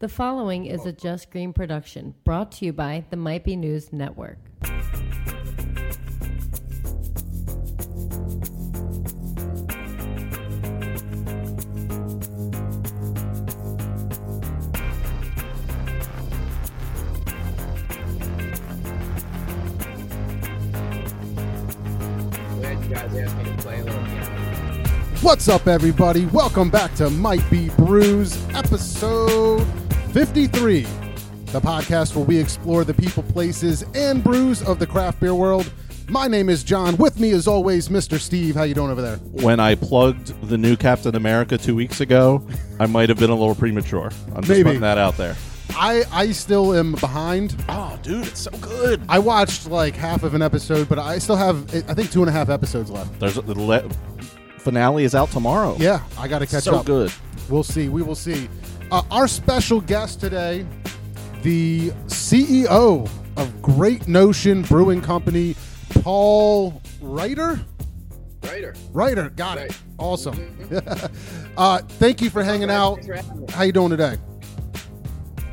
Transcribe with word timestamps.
The 0.00 0.08
following 0.08 0.64
is 0.64 0.86
a 0.86 0.92
Just 0.92 1.30
Green 1.30 1.52
production 1.52 2.14
brought 2.24 2.52
to 2.52 2.64
you 2.64 2.72
by 2.72 3.04
the 3.10 3.18
Might 3.18 3.44
Be 3.44 3.54
News 3.54 3.92
Network. 3.92 4.38
What's 25.20 25.50
up, 25.50 25.66
everybody? 25.66 26.24
Welcome 26.24 26.70
back 26.70 26.94
to 26.94 27.10
Might 27.10 27.48
Be 27.50 27.68
Brews, 27.68 28.42
episode 28.54 29.79
53, 30.12 30.82
the 31.46 31.60
podcast 31.60 32.16
where 32.16 32.24
we 32.24 32.36
explore 32.36 32.82
the 32.84 32.92
people, 32.94 33.22
places, 33.22 33.84
and 33.94 34.24
brews 34.24 34.60
of 34.62 34.78
the 34.80 34.86
craft 34.86 35.20
beer 35.20 35.34
world. 35.34 35.72
My 36.08 36.26
name 36.26 36.48
is 36.48 36.64
John. 36.64 36.96
With 36.96 37.20
me, 37.20 37.30
as 37.30 37.46
always, 37.46 37.88
Mr. 37.88 38.18
Steve. 38.18 38.56
How 38.56 38.64
you 38.64 38.74
doing 38.74 38.90
over 38.90 39.00
there? 39.00 39.16
when 39.18 39.60
I 39.60 39.76
plugged 39.76 40.48
the 40.48 40.58
new 40.58 40.76
Captain 40.76 41.14
America 41.14 41.56
two 41.56 41.76
weeks 41.76 42.00
ago, 42.00 42.44
I 42.80 42.86
might 42.86 43.08
have 43.08 43.18
been 43.20 43.30
a 43.30 43.34
little 43.36 43.54
premature. 43.54 44.10
I'm 44.34 44.42
just 44.42 44.48
Maybe. 44.48 44.64
putting 44.64 44.80
that 44.80 44.98
out 44.98 45.16
there. 45.16 45.36
I 45.76 46.02
I 46.10 46.32
still 46.32 46.74
am 46.74 46.92
behind. 46.96 47.54
Oh, 47.68 47.96
dude, 48.02 48.26
it's 48.26 48.40
so 48.40 48.50
good. 48.60 49.00
I 49.08 49.20
watched 49.20 49.68
like 49.70 49.94
half 49.94 50.24
of 50.24 50.34
an 50.34 50.42
episode, 50.42 50.88
but 50.88 50.98
I 50.98 51.18
still 51.18 51.36
have 51.36 51.72
I 51.88 51.94
think 51.94 52.10
two 52.10 52.20
and 52.22 52.28
a 52.28 52.32
half 52.32 52.48
episodes 52.48 52.90
left. 52.90 53.20
There's 53.20 53.38
a, 53.38 53.42
the 53.42 53.54
le- 53.54 53.88
finale 54.58 55.04
is 55.04 55.14
out 55.14 55.30
tomorrow. 55.30 55.76
Yeah, 55.78 56.02
I 56.18 56.26
got 56.26 56.40
to 56.40 56.46
catch 56.46 56.64
so 56.64 56.74
up. 56.74 56.86
So 56.86 56.92
good. 57.06 57.12
We'll 57.48 57.62
see. 57.62 57.88
We 57.88 58.02
will 58.02 58.16
see. 58.16 58.48
Uh, 58.92 59.02
our 59.12 59.28
special 59.28 59.80
guest 59.80 60.20
today, 60.20 60.66
the 61.42 61.90
CEO 62.06 63.08
of 63.36 63.62
Great 63.62 64.08
Notion 64.08 64.62
Brewing 64.62 65.00
Company, 65.00 65.54
Paul 66.02 66.82
Reiter. 67.00 67.60
Writer. 68.42 68.74
Reiter, 68.92 69.30
got 69.30 69.58
it. 69.58 69.70
Right. 69.70 69.78
Awesome. 69.98 70.70
uh, 71.56 71.78
thank 71.78 72.20
you 72.20 72.30
for 72.30 72.42
hanging 72.42 72.68
out. 72.70 73.04
For. 73.04 73.16
How 73.52 73.62
you 73.62 73.70
doing 73.70 73.90
today? 73.90 74.16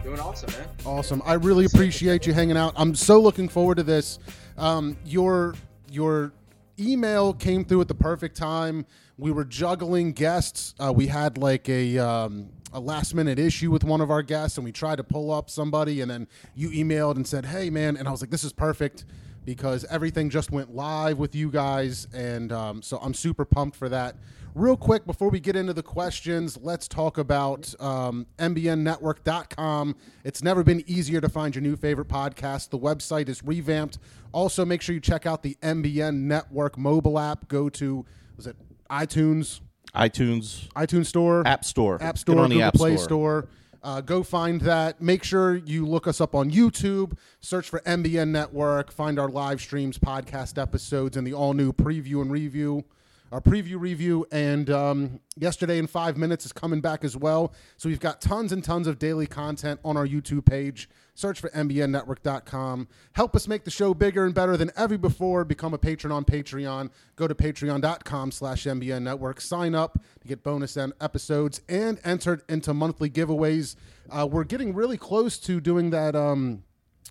Doing 0.04 0.20
awesome, 0.20 0.52
man. 0.54 0.68
Awesome. 0.84 1.22
I 1.24 1.34
really 1.34 1.66
appreciate 1.66 2.26
you 2.26 2.34
hanging 2.34 2.58
out. 2.58 2.74
I'm 2.76 2.96
so 2.96 3.20
looking 3.20 3.50
forward 3.50 3.76
to 3.76 3.84
this. 3.84 4.18
Um, 4.58 4.98
your 5.06 5.54
your 5.92 6.34
email 6.80 7.34
came 7.34 7.66
through 7.66 7.82
at 7.82 7.88
the 7.88 7.96
perfect 7.96 8.36
time. 8.36 8.86
We 9.20 9.32
were 9.32 9.46
juggling 9.46 10.14
guests. 10.14 10.74
Uh, 10.80 10.92
we 10.96 11.06
had 11.06 11.38
like 11.38 11.70
a 11.70 12.00
um, 12.00 12.50
a 12.74 12.80
last 12.80 13.14
minute 13.14 13.40
issue 13.40 13.72
with 13.72 13.84
one 13.84 14.02
of 14.02 14.12
our 14.12 14.22
guests, 14.22 14.58
and 14.58 14.66
we 14.66 14.72
tried 14.72 14.98
to 14.98 15.04
pull 15.04 15.32
up 15.32 15.50
somebody, 15.50 16.02
and 16.02 16.10
then 16.10 16.28
you 16.56 16.70
emailed 16.70 17.16
and 17.16 17.26
said, 17.28 17.46
"Hey, 17.46 17.70
man," 17.70 17.98
and 17.98 18.08
I 18.08 18.12
was 18.12 18.22
like, 18.22 18.30
"This 18.32 18.44
is 18.44 18.54
perfect." 18.54 19.06
Because 19.46 19.86
everything 19.86 20.30
just 20.30 20.52
went 20.52 20.76
live 20.76 21.18
with 21.18 21.34
you 21.34 21.50
guys, 21.50 22.08
and 22.14 22.52
um, 22.52 22.82
so 22.82 22.98
I'm 22.98 23.14
super 23.14 23.46
pumped 23.46 23.78
for 23.78 23.88
that. 23.88 24.18
Real 24.58 24.76
quick, 24.76 25.06
before 25.06 25.30
we 25.30 25.40
get 25.40 25.56
into 25.56 25.72
the 25.72 25.84
questions, 25.84 26.58
let's 26.62 26.88
talk 26.88 27.18
about 27.18 27.74
um, 27.80 28.26
MBNNetwork.com. 28.40 29.96
It's 30.24 30.44
never 30.44 30.64
been 30.64 30.84
easier 30.88 31.22
to 31.22 31.30
find 31.30 31.56
your 31.56 31.62
new 31.62 31.76
favorite 31.76 32.08
podcast. 32.08 32.72
The 32.72 32.80
website 32.80 33.30
is 33.30 33.44
revamped. 33.44 34.00
Also, 34.32 34.66
make 34.66 34.82
sure 34.82 34.96
you 34.96 35.00
check 35.00 35.26
out 35.26 35.44
the 35.44 35.56
MBN 35.62 36.24
Network 36.24 36.78
mobile 36.78 37.20
app. 37.20 37.48
Go 37.48 37.70
to, 37.70 38.04
was 38.36 38.48
it 38.48 38.56
iTunes, 38.90 39.62
iTunes 39.98 40.68
iTunes 40.70 41.08
Store, 41.08 41.46
App 41.46 41.66
Store. 41.66 42.02
App 42.02 42.18
Store, 42.18 42.40
on 42.40 42.50
the 42.50 42.56
Google 42.56 42.68
App 42.68 42.74
Play 42.74 42.96
Store. 42.98 43.44
Store. 43.44 43.48
Uh, 43.84 44.02
go 44.02 44.24
find 44.24 44.62
that. 44.62 45.02
Make 45.02 45.24
sure 45.24 45.56
you 45.56 45.86
look 45.86 46.08
us 46.08 46.20
up 46.20 46.36
on 46.36 46.52
YouTube. 46.52 47.18
Search 47.40 47.70
for 47.70 47.80
MBN 47.82 48.30
Network. 48.30 48.92
Find 48.92 49.20
our 49.20 49.30
live 49.30 49.62
streams, 49.62 49.98
podcast 49.98 50.62
episodes, 50.62 51.16
and 51.16 51.26
the 51.26 51.34
all 51.34 51.54
new 51.54 51.72
preview 51.72 52.22
and 52.22 52.32
review. 52.32 52.84
Our 53.32 53.42
preview 53.42 53.80
review 53.80 54.26
and 54.32 54.70
um, 54.70 55.20
yesterday 55.36 55.80
in 55.80 55.88
five 55.88 56.16
minutes 56.16 56.46
is 56.46 56.54
coming 56.54 56.80
back 56.80 57.04
as 57.04 57.18
well. 57.18 57.54
So 57.76 57.90
we've 57.90 58.00
got 58.00 58.22
tons 58.22 58.54
and 58.54 58.64
tons 58.64 58.88
of 58.88 59.00
daily 59.00 59.28
content 59.28 59.82
on 59.84 59.98
our 59.98 60.08
YouTube 60.08 60.46
page. 60.46 60.90
Search 61.18 61.42
for 61.42 61.50
mbnnetwork.com. 61.50 62.88
Help 63.14 63.36
us 63.36 63.48
make 63.48 63.64
the 63.64 63.72
show 63.72 63.96
bigger 63.96 64.24
and 64.26 64.36
better 64.36 64.56
than 64.56 64.70
ever 64.78 65.00
before. 65.00 65.44
Become 65.44 65.74
a 65.74 65.80
patron 65.80 66.12
on 66.12 66.24
Patreon. 66.24 66.92
Go 67.16 67.28
to 67.28 67.34
patreon.com 67.34 68.32
slash 68.32 68.66
mbn 68.66 69.02
network. 69.02 69.42
Sign 69.42 69.74
up 69.74 69.98
to 70.22 70.28
get 70.28 70.44
bonus 70.44 70.78
episodes 70.78 71.62
and 71.68 72.00
entered 72.04 72.44
into 72.48 72.72
monthly 72.72 73.10
giveaways. 73.10 73.76
Uh, 74.12 74.28
we're 74.30 74.44
getting 74.44 74.76
really 74.76 74.96
close 74.96 75.40
to 75.40 75.60
doing 75.60 75.90
that 75.90 76.16
um, 76.16 76.62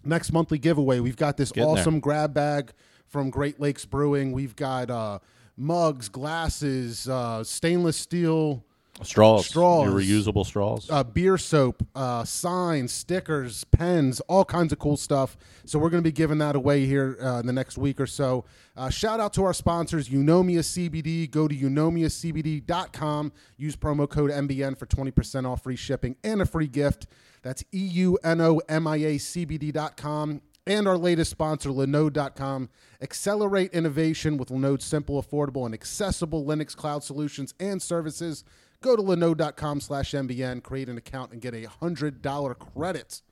next 0.05 0.33
monthly 0.33 0.59
giveaway. 0.59 1.01
We've 1.01 1.17
got 1.17 1.37
this 1.37 1.51
Getting 1.51 1.75
there. 1.75 1.81
awesome 1.81 1.99
grab 1.99 2.33
bag 2.33 2.71
from 3.09 3.29
Great 3.29 3.59
Lakes 3.59 3.85
Brewing. 3.85 4.31
We've 4.31 4.55
got 4.55 4.89
uh, 4.89 5.19
mugs, 5.57 6.09
glasses, 6.09 7.09
uh, 7.09 7.43
stainless 7.43 7.97
steel 7.97 8.65
Straws. 9.03 9.47
Straws. 9.47 9.87
Your 9.87 10.01
reusable 10.01 10.47
straws. 10.47 10.89
uh, 10.91 11.05
beer 11.05 11.37
soap, 11.37 11.87
uh, 11.95 12.25
signs, 12.25 12.93
stickers, 12.93 13.65
pens, 13.65 14.21
all 14.21 14.45
kinds 14.45 14.73
of 14.73 14.79
cool 14.79 14.97
stuff. 14.97 15.37
So 15.65 15.79
we're 15.79 15.91
going 15.91 16.03
to 16.03 16.09
be 16.09 16.13
giving 16.13 16.39
that 16.39 16.57
away 16.57 16.87
here 16.87 17.19
uh, 17.23 17.41
in 17.41 17.47
the 17.47 17.53
next 17.53 17.77
week 17.77 18.01
or 18.01 18.07
so. 18.07 18.45
Uh, 18.77 18.89
shout 18.91 19.21
out 19.21 19.33
to 19.35 19.45
our 19.45 19.53
sponsors, 19.53 20.09
Eunomia 20.09 20.61
CBD. 20.61 21.31
Go 21.31 21.47
to 21.47 21.55
eunomiacbd.com. 21.55 23.33
Use 23.57 23.77
promo 23.77 24.09
code 24.09 24.31
MBN 24.31 24.79
for 24.79 24.87
20% 24.87 25.51
off 25.51 25.63
free 25.63 25.77
shipping 25.77 26.17
and 26.25 26.41
a 26.43 26.47
free 26.47 26.67
gift. 26.69 27.07
That's 27.43 27.63
E 27.73 27.79
U 27.79 28.19
N 28.25 28.41
O 28.41 28.61
M 28.69 28.87
I 28.87 28.97
A 28.97 29.15
CBD.com. 29.17 30.43
And 30.69 30.89
our 30.89 30.99
latest 30.99 31.31
sponsor, 31.31 31.69
Linode.com. 31.69 32.71
Accelerate 33.01 33.73
innovation 33.73 34.37
with 34.37 34.51
Linode's 34.51 34.85
simple, 34.85 35.23
affordable, 35.23 35.65
and 35.65 35.73
accessible 35.73 36.45
Linux 36.45 36.75
cloud 36.75 37.05
solutions 37.05 37.55
and 37.61 37.81
services. 37.81 38.43
Go 38.81 38.97
to 38.97 39.03
Linode.com 39.03 39.81
slash 39.81 40.13
MBN, 40.13 40.63
create 40.63 40.89
an 40.89 40.99
account, 40.99 41.33
and 41.33 41.41
get 41.41 41.55
a 41.55 41.63
$100 41.63 42.59
credit. 42.59 43.23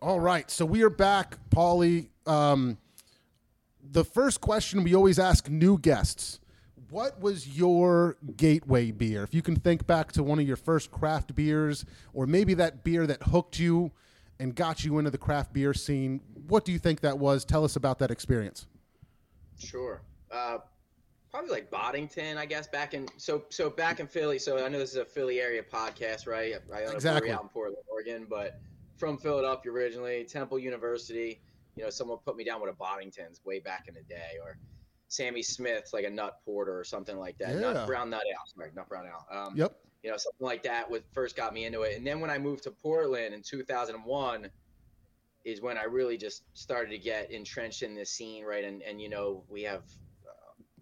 All 0.00 0.20
right, 0.20 0.50
so 0.50 0.64
we 0.64 0.82
are 0.82 0.90
back, 0.90 1.38
Paulie. 1.50 2.08
Um, 2.26 2.78
the 3.90 4.04
first 4.04 4.40
question 4.40 4.84
we 4.84 4.94
always 4.94 5.18
ask 5.18 5.48
new 5.48 5.78
guests 5.78 6.40
What 6.90 7.20
was 7.20 7.48
your 7.48 8.16
gateway 8.36 8.90
beer? 8.90 9.22
If 9.22 9.34
you 9.34 9.42
can 9.42 9.56
think 9.56 9.86
back 9.86 10.12
to 10.12 10.22
one 10.22 10.38
of 10.38 10.46
your 10.46 10.56
first 10.56 10.90
craft 10.90 11.34
beers, 11.34 11.84
or 12.12 12.26
maybe 12.26 12.54
that 12.54 12.84
beer 12.84 13.06
that 13.06 13.22
hooked 13.24 13.58
you 13.58 13.92
and 14.38 14.54
got 14.54 14.84
you 14.84 14.98
into 14.98 15.10
the 15.10 15.18
craft 15.18 15.52
beer 15.52 15.74
scene, 15.74 16.20
what 16.46 16.64
do 16.64 16.72
you 16.72 16.78
think 16.78 17.00
that 17.00 17.18
was? 17.18 17.44
Tell 17.44 17.64
us 17.64 17.76
about 17.76 17.98
that 17.98 18.10
experience. 18.10 18.66
Sure. 19.58 20.02
Uh, 20.30 20.58
probably 21.30 21.50
like 21.50 21.70
Boddington, 21.70 22.38
I 22.38 22.46
guess. 22.46 22.66
Back 22.68 22.94
in 22.94 23.06
so 23.16 23.44
so 23.50 23.70
back 23.70 24.00
in 24.00 24.06
Philly. 24.06 24.38
So 24.38 24.64
I 24.64 24.68
know 24.68 24.78
this 24.78 24.90
is 24.90 24.96
a 24.96 25.04
Philly 25.04 25.40
area 25.40 25.62
podcast, 25.62 26.26
right? 26.26 26.54
I 26.74 26.84
own 26.84 26.92
a 26.92 26.94
Exactly. 26.94 27.20
brewery 27.20 27.32
out 27.32 27.42
in 27.42 27.48
Portland, 27.48 27.84
Oregon, 27.88 28.26
but 28.28 28.60
from 28.96 29.18
Philadelphia 29.18 29.72
originally. 29.72 30.24
Temple 30.24 30.58
University. 30.58 31.40
You 31.76 31.84
know, 31.84 31.90
someone 31.90 32.18
put 32.24 32.36
me 32.36 32.42
down 32.44 32.60
with 32.60 32.70
a 32.70 32.74
Boddington's 32.76 33.40
way 33.44 33.60
back 33.60 33.86
in 33.86 33.94
the 33.94 34.02
day, 34.02 34.32
or 34.42 34.58
Sammy 35.08 35.42
Smith's 35.42 35.92
like 35.92 36.04
a 36.04 36.10
nut 36.10 36.38
porter 36.44 36.76
or 36.78 36.82
something 36.84 37.16
like 37.18 37.38
that. 37.38 37.54
Yeah. 37.54 37.60
Nut 37.60 37.86
brown 37.86 38.10
nut 38.10 38.22
ale. 38.28 38.36
Sorry, 38.46 38.70
nut 38.74 38.88
brown 38.88 39.06
ale. 39.06 39.26
Um, 39.30 39.56
Yep. 39.56 39.76
you 40.02 40.10
know, 40.10 40.16
something 40.16 40.44
like 40.44 40.62
that 40.64 40.90
was 40.90 41.02
first 41.12 41.36
got 41.36 41.54
me 41.54 41.66
into 41.66 41.82
it. 41.82 41.96
And 41.96 42.04
then 42.06 42.18
when 42.20 42.30
I 42.30 42.38
moved 42.38 42.64
to 42.64 42.72
Portland 42.72 43.32
in 43.32 43.42
2001 43.42 44.50
is 45.44 45.62
when 45.62 45.78
I 45.78 45.84
really 45.84 46.16
just 46.18 46.42
started 46.54 46.90
to 46.90 46.98
get 46.98 47.30
entrenched 47.30 47.82
in 47.82 47.94
this 47.94 48.10
scene, 48.10 48.44
right? 48.44 48.64
And, 48.64 48.82
and 48.82 49.00
you 49.00 49.08
know, 49.08 49.44
we 49.48 49.62
have 49.62 49.84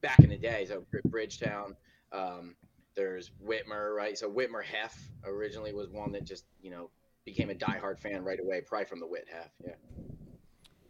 back 0.00 0.20
in 0.20 0.30
the 0.30 0.36
day, 0.36 0.66
so 0.68 0.84
Bridgetown, 1.06 1.76
um, 2.12 2.54
there's 2.94 3.30
Widmer, 3.44 3.94
right? 3.94 4.16
So 4.16 4.30
Widmer 4.30 4.64
Hef 4.64 4.96
originally 5.24 5.72
was 5.72 5.88
one 5.90 6.12
that 6.12 6.24
just, 6.24 6.44
you 6.62 6.70
know, 6.70 6.90
became 7.24 7.50
a 7.50 7.54
diehard 7.54 7.98
fan 7.98 8.24
right 8.24 8.40
away, 8.40 8.60
probably 8.60 8.86
from 8.86 9.00
the 9.00 9.06
Whit 9.06 9.26
Hef. 9.30 9.50
Yeah. 9.64 9.72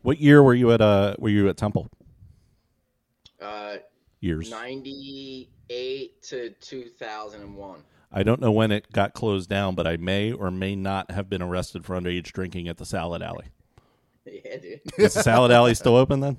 what 0.03 0.21
year 0.21 0.43
were 0.43 0.55
you 0.55 0.71
at? 0.73 0.81
Uh, 0.81 1.15
were 1.19 1.31
you 1.31 1.49
at 1.49 1.57
Temple? 1.57 1.89
Uh, 3.41 3.77
Years. 4.21 4.51
98 4.51 6.23
to 6.23 6.51
2001. 6.61 7.83
I 8.13 8.23
don't 8.23 8.41
know 8.41 8.53
when 8.53 8.71
it 8.73 8.91
got 8.93 9.13
closed 9.13 9.51
down, 9.51 9.75
but 9.75 9.87
I 9.87 9.97
may 9.99 10.33
or 10.33 10.51
may 10.51 10.75
not 10.75 11.11
have 11.11 11.29
been 11.29 11.43
arrested 11.43 11.85
for 11.85 11.95
underage 12.01 12.33
drinking 12.33 12.69
at 12.69 12.79
the 12.79 12.87
Salad 12.87 13.23
Alley. 13.23 13.47
Yeah, 14.29 14.57
dude. 14.57 14.81
Is 14.99 15.15
the 15.15 15.23
Salad 15.23 15.53
Alley 15.53 15.73
still 15.75 15.95
open 15.95 16.19
then? 16.19 16.37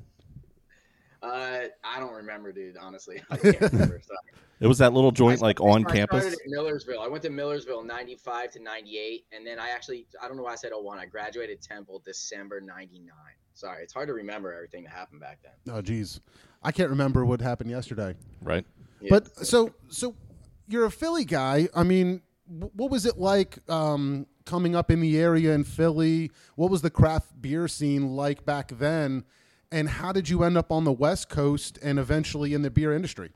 Uh, 1.28 1.68
I 1.84 2.00
don't 2.00 2.14
remember, 2.14 2.52
dude. 2.52 2.78
Honestly, 2.78 3.22
I 3.30 3.38
can't 3.38 3.60
remember. 3.74 4.02
Sorry. 4.06 4.20
It 4.60 4.66
was 4.68 4.80
that 4.80 4.94
little 4.94 5.12
joint 5.12 5.42
I- 5.42 5.46
like 5.46 5.62
on 5.62 5.86
I 5.86 5.92
campus. 5.94 6.22
started 6.24 6.40
at 6.44 6.48
Millersville. 6.50 7.00
I 7.00 7.08
went 7.08 7.24
to 7.24 7.30
Millersville 7.30 7.84
95 7.84 8.52
to 8.54 8.60
98. 8.64 9.26
And 9.32 9.46
then 9.46 9.60
I 9.60 9.70
actually, 9.70 10.08
I 10.22 10.28
don't 10.28 10.36
know 10.38 10.44
why 10.44 10.54
I 10.54 10.56
said 10.56 10.72
01. 10.74 10.98
I 10.98 11.06
graduated 11.06 11.62
Temple 11.62 12.02
December 12.04 12.60
99. 12.60 13.12
Sorry, 13.54 13.84
it's 13.84 13.94
hard 13.94 14.08
to 14.08 14.14
remember 14.14 14.54
everything 14.54 14.84
that 14.86 14.94
happened 14.94 15.20
back 15.22 15.40
then. 15.44 15.76
Oh, 15.76 15.82
geez. 15.82 16.22
I 16.64 16.72
can't 16.72 16.90
remember 16.90 17.24
what 17.26 17.40
happened 17.42 17.70
yesterday. 17.70 18.16
Right. 18.42 18.66
Yeah. 19.00 19.10
But 19.12 19.46
so 19.46 19.74
so 19.90 20.16
you're 20.68 20.86
a 20.86 20.92
Philly 20.92 21.24
guy. 21.26 21.70
I 21.76 21.84
mean, 21.84 22.22
what 22.48 22.90
was 22.90 23.06
it 23.06 23.18
like 23.20 23.60
um, 23.70 24.26
coming 24.46 24.76
up 24.76 24.90
in 24.90 25.02
the 25.02 25.20
area 25.20 25.54
in 25.54 25.64
Philly? 25.66 26.32
What 26.56 26.72
was 26.72 26.82
the 26.82 26.90
craft 26.90 27.40
beer 27.40 27.68
scene 27.68 28.16
like 28.16 28.44
back 28.46 28.72
then? 28.80 29.24
And 29.72 29.90
how 29.90 30.12
did 30.12 30.30
you 30.30 30.44
end 30.44 30.58
up 30.58 30.72
on 30.72 30.84
the 30.86 30.92
West 30.92 31.30
Coast 31.30 31.78
and 31.82 32.00
eventually 32.00 32.54
in 32.54 32.62
the 32.62 32.70
beer 32.70 32.94
industry? 32.94 33.32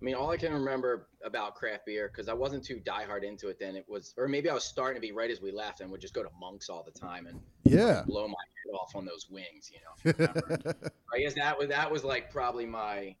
I 0.00 0.04
mean, 0.04 0.14
all 0.14 0.30
I 0.30 0.36
can 0.36 0.52
remember 0.52 1.08
about 1.24 1.54
craft 1.54 1.84
beer 1.86 2.08
because 2.08 2.28
I 2.28 2.32
wasn't 2.32 2.64
too 2.64 2.80
diehard 2.86 3.22
into 3.22 3.48
it 3.48 3.58
then. 3.58 3.76
It 3.76 3.84
was, 3.88 4.14
or 4.16 4.28
maybe 4.28 4.48
I 4.48 4.54
was 4.54 4.64
starting 4.64 4.94
to 4.94 5.06
be 5.06 5.12
right 5.12 5.30
as 5.30 5.42
we 5.42 5.52
left, 5.52 5.80
and 5.80 5.90
would 5.90 6.00
just 6.00 6.14
go 6.14 6.22
to 6.22 6.30
Monks 6.40 6.70
all 6.70 6.82
the 6.82 6.98
time 6.98 7.26
and 7.26 7.38
Yeah. 7.64 8.02
blow 8.06 8.26
my 8.26 8.34
head 8.34 8.74
off 8.74 8.94
on 8.96 9.04
those 9.04 9.28
wings. 9.30 9.70
You 9.72 9.78
know, 9.84 10.26
you. 10.64 10.90
I 11.14 11.18
guess 11.18 11.34
that 11.34 11.58
was 11.58 11.68
that 11.68 11.90
was 11.90 12.02
like 12.04 12.30
probably 12.30 12.64
my 12.64 13.14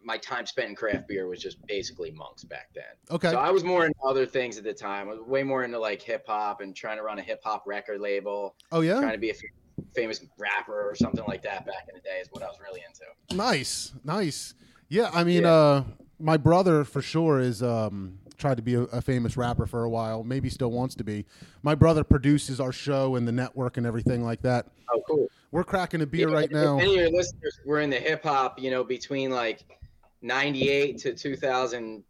my 0.00 0.16
time 0.18 0.46
spent 0.46 0.68
in 0.68 0.76
craft 0.76 1.08
beer 1.08 1.26
was 1.26 1.42
just 1.42 1.58
basically 1.66 2.12
Monks 2.12 2.44
back 2.44 2.68
then. 2.74 2.84
Okay. 3.10 3.30
So 3.30 3.38
I 3.38 3.50
was 3.50 3.64
more 3.64 3.84
into 3.84 3.98
other 4.06 4.24
things 4.24 4.56
at 4.56 4.62
the 4.62 4.72
time. 4.72 5.08
I 5.08 5.14
was 5.14 5.20
way 5.22 5.42
more 5.42 5.64
into 5.64 5.80
like 5.80 6.00
hip 6.00 6.24
hop 6.28 6.60
and 6.60 6.74
trying 6.76 6.98
to 6.98 7.02
run 7.02 7.18
a 7.18 7.22
hip 7.22 7.40
hop 7.42 7.64
record 7.66 8.00
label, 8.00 8.54
Oh 8.70 8.82
yeah, 8.82 9.00
trying 9.00 9.12
to 9.14 9.18
be 9.18 9.30
a 9.30 9.34
famous 9.94 10.20
rapper 10.38 10.88
or 10.88 10.94
something 10.94 11.24
like 11.28 11.42
that 11.42 11.66
back 11.66 11.86
in 11.88 11.94
the 11.94 12.00
day 12.00 12.18
is 12.20 12.28
what 12.30 12.42
I 12.42 12.46
was 12.46 12.58
really 12.60 12.82
into. 12.86 13.36
Nice. 13.36 13.92
Nice. 14.04 14.54
Yeah. 14.88 15.10
I 15.12 15.24
mean, 15.24 15.42
Yeah. 15.42 15.52
uh, 15.52 15.84
my 16.20 16.36
brother 16.36 16.84
for 16.84 17.00
sure 17.02 17.38
is 17.40 17.62
um, 17.62 18.18
tried 18.38 18.56
to 18.56 18.62
be 18.62 18.74
a, 18.74 18.82
a 18.82 19.00
famous 19.00 19.36
rapper 19.36 19.66
for 19.66 19.84
a 19.84 19.88
while. 19.90 20.24
Maybe 20.24 20.48
still 20.50 20.70
wants 20.70 20.94
to 20.96 21.04
be. 21.04 21.26
My 21.62 21.74
brother 21.74 22.04
produces 22.04 22.60
our 22.60 22.72
show 22.72 23.16
and 23.16 23.26
the 23.26 23.32
network 23.32 23.76
and 23.76 23.86
everything 23.86 24.24
like 24.24 24.42
that. 24.42 24.66
Oh, 24.92 25.02
cool. 25.06 25.28
We're 25.50 25.64
cracking 25.64 26.02
a 26.02 26.06
beer 26.06 26.28
Yeah, 26.28 26.34
right 26.34 26.44
if 26.46 26.50
now. 26.52 26.78
Any 26.78 26.94
of 26.96 27.00
your 27.02 27.10
listeners 27.10 27.58
were 27.64 27.80
in 27.80 27.90
the 27.90 27.96
hip 27.98 28.22
hop, 28.24 28.58
you 28.60 28.70
know, 28.70 28.84
between 28.84 29.30
like 29.30 29.64
'98 30.22 30.98
to 30.98 31.14
2000, 31.14 32.02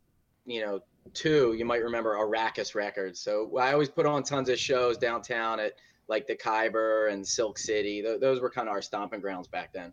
you 0.47 0.61
know, 0.61 0.81
two, 1.15 1.55
you 1.55 1.65
might 1.65 1.83
remember 1.83 2.15
Arrakis 2.17 2.75
Records. 2.75 3.21
So 3.21 3.57
I 3.59 3.73
always 3.73 3.89
put 3.89 4.07
on 4.07 4.23
tons 4.23 4.49
of 4.49 4.59
shows 4.59 4.97
downtown 4.99 5.61
at 5.61 5.75
like 6.09 6.27
the 6.27 6.35
Khyber 6.35 7.09
and 7.09 7.27
Silk 7.27 7.59
City. 7.59 8.03
Th- 8.03 8.19
those 8.21 8.41
were 8.41 8.51
kind 8.51 8.69
of 8.69 8.73
our 8.73 8.83
stomping 8.83 9.21
grounds 9.21 9.47
back 9.49 9.73
then. 9.73 9.93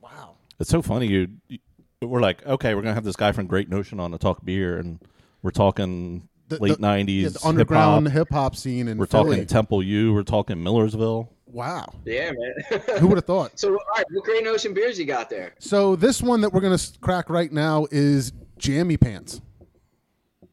Wow. 0.00 0.36
It's 0.60 0.70
so 0.70 0.82
funny. 0.82 1.06
You, 1.08 1.28
you- 1.48 1.58
we're 2.02 2.20
like, 2.20 2.46
okay, 2.46 2.74
we're 2.74 2.82
gonna 2.82 2.94
have 2.94 3.04
this 3.04 3.16
guy 3.16 3.32
from 3.32 3.46
Great 3.46 3.68
Notion 3.70 3.98
on 4.00 4.10
to 4.12 4.18
talk 4.18 4.44
beer, 4.44 4.76
and 4.78 5.00
we're 5.42 5.50
talking 5.50 6.28
The- 6.48 6.58
late 6.58 6.76
the- 6.76 6.82
nineties 6.82 7.22
Yeah, 7.24 7.28
the 7.30 7.46
underground 7.48 8.06
hip 8.08 8.14
hip 8.18 8.28
hop 8.30 8.54
scene 8.54 8.86
and 8.88 9.00
We're 9.00 9.06
Philly. 9.06 9.30
talking 9.36 9.46
Temple 9.46 9.82
U. 9.82 10.12
We're 10.12 10.22
talking 10.22 10.62
Millersville. 10.62 11.32
wow. 11.46 11.86
Yeah, 12.04 12.32
man. 12.32 12.80
Who 12.98 13.08
would 13.08 13.16
have 13.16 13.24
thought? 13.24 13.58
so, 13.58 13.70
all 13.72 13.78
right, 13.96 14.04
what 14.12 14.24
Great 14.24 14.44
Notion 14.44 14.74
beers 14.74 14.98
you 14.98 15.06
got 15.06 15.30
there? 15.30 15.54
So 15.58 15.96
this 15.96 16.22
one 16.22 16.42
that 16.42 16.52
we're 16.52 16.60
gonna 16.60 16.78
crack 17.00 17.30
right 17.30 17.50
now 17.50 17.86
is 17.90 18.32
Jammy 18.58 18.98
Pants. 18.98 19.40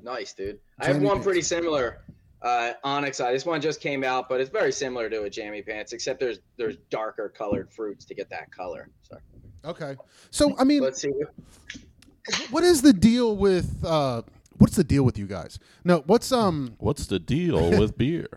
Nice, 0.02 0.34
dude. 0.34 0.60
I 0.80 0.88
have 0.88 0.98
one 1.02 1.16
Pants. 1.16 1.26
pretty 1.26 1.42
similar 1.42 2.03
uh, 2.44 2.74
Onyx 2.84 3.20
Eye. 3.20 3.32
This 3.32 3.46
one 3.46 3.62
just 3.62 3.82
came 3.82 4.04
out, 4.04 4.30
but 4.30 4.42
it's 4.42 4.50
very 4.50 4.72
similar 4.72 5.10
to 5.10 5.24
a 5.24 5.30
Jammy 5.30 5.62
Pants, 5.62 5.94
except 5.94 6.20
there's 6.20 6.40
there's 6.58 6.78
darker 6.90 7.30
colored 7.30 7.72
fruits 7.72 8.06
to 8.06 8.14
get 8.14 8.30
that 8.30 8.52
color. 8.52 8.90
So 9.02 9.18
Okay. 9.66 9.96
So 10.32 10.56
I 10.58 10.64
mean, 10.64 10.82
let's 10.82 11.02
see. 11.02 11.10
What, 11.10 12.48
what 12.52 12.64
is 12.64 12.82
the 12.82 12.94
deal 12.94 13.36
with? 13.36 13.84
Uh, 13.84 14.24
what's 14.58 14.76
the 14.76 14.84
deal 14.84 15.04
with 15.04 15.18
you 15.18 15.28
guys? 15.28 15.60
No, 15.84 16.04
what's 16.06 16.32
um? 16.32 16.76
What's 16.80 17.08
the 17.08 17.20
deal 17.20 17.70
with 17.80 17.98
beer? 17.98 18.28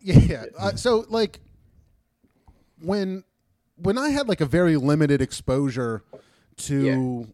Yeah. 0.00 0.46
Uh, 0.58 0.74
so 0.76 1.04
like, 1.08 1.40
when 2.80 3.24
when 3.76 3.98
I 3.98 4.10
had 4.10 4.28
like 4.28 4.40
a 4.40 4.46
very 4.46 4.76
limited 4.76 5.20
exposure 5.20 6.02
to 6.58 7.28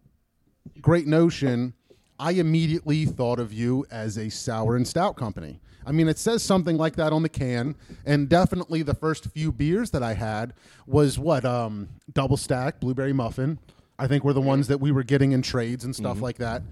Great 0.81 1.07
Notion, 1.07 1.75
I 2.23 2.31
immediately 2.33 3.05
thought 3.05 3.41
of 3.41 3.53
you 3.53 3.85
as 3.91 4.17
a 4.17 4.31
sour 4.31 4.77
and 4.77 4.87
stout 4.87 5.17
company. 5.17 5.59
I 5.85 5.91
mean, 5.91 6.07
it 6.07 6.21
says 6.21 6.41
something 6.45 6.77
like 6.77 6.95
that 6.95 7.13
on 7.13 7.25
the 7.25 7.29
can, 7.29 7.75
and 8.07 8.29
definitely 8.29 8.83
the 8.83 8.95
first 8.95 9.27
few 9.33 9.51
beers 9.51 9.91
that 9.91 10.05
I 10.05 10.15
had 10.15 10.55
was 10.87 11.19
what 11.19 11.45
um, 11.45 11.89
double 12.13 12.37
stack 12.37 12.79
blueberry 12.79 13.13
muffin. 13.13 13.59
I 13.99 14.07
think 14.07 14.23
were 14.23 14.35
the 14.35 14.41
ones 14.41 14.69
that 14.69 14.79
we 14.79 14.93
were 14.93 15.03
getting 15.03 15.33
in 15.33 15.43
trades 15.43 15.85
and 15.85 15.95
stuff 15.97 16.21
like 16.21 16.37
that. 16.37 16.63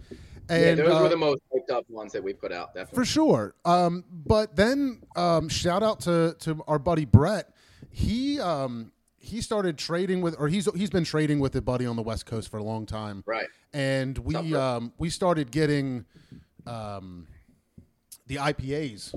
And 0.48 0.78
yeah, 0.78 0.84
those 0.84 0.94
uh, 0.94 1.02
were 1.02 1.08
the 1.08 1.16
most 1.16 1.40
hyped 1.52 1.74
up 1.74 1.84
ones 1.90 2.12
that 2.12 2.22
we 2.22 2.32
put 2.32 2.52
out. 2.52 2.72
Definitely. 2.72 2.96
for 2.96 3.04
sure. 3.04 3.54
Um, 3.64 4.04
but 4.12 4.54
then 4.54 5.02
um, 5.16 5.48
shout 5.48 5.82
out 5.82 5.98
to 6.02 6.36
to 6.40 6.62
our 6.68 6.78
buddy 6.78 7.06
Brett. 7.06 7.52
He 7.90 8.38
um, 8.38 8.92
he 9.20 9.40
started 9.42 9.76
trading 9.78 10.22
with, 10.22 10.34
or 10.38 10.48
he's 10.48 10.66
he's 10.74 10.90
been 10.90 11.04
trading 11.04 11.38
with 11.40 11.54
a 11.54 11.60
buddy 11.62 11.86
on 11.86 11.94
the 11.96 12.02
West 12.02 12.26
Coast 12.26 12.50
for 12.50 12.56
a 12.56 12.62
long 12.62 12.86
time, 12.86 13.22
Right. 13.26 13.46
and 13.72 14.16
we 14.18 14.34
What's 14.34 14.46
up, 14.46 14.50
Brett? 14.50 14.62
um, 14.62 14.92
we 14.98 15.10
started 15.10 15.50
getting 15.50 16.06
um, 16.66 17.26
the 18.26 18.36
IPAs, 18.36 19.14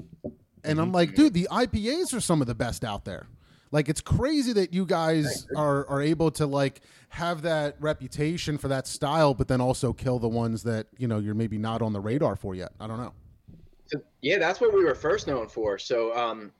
and 0.63 0.79
I'm 0.79 0.91
like, 0.91 1.15
dude, 1.15 1.33
the 1.33 1.47
IPAs 1.49 2.13
are 2.13 2.19
some 2.19 2.41
of 2.41 2.47
the 2.47 2.55
best 2.55 2.83
out 2.83 3.05
there. 3.05 3.27
Like 3.71 3.89
it's 3.89 4.01
crazy 4.01 4.53
that 4.53 4.73
you 4.73 4.85
guys 4.85 5.47
are 5.55 5.87
are 5.87 6.01
able 6.01 6.29
to 6.31 6.45
like 6.45 6.81
have 7.09 7.41
that 7.43 7.75
reputation 7.79 8.57
for 8.57 8.67
that 8.67 8.85
style, 8.85 9.33
but 9.33 9.47
then 9.47 9.61
also 9.61 9.93
kill 9.93 10.19
the 10.19 10.27
ones 10.27 10.63
that 10.63 10.87
you 10.97 11.07
know 11.07 11.17
you're 11.17 11.33
maybe 11.33 11.57
not 11.57 11.81
on 11.81 11.93
the 11.93 11.99
radar 12.01 12.35
for 12.35 12.53
yet. 12.53 12.73
I 12.79 12.87
don't 12.87 12.99
know. 12.99 13.13
So, 13.87 13.99
yeah, 14.21 14.37
that's 14.37 14.59
what 14.61 14.73
we 14.73 14.83
were 14.83 14.95
first 14.95 15.27
known 15.27 15.47
for. 15.47 15.77
So 15.79 16.15
um, 16.15 16.51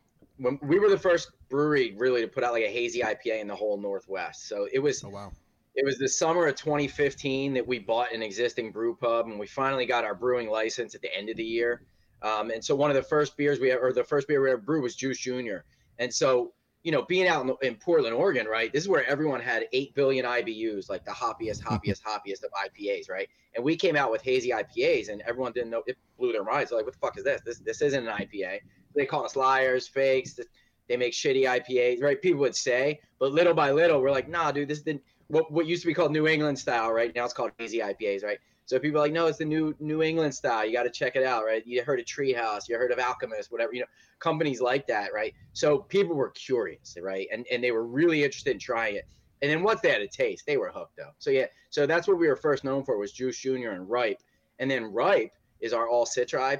when 0.43 0.59
we 0.61 0.77
were 0.77 0.89
the 0.89 0.97
first 0.97 1.31
brewery 1.49 1.95
really 1.97 2.21
to 2.21 2.27
put 2.27 2.43
out 2.43 2.53
like 2.53 2.63
a 2.63 2.71
hazy 2.71 3.01
IPA 3.01 3.41
in 3.41 3.47
the 3.47 3.55
whole 3.55 3.77
Northwest. 3.77 4.47
So 4.47 4.67
it 4.71 4.79
was 4.79 5.03
Oh 5.03 5.09
wow. 5.09 5.31
it 5.75 5.85
was 5.85 5.97
the 5.97 6.07
summer 6.07 6.47
of 6.47 6.55
2015 6.55 7.53
that 7.53 7.65
we 7.65 7.79
bought 7.79 8.13
an 8.13 8.21
existing 8.21 8.71
brew 8.71 8.95
pub 8.95 9.27
and 9.27 9.39
we 9.39 9.47
finally 9.47 9.85
got 9.85 10.03
our 10.03 10.13
brewing 10.13 10.49
license 10.49 10.95
at 10.95 11.01
the 11.01 11.15
end 11.15 11.29
of 11.29 11.37
the 11.37 11.43
year. 11.43 11.83
Um, 12.21 12.51
and 12.51 12.63
so 12.63 12.75
one 12.75 12.89
of 12.89 12.95
the 12.95 13.03
first 13.03 13.35
beers 13.37 13.59
we 13.59 13.71
or 13.71 13.93
the 13.93 14.03
first 14.03 14.27
beer 14.27 14.41
we 14.41 14.51
ever 14.51 14.61
brewed 14.61 14.83
was 14.83 14.95
Juice 14.95 15.19
Junior. 15.19 15.65
And 15.97 16.13
so 16.13 16.53
you 16.83 16.91
know, 16.91 17.03
being 17.03 17.27
out 17.29 17.45
in, 17.45 17.55
in 17.61 17.75
Portland, 17.75 18.13
Oregon, 18.13 18.45
right? 18.45 18.71
This 18.71 18.83
is 18.83 18.89
where 18.89 19.07
everyone 19.07 19.39
had 19.39 19.67
eight 19.71 19.95
billion 19.95 20.25
IBUs, 20.25 20.89
like 20.89 21.05
the 21.05 21.11
hoppiest, 21.11 21.61
hoppiest, 21.63 22.03
hoppiest 22.03 22.43
of 22.43 22.51
IPAs, 22.51 23.09
right? 23.09 23.29
And 23.55 23.63
we 23.63 23.77
came 23.77 23.95
out 23.95 24.11
with 24.11 24.21
hazy 24.21 24.49
IPAs, 24.49 25.09
and 25.09 25.21
everyone 25.21 25.53
didn't 25.53 25.69
know. 25.69 25.83
It 25.87 25.97
blew 26.17 26.33
their 26.33 26.43
minds. 26.43 26.69
They're 26.69 26.79
like, 26.79 26.85
"What 26.85 26.93
the 26.93 26.99
fuck 26.99 27.17
is 27.17 27.23
this? 27.23 27.41
This 27.45 27.59
this 27.59 27.81
isn't 27.81 28.07
an 28.07 28.13
IPA." 28.13 28.59
They 28.95 29.05
call 29.05 29.25
us 29.25 29.35
liars, 29.35 29.87
fakes. 29.87 30.39
They 30.87 30.97
make 30.97 31.13
shitty 31.13 31.43
IPAs, 31.43 32.01
right? 32.01 32.21
People 32.21 32.41
would 32.41 32.55
say, 32.55 32.99
but 33.19 33.31
little 33.31 33.53
by 33.53 33.71
little, 33.71 34.01
we're 34.01 34.11
like, 34.11 34.27
"Nah, 34.27 34.51
dude, 34.51 34.67
this 34.67 34.79
is 34.79 34.83
the 34.83 34.99
what 35.27 35.51
what 35.51 35.65
used 35.65 35.81
to 35.83 35.87
be 35.87 35.93
called 35.93 36.11
New 36.11 36.27
England 36.27 36.59
style, 36.59 36.91
right? 36.91 37.13
Now 37.15 37.25
it's 37.25 37.33
called 37.33 37.51
hazy 37.57 37.79
IPAs, 37.79 38.23
right?" 38.23 38.37
So 38.65 38.79
people 38.79 38.99
are 38.99 39.03
like, 39.03 39.13
"No, 39.13 39.27
it's 39.27 39.37
the 39.37 39.45
new 39.45 39.75
New 39.79 40.03
England 40.03 40.35
style. 40.35 40.65
You 40.65 40.73
got 40.73 40.83
to 40.83 40.91
check 40.91 41.15
it 41.15 41.23
out, 41.23 41.45
right? 41.45 41.65
You 41.65 41.83
heard 41.83 41.99
of 41.99 42.05
Treehouse, 42.05 42.67
you 42.67 42.77
heard 42.77 42.91
of 42.91 42.99
Alchemist, 42.99 43.51
whatever, 43.51 43.73
you 43.73 43.81
know." 43.81 43.87
companies 44.23 44.61
like 44.61 44.87
that, 44.87 45.13
right? 45.13 45.33
So 45.51 45.79
people 45.79 46.15
were 46.15 46.29
curious, 46.29 46.97
right? 46.99 47.27
And 47.31 47.45
and 47.51 47.63
they 47.63 47.71
were 47.71 47.85
really 47.85 48.23
interested 48.23 48.51
in 48.51 48.59
trying 48.59 48.95
it. 48.95 49.05
And 49.41 49.51
then 49.51 49.61
once 49.61 49.81
they 49.81 49.89
had 49.89 50.01
a 50.01 50.07
taste, 50.07 50.45
they 50.47 50.55
were 50.55 50.71
hooked 50.71 50.95
though. 50.97 51.11
So 51.19 51.29
yeah, 51.29 51.47
so 51.69 51.85
that's 51.85 52.07
what 52.07 52.17
we 52.17 52.27
were 52.27 52.37
first 52.37 52.63
known 52.63 52.85
for 52.85 52.97
was 52.97 53.11
Juice 53.11 53.37
Junior 53.37 53.71
and 53.71 53.87
Ripe. 53.89 54.21
And 54.59 54.71
then 54.71 54.85
Ripe 54.85 55.33
is 55.59 55.73
our 55.73 55.89
all 55.89 56.05
Citra. 56.05 56.59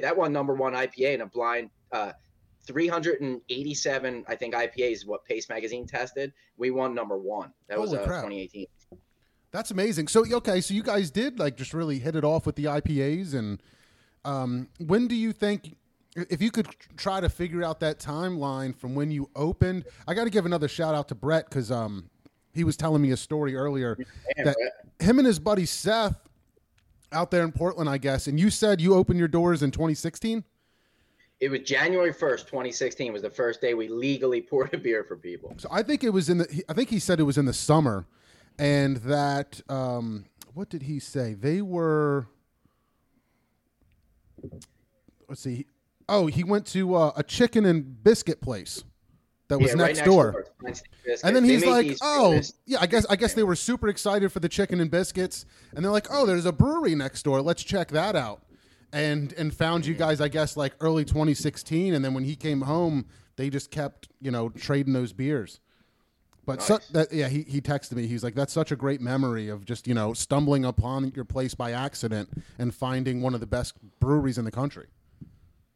That 0.00 0.16
won 0.16 0.32
number 0.32 0.54
one 0.54 0.72
IPA 0.72 1.14
in 1.14 1.20
a 1.22 1.26
blind 1.26 1.70
uh 1.92 2.12
387, 2.68 4.24
I 4.28 4.34
think 4.34 4.54
IPA 4.54 4.92
is 4.92 5.06
what 5.06 5.24
Paste 5.24 5.48
Magazine 5.48 5.86
tested. 5.86 6.34
We 6.58 6.70
won 6.70 6.94
number 6.94 7.16
one. 7.16 7.52
That 7.68 7.80
was 7.80 7.94
uh, 7.94 8.04
crap. 8.04 8.24
2018. 8.24 8.66
That's 9.50 9.70
amazing. 9.70 10.08
So 10.08 10.24
okay, 10.30 10.60
so 10.60 10.74
you 10.74 10.82
guys 10.82 11.10
did 11.10 11.38
like 11.38 11.56
just 11.56 11.72
really 11.72 11.98
hit 11.98 12.14
it 12.14 12.24
off 12.24 12.44
with 12.44 12.56
the 12.56 12.66
IPAs, 12.66 13.34
and 13.34 13.62
um, 14.24 14.68
when 14.78 15.08
do 15.08 15.14
you 15.14 15.32
think? 15.32 15.74
If 16.14 16.42
you 16.42 16.50
could 16.50 16.68
try 16.96 17.20
to 17.20 17.28
figure 17.28 17.62
out 17.62 17.80
that 17.80 18.00
timeline 18.00 18.76
from 18.76 18.94
when 18.94 19.10
you 19.10 19.30
opened, 19.36 19.84
I 20.08 20.14
got 20.14 20.24
to 20.24 20.30
give 20.30 20.46
another 20.46 20.66
shout 20.66 20.94
out 20.94 21.08
to 21.08 21.14
Brett 21.14 21.48
because 21.48 21.70
um, 21.70 22.10
he 22.52 22.64
was 22.64 22.76
telling 22.76 23.00
me 23.00 23.12
a 23.12 23.16
story 23.16 23.54
earlier 23.54 23.96
that 24.36 24.56
Brett. 24.56 25.08
him 25.08 25.18
and 25.18 25.26
his 25.26 25.38
buddy 25.38 25.64
Seth 25.64 26.27
out 27.12 27.30
there 27.30 27.42
in 27.42 27.52
Portland, 27.52 27.88
I 27.88 27.98
guess, 27.98 28.26
and 28.26 28.38
you 28.38 28.50
said 28.50 28.80
you 28.80 28.94
opened 28.94 29.18
your 29.18 29.28
doors 29.28 29.62
in 29.62 29.70
2016. 29.70 30.44
It 31.40 31.50
was 31.50 31.60
January 31.60 32.12
1st, 32.12 32.46
2016 32.46 33.12
was 33.12 33.22
the 33.22 33.30
first 33.30 33.60
day 33.60 33.74
we 33.74 33.88
legally 33.88 34.40
poured 34.50 34.74
a 34.74 34.78
beer 34.78 35.04
for 35.04 35.16
people. 35.16 35.54
So 35.56 35.68
I 35.70 35.82
think 35.82 36.02
it 36.04 36.10
was 36.10 36.28
in 36.28 36.38
the. 36.38 36.64
I 36.68 36.72
think 36.72 36.90
he 36.90 36.98
said 36.98 37.20
it 37.20 37.24
was 37.24 37.38
in 37.38 37.44
the 37.44 37.52
summer, 37.52 38.06
and 38.58 38.96
that 38.98 39.60
um, 39.68 40.24
what 40.54 40.68
did 40.68 40.82
he 40.82 40.98
say? 40.98 41.34
They 41.34 41.62
were. 41.62 42.26
Let's 45.28 45.42
see. 45.42 45.66
Oh, 46.08 46.26
he 46.26 46.42
went 46.42 46.66
to 46.68 46.94
uh, 46.94 47.12
a 47.16 47.22
chicken 47.22 47.66
and 47.66 48.02
biscuit 48.02 48.40
place 48.40 48.82
that 49.48 49.58
was 49.58 49.72
Yeah, 49.74 49.82
right 49.82 49.96
next, 49.96 50.04
door. 50.06 50.44
And 51.24 51.34
then 51.34 51.42
They 51.46 51.54
he's 51.54 51.64
like, 51.64 51.96
"Oh, 52.02 52.40
yeah, 52.66 52.78
I 52.80 52.86
guess 52.86 53.06
I 53.08 53.16
guess 53.16 53.34
they 53.34 53.42
were 53.42 53.56
super 53.56 53.88
excited 53.88 54.30
for 54.30 54.40
the 54.40 54.48
chicken 54.48 54.80
and 54.80 54.90
biscuits." 54.90 55.46
And 55.74 55.84
they're 55.84 55.92
like, 55.92 56.06
"Oh, 56.10 56.26
there's 56.26 56.46
a 56.46 56.52
brewery 56.52 56.94
next 56.94 57.22
door. 57.22 57.40
Let's 57.40 57.64
check 57.64 57.88
that 57.88 58.14
out." 58.14 58.42
And 58.92 59.32
and 59.34 59.52
found 59.54 59.86
you 59.86 59.94
guys, 59.94 60.20
I 60.20 60.28
guess, 60.28 60.56
like 60.56 60.74
early 60.80 61.04
2016. 61.04 61.94
And 61.94 62.04
then 62.04 62.14
when 62.14 62.24
he 62.24 62.36
came 62.36 62.62
home, 62.62 63.06
they 63.36 63.50
just 63.50 63.70
kept, 63.70 64.08
you 64.20 64.30
know, 64.30 64.48
trading 64.50 64.92
those 64.92 65.12
beers. 65.12 65.60
But 66.44 66.66
Nice. 66.68 66.86
that, 66.88 67.12
yeah, 67.12 67.28
he, 67.28 67.42
he 67.42 67.60
texted 67.60 67.92
me. 67.92 68.06
He's 68.06 68.24
like, 68.24 68.34
"That's 68.34 68.52
such 68.54 68.72
a 68.72 68.76
great 68.76 69.00
memory 69.02 69.48
of 69.48 69.64
just 69.66 69.86
you 69.86 69.94
know 69.94 70.12
stumbling 70.14 70.64
upon 70.64 71.12
your 71.14 71.26
place 71.26 71.54
by 71.54 71.72
accident 71.72 72.30
and 72.58 72.74
finding 72.74 73.20
one 73.22 73.34
of 73.34 73.40
the 73.40 73.46
best 73.46 73.74
breweries 74.00 74.38
in 74.38 74.44
the 74.46 74.50
country." 74.50 74.86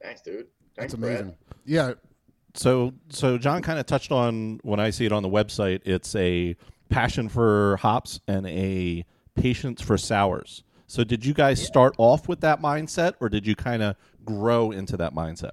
Thanks, 0.02 0.21
dude. 0.23 0.47
That's 0.76 0.93
Thanks, 0.93 0.95
Brad. 0.95 1.21
amazing. 1.21 1.37
Yeah, 1.67 1.93
So, 2.55 2.93
so 3.09 3.39
John 3.39 3.63
kind 3.63 3.79
of 3.79 3.87
touched 3.87 4.13
on 4.13 4.61
when 4.63 4.81
I 4.81 4.91
see 4.91 5.07
it 5.07 5.13
on 5.13 5.23
the 5.23 5.29
website. 5.29 5.81
It's 5.85 6.15
a 6.15 6.57
passion 6.91 7.29
for 7.29 7.77
hops 7.79 8.21
and 8.29 8.47
a 8.47 9.05
patience 9.35 9.81
for 9.81 9.97
sours. 9.97 10.63
So, 10.87 11.05
did 11.05 11.25
you 11.25 11.33
guys 11.33 11.65
start 11.65 11.95
off 11.97 12.29
with 12.29 12.41
that 12.43 12.61
mindset, 12.61 13.15
or 13.21 13.31
did 13.31 13.47
you 13.47 13.57
kind 13.57 13.83
of 13.83 13.97
grow 14.25 14.73
into 14.73 14.97
that 14.99 15.15
mindset? 15.15 15.53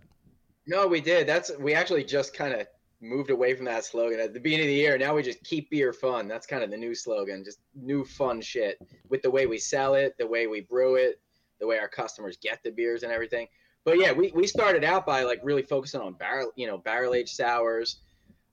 No, 0.67 0.85
we 0.85 0.99
did. 0.99 1.25
That's 1.27 1.51
we 1.57 1.73
actually 1.73 2.03
just 2.03 2.33
kind 2.33 2.53
of 2.53 2.67
moved 3.01 3.29
away 3.29 3.55
from 3.55 3.65
that 3.65 3.85
slogan 3.85 4.19
at 4.19 4.33
the 4.33 4.39
beginning 4.39 4.65
of 4.65 4.69
the 4.69 4.75
year. 4.75 4.97
Now 4.97 5.15
we 5.15 5.23
just 5.23 5.43
keep 5.43 5.69
beer 5.69 5.93
fun. 5.93 6.27
That's 6.27 6.45
kind 6.45 6.63
of 6.63 6.69
the 6.69 6.77
new 6.77 6.93
slogan. 6.93 7.43
Just 7.43 7.59
new 7.73 8.03
fun 8.03 8.41
shit 8.41 8.77
with 9.07 9.21
the 9.21 9.31
way 9.31 9.45
we 9.45 9.57
sell 9.57 9.95
it, 9.95 10.15
the 10.17 10.27
way 10.27 10.47
we 10.47 10.61
brew 10.61 10.95
it, 10.95 11.21
the 11.59 11.67
way 11.67 11.79
our 11.79 11.87
customers 11.87 12.37
get 12.41 12.61
the 12.63 12.71
beers 12.71 13.03
and 13.03 13.11
everything. 13.11 13.47
But 13.85 13.99
yeah, 13.99 14.11
we, 14.11 14.31
we 14.33 14.45
started 14.45 14.83
out 14.83 15.05
by 15.05 15.23
like 15.23 15.39
really 15.43 15.63
focusing 15.63 16.01
on 16.01 16.13
barrel, 16.13 16.51
you 16.55 16.67
know, 16.67 16.77
barrel 16.77 17.13
aged 17.13 17.35
sours. 17.35 18.01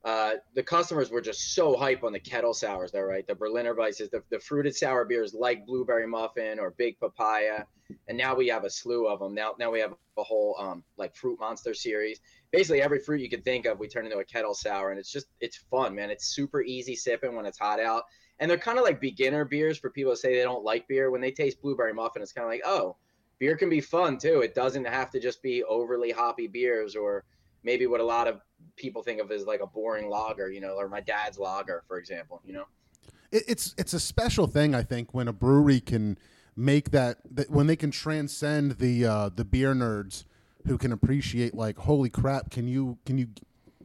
Uh, 0.03 0.35
the 0.53 0.63
customers 0.63 1.09
were 1.09 1.19
just 1.19 1.53
so 1.53 1.75
hype 1.75 2.03
on 2.03 2.13
the 2.13 2.19
kettle 2.19 2.53
sours, 2.53 2.91
though, 2.91 3.01
right? 3.01 3.27
The 3.27 3.35
Berliner 3.35 3.75
Weisses, 3.75 4.09
the, 4.09 4.23
the 4.29 4.39
fruited 4.39 4.73
sour 4.73 5.03
beers 5.03 5.33
like 5.33 5.65
Blueberry 5.65 6.07
Muffin 6.07 6.59
or 6.59 6.71
Big 6.77 6.97
Papaya, 6.99 7.65
and 8.07 8.17
now 8.17 8.33
we 8.33 8.47
have 8.47 8.63
a 8.63 8.69
slew 8.69 9.07
of 9.07 9.19
them. 9.19 9.33
Now, 9.33 9.55
now 9.59 9.69
we 9.69 9.81
have 9.81 9.93
a 10.17 10.23
whole 10.23 10.55
um, 10.59 10.83
like 10.97 11.13
Fruit 11.15 11.37
Monster 11.39 11.73
series. 11.73 12.21
Basically, 12.51 12.81
every 12.81 12.99
fruit 12.99 13.19
you 13.19 13.29
could 13.29 13.43
think 13.43 13.65
of, 13.65 13.79
we 13.79 13.89
turn 13.89 14.05
into 14.05 14.19
a 14.19 14.23
kettle 14.23 14.53
sour, 14.53 14.91
and 14.91 14.99
it's 14.99 15.11
just 15.11 15.27
it's 15.41 15.57
fun, 15.57 15.93
man. 15.93 16.09
It's 16.09 16.27
super 16.27 16.61
easy 16.61 16.95
sipping 16.95 17.35
when 17.35 17.45
it's 17.45 17.59
hot 17.59 17.81
out, 17.81 18.03
and 18.39 18.49
they're 18.49 18.57
kind 18.57 18.77
of 18.77 18.85
like 18.85 19.01
beginner 19.01 19.43
beers 19.43 19.77
for 19.77 19.89
people 19.89 20.13
to 20.13 20.17
say 20.17 20.35
they 20.35 20.43
don't 20.43 20.63
like 20.63 20.87
beer. 20.87 21.11
When 21.11 21.21
they 21.21 21.31
taste 21.31 21.61
Blueberry 21.61 21.93
Muffin, 21.93 22.21
it's 22.21 22.31
kind 22.31 22.45
of 22.45 22.51
like, 22.51 22.63
oh, 22.65 22.95
beer 23.39 23.55
can 23.55 23.69
be 23.69 23.81
fun 23.81 24.17
too. 24.17 24.41
It 24.41 24.55
doesn't 24.55 24.85
have 24.85 25.11
to 25.11 25.19
just 25.19 25.41
be 25.41 25.63
overly 25.63 26.11
hoppy 26.11 26.47
beers 26.47 26.95
or 26.95 27.23
maybe 27.63 27.87
what 27.87 27.99
a 27.99 28.05
lot 28.05 28.27
of 28.27 28.41
people 28.75 29.03
think 29.03 29.19
of 29.21 29.31
as 29.31 29.45
like 29.45 29.61
a 29.61 29.67
boring 29.67 30.09
lager, 30.09 30.49
you 30.49 30.61
know, 30.61 30.75
or 30.75 30.87
my 30.87 31.01
dad's 31.01 31.37
lager, 31.37 31.83
for 31.87 31.97
example, 31.97 32.41
you 32.45 32.53
know. 32.53 32.65
it, 33.31 33.43
it's 33.47 33.75
it's 33.77 33.93
a 33.93 33.99
special 33.99 34.47
thing 34.47 34.73
I 34.73 34.83
think 34.83 35.13
when 35.13 35.27
a 35.27 35.33
brewery 35.33 35.79
can 35.79 36.17
make 36.55 36.91
that, 36.91 37.19
that 37.31 37.49
when 37.49 37.67
they 37.67 37.75
can 37.75 37.91
transcend 37.91 38.79
the 38.79 39.05
uh, 39.05 39.29
the 39.29 39.45
beer 39.45 39.73
nerds 39.73 40.25
who 40.65 40.77
can 40.77 40.91
appreciate 40.91 41.53
like 41.53 41.77
holy 41.77 42.09
crap 42.09 42.51
can 42.51 42.67
you 42.67 42.97
can 43.05 43.17
you 43.17 43.27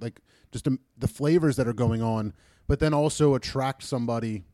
like 0.01 0.21
just 0.51 0.67
um, 0.67 0.81
the 0.99 1.09
flavors 1.09 1.57
that 1.57 1.69
are 1.69 1.73
going 1.73 2.03
on 2.03 2.33
but 2.67 2.81
then 2.81 2.93
also 2.93 3.35
attract 3.35 3.83
somebody 3.83 4.45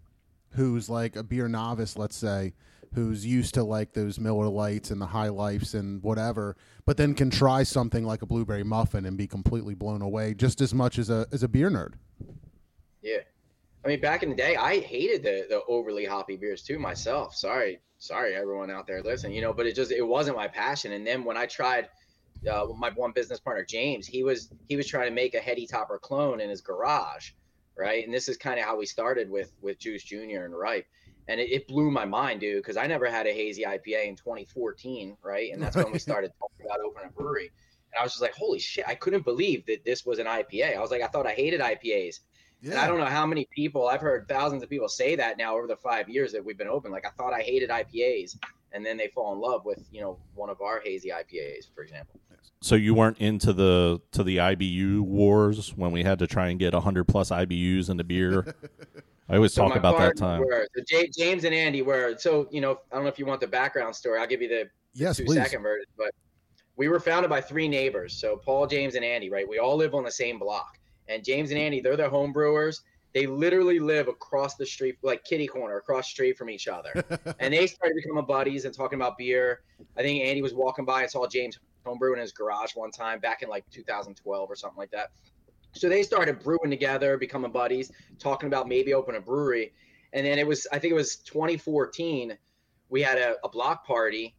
who's 0.50 0.90
like 0.90 1.16
a 1.16 1.22
beer 1.22 1.48
novice 1.48 1.96
let's 1.96 2.16
say 2.16 2.52
who's 2.94 3.26
used 3.26 3.54
to 3.54 3.62
like 3.62 3.92
those 3.92 4.18
Miller 4.18 4.48
Lights 4.48 4.90
and 4.90 5.00
the 5.00 5.06
High 5.06 5.28
Lifes 5.28 5.74
and 5.74 6.02
whatever 6.02 6.56
but 6.84 6.96
then 6.96 7.14
can 7.14 7.30
try 7.30 7.62
something 7.62 8.04
like 8.04 8.22
a 8.22 8.26
blueberry 8.26 8.64
muffin 8.64 9.04
and 9.04 9.16
be 9.16 9.26
completely 9.26 9.74
blown 9.74 10.02
away 10.02 10.34
just 10.34 10.60
as 10.60 10.74
much 10.74 10.98
as 10.98 11.10
a 11.10 11.26
as 11.32 11.42
a 11.42 11.48
beer 11.48 11.70
nerd 11.70 11.94
Yeah. 13.02 13.18
I 13.84 13.88
mean, 13.88 14.00
back 14.00 14.22
in 14.22 14.28
the 14.30 14.34
day, 14.34 14.56
I 14.56 14.80
hated 14.80 15.22
the, 15.22 15.46
the 15.48 15.62
overly 15.68 16.04
hoppy 16.04 16.36
beers 16.36 16.62
too 16.62 16.78
myself. 16.78 17.34
Sorry, 17.34 17.80
sorry, 17.98 18.34
everyone 18.34 18.70
out 18.70 18.86
there 18.86 19.02
listening, 19.02 19.34
you 19.34 19.40
know, 19.40 19.52
but 19.52 19.66
it 19.66 19.76
just, 19.76 19.92
it 19.92 20.02
wasn't 20.02 20.36
my 20.36 20.48
passion. 20.48 20.92
And 20.92 21.06
then 21.06 21.24
when 21.24 21.36
I 21.36 21.46
tried, 21.46 21.88
uh, 22.50 22.66
my 22.76 22.90
one 22.90 23.12
business 23.12 23.38
partner, 23.40 23.64
James, 23.64 24.06
he 24.06 24.24
was, 24.24 24.50
he 24.68 24.76
was 24.76 24.86
trying 24.86 25.08
to 25.08 25.14
make 25.14 25.34
a 25.34 25.38
heady 25.38 25.66
topper 25.66 25.98
clone 25.98 26.40
in 26.40 26.50
his 26.50 26.60
garage. 26.60 27.30
Right. 27.76 28.04
And 28.04 28.12
this 28.12 28.28
is 28.28 28.36
kind 28.36 28.58
of 28.58 28.66
how 28.66 28.76
we 28.76 28.84
started 28.84 29.30
with, 29.30 29.52
with 29.62 29.78
Juice 29.78 30.02
Jr. 30.02 30.42
and 30.44 30.58
Ripe. 30.58 30.86
And 31.28 31.40
it, 31.40 31.52
it 31.52 31.68
blew 31.68 31.90
my 31.90 32.04
mind, 32.04 32.40
dude, 32.40 32.62
because 32.62 32.76
I 32.76 32.86
never 32.86 33.06
had 33.06 33.26
a 33.26 33.32
hazy 33.32 33.62
IPA 33.62 34.08
in 34.08 34.16
2014. 34.16 35.16
Right. 35.22 35.52
And 35.52 35.62
that's 35.62 35.76
when 35.76 35.92
we 35.92 35.98
started 35.98 36.32
talking 36.38 36.66
about 36.66 36.80
opening 36.80 37.10
a 37.10 37.12
brewery. 37.12 37.52
And 37.92 38.00
I 38.00 38.02
was 38.02 38.12
just 38.12 38.22
like, 38.22 38.34
holy 38.34 38.58
shit, 38.58 38.84
I 38.88 38.94
couldn't 38.94 39.24
believe 39.24 39.66
that 39.66 39.84
this 39.84 40.04
was 40.04 40.18
an 40.18 40.26
IPA. 40.26 40.76
I 40.76 40.80
was 40.80 40.90
like, 40.90 41.02
I 41.02 41.06
thought 41.06 41.26
I 41.26 41.32
hated 41.32 41.60
IPAs. 41.60 42.20
Yeah. 42.60 42.72
And 42.72 42.80
I 42.80 42.86
don't 42.88 42.98
know 42.98 43.06
how 43.06 43.24
many 43.24 43.46
people 43.50 43.86
I've 43.88 44.00
heard 44.00 44.26
thousands 44.28 44.62
of 44.62 44.70
people 44.70 44.88
say 44.88 45.14
that 45.16 45.38
now 45.38 45.56
over 45.56 45.66
the 45.66 45.76
five 45.76 46.08
years 46.08 46.32
that 46.32 46.44
we've 46.44 46.58
been 46.58 46.68
open. 46.68 46.90
Like 46.90 47.06
I 47.06 47.10
thought 47.10 47.32
I 47.32 47.40
hated 47.40 47.70
IPAs, 47.70 48.36
and 48.72 48.84
then 48.84 48.96
they 48.96 49.08
fall 49.08 49.32
in 49.32 49.40
love 49.40 49.64
with 49.64 49.86
you 49.92 50.00
know 50.00 50.18
one 50.34 50.50
of 50.50 50.60
our 50.60 50.80
hazy 50.80 51.10
IPAs, 51.10 51.72
for 51.72 51.82
example. 51.82 52.20
So 52.60 52.74
you 52.74 52.94
weren't 52.94 53.18
into 53.18 53.52
the 53.52 54.00
to 54.12 54.24
the 54.24 54.38
IBU 54.38 55.00
wars 55.02 55.76
when 55.76 55.92
we 55.92 56.02
had 56.02 56.18
to 56.18 56.26
try 56.26 56.48
and 56.48 56.58
get 56.58 56.74
hundred 56.74 57.04
plus 57.04 57.30
IBUs 57.30 57.88
into 57.90 58.02
beer. 58.02 58.56
I 59.28 59.36
always 59.36 59.52
So 59.52 59.68
talk 59.68 59.76
about 59.76 59.98
that 59.98 60.16
time. 60.16 60.40
Were, 60.40 60.66
so 60.74 60.82
Ja- 60.88 61.08
James 61.16 61.44
and 61.44 61.54
Andy 61.54 61.82
were 61.82 62.16
so 62.18 62.48
you 62.50 62.60
know 62.60 62.78
I 62.90 62.94
don't 62.94 63.04
know 63.04 63.10
if 63.10 63.18
you 63.18 63.26
want 63.26 63.40
the 63.40 63.46
background 63.46 63.94
story. 63.94 64.18
I'll 64.18 64.26
give 64.26 64.42
you 64.42 64.48
the 64.48 64.70
yes 64.94 65.18
two 65.18 65.24
please 65.24 65.36
second 65.36 65.62
version, 65.62 65.86
but 65.96 66.10
we 66.76 66.88
were 66.88 67.00
founded 67.00 67.28
by 67.28 67.40
three 67.40 67.68
neighbors. 67.68 68.14
So 68.14 68.36
Paul, 68.36 68.66
James, 68.66 68.94
and 68.94 69.04
Andy. 69.04 69.28
Right, 69.30 69.48
we 69.48 69.58
all 69.58 69.76
live 69.76 69.94
on 69.94 70.04
the 70.04 70.10
same 70.10 70.38
block. 70.38 70.78
And 71.08 71.24
James 71.24 71.50
and 71.50 71.58
Andy, 71.58 71.80
they're 71.80 71.96
the 71.96 72.08
home 72.08 72.32
brewers. 72.32 72.82
They 73.14 73.26
literally 73.26 73.78
live 73.78 74.08
across 74.08 74.56
the 74.56 74.66
street, 74.66 74.96
like 75.02 75.24
kitty 75.24 75.46
corner, 75.46 75.78
across 75.78 76.06
the 76.06 76.10
street 76.10 76.36
from 76.36 76.50
each 76.50 76.68
other. 76.68 76.92
and 77.38 77.54
they 77.54 77.66
started 77.66 77.96
becoming 77.96 78.26
buddies 78.26 78.66
and 78.66 78.74
talking 78.74 78.98
about 78.98 79.16
beer. 79.16 79.62
I 79.96 80.02
think 80.02 80.22
Andy 80.22 80.42
was 80.42 80.52
walking 80.52 80.84
by 80.84 81.02
and 81.02 81.10
saw 81.10 81.26
James 81.26 81.58
homebrew 81.86 82.12
in 82.12 82.18
his 82.18 82.32
garage 82.32 82.72
one 82.74 82.90
time 82.90 83.18
back 83.18 83.42
in 83.42 83.48
like 83.48 83.64
2012 83.70 84.50
or 84.50 84.54
something 84.54 84.76
like 84.76 84.90
that. 84.90 85.10
So 85.78 85.88
they 85.88 86.02
started 86.02 86.40
brewing 86.40 86.70
together, 86.70 87.16
becoming 87.16 87.52
buddies, 87.52 87.92
talking 88.18 88.48
about 88.48 88.68
maybe 88.68 88.94
open 88.94 89.14
a 89.14 89.20
brewery. 89.20 89.72
And 90.12 90.26
then 90.26 90.38
it 90.38 90.46
was, 90.46 90.66
I 90.72 90.78
think 90.78 90.90
it 90.90 90.96
was 90.96 91.16
2014. 91.16 92.36
We 92.88 93.02
had 93.02 93.18
a, 93.18 93.36
a 93.44 93.48
block 93.48 93.86
party, 93.86 94.34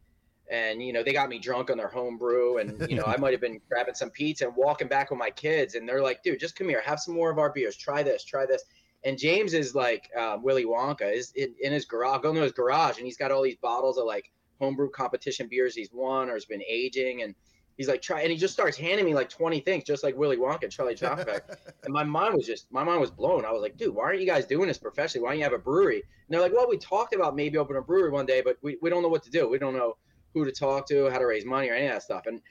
and 0.50 0.82
you 0.82 0.92
know 0.92 1.02
they 1.02 1.12
got 1.12 1.28
me 1.28 1.38
drunk 1.38 1.70
on 1.70 1.76
their 1.76 1.88
homebrew, 1.88 2.58
and 2.58 2.90
you 2.90 2.96
know 2.96 3.04
I 3.06 3.16
might 3.18 3.32
have 3.32 3.40
been 3.40 3.60
grabbing 3.68 3.94
some 3.94 4.10
pizza 4.10 4.46
and 4.46 4.56
walking 4.56 4.88
back 4.88 5.10
with 5.10 5.18
my 5.18 5.30
kids, 5.30 5.76
and 5.76 5.88
they're 5.88 6.02
like, 6.02 6.22
"Dude, 6.22 6.40
just 6.40 6.56
come 6.56 6.68
here, 6.68 6.82
have 6.84 6.98
some 6.98 7.14
more 7.14 7.30
of 7.30 7.38
our 7.38 7.52
beers. 7.52 7.76
Try 7.76 8.02
this, 8.02 8.24
try 8.24 8.46
this." 8.46 8.64
And 9.04 9.16
James 9.16 9.54
is 9.54 9.74
like 9.74 10.10
um, 10.18 10.42
Willy 10.42 10.64
Wonka 10.64 11.10
is 11.10 11.32
in, 11.36 11.54
in 11.62 11.72
his 11.72 11.84
garage, 11.84 12.22
going 12.22 12.34
to 12.34 12.42
his 12.42 12.52
garage, 12.52 12.96
and 12.98 13.06
he's 13.06 13.16
got 13.16 13.30
all 13.30 13.42
these 13.42 13.56
bottles 13.56 13.96
of 13.96 14.04
like 14.04 14.30
homebrew 14.60 14.90
competition 14.90 15.46
beers 15.48 15.74
he's 15.74 15.92
won 15.92 16.28
or 16.28 16.34
has 16.34 16.44
been 16.44 16.62
aging, 16.68 17.22
and 17.22 17.34
he's 17.80 17.88
like 17.88 18.02
try, 18.02 18.20
and 18.20 18.30
he 18.30 18.36
just 18.36 18.52
starts 18.52 18.76
handing 18.76 19.06
me 19.06 19.14
like 19.14 19.30
twenty 19.30 19.58
things, 19.58 19.84
just 19.84 20.04
like 20.04 20.14
Willy 20.14 20.36
Wonka, 20.36 20.68
Charlie 20.68 20.94
Chaplin. 20.94 21.40
and 21.84 21.94
my 21.94 22.04
mind 22.04 22.34
was 22.34 22.44
just, 22.44 22.70
my 22.70 22.84
mind 22.84 23.00
was 23.00 23.10
blown. 23.10 23.46
I 23.46 23.52
was 23.52 23.62
like, 23.62 23.78
dude, 23.78 23.94
why 23.94 24.04
aren't 24.04 24.20
you 24.20 24.26
guys 24.26 24.44
doing 24.44 24.68
this 24.68 24.76
professionally? 24.76 25.24
Why 25.24 25.30
don't 25.30 25.38
you 25.38 25.44
have 25.44 25.54
a 25.54 25.58
brewery? 25.58 26.02
And 26.02 26.02
they're 26.28 26.42
like, 26.42 26.52
well, 26.52 26.68
we 26.68 26.76
talked 26.76 27.14
about 27.14 27.34
maybe 27.34 27.56
opening 27.56 27.80
a 27.80 27.82
brewery 27.82 28.10
one 28.10 28.26
day, 28.26 28.42
but 28.42 28.58
we, 28.60 28.76
we 28.82 28.90
don't 28.90 29.00
know 29.00 29.08
what 29.08 29.22
to 29.22 29.30
do. 29.30 29.48
We 29.48 29.58
don't 29.58 29.72
know 29.72 29.96
who 30.34 30.44
to 30.44 30.52
talk 30.52 30.86
to, 30.88 31.08
how 31.08 31.16
to 31.16 31.24
raise 31.24 31.46
money, 31.46 31.70
or 31.70 31.72
any 31.72 31.86
of 31.86 31.94
that 31.94 32.02
stuff. 32.02 32.26
And 32.26 32.42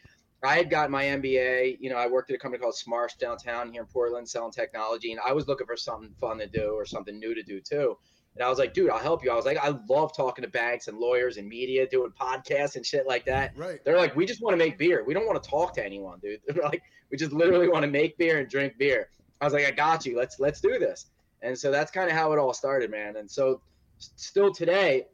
I 0.43 0.55
had 0.55 0.71
got 0.71 0.89
my 0.89 1.03
MBA. 1.03 1.77
You 1.79 1.91
know, 1.91 1.97
I 1.97 2.07
worked 2.07 2.31
at 2.31 2.35
a 2.35 2.39
company 2.39 2.63
called 2.63 2.73
Smarsh 2.73 3.19
downtown 3.19 3.71
here 3.71 3.81
in 3.81 3.87
Portland, 3.87 4.27
selling 4.27 4.51
technology, 4.51 5.11
and 5.11 5.21
I 5.23 5.33
was 5.33 5.47
looking 5.47 5.67
for 5.67 5.77
something 5.77 6.11
fun 6.19 6.39
to 6.39 6.47
do 6.47 6.71
or 6.71 6.85
something 6.87 7.19
new 7.19 7.35
to 7.35 7.43
do 7.43 7.61
too. 7.61 7.99
And 8.39 8.45
I 8.45 8.49
was 8.49 8.57
like, 8.57 8.73
dude, 8.73 8.89
I'll 8.89 8.99
help 8.99 9.21
you. 9.21 9.31
I 9.31 9.35
was 9.35 9.43
like, 9.43 9.57
I 9.57 9.77
love 9.89 10.15
talking 10.15 10.43
to 10.43 10.49
banks 10.49 10.87
and 10.87 10.97
lawyers 10.97 11.35
and 11.35 11.45
media, 11.45 11.85
doing 11.85 12.13
podcasts 12.17 12.77
and 12.77 12.85
shit 12.85 13.05
like 13.05 13.25
that. 13.25 13.51
right 13.57 13.83
They're 13.83 13.97
like, 13.97 14.15
we 14.15 14.25
just 14.25 14.41
want 14.41 14.53
to 14.53 14.57
make 14.57 14.77
beer. 14.77 15.03
We 15.05 15.13
don't 15.13 15.27
want 15.27 15.43
to 15.43 15.49
talk 15.49 15.73
to 15.73 15.85
anyone, 15.85 16.19
dude. 16.19 16.39
They're 16.47 16.63
like, 16.63 16.81
we 17.11 17.17
just 17.17 17.33
literally 17.33 17.67
want 17.67 17.83
to 17.83 17.91
make 17.91 18.17
beer 18.17 18.39
and 18.39 18.49
drink 18.49 18.77
beer. 18.77 19.09
I 19.41 19.45
was 19.45 19.53
like, 19.53 19.65
I 19.65 19.71
got 19.71 20.05
you. 20.05 20.17
Let's 20.17 20.39
let's 20.39 20.61
do 20.61 20.79
this. 20.79 21.07
And 21.41 21.57
so 21.57 21.69
that's 21.69 21.91
kind 21.91 22.09
of 22.09 22.15
how 22.15 22.31
it 22.31 22.39
all 22.39 22.53
started, 22.53 22.89
man. 22.89 23.17
And 23.17 23.29
so 23.29 23.59
still 23.97 24.53
today, 24.53 25.07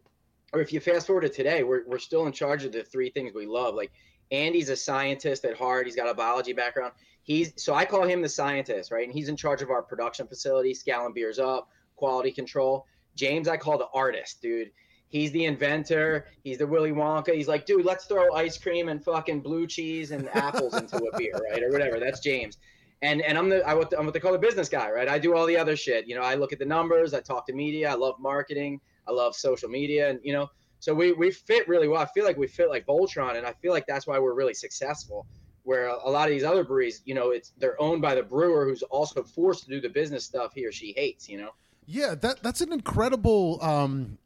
or 0.54 0.62
if 0.62 0.72
you 0.72 0.80
fast 0.80 1.08
forward 1.08 1.22
to 1.22 1.30
today, 1.30 1.64
we're 1.64 1.82
we're 1.88 1.98
still 1.98 2.28
in 2.28 2.32
charge 2.32 2.64
of 2.64 2.74
the 2.74 2.84
three 2.84 3.10
things 3.10 3.34
we 3.34 3.48
love. 3.48 3.74
Like 3.74 3.92
Andy's 4.30 4.70
a 4.70 4.76
scientist 4.76 5.46
at 5.46 5.58
heart. 5.58 5.88
He's 5.88 5.96
got 5.96 6.08
a 6.08 6.14
biology 6.14 6.54
background. 6.54 6.94
He's 7.24 7.54
so 7.56 7.74
I 7.74 7.86
call 7.86 8.04
him 8.04 8.22
the 8.22 8.30
scientist, 8.30 8.92
right? 8.92 9.04
And 9.04 9.12
he's 9.12 9.30
in 9.30 9.36
charge 9.36 9.64
of 9.64 9.72
our 9.72 9.82
production 9.82 10.28
facility, 10.28 10.76
scaling 10.76 11.14
beers 11.14 11.40
up, 11.40 11.70
quality 11.96 12.32
control. 12.32 12.86
James, 13.16 13.48
I 13.48 13.58
call 13.58 13.78
the 13.78 13.88
artist, 13.94 14.42
dude. 14.42 14.72
He's 15.08 15.32
the 15.32 15.46
inventor. 15.46 16.28
He's 16.44 16.58
the 16.58 16.68
Willy 16.68 16.92
Wonka. 16.92 17.34
He's 17.34 17.48
like, 17.48 17.66
dude, 17.66 17.86
let's 17.86 18.06
throw 18.06 18.34
ice 18.34 18.58
cream 18.58 18.90
and 18.90 19.04
fucking 19.04 19.42
blue 19.42 19.68
cheese 19.68 20.12
and 20.12 20.30
apples 20.36 20.76
into 20.76 20.98
a 20.98 21.18
beer, 21.18 21.40
right, 21.50 21.64
or 21.64 21.72
whatever. 21.72 22.00
That's 22.00 22.20
James. 22.20 22.58
And 23.02 23.22
and 23.22 23.38
I'm 23.38 23.50
the 23.50 23.66
I 23.68 23.74
what 23.74 23.94
I'm 23.98 24.06
what 24.06 24.14
they 24.14 24.20
call 24.20 24.32
the 24.32 24.40
business 24.40 24.68
guy, 24.68 24.90
right? 24.90 25.08
I 25.08 25.20
do 25.20 25.36
all 25.36 25.46
the 25.46 25.58
other 25.58 25.76
shit. 25.76 26.08
You 26.08 26.16
know, 26.16 26.22
I 26.22 26.36
look 26.36 26.54
at 26.54 26.60
the 26.60 26.66
numbers. 26.66 27.14
I 27.14 27.22
talk 27.22 27.46
to 27.48 27.54
media. 27.54 27.92
I 27.92 27.94
love 27.94 28.16
marketing. 28.20 28.80
I 29.08 29.12
love 29.12 29.36
social 29.36 29.70
media, 29.70 30.10
and 30.10 30.20
you 30.24 30.34
know, 30.34 30.50
so 30.80 30.94
we 30.94 31.14
we 31.14 31.32
fit 31.32 31.68
really 31.68 31.88
well. 31.88 32.02
I 32.02 32.08
feel 32.08 32.26
like 32.26 32.38
we 32.38 32.48
fit 32.48 32.70
like 32.70 32.86
Voltron, 32.86 33.38
and 33.38 33.46
I 33.46 33.54
feel 33.54 33.72
like 33.72 33.86
that's 33.86 34.08
why 34.08 34.18
we're 34.18 34.34
really 34.34 34.54
successful. 34.54 35.28
Where 35.64 35.88
a 35.88 36.10
lot 36.10 36.28
of 36.28 36.32
these 36.32 36.44
other 36.44 36.64
breweries, 36.64 37.02
you 37.06 37.16
know, 37.16 37.32
it's 37.32 37.54
they're 37.58 37.80
owned 37.82 38.02
by 38.02 38.16
the 38.16 38.24
brewer 38.24 38.66
who's 38.66 38.84
also 38.84 39.24
forced 39.24 39.64
to 39.66 39.70
do 39.70 39.82
the 39.82 39.90
business 39.90 40.26
stuff 40.26 40.54
he 40.54 40.66
or 40.66 40.72
she 40.72 40.94
hates. 40.98 41.30
You 41.30 41.38
know. 41.38 41.52
Yeah, 41.86 42.16
that 42.16 42.42
that's 42.42 42.62
an 42.62 42.74
incredible 42.74 43.60
um 43.62 44.18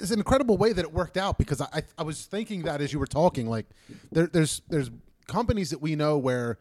it's 0.00 0.10
an 0.10 0.18
incredible 0.18 0.56
way 0.56 0.72
that 0.72 0.82
it 0.82 0.92
worked 0.92 1.16
out 1.16 1.38
because 1.38 1.60
I 1.60 1.82
I, 1.98 2.02
was 2.02 2.24
thinking 2.24 2.62
that 2.62 2.80
as 2.80 2.92
you 2.92 2.98
were 2.98 3.06
talking, 3.06 3.48
like 3.48 3.66
there, 4.10 4.26
there's 4.26 4.62
there's 4.68 4.90
companies 5.26 5.70
that 5.70 5.80
we 5.80 5.94
know 5.94 6.18
where 6.18 6.58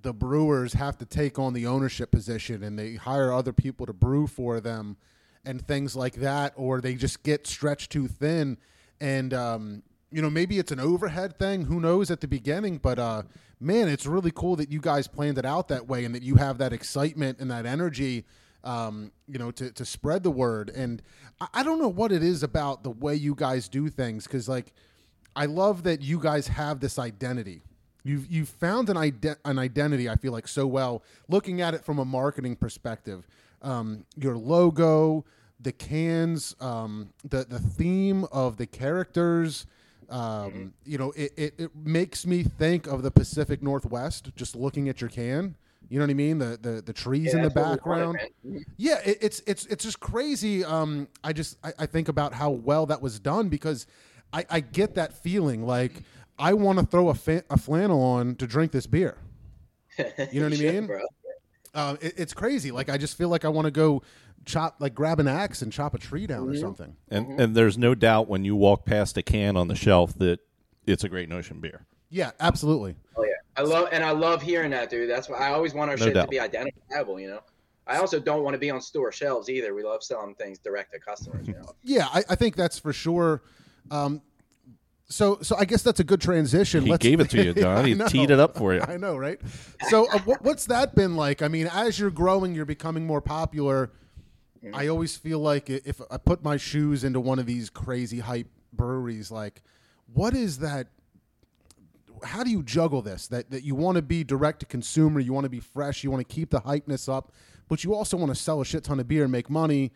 the 0.00 0.12
brewers 0.12 0.74
have 0.74 0.98
to 0.98 1.06
take 1.06 1.38
on 1.38 1.52
the 1.52 1.66
ownership 1.66 2.10
position 2.10 2.62
and 2.62 2.78
they 2.78 2.94
hire 2.94 3.32
other 3.32 3.52
people 3.52 3.86
to 3.86 3.92
brew 3.92 4.26
for 4.26 4.60
them 4.60 4.96
and 5.44 5.66
things 5.66 5.94
like 5.94 6.14
that, 6.14 6.52
or 6.56 6.80
they 6.80 6.94
just 6.94 7.22
get 7.22 7.46
stretched 7.46 7.90
too 7.90 8.08
thin. 8.08 8.56
And 9.00 9.34
um, 9.34 9.82
you 10.10 10.22
know, 10.22 10.30
maybe 10.30 10.58
it's 10.58 10.72
an 10.72 10.80
overhead 10.80 11.38
thing. 11.38 11.64
Who 11.64 11.80
knows 11.80 12.10
at 12.10 12.20
the 12.20 12.28
beginning? 12.28 12.78
But 12.78 12.98
uh, 12.98 13.22
man, 13.60 13.88
it's 13.88 14.06
really 14.06 14.30
cool 14.30 14.56
that 14.56 14.70
you 14.70 14.80
guys 14.80 15.06
planned 15.06 15.38
it 15.38 15.44
out 15.44 15.68
that 15.68 15.86
way 15.86 16.04
and 16.04 16.14
that 16.14 16.22
you 16.22 16.36
have 16.36 16.58
that 16.58 16.72
excitement 16.72 17.40
and 17.40 17.50
that 17.50 17.66
energy. 17.66 18.24
Um, 18.64 19.12
you 19.28 19.38
know, 19.38 19.50
to, 19.50 19.70
to 19.72 19.84
spread 19.84 20.22
the 20.22 20.30
word. 20.30 20.70
And 20.70 21.02
I, 21.38 21.48
I 21.54 21.62
don't 21.62 21.78
know 21.78 21.88
what 21.88 22.10
it 22.10 22.22
is 22.22 22.42
about 22.42 22.82
the 22.82 22.90
way 22.90 23.14
you 23.14 23.34
guys 23.34 23.68
do 23.68 23.90
things 23.90 24.24
because, 24.24 24.48
like, 24.48 24.72
I 25.36 25.44
love 25.44 25.82
that 25.82 26.00
you 26.00 26.18
guys 26.18 26.48
have 26.48 26.80
this 26.80 26.98
identity. 26.98 27.60
You've 28.04 28.26
you've 28.30 28.48
found 28.48 28.88
an 28.88 28.96
ide- 28.96 29.36
an 29.44 29.58
identity. 29.58 30.08
I 30.08 30.16
feel 30.16 30.32
like 30.32 30.48
so 30.48 30.66
well 30.66 31.02
looking 31.28 31.60
at 31.60 31.74
it 31.74 31.84
from 31.84 31.98
a 31.98 32.04
marketing 32.06 32.56
perspective. 32.56 33.26
Um, 33.60 34.06
your 34.16 34.36
logo, 34.36 35.24
the 35.60 35.72
cans, 35.72 36.56
um, 36.60 37.10
the 37.28 37.44
the 37.44 37.58
theme 37.58 38.24
of 38.32 38.56
the 38.56 38.66
characters. 38.66 39.66
Um, 40.08 40.74
You 40.84 40.98
know, 40.98 41.12
it, 41.16 41.32
it, 41.36 41.54
it 41.58 41.70
makes 41.76 42.26
me 42.26 42.44
think 42.44 42.86
of 42.86 43.02
the 43.02 43.10
Pacific 43.10 43.62
Northwest. 43.62 44.30
Just 44.36 44.54
looking 44.54 44.88
at 44.88 45.00
your 45.00 45.10
can, 45.10 45.56
you 45.88 45.98
know 45.98 46.04
what 46.04 46.10
I 46.10 46.14
mean. 46.14 46.38
The 46.38 46.58
the, 46.60 46.82
the 46.82 46.92
trees 46.92 47.34
in 47.34 47.42
the 47.42 47.48
that's 47.48 47.54
what 47.84 47.84
we 47.84 47.90
wanted, 47.90 48.12
background. 48.12 48.18
man. 48.44 48.64
Yeah, 48.76 48.98
it, 49.04 49.18
it's 49.20 49.42
it's 49.46 49.66
it's 49.66 49.84
just 49.84 50.00
crazy. 50.00 50.64
Um, 50.64 51.08
I 51.22 51.32
just 51.32 51.58
I, 51.64 51.72
I 51.80 51.86
think 51.86 52.08
about 52.08 52.34
how 52.34 52.50
well 52.50 52.86
that 52.86 53.00
was 53.02 53.18
done 53.20 53.48
because 53.48 53.86
I, 54.32 54.44
I 54.50 54.60
get 54.60 54.94
that 54.96 55.12
feeling 55.22 55.66
like 55.66 55.92
I 56.38 56.54
want 56.54 56.78
to 56.80 56.86
throw 56.86 57.08
a, 57.08 57.14
fa- 57.14 57.44
a 57.50 57.56
flannel 57.56 58.02
on 58.02 58.34
to 58.36 58.46
drink 58.46 58.72
this 58.72 58.86
beer. 58.86 59.18
You 60.32 60.40
know 60.40 60.46
what 60.46 60.52
I 60.54 60.56
should, 60.56 60.74
mean? 60.74 60.86
bro. 60.86 61.00
Uh, 61.72 61.96
it, 62.00 62.14
it's 62.16 62.34
crazy. 62.34 62.72
Like 62.72 62.88
I 62.88 62.98
just 62.98 63.16
feel 63.16 63.28
like 63.28 63.44
I 63.44 63.48
want 63.48 63.66
to 63.66 63.70
go 63.70 64.02
chop, 64.44 64.76
like 64.80 64.94
grab 64.94 65.20
an 65.20 65.28
axe 65.28 65.62
and 65.62 65.72
chop 65.72 65.94
a 65.94 65.98
tree 65.98 66.26
down 66.26 66.48
or 66.48 66.56
something. 66.56 66.96
And 67.08 67.40
and 67.40 67.54
there's 67.54 67.78
no 67.78 67.94
doubt 67.94 68.28
when 68.28 68.44
you 68.44 68.56
walk 68.56 68.84
past 68.84 69.16
a 69.16 69.22
can 69.22 69.56
on 69.56 69.68
the 69.68 69.76
shelf 69.76 70.14
that 70.18 70.40
it's 70.86 71.04
a 71.04 71.08
Great 71.08 71.28
Notion 71.28 71.60
beer. 71.60 71.86
Yeah, 72.10 72.32
absolutely. 72.40 72.96
Oh 73.16 73.22
yeah, 73.24 73.33
I 73.56 73.62
love 73.62 73.88
and 73.92 74.02
I 74.04 74.10
love 74.10 74.42
hearing 74.42 74.70
that, 74.72 74.90
dude. 74.90 75.08
That's 75.08 75.28
why 75.28 75.36
I 75.38 75.52
always 75.52 75.74
want 75.74 75.90
our 75.90 75.96
No 75.96 76.04
shit 76.06 76.14
doubt. 76.14 76.22
to 76.24 76.28
be 76.28 76.40
identifiable. 76.40 77.20
You 77.20 77.28
know, 77.28 77.40
I 77.86 77.98
also 77.98 78.18
don't 78.18 78.42
want 78.42 78.54
to 78.54 78.58
be 78.58 78.70
on 78.70 78.80
store 78.80 79.12
shelves 79.12 79.48
either. 79.48 79.74
We 79.74 79.82
love 79.84 80.02
selling 80.02 80.34
things 80.34 80.58
direct 80.58 80.92
to 80.92 80.98
customers. 80.98 81.46
You 81.46 81.54
know, 81.54 81.72
Yeah, 81.82 82.08
I, 82.12 82.24
I 82.30 82.34
think 82.34 82.56
that's 82.56 82.78
for 82.78 82.92
sure. 82.92 83.42
Um, 83.90 84.22
so 85.06 85.38
so 85.42 85.54
I 85.56 85.66
guess 85.66 85.82
that's 85.82 86.00
a 86.00 86.04
good 86.04 86.20
transition. 86.20 86.82
He 86.84 86.90
Let's- 86.90 87.02
gave 87.02 87.20
it 87.20 87.30
to 87.30 87.44
you, 87.44 87.52
John. 87.54 87.84
I 87.84 87.86
He 87.88 87.94
know. 87.94 88.08
teed 88.08 88.30
it 88.30 88.40
up 88.40 88.56
for 88.56 88.74
you. 88.74 88.80
I 88.80 88.96
know, 88.96 89.16
right? 89.16 89.38
So, 89.88 90.10
uh, 90.10 90.18
what, 90.20 90.42
what's 90.42 90.64
that 90.66 90.94
been 90.94 91.14
like? 91.14 91.42
I 91.42 91.48
mean, 91.48 91.68
as 91.72 91.98
you're 91.98 92.10
growing, 92.10 92.54
you're 92.54 92.64
becoming 92.64 93.06
more 93.06 93.20
popular. 93.20 93.90
I 94.72 94.86
always 94.88 95.14
feel 95.14 95.40
like 95.40 95.68
if 95.68 96.00
I 96.10 96.16
put 96.16 96.42
my 96.42 96.56
shoes 96.56 97.04
into 97.04 97.20
one 97.20 97.38
of 97.38 97.44
these 97.44 97.68
crazy 97.68 98.20
hype 98.20 98.46
breweries, 98.72 99.30
like, 99.30 99.60
what 100.14 100.32
is 100.34 100.60
that? 100.60 100.86
How 102.24 102.42
do 102.42 102.50
you 102.50 102.62
juggle 102.62 103.02
this? 103.02 103.28
That 103.28 103.50
that 103.50 103.62
you 103.64 103.74
want 103.74 103.96
to 103.96 104.02
be 104.02 104.24
direct 104.24 104.60
to 104.60 104.66
consumer, 104.66 105.20
you 105.20 105.32
want 105.32 105.44
to 105.44 105.50
be 105.50 105.60
fresh, 105.60 106.02
you 106.02 106.10
want 106.10 106.26
to 106.26 106.34
keep 106.34 106.50
the 106.50 106.60
hypeness 106.60 107.08
up, 107.12 107.32
but 107.68 107.84
you 107.84 107.94
also 107.94 108.16
want 108.16 108.30
to 108.30 108.34
sell 108.34 108.60
a 108.60 108.64
shit 108.64 108.84
ton 108.84 108.98
of 109.00 109.06
beer 109.08 109.22
and 109.24 109.32
make 109.32 109.48
money, 109.50 109.92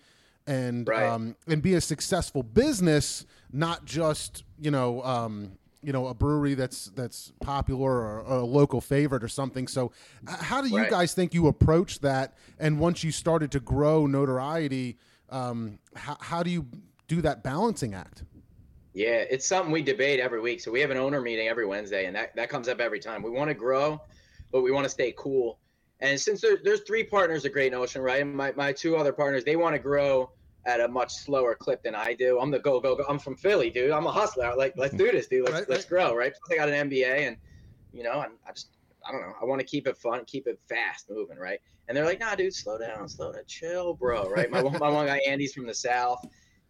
and 0.46 0.86
Right. 0.88 1.02
um, 1.08 1.36
and 1.46 1.62
be 1.62 1.74
a 1.74 1.80
successful 1.80 2.42
business, 2.42 3.26
not 3.52 3.84
just 3.84 4.44
you 4.60 4.70
know 4.70 5.02
um, 5.02 5.52
you 5.82 5.92
know 5.92 6.06
a 6.08 6.14
brewery 6.14 6.54
that's 6.54 6.86
that's 6.86 7.32
popular 7.40 7.90
or, 7.90 8.20
or 8.20 8.36
a 8.38 8.44
local 8.44 8.80
favorite 8.80 9.22
or 9.24 9.28
something. 9.28 9.66
So, 9.68 9.92
how 10.26 10.60
do 10.60 10.68
you 10.68 10.76
Right. 10.78 10.90
guys 10.90 11.14
think 11.14 11.34
you 11.34 11.46
approach 11.46 12.00
that? 12.00 12.34
And 12.58 12.78
once 12.78 13.02
you 13.04 13.12
started 13.12 13.50
to 13.52 13.60
grow 13.60 14.06
notoriety, 14.06 14.98
um, 15.30 15.78
how, 15.94 16.16
how 16.20 16.42
do 16.42 16.50
you 16.50 16.66
do 17.06 17.22
that 17.22 17.42
balancing 17.42 17.94
act? 17.94 18.24
Yeah, 18.94 19.24
it's 19.30 19.46
something 19.46 19.70
we 19.70 19.82
debate 19.82 20.20
every 20.20 20.40
week. 20.40 20.60
So 20.60 20.70
we 20.70 20.80
have 20.80 20.90
an 20.90 20.96
owner 20.96 21.20
meeting 21.20 21.48
every 21.48 21.66
Wednesday, 21.66 22.06
and 22.06 22.16
that 22.16 22.34
that 22.36 22.48
comes 22.48 22.68
up 22.68 22.80
every 22.80 23.00
time. 23.00 23.22
We 23.22 23.30
want 23.30 23.48
to 23.48 23.54
grow, 23.54 24.00
but 24.50 24.62
we 24.62 24.70
want 24.70 24.84
to 24.84 24.90
stay 24.90 25.14
cool. 25.16 25.58
And 26.00 26.18
since 26.20 26.40
there, 26.40 26.58
there's 26.62 26.80
three 26.82 27.04
partners 27.04 27.44
at 27.44 27.52
Great 27.52 27.72
Notion, 27.72 28.02
right? 28.02 28.22
And 28.22 28.34
my 28.34 28.52
my 28.52 28.72
two 28.72 28.96
other 28.96 29.12
partners, 29.12 29.44
they 29.44 29.56
want 29.56 29.74
to 29.74 29.78
grow 29.78 30.30
at 30.66 30.80
a 30.80 30.88
much 30.88 31.12
slower 31.14 31.54
clip 31.54 31.82
than 31.82 31.94
I 31.94 32.14
do. 32.14 32.38
I'm 32.40 32.50
the 32.50 32.58
go 32.58 32.80
go 32.80 32.94
go. 32.94 33.04
I'm 33.08 33.18
from 33.18 33.36
Philly, 33.36 33.70
dude. 33.70 33.90
I'm 33.90 34.06
a 34.06 34.12
hustler. 34.12 34.52
Like, 34.56 34.74
let's 34.76 34.94
do 34.94 35.10
this, 35.10 35.26
dude. 35.26 35.44
Let's 35.44 35.60
Right, 35.60 35.68
let's 35.68 35.84
right. 35.84 35.88
grow, 35.88 36.14
right? 36.14 36.32
Plus, 36.32 36.52
I 36.52 36.56
got 36.56 36.68
an 36.68 36.90
MBA, 36.90 37.28
and 37.28 37.36
you 37.92 38.02
know, 38.02 38.20
and 38.20 38.32
I 38.46 38.52
just 38.52 38.70
I 39.06 39.12
don't 39.12 39.20
know. 39.20 39.32
I 39.40 39.44
want 39.44 39.60
to 39.60 39.66
keep 39.66 39.86
it 39.86 39.96
fun, 39.96 40.24
keep 40.26 40.46
it 40.46 40.58
fast 40.68 41.10
moving, 41.10 41.38
right? 41.38 41.60
And 41.88 41.96
they're 41.96 42.04
like, 42.04 42.20
nah, 42.20 42.34
dude, 42.34 42.54
slow 42.54 42.78
down, 42.78 43.08
slow 43.08 43.32
down, 43.32 43.42
chill, 43.46 43.94
bro, 43.94 44.28
right? 44.28 44.50
My 44.50 44.62
my 44.78 44.90
one 44.90 45.06
guy, 45.06 45.20
Andy's 45.26 45.52
from 45.54 45.66
the 45.66 45.74
South. 45.74 46.24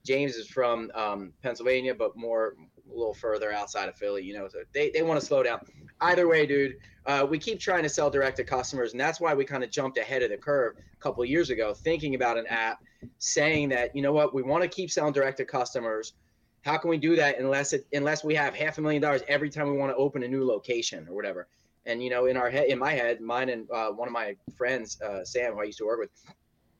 James 0.08 0.36
is 0.36 0.48
from 0.48 0.90
um, 0.94 1.34
Pennsylvania, 1.42 1.94
but 1.94 2.16
more 2.16 2.54
a 2.90 2.96
little 2.96 3.12
further 3.12 3.52
outside 3.52 3.90
of 3.90 3.94
Philly, 3.94 4.24
you 4.24 4.32
know. 4.32 4.48
So 4.48 4.60
they, 4.72 4.88
they 4.88 5.02
want 5.02 5.20
to 5.20 5.26
slow 5.26 5.42
down. 5.42 5.60
Either 6.00 6.26
way, 6.26 6.46
dude, 6.46 6.76
uh, 7.04 7.26
we 7.28 7.38
keep 7.38 7.60
trying 7.60 7.82
to 7.82 7.90
sell 7.90 8.08
direct 8.08 8.38
to 8.38 8.44
customers, 8.44 8.92
and 8.92 9.00
that's 9.00 9.20
why 9.20 9.34
we 9.34 9.44
kind 9.44 9.62
of 9.62 9.70
jumped 9.70 9.98
ahead 9.98 10.22
of 10.22 10.30
the 10.30 10.38
curve 10.38 10.76
a 10.78 11.02
couple 11.02 11.22
years 11.26 11.50
ago, 11.50 11.74
thinking 11.74 12.14
about 12.14 12.38
an 12.38 12.46
app, 12.46 12.78
saying 13.18 13.68
that 13.68 13.94
you 13.94 14.00
know 14.00 14.12
what, 14.12 14.34
we 14.34 14.42
want 14.42 14.62
to 14.62 14.68
keep 14.68 14.90
selling 14.90 15.12
direct 15.12 15.36
to 15.36 15.44
customers. 15.44 16.14
How 16.62 16.78
can 16.78 16.88
we 16.88 16.96
do 16.96 17.14
that 17.16 17.38
unless 17.38 17.74
it 17.74 17.86
unless 17.92 18.24
we 18.24 18.34
have 18.34 18.54
half 18.54 18.78
a 18.78 18.80
million 18.80 19.02
dollars 19.02 19.20
every 19.28 19.50
time 19.50 19.70
we 19.70 19.76
want 19.76 19.92
to 19.92 19.96
open 19.96 20.22
a 20.22 20.28
new 20.28 20.46
location 20.46 21.06
or 21.06 21.14
whatever? 21.14 21.48
And 21.84 22.02
you 22.02 22.08
know, 22.08 22.24
in 22.24 22.38
our 22.38 22.48
head, 22.48 22.68
in 22.68 22.78
my 22.78 22.92
head, 22.92 23.20
mine 23.20 23.50
and 23.50 23.70
uh, 23.70 23.90
one 23.90 24.08
of 24.08 24.12
my 24.12 24.36
friends, 24.56 24.98
uh, 25.02 25.22
Sam, 25.22 25.52
who 25.52 25.60
I 25.60 25.64
used 25.64 25.78
to 25.78 25.84
work 25.84 26.00
with, 26.00 26.10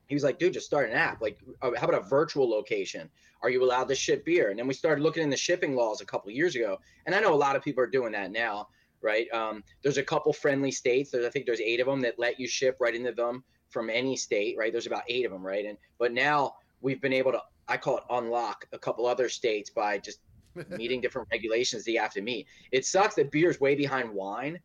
he 0.08 0.14
was 0.14 0.24
like, 0.24 0.38
dude, 0.38 0.54
just 0.54 0.66
start 0.66 0.88
an 0.90 0.96
app. 0.96 1.20
Like, 1.20 1.38
uh, 1.62 1.70
how 1.76 1.86
about 1.86 2.02
a 2.02 2.08
virtual 2.08 2.48
location? 2.48 3.08
Are 3.42 3.50
you 3.50 3.62
allowed 3.62 3.88
to 3.88 3.94
ship 3.94 4.24
beer? 4.24 4.50
And 4.50 4.58
then 4.58 4.66
we 4.66 4.74
started 4.74 5.02
looking 5.02 5.22
in 5.22 5.30
the 5.30 5.36
shipping 5.36 5.76
laws 5.76 6.00
a 6.00 6.06
couple 6.06 6.30
of 6.30 6.34
years 6.34 6.56
ago. 6.56 6.78
And 7.06 7.14
I 7.14 7.20
know 7.20 7.32
a 7.32 7.36
lot 7.36 7.56
of 7.56 7.62
people 7.62 7.82
are 7.84 7.88
doing 7.88 8.12
that 8.12 8.32
now, 8.32 8.68
right? 9.02 9.30
Um, 9.32 9.62
there's 9.82 9.98
a 9.98 10.02
couple 10.02 10.32
friendly 10.32 10.70
states. 10.70 11.10
There's, 11.10 11.26
I 11.26 11.30
think 11.30 11.44
there's 11.44 11.60
eight 11.60 11.80
of 11.80 11.86
them 11.86 12.00
that 12.00 12.18
let 12.18 12.40
you 12.40 12.48
ship 12.48 12.78
right 12.80 12.94
into 12.94 13.12
them 13.12 13.44
from 13.68 13.90
any 13.90 14.16
state, 14.16 14.56
right? 14.58 14.72
There's 14.72 14.86
about 14.86 15.02
eight 15.08 15.26
of 15.26 15.30
them, 15.30 15.46
right? 15.46 15.66
And 15.66 15.76
but 15.98 16.12
now 16.12 16.54
we've 16.80 17.02
been 17.02 17.12
able 17.12 17.32
to, 17.32 17.42
I 17.68 17.76
call 17.76 17.98
it 17.98 18.04
unlock 18.10 18.66
a 18.72 18.78
couple 18.78 19.06
other 19.06 19.28
states 19.28 19.68
by 19.68 19.98
just 19.98 20.20
meeting 20.70 21.02
different 21.02 21.28
regulations 21.30 21.84
that 21.84 21.92
you 21.92 22.00
have 22.00 22.14
to 22.14 22.22
meet. 22.22 22.46
It 22.72 22.86
sucks 22.86 23.14
that 23.16 23.30
beer 23.30 23.50
is 23.50 23.60
way 23.60 23.74
behind 23.74 24.10
wine, 24.10 24.58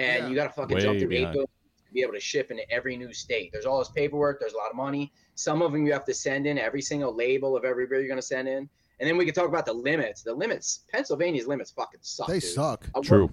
and 0.00 0.24
Yeah. 0.24 0.28
you 0.28 0.34
got 0.34 0.48
to 0.48 0.52
fucking 0.52 0.74
Way 0.74 0.82
jump 0.82 0.98
through 0.98 1.12
eight 1.12 1.18
behind. 1.20 1.32
billion 1.34 1.48
to 1.90 1.94
be 1.94 2.02
able 2.02 2.12
to 2.12 2.20
ship 2.20 2.50
into 2.50 2.68
every 2.70 2.96
new 2.96 3.12
state. 3.12 3.50
There's 3.52 3.66
all 3.66 3.78
this 3.78 3.90
paperwork. 3.90 4.40
There's 4.40 4.52
a 4.52 4.56
lot 4.56 4.70
of 4.70 4.76
money. 4.76 5.12
Some 5.34 5.62
of 5.62 5.72
them 5.72 5.86
you 5.86 5.92
have 5.92 6.04
to 6.06 6.14
send 6.14 6.46
in 6.46 6.58
every 6.58 6.82
single 6.82 7.14
label 7.14 7.56
of 7.56 7.64
every 7.64 7.86
beer 7.86 7.98
you're 7.98 8.08
going 8.08 8.20
to 8.20 8.26
send 8.26 8.48
in. 8.48 8.68
And 9.00 9.08
then 9.08 9.16
we 9.16 9.24
can 9.24 9.34
talk 9.34 9.48
about 9.48 9.66
the 9.66 9.72
limits. 9.72 10.22
The 10.22 10.34
limits, 10.34 10.84
Pennsylvania's 10.92 11.46
limits 11.46 11.70
fucking 11.70 12.00
suck. 12.02 12.28
They 12.28 12.34
dude. 12.34 12.42
suck. 12.50 12.88
Uh, 12.94 13.00
True. 13.00 13.32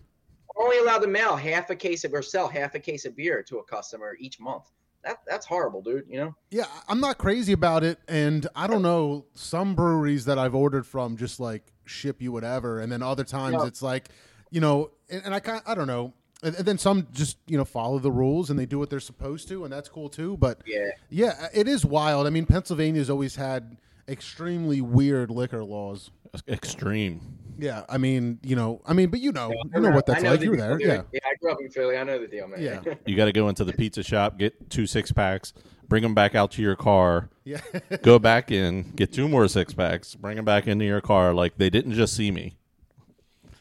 We're 0.56 0.64
only 0.64 0.80
allowed 0.80 1.00
to 1.00 1.08
mail 1.08 1.36
half 1.36 1.70
a 1.70 1.76
case 1.76 2.04
of 2.04 2.14
or 2.14 2.22
sell 2.22 2.48
half 2.48 2.74
a 2.74 2.80
case 2.80 3.06
of 3.06 3.16
beer 3.16 3.44
to 3.44 3.58
a 3.60 3.64
customer 3.64 4.16
each 4.20 4.40
month. 4.40 4.64
That 5.04 5.18
that's 5.28 5.46
horrible, 5.46 5.82
dude. 5.84 6.06
You 6.10 6.18
know? 6.20 6.36
Yeah, 6.50 6.66
I'm 6.88 7.00
not 7.00 7.18
crazy 7.20 7.54
about 7.54 7.84
it, 7.84 8.00
and 8.08 8.48
I 8.56 8.66
don't 8.66 8.82
know 8.82 9.26
some 9.36 9.76
breweries 9.76 10.26
that 10.26 10.40
I've 10.40 10.56
ordered 10.56 10.88
from 10.88 11.16
just 11.18 11.40
like 11.40 11.72
ship 11.86 12.22
you 12.22 12.32
whatever, 12.32 12.80
and 12.80 12.92
then 12.92 13.04
other 13.04 13.24
times 13.24 13.58
Yeah. 13.60 13.68
it's 13.68 13.82
like, 13.82 14.10
you 14.50 14.60
know, 14.60 14.90
and, 15.10 15.22
and 15.26 15.36
I 15.36 15.40
kind 15.40 15.62
I 15.68 15.76
don't 15.76 15.88
know, 15.88 16.14
and, 16.44 16.56
and 16.56 16.66
then 16.66 16.78
some 16.78 17.08
just 17.14 17.38
you 17.48 17.58
know 17.58 17.66
follow 17.66 18.00
the 18.00 18.12
rules 18.12 18.50
and 18.50 18.58
they 18.60 18.66
do 18.66 18.78
what 18.80 18.90
they're 18.90 19.00
supposed 19.00 19.48
to, 19.50 19.64
and 19.64 19.72
that's 19.74 19.90
cool 19.90 20.10
too. 20.10 20.38
But 20.38 20.62
Yeah. 20.66 20.90
yeah, 21.10 21.48
it 21.54 21.68
is 21.68 21.86
wild. 21.86 22.28
I 22.28 22.30
mean, 22.30 22.46
Pennsylvania's 22.46 23.10
always 23.10 23.36
had 23.36 23.78
extremely 24.08 24.82
weird 24.82 25.30
liquor 25.32 25.64
laws. 25.64 26.12
Extreme. 26.48 27.22
Yeah, 27.60 27.84
I 27.90 27.98
mean, 27.98 28.38
you 28.44 28.56
know, 28.56 28.82
I 28.86 28.94
mean, 28.94 29.10
but 29.10 29.20
you 29.20 29.32
know, 29.32 29.50
I 29.52 29.78
you 29.78 29.82
know 29.82 29.90
what 29.90 30.06
that's 30.06 30.22
know 30.22 30.32
like. 30.32 30.40
the 30.42 30.46
You're 30.46 30.58
there, 30.58 30.80
yeah. 30.80 31.02
Yeah, 31.12 31.20
I 31.26 31.34
grew 31.42 31.52
up 31.52 31.58
in 31.60 31.70
Philly. 31.72 31.98
I 31.98 32.04
know 32.04 32.20
the 32.20 32.28
deal, 32.28 32.48
man. 32.48 32.62
Yeah. 32.62 32.82
You 33.08 33.16
got 33.16 33.26
to 33.26 33.32
go 33.32 33.50
into 33.50 33.64
the 33.66 33.74
pizza 33.74 34.04
shop, 34.04 34.38
get 34.38 34.70
two 34.70 34.86
six 34.86 35.12
packs, 35.12 35.54
bring 35.88 36.04
them 36.04 36.14
back 36.14 36.36
out 36.36 36.52
to 36.52 36.62
your 36.62 36.76
car, 36.76 37.30
Yeah. 37.46 37.62
go 38.04 38.20
back 38.20 38.52
in, 38.52 38.92
get 38.96 39.12
two 39.12 39.28
more 39.28 39.48
six 39.48 39.74
packs, 39.74 40.14
bring 40.14 40.36
them 40.36 40.46
back 40.46 40.68
into 40.68 40.86
your 40.86 41.02
car. 41.02 41.34
Like 41.34 41.58
they 41.58 41.72
didn't 41.72 41.94
just 41.94 42.16
see 42.16 42.30
me. 42.30 42.58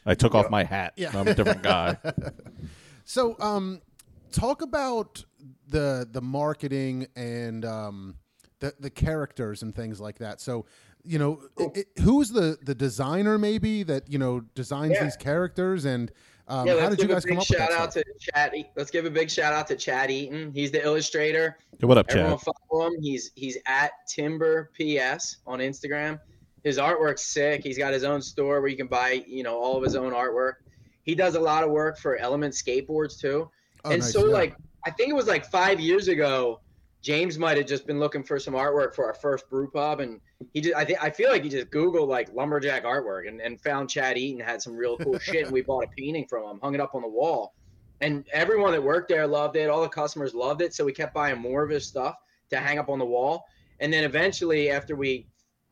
I 0.07 0.15
took 0.15 0.33
off 0.33 0.49
my 0.49 0.63
hat. 0.63 0.93
Yeah. 0.97 1.11
I'm 1.13 1.27
a 1.27 1.33
different 1.35 1.61
guy. 1.61 1.97
So, 3.09 3.37
um, 3.39 3.81
talk 4.33 4.61
about 4.61 5.23
the 5.69 6.07
the 6.11 6.19
marketing 6.21 7.07
and 7.15 7.63
um, 7.63 8.15
the 8.59 8.73
the 8.81 8.89
characters 8.89 9.61
and 9.63 9.73
things 9.73 10.01
like 10.01 10.17
that. 10.19 10.41
So, 10.41 10.65
you 11.05 11.17
know, 11.17 11.39
i 11.57 11.63
i 11.73 12.01
who's 12.01 12.29
the 12.31 12.57
the 12.63 12.75
designer 12.75 13.37
maybe 13.37 13.83
that 13.83 14.11
you 14.11 14.19
know 14.19 14.41
designs 14.55 14.91
Yeah. 14.95 15.05
these 15.05 15.15
characters 15.15 15.85
and 15.85 16.11
um, 16.49 16.67
yeah, 16.67 16.73
how 16.73 16.79
let's 16.89 16.95
did 16.97 17.01
you 17.03 17.07
give 17.07 17.15
guys 17.15 17.23
a 17.25 17.27
come 17.29 17.37
big 17.37 17.41
up 17.43 17.49
with 17.49 17.57
shout 17.59 17.69
that 17.69 17.79
out 17.79 17.91
stuff? 17.93 18.03
to 18.03 18.31
Chad. 18.33 18.55
E- 18.55 18.65
Let's 18.75 18.91
give 18.91 19.05
a 19.05 19.09
big 19.09 19.29
shout 19.31 19.53
out 19.53 19.67
to 19.67 19.75
Chad 19.77 20.11
Eaton. 20.11 20.51
He's 20.53 20.71
the 20.71 20.83
illustrator. 20.83 21.57
Hey, 21.79 21.87
what 21.87 21.97
up, 21.97 22.07
Everyone 22.09 22.37
Chad? 22.39 22.53
follow 22.69 22.87
him. 22.87 23.01
He's 23.01 23.31
he's 23.35 23.57
at 23.67 23.91
Timber 24.09 24.69
PS 24.75 25.37
on 25.47 25.59
Instagram. 25.59 26.19
His 26.63 26.77
artwork's 26.77 27.23
sick. 27.23 27.63
He's 27.63 27.77
got 27.77 27.93
his 27.93 28.03
own 28.03 28.21
store 28.21 28.61
where 28.61 28.69
you 28.69 28.77
can 28.77 28.87
buy, 28.87 29.23
you 29.27 29.43
know, 29.43 29.57
all 29.57 29.77
of 29.77 29.83
his 29.83 29.95
own 29.95 30.13
artwork. 30.13 30.53
He 31.03 31.15
does 31.15 31.35
a 31.35 31.39
lot 31.39 31.63
of 31.63 31.69
work 31.69 31.97
for 31.97 32.17
Element 32.17 32.53
Skateboards 32.53 33.19
too. 33.19 33.49
Oh, 33.85 33.91
and 33.91 34.01
nice, 34.01 34.11
so 34.11 34.25
yeah. 34.27 34.33
like 34.33 34.55
I 34.85 34.91
think 34.91 35.09
it 35.09 35.15
was 35.15 35.27
like 35.27 35.45
five 35.45 35.79
years 35.79 36.07
ago, 36.07 36.61
James 37.01 37.37
might 37.37 37.57
have 37.57 37.67
just 37.67 37.87
been 37.87 37.99
looking 37.99 38.23
for 38.23 38.39
some 38.39 38.53
artwork 38.53 38.93
for 38.93 39.05
our 39.05 39.13
first 39.13 39.49
brew 39.49 39.69
pub, 39.69 39.99
and 39.99 40.19
he 40.53 40.61
just 40.61 40.75
I 40.75 40.83
think 40.83 41.01
I 41.01 41.09
feel 41.09 41.29
like 41.29 41.43
he 41.43 41.49
just 41.49 41.69
Googled 41.69 42.07
like 42.07 42.33
lumberjack 42.33 42.83
artwork 42.83 43.27
and, 43.27 43.39
and 43.39 43.59
found 43.61 43.89
Chad 43.89 44.17
Eaton 44.17 44.39
had 44.39 44.61
some 44.61 44.75
real 44.75 44.97
cool 44.97 45.19
shit, 45.19 45.43
and 45.43 45.51
we 45.51 45.61
bought 45.61 45.85
a 45.85 45.87
painting 45.97 46.25
from 46.27 46.43
him, 46.49 46.59
hung 46.61 46.73
it 46.75 46.81
up 46.81 46.95
on 46.95 47.01
the 47.01 47.07
wall, 47.07 47.53
and 48.01 48.25
everyone 48.33 48.71
that 48.71 48.83
worked 48.83 49.09
there 49.09 49.27
loved 49.27 49.55
it. 49.55 49.69
All 49.69 49.81
the 49.81 49.89
customers 49.89 50.33
loved 50.33 50.61
it, 50.61 50.73
so 50.73 50.83
we 50.83 50.91
kept 50.91 51.13
buying 51.13 51.39
more 51.39 51.63
of 51.63 51.69
his 51.69 51.85
stuff 51.85 52.15
to 52.49 52.57
hang 52.57 52.79
up 52.79 52.89
on 52.89 52.99
the 52.99 53.05
wall, 53.05 53.45
and 53.79 53.93
then 53.93 54.03
eventually 54.03 54.69
after 54.69 54.95
we 54.95 55.27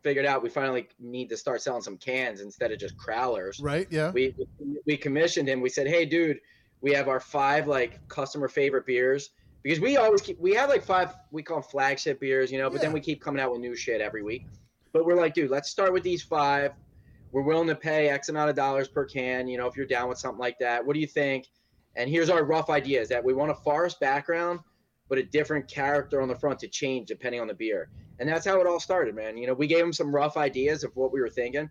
figured 0.05 0.23
out 0.27 0.43
we 0.43 0.49
finally 0.49 0.87
need 0.99 1.27
to 1.27 1.35
start 1.35 1.63
selling 1.63 1.81
some 1.81 1.97
cans 1.97 2.39
instead 2.39 2.71
of 2.71 2.77
just 2.77 2.95
crowlers 2.95 3.59
Right? 3.59 3.87
Yeah. 3.89 4.11
we 4.11 4.35
we 4.85 4.95
commissioned 4.95 5.49
him. 5.49 5.61
We 5.61 5.69
said, 5.69 5.87
"Hey, 5.87 6.05
dude, 6.05 6.39
we 6.81 6.93
have 6.93 7.07
our 7.07 7.19
five 7.19 7.67
like 7.67 8.07
customer 8.07 8.47
favorite 8.47 8.85
beers 8.85 9.31
because 9.63 9.79
we 9.79 9.97
always 9.97 10.21
keep 10.21 10.39
we 10.39 10.53
have 10.53 10.69
like 10.69 10.83
five 10.83 11.15
we 11.31 11.41
call 11.41 11.61
them 11.61 11.67
flagship 11.71 12.19
beers, 12.19 12.51
you 12.51 12.59
know, 12.59 12.69
but 12.69 12.81
then 12.81 12.93
we 12.93 12.99
keep 12.99 13.19
coming 13.19 13.41
out 13.41 13.51
with 13.51 13.61
new 13.61 13.75
shit 13.75 13.99
every 13.99 14.21
week. 14.21 14.45
But 14.93 15.07
we're 15.07 15.15
like, 15.15 15.33
dude, 15.33 15.49
let's 15.49 15.71
start 15.71 15.91
with 15.91 16.03
these 16.03 16.21
five. 16.21 16.73
We're 17.31 17.41
willing 17.41 17.67
to 17.69 17.75
pay 17.75 18.09
X 18.09 18.29
amount 18.29 18.51
of 18.51 18.55
dollars 18.55 18.87
per 18.87 19.05
can, 19.05 19.47
you 19.47 19.57
know, 19.57 19.65
if 19.65 19.75
you're 19.75 19.87
down 19.87 20.07
with 20.07 20.19
something 20.19 20.39
like 20.39 20.59
that. 20.59 20.85
What 20.85 20.93
do 20.93 20.99
you 20.99 21.07
think? 21.07 21.47
And 21.95 22.07
here's 22.07 22.29
our 22.29 22.43
rough 22.43 22.69
ideas 22.69 23.09
that 23.09 23.23
we 23.23 23.33
want 23.33 23.49
a 23.49 23.55
forest 23.55 23.99
background, 23.99 24.59
but 25.09 25.17
a 25.17 25.23
different 25.23 25.67
character 25.67 26.21
on 26.21 26.27
the 26.27 26.35
front 26.35 26.59
to 26.59 26.67
change 26.67 27.07
depending 27.07 27.41
on 27.41 27.47
the 27.47 27.55
beer. 27.55 27.89
And 28.19 28.29
that's 28.29 28.45
how 28.45 28.59
it 28.61 28.67
all 28.67 28.79
started, 28.79 29.15
man. 29.15 29.37
You 29.37 29.47
know, 29.47 29.53
we 29.53 29.67
gave 29.67 29.83
him 29.83 29.93
some 29.93 30.13
rough 30.13 30.37
ideas 30.37 30.83
of 30.83 30.95
what 30.95 31.11
we 31.11 31.19
were 31.19 31.29
thinking. 31.29 31.69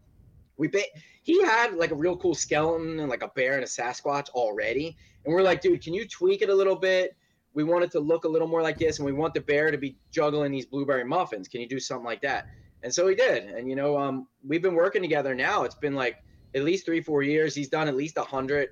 We 0.56 0.68
ba- 0.68 0.82
he 1.22 1.42
had 1.42 1.74
like 1.74 1.90
a 1.90 1.96
real 1.96 2.16
cool 2.16 2.34
skeleton 2.34 3.00
and 3.00 3.08
like 3.08 3.22
a 3.22 3.28
bear 3.28 3.54
and 3.54 3.64
a 3.64 3.66
Sasquatch 3.66 4.28
already. 4.30 4.96
And 5.24 5.34
we're 5.34 5.42
like, 5.42 5.60
dude, 5.60 5.82
can 5.82 5.94
you 5.94 6.06
tweak 6.06 6.42
it 6.42 6.50
a 6.50 6.54
little 6.54 6.76
bit? 6.76 7.16
We 7.54 7.64
want 7.64 7.84
it 7.84 7.90
to 7.92 8.00
look 8.00 8.24
a 8.24 8.28
little 8.28 8.48
more 8.48 8.62
like 8.62 8.78
this, 8.78 8.98
and 8.98 9.06
we 9.06 9.12
want 9.12 9.32
the 9.32 9.40
bear 9.40 9.70
to 9.70 9.78
be 9.78 9.96
juggling 10.10 10.50
these 10.50 10.66
blueberry 10.66 11.04
muffins. 11.04 11.48
Can 11.48 11.60
you 11.60 11.68
do 11.68 11.78
something 11.78 12.04
like 12.04 12.20
that? 12.22 12.46
And 12.82 12.92
so 12.92 13.06
he 13.08 13.14
did. 13.14 13.44
And 13.44 13.68
you 13.68 13.76
know, 13.76 13.96
um, 13.96 14.26
we've 14.46 14.62
been 14.62 14.74
working 14.74 15.02
together 15.02 15.34
now. 15.34 15.62
It's 15.62 15.76
been 15.76 15.94
like 15.94 16.16
at 16.54 16.64
least 16.64 16.84
three, 16.84 17.00
four 17.00 17.22
years. 17.22 17.54
He's 17.54 17.68
done 17.68 17.88
at 17.88 17.96
least 17.96 18.18
a 18.18 18.22
hundred 18.22 18.70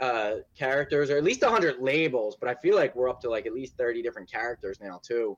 uh, 0.00 0.36
characters, 0.56 1.10
or 1.10 1.16
at 1.16 1.24
least 1.24 1.42
a 1.42 1.50
hundred 1.50 1.80
labels. 1.80 2.36
But 2.38 2.48
I 2.48 2.54
feel 2.56 2.76
like 2.76 2.94
we're 2.94 3.08
up 3.08 3.20
to 3.22 3.30
like 3.30 3.46
at 3.46 3.52
least 3.52 3.76
thirty 3.76 4.02
different 4.02 4.30
characters 4.30 4.78
now 4.80 5.00
too. 5.02 5.36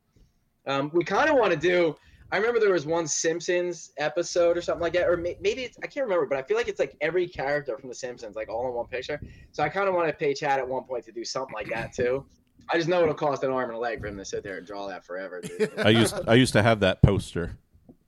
Um, 0.67 0.91
we 0.93 1.05
kind 1.05 1.31
of 1.31 1.37
want 1.37 1.53
to 1.53 1.59
do. 1.59 1.97
I 2.33 2.39
remember 2.39 2.59
there 2.59 2.73
was 2.73 2.87
one 2.87 3.07
Simpsons 3.07 3.93
episode 3.99 4.57
or 4.57 4.61
something 4.61 4.83
like 4.83 4.95
that, 4.95 5.09
or 5.09 5.17
may, 5.17 5.37
maybe 5.41 5.63
it's 5.63 5.79
I 5.83 5.87
can't 5.87 6.05
remember, 6.05 6.27
but 6.27 6.39
I 6.39 6.43
feel 6.43 6.57
like 6.57 6.67
it's 6.67 6.81
like 6.81 6.97
every 7.01 7.29
character 7.29 7.79
from 7.79 7.89
The 7.89 7.95
Simpsons, 7.95 8.35
like 8.35 8.49
all 8.49 8.67
in 8.67 8.75
one 8.75 8.87
picture. 8.87 9.21
So 9.53 9.63
I 9.63 9.69
kind 9.69 9.89
of 9.89 9.95
want 9.95 10.09
to 10.09 10.13
pay 10.13 10.35
Chad 10.35 10.59
at 10.59 10.67
one 10.67 10.85
point 10.85 11.05
to 11.05 11.13
do 11.13 11.25
something 11.25 11.55
like 11.55 11.69
that 11.69 11.93
too. 11.93 12.27
I 12.69 12.79
just 12.79 12.89
know 12.89 13.03
it'll 13.03 13.15
cost 13.15 13.45
an 13.45 13.51
arm 13.51 13.71
and 13.71 13.77
a 13.77 13.81
leg 13.81 14.01
for 14.01 14.09
him 14.09 14.17
to 14.17 14.25
sit 14.25 14.43
there 14.43 14.59
and 14.59 14.67
draw 14.67 14.89
that 14.89 15.05
forever. 15.05 15.41
Dude. 15.41 15.71
I 15.79 15.91
used 15.91 16.19
I 16.27 16.35
used 16.35 16.53
to 16.55 16.63
have 16.63 16.81
that 16.81 17.01
poster. 17.01 17.59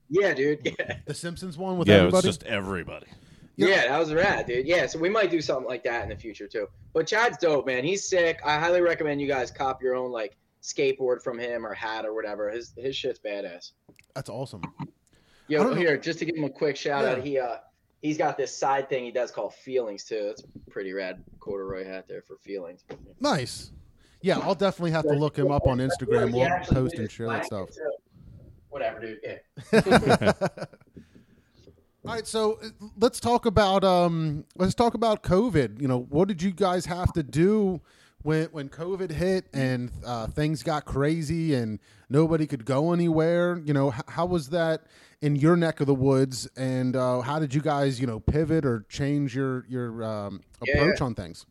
yeah, 0.08 0.34
dude. 0.34 0.60
Yeah. 0.78 0.96
The 1.06 1.14
Simpsons 1.14 1.56
one 1.56 1.78
with 1.78 1.86
yeah, 1.86 1.96
everybody. 1.96 2.28
it's 2.28 2.38
just 2.38 2.42
everybody. 2.42 3.06
Yeah. 3.56 3.68
yeah, 3.68 3.88
that 3.88 3.98
was 3.98 4.14
rad, 4.14 4.46
dude. 4.46 4.66
Yeah, 4.66 4.86
so 4.86 5.00
we 5.00 5.08
might 5.08 5.32
do 5.32 5.40
something 5.40 5.66
like 5.66 5.82
that 5.84 6.04
in 6.04 6.08
the 6.08 6.16
future 6.16 6.46
too. 6.46 6.68
But 6.92 7.08
Chad's 7.08 7.38
dope, 7.38 7.66
man. 7.66 7.84
He's 7.84 8.08
sick. 8.08 8.40
I 8.44 8.58
highly 8.58 8.80
recommend 8.80 9.20
you 9.20 9.26
guys 9.26 9.50
cop 9.50 9.82
your 9.82 9.96
own 9.96 10.12
like 10.12 10.36
skateboard 10.62 11.22
from 11.22 11.38
him 11.38 11.66
or 11.66 11.74
hat 11.74 12.04
or 12.04 12.14
whatever. 12.14 12.50
His 12.50 12.72
his 12.76 12.96
shit's 12.96 13.18
badass. 13.20 13.72
That's 14.14 14.28
awesome. 14.30 14.62
Yo, 15.48 15.62
don't 15.62 15.74
know- 15.74 15.78
here, 15.80 15.96
just 15.96 16.18
to 16.18 16.24
give 16.24 16.36
him 16.36 16.44
a 16.44 16.50
quick 16.50 16.76
shout 16.76 17.04
Yeah. 17.04 17.10
out, 17.12 17.22
he 17.22 17.38
uh 17.38 17.56
he's 18.02 18.18
got 18.18 18.36
this 18.36 18.56
side 18.56 18.88
thing 18.88 19.04
he 19.04 19.10
does 19.10 19.30
called 19.30 19.54
feelings 19.54 20.04
too. 20.04 20.24
That's 20.26 20.42
pretty 20.70 20.92
rad 20.92 21.22
corduroy 21.40 21.84
hat 21.86 22.06
there 22.08 22.22
for 22.22 22.36
feelings. 22.36 22.84
Nice. 23.20 23.72
Yeah, 24.20 24.38
I'll 24.38 24.54
definitely 24.56 24.90
have 24.92 25.04
to 25.04 25.14
look 25.14 25.38
him 25.38 25.50
up 25.52 25.66
on 25.66 25.78
Instagram. 25.78 26.32
We'll 26.32 26.74
post 26.74 26.94
and 26.94 27.10
share 27.10 27.28
that 27.28 27.46
stuff. 27.46 27.68
Whatever, 28.68 29.00
dude. 29.00 29.20
Yeah. 29.22 30.32
All 32.06 32.14
right, 32.14 32.26
so 32.26 32.58
uh, 32.62 32.68
let's 32.98 33.20
talk 33.20 33.44
about 33.46 33.84
um, 33.84 34.44
let's 34.56 34.74
talk 34.74 34.94
about 34.94 35.22
COVID. 35.22 35.80
You 35.80 35.88
know, 35.88 36.06
what 36.08 36.28
did 36.28 36.40
you 36.42 36.52
guys 36.52 36.86
have 36.86 37.12
to 37.14 37.22
do 37.22 37.80
when 38.28 38.44
when 38.48 38.68
COVID 38.68 39.10
hit 39.10 39.46
and 39.54 39.90
uh, 40.04 40.26
things 40.26 40.62
got 40.62 40.84
crazy 40.84 41.54
and 41.54 41.78
nobody 42.10 42.46
could 42.46 42.66
go 42.66 42.92
anywhere? 42.92 43.58
You 43.64 43.72
know, 43.72 43.88
h- 43.88 44.02
how 44.06 44.26
was 44.26 44.50
that 44.50 44.82
in 45.22 45.34
your 45.34 45.56
neck 45.56 45.80
of 45.80 45.86
the 45.86 45.94
woods? 45.94 46.46
And 46.54 46.94
uh, 46.94 47.22
how 47.22 47.38
did 47.38 47.54
you 47.54 47.62
guys, 47.62 47.98
you 47.98 48.06
know, 48.06 48.20
pivot 48.20 48.66
or 48.66 48.84
change 48.90 49.34
your 49.34 49.64
your 49.66 50.04
um, 50.04 50.42
approach 50.60 51.00
yeah. 51.00 51.04
on 51.06 51.14
things? 51.14 51.46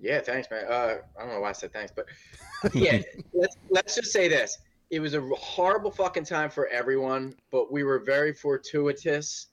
Yeah, 0.00 0.20
thanks, 0.20 0.50
man. 0.50 0.64
Uh, 0.68 0.96
I 1.16 1.20
don't 1.20 1.28
know 1.28 1.40
why 1.40 1.50
I 1.50 1.52
said 1.52 1.72
thanks, 1.72 1.92
but 1.94 2.06
yeah, 2.74 3.00
let's 3.32 3.56
let's 3.70 3.94
just 3.94 4.12
say 4.12 4.26
this: 4.26 4.58
it 4.90 4.98
was 4.98 5.14
a 5.14 5.20
horrible 5.36 5.92
fucking 5.92 6.24
time 6.24 6.50
for 6.50 6.66
everyone, 6.66 7.36
but 7.52 7.70
we 7.70 7.84
were 7.84 8.00
very 8.00 8.32
fortuitous 8.32 9.46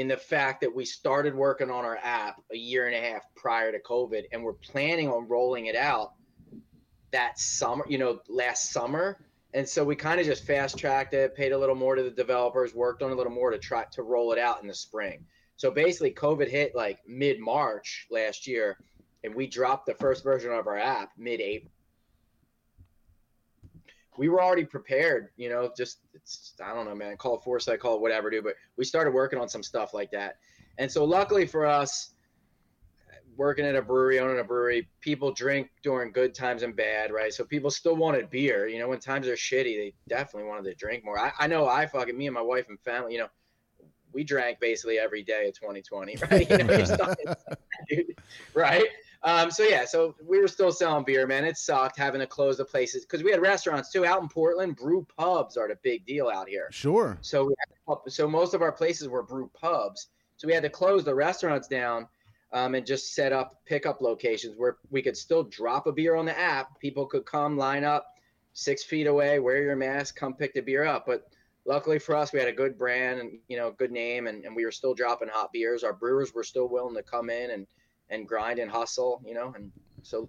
in 0.00 0.08
the 0.08 0.16
fact 0.16 0.62
that 0.62 0.74
we 0.74 0.82
started 0.82 1.34
working 1.34 1.70
on 1.70 1.84
our 1.84 1.98
app 2.02 2.40
a 2.50 2.56
year 2.56 2.86
and 2.86 2.96
a 2.96 3.00
half 3.00 3.22
prior 3.36 3.70
to 3.70 3.78
COVID, 3.80 4.22
and 4.32 4.42
we're 4.42 4.54
planning 4.54 5.10
on 5.10 5.28
rolling 5.28 5.66
it 5.66 5.76
out 5.76 6.14
that 7.12 7.38
summer. 7.38 7.84
You 7.86 7.98
know, 7.98 8.20
last 8.26 8.70
summer. 8.72 9.18
And 9.52 9.68
so 9.68 9.84
we 9.84 9.96
kind 9.96 10.18
of 10.18 10.24
just 10.24 10.46
fast 10.46 10.78
tracked 10.78 11.12
it, 11.12 11.34
paid 11.34 11.52
a 11.52 11.58
little 11.58 11.74
more 11.74 11.96
to 11.96 12.02
the 12.02 12.10
developers, 12.10 12.72
worked 12.74 13.02
on 13.02 13.10
a 13.10 13.14
little 13.14 13.32
more 13.32 13.50
to 13.50 13.58
try 13.58 13.84
to 13.92 14.02
roll 14.02 14.32
it 14.32 14.38
out 14.38 14.62
in 14.62 14.68
the 14.68 14.74
spring. 14.74 15.22
So 15.56 15.70
basically, 15.70 16.12
COVID 16.12 16.48
hit 16.48 16.74
like 16.74 17.00
mid 17.06 17.38
March 17.38 18.06
last 18.10 18.46
year, 18.46 18.78
and 19.22 19.34
we 19.34 19.46
dropped 19.46 19.84
the 19.84 19.94
first 19.94 20.24
version 20.24 20.50
of 20.50 20.66
our 20.66 20.78
app 20.78 21.10
mid 21.18 21.42
April. 21.42 21.72
We 24.18 24.28
were 24.28 24.42
already 24.42 24.64
prepared, 24.64 25.28
you 25.36 25.48
know, 25.48 25.70
just 25.76 26.00
it's 26.14 26.54
I 26.62 26.74
don't 26.74 26.86
know, 26.86 26.94
man, 26.94 27.16
call 27.16 27.36
it 27.36 27.42
foresight, 27.42 27.80
call 27.80 27.96
it 27.96 28.00
whatever, 28.00 28.30
dude. 28.30 28.44
But 28.44 28.54
we 28.76 28.84
started 28.84 29.12
working 29.12 29.38
on 29.38 29.48
some 29.48 29.62
stuff 29.62 29.94
like 29.94 30.10
that. 30.10 30.36
And 30.78 30.90
so 30.90 31.04
luckily 31.04 31.46
for 31.46 31.66
us, 31.66 32.12
working 33.36 33.64
at 33.64 33.74
a 33.74 33.82
brewery, 33.82 34.18
owning 34.18 34.38
a 34.38 34.44
brewery, 34.44 34.88
people 35.00 35.32
drink 35.32 35.70
during 35.82 36.12
good 36.12 36.34
times 36.34 36.62
and 36.62 36.76
bad, 36.76 37.10
right? 37.10 37.32
So 37.32 37.44
people 37.44 37.70
still 37.70 37.96
wanted 37.96 38.28
beer. 38.28 38.68
You 38.68 38.78
know, 38.78 38.88
when 38.88 39.00
times 39.00 39.26
are 39.28 39.34
shitty, 39.34 39.76
they 39.76 39.94
definitely 40.08 40.48
wanted 40.48 40.64
to 40.64 40.74
drink 40.74 41.04
more. 41.04 41.18
I, 41.18 41.32
I 41.38 41.46
know 41.46 41.66
I 41.66 41.86
fucking 41.86 42.16
me 42.16 42.26
and 42.26 42.34
my 42.34 42.42
wife 42.42 42.66
and 42.68 42.78
family, 42.80 43.14
you 43.14 43.20
know, 43.20 43.28
we 44.12 44.24
drank 44.24 44.60
basically 44.60 44.98
every 44.98 45.22
day 45.22 45.48
of 45.48 45.54
2020, 45.54 46.16
right? 46.30 46.50
You 46.50 46.64
know, 46.64 46.84
dude, 47.88 48.06
right? 48.54 48.88
Um, 49.22 49.50
so 49.50 49.64
yeah, 49.64 49.84
so 49.84 50.14
we 50.26 50.40
were 50.40 50.48
still 50.48 50.72
selling 50.72 51.04
beer, 51.04 51.26
man. 51.26 51.44
It 51.44 51.58
sucked 51.58 51.98
having 51.98 52.20
to 52.20 52.26
close 52.26 52.56
the 52.56 52.64
places 52.64 53.04
because 53.04 53.22
we 53.22 53.30
had 53.30 53.40
restaurants 53.40 53.92
too 53.92 54.06
out 54.06 54.22
in 54.22 54.28
Portland. 54.28 54.76
Brew 54.76 55.06
pubs 55.18 55.56
are 55.56 55.68
the 55.68 55.76
big 55.82 56.06
deal 56.06 56.28
out 56.28 56.48
here. 56.48 56.68
Sure. 56.70 57.18
So 57.20 57.44
we 57.44 57.54
had, 57.58 57.98
so 58.08 58.26
most 58.26 58.54
of 58.54 58.62
our 58.62 58.72
places 58.72 59.08
were 59.08 59.22
brew 59.22 59.50
pubs. 59.52 60.08
So 60.36 60.48
we 60.48 60.54
had 60.54 60.62
to 60.62 60.70
close 60.70 61.04
the 61.04 61.14
restaurants 61.14 61.68
down 61.68 62.08
um, 62.52 62.74
and 62.74 62.86
just 62.86 63.14
set 63.14 63.32
up 63.32 63.60
pickup 63.66 64.00
locations 64.00 64.54
where 64.56 64.78
we 64.90 65.02
could 65.02 65.16
still 65.16 65.44
drop 65.44 65.86
a 65.86 65.92
beer 65.92 66.14
on 66.14 66.24
the 66.24 66.38
app. 66.38 66.80
People 66.80 67.04
could 67.04 67.26
come 67.26 67.58
line 67.58 67.84
up 67.84 68.14
six 68.54 68.82
feet 68.82 69.06
away, 69.06 69.38
wear 69.38 69.62
your 69.62 69.76
mask, 69.76 70.16
come 70.16 70.34
pick 70.34 70.54
the 70.54 70.62
beer 70.62 70.84
up. 70.84 71.04
But 71.06 71.26
luckily 71.66 71.98
for 71.98 72.16
us, 72.16 72.32
we 72.32 72.38
had 72.38 72.48
a 72.48 72.52
good 72.52 72.78
brand 72.78 73.20
and 73.20 73.38
you 73.48 73.58
know 73.58 73.70
good 73.72 73.92
name, 73.92 74.26
and, 74.26 74.44
and 74.44 74.56
we 74.56 74.64
were 74.64 74.72
still 74.72 74.94
dropping 74.94 75.28
hot 75.28 75.52
beers. 75.52 75.84
Our 75.84 75.92
brewers 75.92 76.34
were 76.34 76.42
still 76.42 76.68
willing 76.68 76.96
to 76.96 77.02
come 77.02 77.28
in 77.28 77.50
and 77.50 77.66
and 78.10 78.28
grind 78.28 78.58
and 78.58 78.70
hustle, 78.70 79.22
you 79.24 79.34
know, 79.34 79.52
and 79.56 79.72
so 80.02 80.28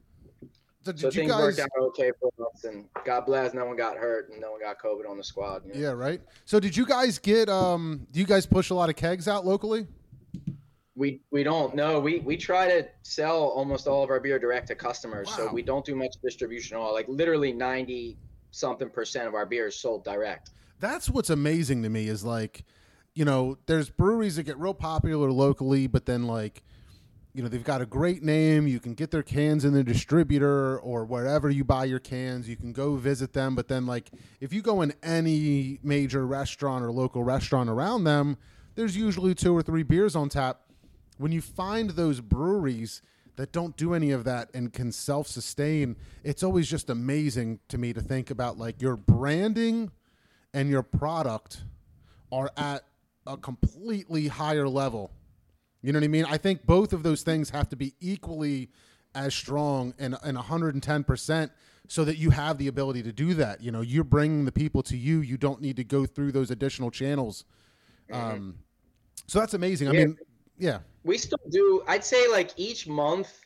So 0.83 0.91
did 0.91 0.99
so 1.01 1.07
you 1.07 1.11
things 1.11 1.31
guys? 1.31 1.41
worked 1.41 1.59
out 1.59 1.69
okay 1.89 2.11
for 2.19 2.31
us. 2.47 2.63
And 2.63 2.87
God 3.05 3.25
bless, 3.25 3.53
no 3.53 3.65
one 3.65 3.77
got 3.77 3.97
hurt 3.97 4.29
and 4.29 4.41
no 4.41 4.51
one 4.51 4.61
got 4.61 4.79
COVID 4.79 5.09
on 5.09 5.17
the 5.17 5.23
squad. 5.23 5.63
You 5.65 5.73
know? 5.73 5.79
Yeah, 5.79 5.91
right. 5.91 6.21
So 6.45 6.59
did 6.59 6.75
you 6.75 6.85
guys 6.85 7.19
get? 7.19 7.49
Um, 7.49 8.07
do 8.11 8.19
you 8.19 8.25
guys 8.25 8.45
push 8.45 8.69
a 8.69 8.73
lot 8.73 8.89
of 8.89 8.95
kegs 8.95 9.27
out 9.27 9.45
locally? 9.45 9.87
We 10.95 11.21
we 11.31 11.43
don't 11.43 11.75
know. 11.75 11.99
We 11.99 12.19
we 12.19 12.35
try 12.35 12.67
to 12.67 12.87
sell 13.03 13.37
almost 13.37 13.87
all 13.87 14.03
of 14.03 14.09
our 14.09 14.19
beer 14.19 14.39
direct 14.39 14.67
to 14.67 14.75
customers, 14.75 15.33
so 15.35 15.51
we 15.51 15.61
don't 15.61 15.85
do 15.85 15.95
much 15.95 16.15
distribution 16.23 16.77
at 16.77 16.79
all. 16.81 16.93
Like 16.93 17.07
literally 17.07 17.53
ninety 17.53 18.17
something 18.51 18.89
percent 18.89 19.27
of 19.27 19.33
our 19.33 19.45
beer 19.45 19.67
is 19.67 19.75
sold 19.75 20.03
direct. 20.03 20.51
That's 20.79 21.09
what's 21.09 21.29
amazing 21.29 21.83
to 21.83 21.89
me 21.89 22.07
is 22.07 22.25
like, 22.25 22.65
you 23.13 23.23
know, 23.23 23.57
there's 23.67 23.89
breweries 23.89 24.35
that 24.35 24.43
get 24.43 24.57
real 24.57 24.73
popular 24.73 25.31
locally, 25.31 25.87
but 25.87 26.05
then 26.05 26.27
like, 26.27 26.63
you 27.33 27.41
know, 27.41 27.47
they've 27.47 27.63
got 27.63 27.81
a 27.81 27.85
great 27.85 28.23
name. 28.23 28.67
You 28.67 28.79
can 28.79 28.93
get 28.93 29.11
their 29.11 29.23
cans 29.23 29.63
in 29.63 29.73
the 29.73 29.83
distributor 29.83 30.79
or 30.79 31.05
wherever 31.05 31.49
you 31.49 31.63
buy 31.63 31.85
your 31.85 31.99
cans. 31.99 32.49
You 32.49 32.57
can 32.57 32.73
go 32.73 32.95
visit 32.95 33.33
them, 33.33 33.55
but 33.55 33.67
then 33.67 33.85
like, 33.85 34.11
if 34.41 34.51
you 34.51 34.61
go 34.61 34.81
in 34.81 34.93
any 35.01 35.79
major 35.81 36.25
restaurant 36.27 36.83
or 36.83 36.91
local 36.91 37.23
restaurant 37.23 37.69
around 37.69 38.03
them, 38.03 38.37
there's 38.75 38.97
usually 38.97 39.33
two 39.33 39.55
or 39.55 39.61
three 39.61 39.83
beers 39.83 40.15
on 40.15 40.29
tap. 40.29 40.61
When 41.17 41.31
you 41.31 41.41
find 41.41 41.91
those 41.91 42.19
breweries 42.19 43.01
that 43.37 43.51
don't 43.51 43.77
do 43.77 43.93
any 43.93 44.11
of 44.11 44.23
that 44.25 44.49
and 44.53 44.73
can 44.73 44.91
self 44.91 45.27
sustain, 45.27 45.95
it's 46.23 46.43
always 46.43 46.69
just 46.69 46.89
amazing 46.89 47.59
to 47.69 47.77
me 47.77 47.93
to 47.93 48.01
think 48.01 48.29
about 48.29 48.57
like 48.57 48.81
your 48.81 48.97
branding 48.97 49.91
and 50.53 50.69
your 50.69 50.83
product 50.83 51.63
are 52.31 52.51
at 52.57 52.83
a 53.25 53.37
completely 53.37 54.27
higher 54.27 54.67
level. 54.67 55.11
You 55.81 55.91
know 55.91 55.99
what 55.99 56.05
I 56.05 56.09
mean? 56.09 56.25
I 56.25 56.37
think 56.37 56.65
both 56.65 56.93
of 56.93 57.03
those 57.03 57.23
things 57.23 57.49
have 57.49 57.69
to 57.69 57.75
be 57.75 57.93
equally 57.99 58.69
as 59.13 59.33
strong 59.33 59.93
and 59.99 60.15
and 60.23 60.37
110 60.37 61.03
percent 61.03 61.51
so 61.87 62.05
that 62.05 62.17
you 62.17 62.29
have 62.29 62.57
the 62.57 62.67
ability 62.67 63.03
to 63.03 63.11
do 63.11 63.33
that. 63.33 63.61
You 63.61 63.71
know, 63.71 63.81
you're 63.81 64.03
bringing 64.03 64.45
the 64.45 64.51
people 64.51 64.83
to 64.83 64.97
you. 64.97 65.21
You 65.21 65.37
don't 65.37 65.61
need 65.61 65.75
to 65.77 65.83
go 65.83 66.05
through 66.05 66.31
those 66.31 66.51
additional 66.51 66.91
channels. 66.91 67.45
Um, 68.11 68.59
so 69.27 69.39
that's 69.39 69.53
amazing. 69.53 69.89
I 69.89 69.91
Yeah. 69.91 69.99
mean, 69.99 70.17
yeah, 70.57 70.79
we 71.03 71.17
still 71.17 71.39
do 71.49 71.83
i'd 71.87 72.03
say 72.03 72.27
like 72.27 72.51
each 72.57 72.87
month 72.87 73.41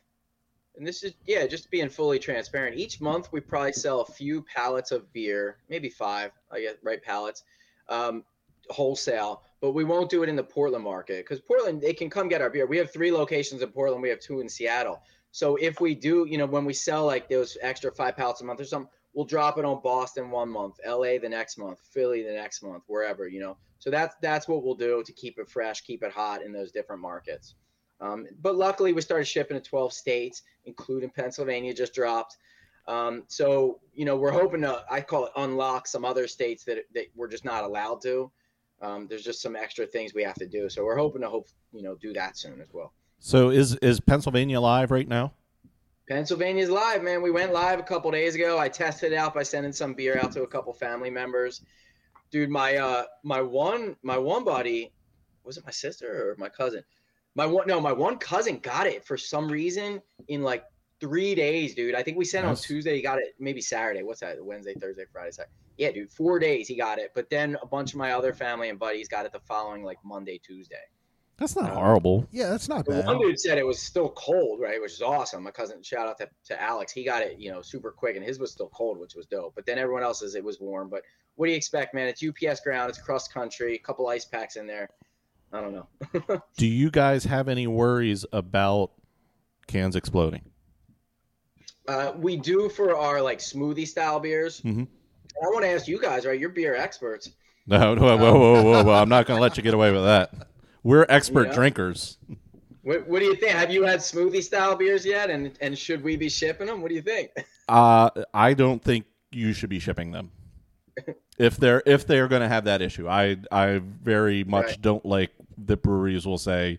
and 0.76 0.86
this 0.86 1.04
is 1.04 1.14
yeah 1.26 1.48
just 1.48 1.70
being 1.72 1.90
fully 1.90 2.20
transparent 2.20 2.78
each 2.78 3.00
month 3.00 3.30
we 3.32 3.40
probably 3.40 3.74
sell 3.74 4.02
a 4.02 4.06
few 4.06 4.42
pallets 4.44 4.92
of 4.92 5.12
beer 5.14 5.58
maybe 5.70 5.90
five 5.90 6.32
i 6.52 6.60
guess 6.60 6.76
right 6.84 7.02
pallets 7.02 7.44
um, 7.88 8.24
wholesale 8.70 9.44
but 9.62 9.72
we 9.72 9.84
won't 9.84 10.10
do 10.10 10.24
it 10.24 10.30
in 10.30 10.36
the 10.36 10.44
portland 10.44 10.84
market 10.84 11.26
because 11.26 11.40
portland 11.42 11.82
they 11.82 11.94
can 11.94 12.10
come 12.10 12.28
get 12.28 12.42
our 12.42 12.50
beer. 12.50 12.66
We 12.66 12.78
have 12.78 12.92
three 12.92 13.12
locations 13.12 13.62
in 13.62 13.70
portland. 13.70 14.02
We 14.02 14.10
have 14.10 14.20
two 14.20 14.40
in 14.40 14.50
seattle. 14.50 15.02
So 15.32 15.56
if 15.58 15.82
we 15.82 15.96
do 15.96 16.26
you 16.30 16.38
know 16.38 16.46
when 16.46 16.66
we 16.66 16.74
sell 16.74 17.06
like 17.06 17.30
those 17.30 17.58
extra 17.62 17.92
five 17.92 18.16
pallets 18.16 18.42
a 18.42 18.46
month 18.46 18.62
or 18.62 18.66
something 18.66 18.90
we'll 19.14 19.26
drop 19.26 19.58
it 19.58 19.66
on 19.66 19.82
boston 19.82 20.30
one 20.30 20.50
month 20.50 20.76
la 20.86 21.18
the 21.22 21.30
next 21.30 21.58
month 21.58 21.80
philly 21.92 22.24
the 22.24 22.34
next 22.34 22.64
month 22.64 22.84
wherever 22.88 23.28
you 23.28 23.40
know. 23.40 23.58
So 23.80 23.90
that's 23.90 24.16
that's 24.22 24.48
what 24.48 24.64
we'll 24.64 24.76
do 24.76 25.04
to 25.04 25.14
keep 25.14 25.38
it 25.38 25.50
fresh 25.50 25.82
keep 25.82 26.04
it 26.04 26.12
hot 26.12 26.44
in 26.44 26.52
those 26.52 26.72
different 26.72 27.02
markets. 27.02 27.56
Um, 28.02 28.28
but 28.42 28.56
luckily, 28.56 28.94
we 28.94 29.02
started 29.02 29.26
shipping 29.26 29.58
to 29.58 29.62
12 29.62 29.94
states, 29.94 30.44
including 30.66 31.10
Pennsylvania, 31.10 31.74
just 31.74 31.94
dropped. 31.94 32.38
Um, 32.88 33.24
so, 33.28 33.80
you 33.94 34.06
know, 34.06 34.16
we're 34.16 34.32
hoping 34.32 34.62
to, 34.62 34.84
I 34.90 35.02
call 35.02 35.26
it 35.26 35.32
unlock 35.36 35.88
some 35.88 36.06
other 36.06 36.28
states 36.28 36.64
that, 36.66 36.80
that 36.94 37.06
we're 37.16 37.28
just 37.28 37.46
not 37.46 37.64
allowed 37.64 38.02
to. 38.04 38.32
Um, 38.82 39.08
there's 39.08 39.24
just 39.24 39.42
some 39.42 39.56
extra 39.56 39.86
things 39.86 40.14
we 40.14 40.24
have 40.24 40.36
to 40.36 40.48
do. 40.48 40.70
So 40.70 40.84
we're 40.84 40.98
hoping 40.98 41.22
to 41.22 41.30
hope, 41.30 41.48
you 41.72 41.82
know, 41.82 41.96
do 41.96 42.14
that 42.14 42.38
soon 42.38 42.62
as 42.62 42.68
well. 42.74 42.94
So 43.20 43.50
is 43.50 43.76
is 43.76 44.00
Pennsylvania 44.00 44.60
live 44.60 44.92
right 44.92 45.08
now? 45.08 45.34
Pennsylvania's 46.08 46.70
live, 46.70 47.02
man. 47.02 47.22
We 47.22 47.32
went 47.32 47.52
live 47.52 47.80
a 47.80 47.84
couple 47.84 48.12
days 48.12 48.36
ago. 48.36 48.60
I 48.60 48.70
tested 48.70 49.12
it 49.12 49.16
out 49.16 49.34
by 49.34 49.44
sending 49.44 49.74
some 49.74 49.96
beer 49.96 50.20
out 50.22 50.32
to 50.34 50.44
a 50.44 50.48
couple 50.48 50.72
family 50.74 51.10
members. 51.10 51.62
Dude, 52.32 52.50
my 52.50 52.76
uh 52.78 53.06
my 53.24 53.42
one 53.42 53.96
my 54.04 54.18
one 54.18 54.44
buddy, 54.44 54.94
was 55.44 55.58
it 55.58 55.66
my 55.66 55.72
sister 55.72 56.08
or 56.08 56.36
my 56.38 56.50
cousin? 56.50 56.84
My 57.34 57.46
one 57.46 57.66
no, 57.68 57.82
my 57.82 57.92
one 57.92 58.18
cousin 58.18 58.60
got 58.60 58.86
it 58.86 59.06
for 59.06 59.18
some 59.18 59.48
reason 59.48 60.02
in 60.28 60.44
like 60.44 60.64
three 61.00 61.34
days, 61.34 61.74
dude. 61.74 61.96
I 61.96 62.04
think 62.04 62.18
we 62.18 62.26
sent 62.26 62.46
it 62.46 62.50
on 62.50 62.56
Tuesday. 62.56 62.96
He 62.96 63.02
got 63.02 63.18
it 63.18 63.34
maybe 63.40 63.62
Saturday. 63.62 64.04
What's 64.04 64.20
that? 64.20 64.44
Wednesday, 64.44 64.76
Thursday, 64.76 65.06
Friday, 65.12 65.32
Saturday. 65.32 65.52
Yeah, 65.78 65.92
dude, 65.92 66.10
four 66.12 66.40
days 66.40 66.68
he 66.68 66.76
got 66.78 67.00
it. 67.00 67.12
But 67.14 67.30
then 67.30 67.58
a 67.62 67.66
bunch 67.66 67.94
of 67.94 67.98
my 67.98 68.12
other 68.14 68.34
family 68.34 68.70
and 68.70 68.80
buddies 68.80 69.08
got 69.08 69.26
it 69.26 69.32
the 69.34 69.40
following 69.42 69.84
like 69.84 69.98
Monday, 70.04 70.40
Tuesday. 70.44 70.76
That's 71.38 71.54
not 71.56 71.72
Um, 71.72 71.76
horrible. 71.76 72.28
yeah, 72.32 72.50
that's 72.50 72.70
not 72.70 72.86
The 72.86 72.92
bad. 72.94 73.08
one 73.08 73.20
dude 73.20 73.38
said 73.38 73.58
it 73.58 73.66
was 73.66 73.78
still 73.82 74.08
cold, 74.12 74.62
right? 74.62 74.80
Which 74.82 74.94
is 74.94 75.02
awesome. 75.02 75.44
My 75.44 75.52
cousin, 75.52 75.84
shout 75.84 76.08
out 76.08 76.18
to, 76.20 76.30
to 76.46 76.62
Alex. 76.62 76.94
He 76.94 77.04
got 77.04 77.24
it, 77.24 77.38
you 77.40 77.52
know, 77.52 77.62
super 77.62 77.92
quick, 77.92 78.16
and 78.16 78.24
his 78.24 78.40
was 78.40 78.54
still 78.54 78.70
cold, 78.70 78.98
which 78.98 79.16
was 79.16 79.26
dope. 79.26 79.54
But 79.54 79.66
then 79.66 79.78
everyone 79.78 80.02
else's, 80.04 80.36
it 80.36 80.44
was 80.46 80.62
warm. 80.62 80.90
But 80.90 81.02
what 81.36 81.48
do 81.48 81.52
you 81.52 81.58
expect, 81.58 81.94
man? 81.94 82.08
It's 82.08 82.24
UPS 82.24 82.62
ground. 82.62 82.90
It's 82.90 83.02
cross 83.02 83.28
country. 83.28 83.76
A 83.76 83.80
couple 83.80 84.08
ice 84.08 84.24
packs 84.24 84.56
in 84.56 84.66
there. 84.66 84.90
I 85.52 85.60
don't 85.60 85.74
know. 85.74 86.42
Do 86.58 86.66
you 86.66 86.90
guys 86.90 87.26
have 87.26 87.50
any 87.50 87.68
worries 87.68 88.26
about 88.32 88.92
cans 89.68 89.96
exploding? 89.98 90.42
Uh, 91.88 92.14
we 92.18 92.36
do 92.38 92.68
for 92.70 92.98
our 92.98 93.22
like 93.22 93.40
smoothie 93.40 93.88
style 93.88 94.20
beers. 94.20 94.62
Mhm. 94.62 94.88
I 95.44 95.48
want 95.48 95.64
to 95.64 95.70
ask 95.70 95.88
you 95.88 96.00
guys, 96.00 96.26
right? 96.26 96.40
You're 96.40 96.50
beer 96.50 96.76
experts. 96.76 97.30
No, 97.68 97.96
no, 97.96 98.02
whoa, 98.02 98.18
whoa, 98.18 98.34
whoa, 98.40 98.64
whoa, 98.64 98.84
whoa! 98.84 98.94
I'm 98.94 99.10
not 99.10 99.26
going 99.26 99.38
to 99.38 99.42
let 99.42 99.58
you 99.58 99.64
get 99.64 99.74
away 99.74 99.92
with 99.92 100.04
that. 100.04 100.48
We're 100.84 101.06
expert 101.10 101.48
Yeah. 101.48 101.54
drinkers. 101.56 102.18
What, 102.84 103.08
what 103.08 103.20
do 103.20 103.26
you 103.26 103.36
think? 103.36 103.52
Have 103.54 103.72
you 103.72 103.84
had 103.84 104.00
smoothie 104.02 104.44
style 104.44 104.76
beers 104.76 105.04
yet? 105.06 105.32
And 105.32 105.58
and 105.62 105.76
should 105.78 106.04
we 106.04 106.16
be 106.16 106.30
shipping 106.30 106.68
them? 106.68 106.82
What 106.82 106.90
do 106.90 106.96
you 106.96 107.02
think? 107.02 107.32
Uh, 107.68 108.12
I 108.32 108.54
don't 108.54 108.80
think 108.80 109.06
you 109.32 109.52
should 109.52 109.72
be 109.72 109.80
shipping 109.80 110.12
them. 110.12 110.30
If 111.40 111.58
they're 111.58 111.82
if 111.88 112.06
they're 112.06 112.28
going 112.28 112.44
to 112.44 112.48
have 112.48 112.66
that 112.66 112.80
issue, 112.80 113.10
I 113.10 113.38
I 113.52 113.82
very 114.04 114.44
much 114.44 114.66
Right. 114.68 114.82
don't 114.84 115.04
like 115.04 115.32
that 115.66 115.82
breweries 115.82 116.28
will 116.28 116.38
say, 116.38 116.78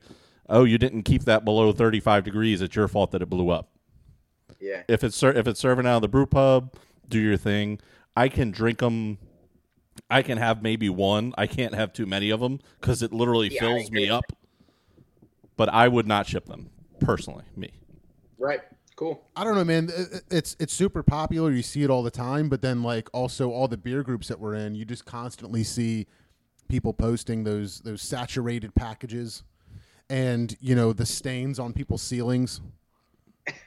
"Oh, 0.48 0.62
you 0.62 0.78
didn't 0.78 1.02
keep 1.02 1.24
that 1.24 1.44
below 1.44 1.72
35 1.72 2.22
degrees. 2.22 2.62
It's 2.62 2.76
your 2.76 2.86
fault 2.86 3.10
that 3.10 3.20
it 3.20 3.28
blew 3.28 3.50
up." 3.50 3.68
Yeah. 4.60 4.84
If 4.86 5.02
it's 5.02 5.20
if 5.24 5.48
it's 5.48 5.58
serving 5.58 5.88
out 5.88 5.96
of 5.96 6.02
the 6.02 6.08
brew 6.08 6.24
pub, 6.26 6.72
do 7.08 7.18
your 7.18 7.36
thing. 7.36 7.80
I 8.16 8.28
can 8.28 8.50
drink 8.50 8.78
them. 8.78 9.18
I 10.10 10.22
can 10.22 10.38
have 10.38 10.62
maybe 10.62 10.88
one. 10.88 11.34
I 11.36 11.46
can't 11.46 11.74
have 11.74 11.92
too 11.92 12.06
many 12.06 12.30
of 12.30 12.40
them 12.40 12.60
because 12.80 13.02
it 13.02 13.12
literally 13.12 13.48
Yeah, 13.52 13.60
fills 13.60 13.90
me 13.90 14.08
up. 14.08 14.24
But 15.56 15.68
I 15.70 15.88
would 15.88 16.06
not 16.06 16.26
ship 16.26 16.46
them 16.46 16.70
personally. 17.00 17.44
Me. 17.56 17.70
Right. 18.38 18.60
Cool. 18.94 19.22
I 19.34 19.44
don't 19.44 19.54
know, 19.54 19.64
man. 19.64 19.90
It- 19.94 20.12
it- 20.12 20.24
It's 20.30 20.56
it's 20.58 20.72
super 20.72 21.02
popular. 21.02 21.50
You 21.50 21.62
see 21.62 21.82
it 21.82 21.90
all 21.90 22.02
the 22.02 22.10
time, 22.10 22.48
but 22.48 22.62
then 22.62 22.82
like 22.82 23.08
also 23.12 23.50
all 23.50 23.68
the 23.68 23.76
beer 23.76 24.02
groups 24.02 24.28
that 24.28 24.40
we're 24.40 24.54
in, 24.54 24.74
you 24.74 24.84
just 24.84 25.04
constantly 25.04 25.64
see 25.64 26.06
people 26.68 26.92
posting 26.94 27.44
those 27.44 27.80
those 27.80 28.00
saturated 28.00 28.74
packages, 28.74 29.42
and 30.08 30.56
you 30.60 30.74
know 30.74 30.92
the 30.94 31.04
stains 31.06 31.58
on 31.58 31.74
people's 31.74 32.00
ceilings, 32.02 32.60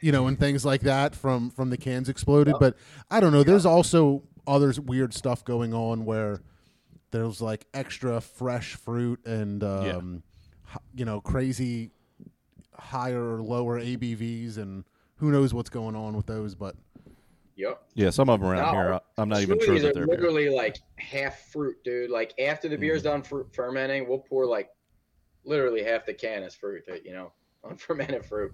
you 0.01 0.11
know, 0.11 0.25
and 0.25 0.39
things 0.39 0.65
like 0.65 0.81
that 0.81 1.15
from 1.15 1.51
from 1.51 1.69
the 1.69 1.77
cans 1.77 2.09
exploded. 2.09 2.55
But 2.59 2.75
I 3.11 3.19
don't 3.19 3.31
know. 3.31 3.43
There's 3.43 3.67
also 3.67 4.23
other 4.49 4.73
weird 4.83 5.13
stuff 5.13 5.45
going 5.45 5.73
on 5.73 6.03
where 6.05 6.41
there's 7.11 7.39
like 7.41 7.65
extra 7.73 8.19
fresh 8.19 8.73
fruit 8.75 9.23
and 9.25 9.63
um, 9.63 10.23
h- 10.71 10.77
you 10.95 11.05
know 11.05 11.21
crazy 11.21 11.91
higher 12.75 13.35
or 13.35 13.41
lower 13.43 13.79
ABVs 13.79 14.57
and 14.57 14.83
who 15.17 15.31
knows 15.31 15.53
what's 15.53 15.69
going 15.69 15.95
on 15.95 16.15
with 16.17 16.25
those 16.25 16.55
but 16.55 16.75
Yep. 17.55 17.83
Yeah, 17.93 18.09
some 18.09 18.29
of 18.29 18.39
them 18.39 18.49
around 18.49 18.73
No, 18.73 18.79
here. 18.81 18.99
I'm 19.17 19.27
not 19.27 19.41
even 19.41 19.59
sure 19.59 19.77
that 19.79 19.93
they're 19.93 20.07
beer. 20.07 20.15
literally 20.15 20.49
like 20.49 20.77
half 20.95 21.51
fruit, 21.51 21.75
dude. 21.83 22.09
Like 22.09 22.33
after 22.39 22.69
the 22.69 22.77
beer's 22.77 23.01
Mm-hmm. 23.03 23.09
done 23.09 23.21
fer- 23.23 23.47
fermenting, 23.51 24.07
we'll 24.07 24.19
pour 24.19 24.45
like 24.45 24.69
literally 25.43 25.83
half 25.83 26.05
the 26.05 26.13
can 26.13 26.43
is 26.43 26.55
fruit, 26.55 26.83
you 27.03 27.11
know, 27.11 27.33
unfermented 27.65 28.25
fruit. 28.25 28.53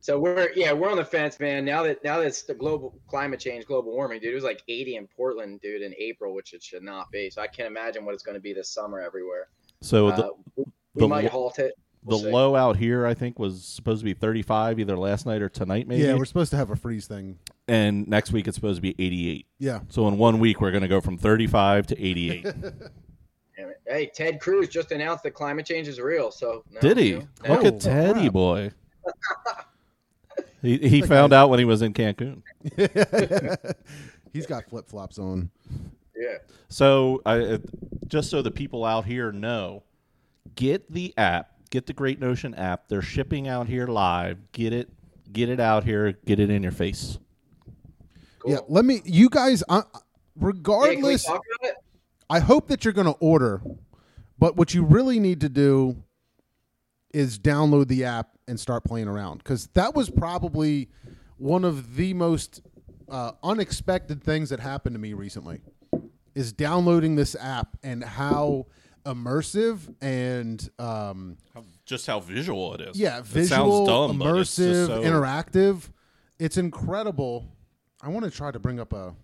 So 0.00 0.18
we're 0.18 0.50
yeah, 0.56 0.72
we're 0.72 0.90
on 0.90 0.96
the 0.96 1.04
fence, 1.04 1.38
man. 1.38 1.64
Now 1.64 1.82
that 1.84 2.02
now 2.02 2.18
that's 2.20 2.42
the 2.42 2.54
global 2.54 2.98
climate 3.06 3.38
change, 3.38 3.66
global 3.66 3.92
warming, 3.92 4.20
dude. 4.20 4.32
It 4.32 4.34
was 4.34 4.42
like 4.44 4.62
80 4.68 4.96
in 4.96 5.06
Portland, 5.06 5.60
dude, 5.60 5.82
in 5.82 5.94
April, 5.98 6.34
which 6.34 6.54
it 6.54 6.62
should 6.62 6.82
not 6.82 7.10
be. 7.12 7.30
So 7.30 7.40
I 7.42 7.46
can't 7.46 7.68
imagine 7.68 8.04
what 8.04 8.14
it's 8.14 8.22
going 8.24 8.34
to 8.34 8.40
be 8.40 8.52
this 8.52 8.68
summer 8.70 9.00
everywhere. 9.00 9.48
So 9.80 10.08
Uh, 10.08 10.16
the, 10.16 10.32
we 10.56 10.64
the 10.96 11.08
might 11.08 11.24
lo- 11.24 11.30
halt 11.30 11.58
it. 11.60 11.74
the 12.02 12.08
We'll 12.08 12.18
see. 12.18 12.30
low 12.30 12.56
out 12.56 12.76
here, 12.76 13.06
I 13.06 13.14
think, 13.14 13.38
was 13.38 13.64
supposed 13.64 14.00
to 14.00 14.04
be 14.04 14.12
35 14.14 14.80
either 14.80 14.96
last 14.96 15.24
night 15.24 15.40
or 15.40 15.48
tonight, 15.48 15.86
maybe. 15.86 16.02
yeah 16.02 16.14
we're 16.14 16.24
supposed 16.24 16.50
to 16.50 16.56
have 16.56 16.70
a 16.70 16.76
freeze 16.76 17.06
thing 17.06 17.38
and 17.68 18.08
next 18.08 18.32
week 18.32 18.48
it's 18.48 18.56
supposed 18.56 18.78
to 18.78 18.82
be 18.82 18.96
88. 18.98 19.46
yeah 19.60 19.80
So 19.88 20.08
in 20.08 20.18
one 20.18 20.40
week 20.40 20.60
we're 20.60 20.72
going 20.72 20.82
to 20.82 20.88
go 20.88 21.00
from 21.00 21.16
35 21.16 21.86
to 21.88 22.02
88. 22.04 22.46
Hey, 23.86 24.06
Ted 24.14 24.40
Cruz 24.40 24.68
just 24.68 24.90
announced 24.92 25.22
that 25.24 25.32
climate 25.32 25.66
change 25.66 25.86
is 25.86 26.00
real. 26.00 26.30
So 26.30 26.64
no, 26.70 26.80
Did 26.80 26.96
he? 26.96 27.08
you 27.10 27.28
know, 27.46 27.54
Look 27.54 27.64
at 27.64 27.80
Teddy 27.80 28.28
boy. 28.30 28.70
he 30.62 30.78
he 30.78 31.02
found 31.02 31.32
out 31.32 31.50
when 31.50 31.58
he 31.58 31.64
was 31.64 31.82
in 31.82 31.92
Cancun. 31.92 32.42
he's 34.32 34.46
got 34.46 34.68
flip-flops 34.68 35.18
on 35.18 35.50
yeah. 36.22 36.38
So 36.68 37.20
I 37.26 37.40
uh, 37.40 37.58
just 38.06 38.30
so 38.30 38.42
the 38.42 38.50
people 38.50 38.84
out 38.84 39.04
here 39.04 39.32
know, 39.32 39.82
get 40.54 40.90
the 40.90 41.12
app, 41.16 41.50
get 41.70 41.86
the 41.86 41.92
Great 41.92 42.20
Notion 42.20 42.54
app. 42.54 42.88
They're 42.88 43.02
shipping 43.02 43.48
out 43.48 43.66
here 43.66 43.86
live. 43.86 44.38
Get 44.52 44.72
it, 44.72 44.88
get 45.32 45.48
it 45.48 45.60
out 45.60 45.84
here. 45.84 46.12
Get 46.24 46.38
it 46.38 46.50
in 46.50 46.62
your 46.62 46.72
face. 46.72 47.18
Cool. 48.38 48.52
yeah 48.52 48.58
let 48.68 48.84
me 48.84 49.02
you 49.04 49.28
guys 49.28 49.62
uh, 49.68 49.82
Hey, 49.82 49.90
can 49.92 50.00
we 50.40 50.46
regardless 50.46 51.24
talk 51.24 51.42
about 51.60 51.70
it? 51.70 51.76
I 52.28 52.40
hope 52.40 52.68
that 52.68 52.84
you're 52.84 52.94
going 52.94 53.06
to 53.06 53.18
order, 53.20 53.62
but 54.38 54.56
what 54.56 54.74
you 54.74 54.82
really 54.82 55.20
need 55.20 55.42
to 55.42 55.48
do 55.48 56.02
is 57.12 57.38
download 57.38 57.88
the 57.88 58.04
app 58.04 58.30
and 58.48 58.58
start 58.58 58.84
playing 58.84 59.08
around 59.08 59.38
because 59.38 59.66
that 59.74 59.94
was 59.94 60.10
probably 60.10 60.88
one 61.36 61.64
of 61.64 61.96
the 61.96 62.14
most 62.14 62.62
uh, 63.08 63.32
unexpected 63.42 64.22
things 64.22 64.48
that 64.50 64.60
happened 64.60 64.94
to 64.94 65.00
me 65.00 65.12
recently. 65.12 65.60
Is 66.34 66.52
downloading 66.54 67.14
this 67.16 67.36
app 67.38 67.76
and 67.82 68.02
how 68.02 68.64
immersive 69.04 69.80
and 70.00 70.66
um, 70.78 71.36
Just 71.84 72.06
how 72.06 72.20
visual 72.20 72.72
it 72.74 72.80
is. 72.80 72.98
yeah, 72.98 73.18
It 73.18 73.26
visual, 73.26 73.86
sounds 73.86 73.88
dumb, 74.10 74.18
but 74.18 74.36
it's 74.38 74.58
immersive, 74.58 74.86
so- 74.86 75.02
interactive. 75.02 75.90
It's 76.38 76.56
incredible. 76.56 77.54
I 78.00 78.08
want 78.08 78.24
to 78.24 78.30
try 78.30 78.50
to 78.50 78.58
bring 78.58 78.80
up 78.80 78.94
a. 78.94 78.96
let 78.96 79.14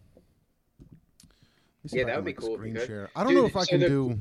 me 1.83 1.89
see 1.89 1.99
Yeah, 1.99 2.05
that 2.05 2.17
would 2.17 2.25
be 2.27 2.33
like, 2.33 2.37
cool 2.41 2.57
Screen 2.57 2.75
share. 2.77 3.09
I 3.17 3.25
don't 3.25 3.33
Dude, 3.33 3.43
know 3.43 3.47
if 3.49 3.57
I 3.57 3.63
so 3.63 3.67
can 3.71 3.81
the- 3.81 3.89
do 3.89 4.19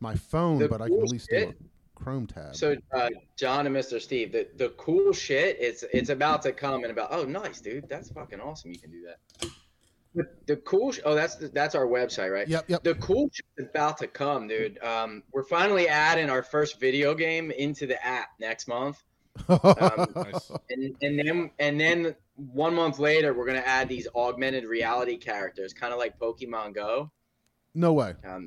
my 0.00 0.14
phone, 0.14 0.66
but 0.68 0.80
I 0.80 0.88
can 0.88 1.00
at 1.02 1.08
least 1.08 1.28
do 1.30 1.36
shit- 1.36 1.48
a 1.50 1.54
Chrome 1.94 2.26
tab. 2.26 2.54
So, 2.56 2.76
uh, 2.94 3.08
John 3.36 3.66
and 3.66 3.74
Mr. 3.74 4.00
Steve, 4.00 4.32
the, 4.32 4.48
the 4.56 4.70
cool 4.70 5.12
shit, 5.12 5.56
it's 5.60 5.84
it's 5.92 6.10
about 6.10 6.42
to 6.42 6.52
come 6.52 6.82
and 6.82 6.90
about. 6.90 7.08
Oh, 7.12 7.24
nice, 7.24 7.60
dude. 7.60 7.88
That's 7.88 8.10
fucking 8.10 8.40
awesome. 8.40 8.72
You 8.72 8.78
can 8.78 8.90
do 8.90 9.06
that. 9.06 9.48
The, 10.16 10.28
the 10.46 10.56
cool. 10.58 10.92
Sh- 10.92 11.00
oh, 11.04 11.14
that's 11.14 11.36
the, 11.36 11.48
that's 11.48 11.74
our 11.74 11.86
website, 11.86 12.32
right? 12.32 12.46
yep, 12.46 12.64
yep. 12.68 12.82
The 12.84 12.94
cool 12.96 13.30
shit 13.32 13.46
is 13.56 13.66
about 13.68 13.98
to 13.98 14.06
come, 14.06 14.46
dude. 14.46 14.82
Um, 14.82 15.22
we're 15.32 15.42
finally 15.44 15.88
adding 15.88 16.30
our 16.30 16.42
first 16.42 16.78
video 16.78 17.14
game 17.14 17.50
into 17.50 17.86
the 17.86 18.04
app 18.04 18.28
next 18.38 18.68
month. 18.68 19.02
Um, 19.48 19.58
Nice. 20.14 20.52
and, 20.70 20.94
and 21.02 21.18
then 21.18 21.50
and 21.58 21.80
then 21.80 22.14
one 22.36 22.74
month 22.74 22.98
later, 23.00 23.34
we're 23.34 23.46
gonna 23.46 23.58
add 23.66 23.88
these 23.88 24.06
augmented 24.14 24.64
reality 24.64 25.16
characters, 25.16 25.72
kind 25.72 25.92
of 25.92 25.98
like 25.98 26.18
Pokemon 26.18 26.74
Go. 26.74 27.10
no 27.74 27.92
way. 27.92 28.14
Um, 28.24 28.46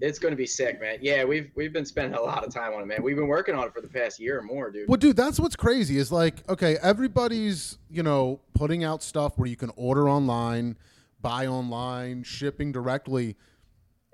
it's 0.00 0.18
gonna 0.18 0.36
be 0.36 0.46
sick, 0.46 0.80
man. 0.80 0.98
Yeah, 1.00 1.24
we've 1.24 1.50
we've 1.54 1.72
been 1.72 1.84
spending 1.84 2.18
a 2.18 2.22
lot 2.22 2.44
of 2.44 2.52
time 2.52 2.72
on 2.74 2.82
it, 2.82 2.86
man. 2.86 3.02
We've 3.02 3.16
been 3.16 3.28
working 3.28 3.54
on 3.54 3.66
it 3.66 3.72
for 3.74 3.80
the 3.80 3.88
past 3.88 4.18
year 4.18 4.38
or 4.38 4.42
more, 4.42 4.70
dude. 4.70 4.88
Well, 4.88 4.96
dude, 4.96 5.16
that's 5.16 5.38
what's 5.38 5.56
crazy 5.56 5.98
is 5.98 6.10
like, 6.10 6.48
okay, 6.48 6.76
everybody's, 6.82 7.78
you 7.90 8.02
know, 8.02 8.40
putting 8.54 8.84
out 8.84 9.02
stuff 9.02 9.38
where 9.38 9.48
you 9.48 9.56
can 9.56 9.70
order 9.76 10.08
online, 10.08 10.76
buy 11.20 11.46
online, 11.46 12.22
shipping 12.22 12.72
directly. 12.72 13.36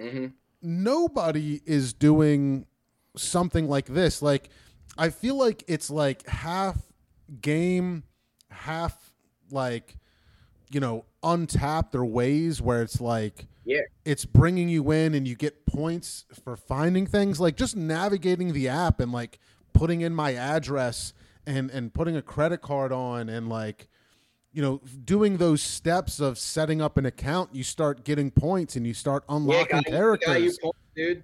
hmm 0.01 0.27
Nobody 0.61 1.61
is 1.67 1.93
doing 1.93 2.67
something 3.17 3.69
like 3.69 3.87
this. 3.87 4.21
Like, 4.21 4.51
I 4.97 5.11
feel 5.11 5.37
like 5.37 5.63
it's 5.69 5.89
like 5.89 6.27
half 6.27 6.77
game, 7.41 8.03
half 8.51 9.13
like, 9.53 9.97
you 10.71 10.81
know, 10.81 11.05
Untappd 11.23 11.95
or 11.95 12.05
ways 12.05 12.61
where 12.61 12.83
it's 12.83 13.01
like, 13.01 13.47
Yeah. 13.69 13.83
it's 14.07 14.25
bringing 14.25 14.71
you 14.71 14.91
in 14.93 15.15
and 15.15 15.29
you 15.29 15.37
get 15.37 15.67
points 15.67 16.25
for 16.43 16.57
finding 16.57 17.07
things 17.07 17.39
like 17.39 17.55
just 17.55 17.77
navigating 17.77 18.55
the 18.55 18.67
app 18.69 18.99
and 18.99 19.13
like 19.13 19.39
putting 19.75 20.01
in 20.01 20.15
my 20.15 20.35
address 20.35 21.13
and 21.47 21.71
and 21.71 21.93
putting 21.93 22.17
a 22.17 22.23
credit 22.23 22.63
card 22.63 22.93
on 22.93 23.29
and 23.29 23.51
like 23.51 23.89
you 24.53 24.63
know 24.63 24.81
doing 25.05 25.37
those 25.37 25.61
steps 25.61 26.19
of 26.19 26.39
setting 26.39 26.81
up 26.81 26.97
an 26.97 27.05
account 27.05 27.55
you 27.55 27.63
start 27.63 28.05
getting 28.05 28.31
points 28.31 28.75
and 28.75 28.87
you 28.87 28.95
start 28.95 29.23
unlocking 29.29 29.67
got 29.77 29.87
you- 29.87 29.93
characters 29.93 30.27
got 30.27 30.41
you 30.41 30.53
pumped, 30.63 30.79
dude. 30.97 31.23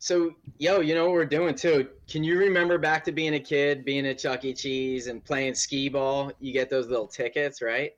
So, 0.00 0.32
yo, 0.58 0.80
you 0.80 0.94
know 0.94 1.04
what 1.04 1.12
we're 1.12 1.24
doing 1.24 1.54
too? 1.54 1.88
Can 2.08 2.22
you 2.22 2.38
remember 2.38 2.76
back 2.76 3.04
to 3.04 3.12
being 3.12 3.34
a 3.36 3.40
kid, 3.40 3.86
being 3.86 4.04
at 4.06 4.18
Chuck 4.18 4.44
E. 4.44 4.52
Cheese 4.52 5.06
and 5.06 5.24
playing 5.24 5.54
skee 5.54 5.88
ball? 5.88 6.30
You 6.40 6.52
get 6.52 6.68
those 6.68 6.88
little 6.88 7.06
tickets, 7.06 7.62
right? 7.62 7.92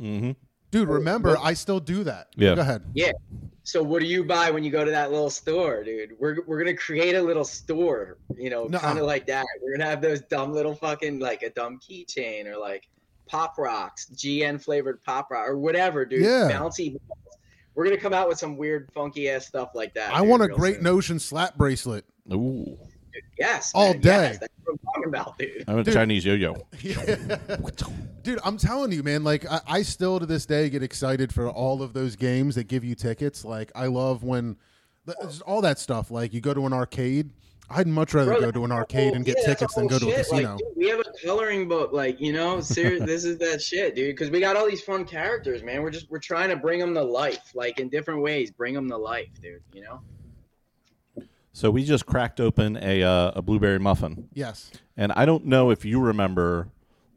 Mm 0.00 0.20
hmm 0.20 0.30
dude 0.70 0.88
oh, 0.88 0.92
remember 0.92 1.36
i 1.42 1.52
still 1.52 1.80
do 1.80 2.04
that 2.04 2.28
Yeah. 2.36 2.54
go 2.54 2.60
ahead 2.62 2.82
Yeah. 2.94 3.12
So 3.62 3.82
what 3.82 4.00
do 4.00 4.06
you 4.06 4.24
buy 4.24 4.50
when 4.50 4.64
you 4.64 4.70
go 4.70 4.84
to 4.84 4.90
that 4.90 5.12
little 5.12 5.28
store, 5.30 5.84
dude? 5.84 6.12
We're 6.18 6.38
we're 6.46 6.58
gonna 6.58 6.74
create 6.74 7.14
a 7.14 7.22
little 7.22 7.44
store, 7.44 8.16
you 8.36 8.48
know, 8.50 8.64
Nuh-uh. 8.64 8.80
kind 8.80 8.98
of 8.98 9.04
like 9.04 9.26
that. 9.26 9.44
We're 9.62 9.76
gonna 9.76 9.88
have 9.88 10.00
those 10.00 10.22
dumb 10.22 10.52
little 10.52 10.74
fucking 10.74 11.20
like 11.20 11.42
a 11.42 11.50
dumb 11.50 11.78
keychain 11.78 12.46
or 12.46 12.56
like 12.56 12.88
pop 13.28 13.58
rocks, 13.58 14.06
GN 14.14 14.60
flavored 14.60 15.02
pop 15.04 15.30
rock 15.30 15.46
or 15.46 15.58
whatever, 15.58 16.04
dude. 16.06 16.22
Yeah. 16.24 16.48
Bouncy 16.50 16.94
balls. 16.94 17.36
We're 17.74 17.84
gonna 17.84 17.98
come 17.98 18.14
out 18.14 18.28
with 18.28 18.38
some 18.38 18.56
weird 18.56 18.88
funky 18.92 19.28
ass 19.28 19.46
stuff 19.46 19.70
like 19.74 19.92
that. 19.94 20.12
i 20.14 20.20
dude, 20.20 20.28
want 20.30 20.42
a 20.42 20.48
great 20.48 20.76
soon. 20.76 20.84
notion 20.84 21.18
slap 21.20 21.54
bracelet 21.56 22.04
Ooh, 22.32 22.76
Yes. 23.38 23.72
all 23.74 23.92
man, 23.92 24.00
day. 24.00 24.10
Yes, 24.10 24.38
that's 24.38 24.52
what 24.64 24.72
I'm 24.72 24.78
talking 24.78 25.08
about, 25.08 25.38
dude. 25.38 25.64
I'm 25.66 25.78
a 25.78 25.84
Dude. 25.84 25.94
Chinese 25.94 26.24
yo-yo. 26.24 26.66
Dude, 28.22 28.38
I'm 28.44 28.58
telling 28.58 28.92
you, 28.92 29.02
man. 29.02 29.24
Like, 29.24 29.50
I, 29.50 29.60
I 29.66 29.82
still 29.82 30.20
to 30.20 30.26
this 30.26 30.44
day 30.44 30.68
get 30.68 30.82
excited 30.82 31.32
for 31.32 31.48
all 31.48 31.82
of 31.82 31.92
those 31.94 32.16
games 32.16 32.54
that 32.56 32.64
give 32.64 32.84
you 32.84 32.94
tickets. 32.94 33.44
Like, 33.44 33.72
I 33.74 33.86
love 33.86 34.22
when 34.22 34.56
all 35.46 35.62
that 35.62 35.78
stuff. 35.78 36.10
Like, 36.10 36.34
you 36.34 36.40
go 36.40 36.52
to 36.52 36.66
an 36.66 36.72
arcade. 36.72 37.30
I'd 37.72 37.86
much 37.86 38.14
rather 38.14 38.32
Bro, 38.32 38.40
go 38.40 38.50
to 38.50 38.64
an 38.64 38.72
arcade 38.72 39.12
the 39.12 39.16
and 39.16 39.24
get 39.24 39.36
yeah, 39.40 39.46
tickets 39.46 39.74
than 39.74 39.86
go 39.86 39.98
to 39.98 40.10
a 40.10 40.14
casino. 40.16 40.50
Like, 40.50 40.58
dude, 40.58 40.68
we 40.76 40.88
have 40.88 40.98
a 40.98 41.04
coloring 41.24 41.68
book, 41.68 41.92
like 41.92 42.20
you 42.20 42.32
know, 42.32 42.60
ser- 42.60 42.98
this 43.06 43.24
is 43.24 43.38
that 43.38 43.62
shit, 43.62 43.94
dude. 43.94 44.16
Because 44.16 44.28
we 44.28 44.40
got 44.40 44.56
all 44.56 44.68
these 44.68 44.82
fun 44.82 45.04
characters, 45.04 45.62
man. 45.62 45.82
We're 45.82 45.90
just 45.90 46.10
we're 46.10 46.18
trying 46.18 46.48
to 46.48 46.56
bring 46.56 46.80
them 46.80 46.94
to 46.94 47.02
life, 47.02 47.52
like 47.54 47.78
in 47.78 47.88
different 47.88 48.22
ways. 48.22 48.50
Bring 48.50 48.74
them 48.74 48.88
to 48.88 48.96
life, 48.96 49.28
dude. 49.40 49.62
You 49.72 49.82
know. 49.82 50.00
So 51.52 51.70
we 51.70 51.84
just 51.84 52.06
cracked 52.06 52.40
open 52.40 52.78
a 52.80 53.02
uh, 53.02 53.32
a 53.36 53.42
blueberry 53.42 53.78
muffin, 53.80 54.28
yes. 54.32 54.70
and 54.96 55.10
I 55.12 55.24
don't 55.26 55.46
know 55.46 55.70
if 55.70 55.84
you 55.84 56.00
remember 56.00 56.68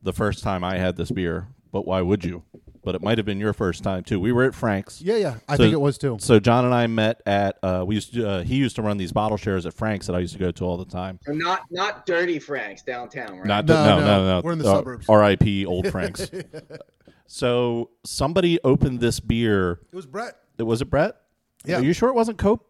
the 0.02 0.12
first 0.14 0.44
time 0.44 0.64
I 0.64 0.78
had 0.78 0.96
this 0.98 1.12
beer, 1.12 1.48
but 1.72 1.86
why 1.86 2.02
would 2.02 2.26
you? 2.26 2.44
But 2.84 2.96
it 2.96 3.02
might 3.02 3.18
have 3.18 3.26
been 3.26 3.40
your 3.40 3.54
first 3.54 3.82
time 3.84 4.04
too. 4.04 4.20
We 4.20 4.32
were 4.34 4.44
at 4.44 4.54
Frank's. 4.56 5.02
Yeah, 5.02 5.16
yeah. 5.16 5.36
I 5.48 5.56
So- 5.56 5.64
think 5.64 5.74
it 5.74 5.80
was 5.80 5.98
too. 5.98 6.18
So 6.20 6.40
John 6.40 6.66
and 6.66 6.74
I 6.74 6.88
met 6.88 7.22
at 7.26 7.58
uh, 7.64 7.86
we 7.88 7.96
used 7.96 8.14
to, 8.16 8.28
uh, 8.28 8.44
he 8.44 8.56
used 8.56 8.76
to 8.76 8.82
run 8.82 8.98
these 8.98 9.14
bottle 9.14 9.38
shares 9.38 9.66
at 9.66 9.74
Frank's 9.74 10.08
that 10.08 10.16
I 10.16 10.20
used 10.20 10.34
to 10.34 10.40
go 10.40 10.52
to 10.52 10.66
all 10.66 10.76
the 10.78 10.84
time. 10.86 11.20
Or 11.28 11.34
not 11.34 11.62
not 11.72 12.06
dirty 12.06 12.40
Franks 12.40 12.82
downtown, 12.82 13.38
right? 13.38 13.46
Not 13.46 13.66
No, 13.68 13.76
no, 13.86 14.00
no, 14.00 14.06
no, 14.06 14.26
no, 14.26 14.42
we're 14.44 14.52
in 14.54 14.60
the 14.60 14.68
Uh, 14.70 14.78
suburbs. 14.78 15.08
R.I.P. 15.08 15.66
Old 15.66 15.88
Frank's. 15.92 16.30
so 17.28 17.92
somebody 18.04 18.60
opened 18.64 19.00
this 19.00 19.20
beer. 19.20 19.80
It 19.92 19.96
was 19.96 20.06
Brett. 20.06 20.36
It 20.58 20.64
was 20.64 20.82
it 20.82 20.86
Brett? 20.90 21.16
Yeah. 21.66 21.78
Are 21.78 21.84
you 21.84 21.94
sure 21.94 22.10
it 22.10 22.16
wasn't 22.16 22.38
Cope? 22.38 22.68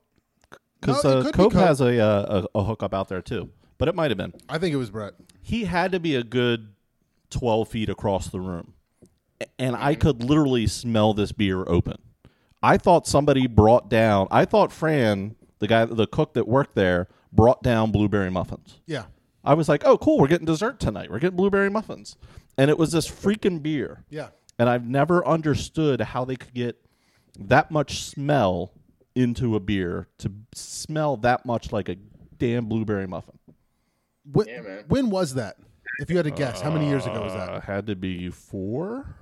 Because 0.85 1.03
No, 1.03 1.09
uh, 1.19 1.23
Cope 1.31 1.33
Cope. 1.33 1.53
has 1.53 1.81
a, 1.81 1.99
uh, 1.99 2.47
a 2.53 2.59
a 2.59 2.63
hookup 2.63 2.93
out 2.93 3.09
there 3.09 3.21
too, 3.21 3.49
but 3.77 3.87
it 3.87 3.95
might 3.95 4.11
have 4.11 4.17
been. 4.17 4.33
I 4.49 4.57
think 4.57 4.73
it 4.73 4.77
was 4.77 4.89
Brett. 4.89 5.13
He 5.41 5.65
had 5.65 5.91
to 5.91 5.99
be 5.99 6.15
a 6.15 6.23
good 6.23 6.69
twelve 7.29 7.69
feet 7.69 7.89
across 7.89 8.27
the 8.29 8.39
room, 8.39 8.73
and. 9.59 9.75
I 9.75 9.95
could 9.95 10.23
literally 10.23 10.67
smell 10.67 11.13
this 11.13 11.31
beer 11.31 11.63
open. 11.67 11.97
I 12.61 12.77
thought 12.77 13.07
somebody 13.07 13.47
brought 13.47 13.89
down. 13.89 14.27
I 14.31 14.45
thought 14.45 14.71
Fran, 14.71 15.35
the 15.59 15.67
guy, 15.67 15.85
the 15.85 16.07
cook 16.07 16.33
that 16.33 16.47
worked 16.47 16.75
there, 16.75 17.07
brought 17.31 17.61
down 17.63 17.91
blueberry 17.91 18.29
muffins. 18.31 18.79
Yeah. 18.85 19.05
I 19.43 19.53
was 19.55 19.67
like, 19.67 19.83
"Oh, 19.85 19.97
cool! 19.97 20.19
We're 20.19 20.27
getting 20.27 20.45
dessert 20.45 20.79
tonight. 20.79 21.11
We're 21.11 21.19
getting 21.19 21.35
blueberry 21.35 21.69
muffins," 21.69 22.15
and 22.57 22.69
it 22.69 22.77
was 22.77 22.91
this 22.93 23.09
freaking 23.09 23.61
beer. 23.61 24.05
Yeah. 24.09 24.29
And 24.57 24.69
I've 24.69 24.87
never 24.87 25.25
understood 25.27 25.99
how 25.99 26.23
they 26.23 26.35
could 26.37 26.53
get 26.53 26.77
that 27.37 27.71
much 27.71 28.03
smell 28.03 28.71
into 29.15 29.55
a 29.55 29.59
beer 29.59 30.07
to 30.19 30.31
smell 30.55 31.17
that 31.17 31.45
much 31.45 31.71
like 31.71 31.89
a 31.89 31.95
damn 32.37 32.65
blueberry 32.65 33.07
muffin. 33.07 33.37
When, 34.31 34.47
Yeah, 34.47 34.81
when 34.87 35.09
was 35.09 35.35
that? 35.35 35.57
If 35.99 36.09
you 36.09 36.17
had 36.17 36.25
to 36.25 36.31
guess, 36.31 36.59
how 36.61 36.71
many 36.71 36.87
years 36.87 37.05
ago 37.05 37.21
was 37.23 37.33
Uh, 37.33 37.45
that? 37.53 37.63
had 37.63 37.87
to 37.87 37.95
be 37.95 38.29
four. 38.29 39.17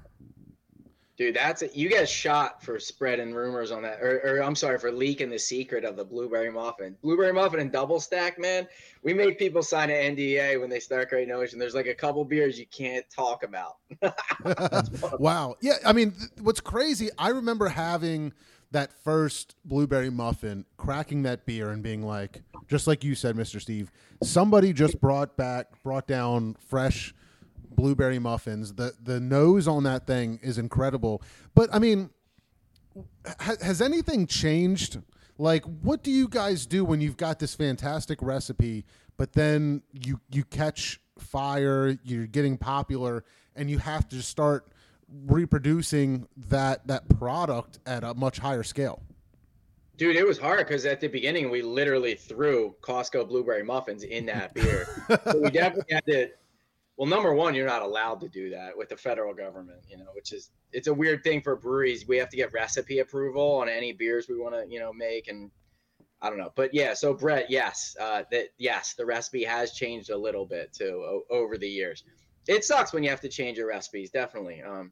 Dude, 1.17 1.36
that's 1.36 1.62
it. 1.62 1.75
You 1.75 1.88
get 1.89 2.10
shot 2.10 2.63
for 2.63 2.80
spreading 2.80 3.32
rumors 3.34 3.71
on 3.71 3.84
that, 3.84 3.99
or, 4.01 4.21
or 4.23 4.41
I'm 4.43 4.56
sorry 4.56 4.80
for 4.80 4.91
leaking 4.91 5.30
the 5.30 5.38
secret 5.38 5.84
of 5.84 5.95
the 5.95 6.04
blueberry 6.06 6.49
muffin. 6.51 6.95
Blueberry 7.04 7.32
muffin 7.34 7.60
and 7.60 7.71
double 7.71 7.99
stack, 7.99 8.39
man. 8.39 8.67
We 9.04 9.13
make 9.13 9.38
people 9.38 9.62
sign 9.62 9.91
an 9.91 10.15
NDA 10.15 10.60
when 10.60 10.69
they 10.69 10.80
start 10.80 11.10
Great 11.10 11.27
Notion. 11.27 11.60
There's 11.60 11.75
like 11.75 11.86
a 11.86 11.93
couple 11.93 12.23
beers 12.25 12.58
you 12.58 12.65
can't 12.67 13.06
talk 13.10 13.43
about. 13.43 13.75
wow. 15.19 15.56
Yeah. 15.62 15.73
I 15.86 15.93
mean, 15.93 16.12
th- 16.12 16.30
what's 16.41 16.62
crazy, 16.62 17.10
I 17.19 17.30
remember 17.30 17.67
having 17.67 18.34
that 18.71 18.93
first 19.03 19.55
blueberry 19.65 20.10
muffin, 20.10 20.65
cracking 20.77 21.23
that 21.23 21.45
beer 21.45 21.69
and 21.71 21.84
being 21.84 22.03
like, 22.03 22.41
just 22.67 22.88
like 22.88 23.03
you 23.03 23.15
said, 23.15 23.36
Mr. 23.36 23.60
Steve, 23.62 23.91
somebody 24.23 24.71
just 24.73 24.99
brought 25.01 25.36
back, 25.36 25.81
brought 25.84 26.07
down 26.07 26.55
fresh 26.67 27.13
blueberry 27.69 28.19
muffins. 28.19 28.73
The, 28.73 28.93
the 29.03 29.19
nose 29.19 29.67
on 29.67 29.84
that 29.84 30.07
thing 30.07 30.39
is 30.41 30.57
incredible. 30.57 31.21
But 31.53 31.69
I 31.73 31.79
mean, 31.79 32.10
ha- 33.25 33.55
has 33.62 33.81
anything 33.81 34.25
changed? 34.25 34.99
Like, 35.38 35.65
what 35.65 36.03
do 36.03 36.12
you 36.12 36.27
guys 36.27 36.65
do 36.65 36.86
when 36.86 37.01
you've 37.01 37.17
got 37.17 37.39
this 37.39 37.55
fantastic 37.55 38.21
recipe, 38.21 38.86
but 39.17 39.34
then 39.34 39.81
you 39.91 40.19
you 40.29 40.43
catch 40.43 40.99
fire, 41.17 41.97
you're 42.03 42.27
getting 42.27 42.57
popular, 42.57 43.23
and 43.55 43.69
you 43.69 43.79
have 43.79 44.07
to 44.10 44.21
start 44.21 44.67
reproducing 45.26 46.28
that 46.50 46.88
that 46.88 47.08
product 47.17 47.80
at 47.86 48.04
a 48.04 48.13
much 48.13 48.39
higher 48.39 48.63
scale? 48.63 49.02
Dude, 49.97 50.15
it 50.15 50.26
was 50.26 50.39
hard 50.39 50.60
because 50.67 50.86
at 50.86 51.00
the 51.00 51.08
beginning 51.08 51.50
we 51.52 51.62
literally 51.62 52.15
threw 52.15 52.76
Costco 52.82 53.28
blueberry 53.28 53.63
muffins 53.63 54.04
in 54.04 54.26
that 54.26 54.54
beer. 54.56 54.88
so 55.26 55.39
we 55.41 55.50
definitely 55.50 55.93
had 55.93 56.06
to. 56.06 56.30
Well, 56.97 57.08
number 57.10 57.34
one, 57.34 57.56
you're 57.56 57.67
not 57.67 57.82
allowed 57.82 58.21
to 58.21 58.30
do 58.30 58.50
that 58.52 58.78
with 58.78 58.89
the 58.89 58.97
federal 58.97 59.34
government, 59.34 59.80
you 59.89 59.97
know, 59.97 60.08
which 60.13 60.34
is 60.34 60.52
it's 60.71 60.88
a 60.88 60.93
weird 60.93 61.24
thing 61.24 61.41
for 61.41 61.56
breweries. 61.56 62.08
We 62.08 62.17
have 62.17 62.30
to 62.30 62.38
get 62.38 62.54
recipe 62.54 63.00
approval 63.00 63.58
on 63.58 63.69
any 63.69 63.91
beers 63.91 64.28
we 64.28 64.38
want 64.38 64.56
to, 64.56 64.65
you 64.71 64.80
know, 64.80 64.93
make, 64.93 65.28
and 65.28 65.50
I 66.21 66.30
don't 66.30 66.38
know, 66.38 66.52
but 66.56 66.74
yeah. 66.74 66.93
So 66.93 67.13
Brett, 67.13 67.50
yes, 67.50 67.95
uh, 68.00 68.24
that 68.32 68.50
yes, 68.58 68.93
the 68.93 69.06
recipe 69.06 69.43
has 69.43 69.71
changed 69.74 70.10
a 70.12 70.17
little 70.17 70.45
bit 70.45 70.74
too 70.74 71.04
o- 71.06 71.24
over 71.30 71.58
the 71.58 71.67
years. 71.67 72.04
It 72.47 72.63
sucks 72.65 72.93
when 72.93 73.04
you 73.04 73.10
have 73.10 73.21
to 73.21 73.30
change 73.30 73.58
your 73.58 73.67
recipes, 73.67 74.12
definitely. 74.12 74.62
Um, 74.62 74.91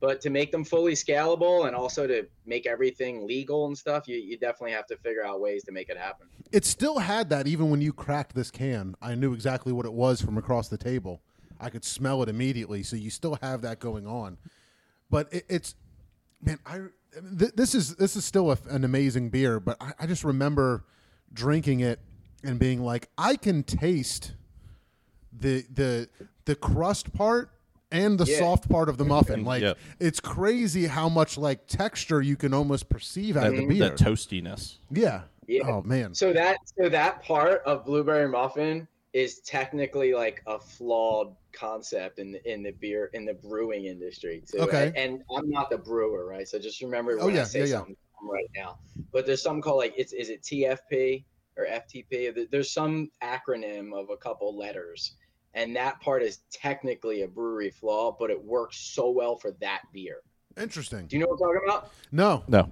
but 0.00 0.20
to 0.20 0.30
make 0.30 0.50
them 0.50 0.64
fully 0.64 0.92
scalable 0.92 1.66
and 1.66 1.74
also 1.74 2.06
to 2.06 2.26
make 2.46 2.66
everything 2.66 3.26
legal 3.26 3.66
and 3.66 3.76
stuff, 3.76 4.06
you, 4.06 4.16
you 4.16 4.36
definitely 4.36 4.72
have 4.72 4.86
to 4.86 4.96
figure 4.96 5.24
out 5.24 5.40
ways 5.40 5.64
to 5.64 5.72
make 5.72 5.88
it 5.88 5.96
happen. 5.96 6.26
It 6.52 6.64
still 6.64 6.98
had 6.98 7.30
that 7.30 7.46
even 7.46 7.70
when 7.70 7.80
you 7.80 7.92
cracked 7.92 8.34
this 8.34 8.50
can. 8.50 8.94
I 9.00 9.14
knew 9.14 9.32
exactly 9.32 9.72
what 9.72 9.86
it 9.86 9.92
was 9.92 10.20
from 10.20 10.36
across 10.36 10.68
the 10.68 10.76
table. 10.76 11.22
I 11.60 11.70
could 11.70 11.84
smell 11.84 12.22
it 12.22 12.28
immediately. 12.28 12.82
So 12.82 12.96
you 12.96 13.10
still 13.10 13.38
have 13.40 13.62
that 13.62 13.78
going 13.78 14.06
on. 14.06 14.36
But 15.10 15.32
it, 15.32 15.46
it's 15.48 15.74
man, 16.42 16.58
I 16.66 16.80
th- 17.38 17.52
this 17.54 17.74
is 17.74 17.96
this 17.96 18.16
is 18.16 18.24
still 18.24 18.50
a, 18.50 18.58
an 18.68 18.84
amazing 18.84 19.30
beer. 19.30 19.60
But 19.60 19.76
I, 19.80 19.92
I 20.00 20.06
just 20.06 20.24
remember 20.24 20.84
drinking 21.32 21.80
it 21.80 22.00
and 22.42 22.58
being 22.58 22.82
like, 22.82 23.08
I 23.16 23.36
can 23.36 23.62
taste 23.62 24.34
the 25.32 25.64
the 25.72 26.08
the 26.44 26.54
crust 26.54 27.12
part 27.12 27.50
and 27.94 28.18
the 28.18 28.24
Yeah. 28.26 28.38
soft 28.40 28.68
part 28.68 28.88
of 28.88 28.98
the 28.98 29.04
muffin. 29.04 29.44
Like 29.44 29.62
Yep. 29.62 29.78
it's 30.00 30.20
crazy 30.20 30.86
how 30.86 31.08
much 31.08 31.38
like 31.38 31.66
texture 31.66 32.20
you 32.20 32.36
can 32.36 32.52
almost 32.52 32.88
perceive 32.88 33.36
out 33.36 33.44
That, 33.44 33.52
of 33.54 33.56
the 33.60 33.66
beer. 33.66 33.88
that 33.88 33.96
toastiness. 33.98 34.78
yeah. 34.90 35.22
Yeah. 35.46 35.68
Oh 35.68 35.82
man. 35.82 36.14
So 36.14 36.32
that 36.32 36.56
so 36.78 36.88
that 36.88 37.22
part 37.22 37.62
of 37.66 37.84
blueberry 37.84 38.26
muffin 38.28 38.88
is 39.12 39.40
technically 39.40 40.12
like 40.14 40.42
a 40.46 40.58
flawed 40.58 41.36
concept 41.52 42.18
in 42.18 42.32
the 42.32 42.50
in 42.52 42.62
the 42.62 42.72
beer 42.72 43.10
in 43.12 43.24
the 43.26 43.34
brewing 43.34 43.84
industry 43.84 44.42
too. 44.50 44.58
Okay. 44.58 44.92
And 44.96 45.22
I'm 45.36 45.48
not 45.50 45.68
the 45.70 45.78
brewer, 45.78 46.26
right? 46.26 46.48
So 46.48 46.58
just 46.58 46.80
remember 46.82 47.18
Oh, 47.20 47.26
when 47.26 47.34
yeah, 47.36 47.42
I 47.42 47.44
say 47.44 47.58
yeah, 47.60 47.64
yeah. 47.66 47.72
something 47.78 47.96
right 48.22 48.50
now. 48.56 48.78
But 49.12 49.26
there's 49.26 49.42
something 49.42 49.62
called 49.62 49.76
like 49.78 49.94
it's 49.96 50.12
is 50.14 50.30
it 50.30 50.42
TFP 50.42 51.24
or 51.58 51.66
FTP? 51.66 52.48
There's 52.50 52.70
some 52.72 53.10
acronym 53.22 53.92
of 53.94 54.08
a 54.10 54.16
couple 54.16 54.56
letters. 54.56 55.14
And 55.54 55.74
that 55.76 56.00
part 56.00 56.22
is 56.22 56.38
technically 56.52 57.22
a 57.22 57.28
brewery 57.28 57.70
flaw, 57.70 58.16
but 58.18 58.30
it 58.30 58.42
works 58.44 58.76
so 58.78 59.10
well 59.10 59.36
for 59.36 59.52
that 59.60 59.82
beer. 59.92 60.16
Interesting. 60.60 61.06
Do 61.06 61.16
you 61.16 61.22
know 61.22 61.28
what 61.28 61.40
I'm 61.48 61.54
talking 61.54 61.68
about? 61.68 61.90
No. 62.12 62.44
No. 62.48 62.70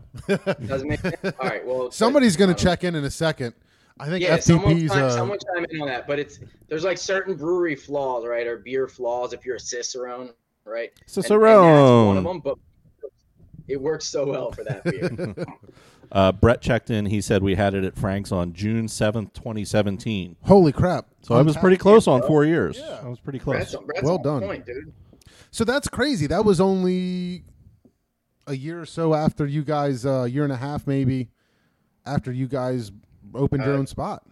Doesn't 0.66 0.88
make 0.88 1.00
sense. 1.00 1.16
All 1.40 1.48
right. 1.48 1.64
Well, 1.66 1.90
Somebody's 1.92 2.36
going 2.36 2.48
to 2.48 2.54
um, 2.54 2.58
check 2.58 2.84
in 2.84 2.94
in 2.94 3.04
a 3.04 3.10
second. 3.10 3.54
I 4.00 4.06
think 4.08 4.22
yeah, 4.24 4.38
someone 4.38 4.76
FTP's. 4.78 4.90
chime, 4.92 5.04
Uh, 5.04 5.10
someone 5.10 5.38
chime 5.54 5.66
in 5.70 5.80
on 5.82 5.88
that. 5.88 6.06
But 6.06 6.18
it's 6.18 6.38
there's 6.68 6.82
like 6.84 6.98
certain 6.98 7.36
brewery 7.36 7.74
flaws, 7.76 8.24
right, 8.26 8.46
or 8.46 8.56
beer 8.58 8.88
flaws. 8.88 9.32
If 9.32 9.44
you're 9.44 9.56
a 9.56 9.60
Cicerone, 9.60 10.30
right, 10.64 10.90
And- 10.90 11.16
and 11.16 11.24
that's 11.24 11.28
one 11.30 11.36
of 12.16 12.22
Cicerone. 12.22 12.24
them. 12.24 12.40
But 12.40 12.58
it 13.68 13.80
works 13.80 14.06
so 14.06 14.26
well 14.26 14.50
for 14.50 14.64
that 14.64 14.82
beer. 14.84 15.08
Uh, 16.12 16.30
Brett 16.30 16.60
checked 16.60 16.90
in. 16.90 17.06
He 17.06 17.20
said 17.22 17.42
we 17.42 17.54
had 17.54 17.72
it 17.74 17.84
at 17.84 17.96
Frank's 17.96 18.30
on 18.30 18.52
June 18.52 18.86
seventh, 18.86 19.32
twenty 19.32 19.64
seventeen. 19.64 20.36
holy 20.42 20.70
crap! 20.72 21.06
So 21.22 21.34
I 21.34 21.40
was 21.42 21.56
pretty 21.56 21.78
close 21.78 22.06
on 22.06 22.20
four 22.22 22.44
years. 22.44 22.78
Yeah. 22.78 23.00
I 23.02 23.08
was 23.08 23.18
pretty 23.18 23.38
Brett's, 23.38 23.70
close. 23.70 23.84
Brett's 23.84 24.02
Well 24.04 24.16
on 24.16 24.22
done. 24.22 24.40
point, 24.42 24.66
dude. 24.66 24.92
So 25.50 25.64
that's 25.64 25.88
crazy. 25.88 26.26
That 26.26 26.44
was 26.44 26.60
only 26.60 27.44
a 28.46 28.54
year 28.54 28.80
or 28.82 28.86
so 28.86 29.14
after 29.14 29.46
you 29.46 29.62
guys, 29.64 30.04
a 30.04 30.28
year 30.28 30.44
and 30.44 30.52
a 30.52 30.56
half 30.56 30.86
maybe, 30.86 31.30
after 32.04 32.30
you 32.32 32.46
guys 32.48 32.92
opened 33.34 33.64
your 33.64 33.74
Uh, 33.74 33.78
own 33.78 33.86
spot. 33.86 34.26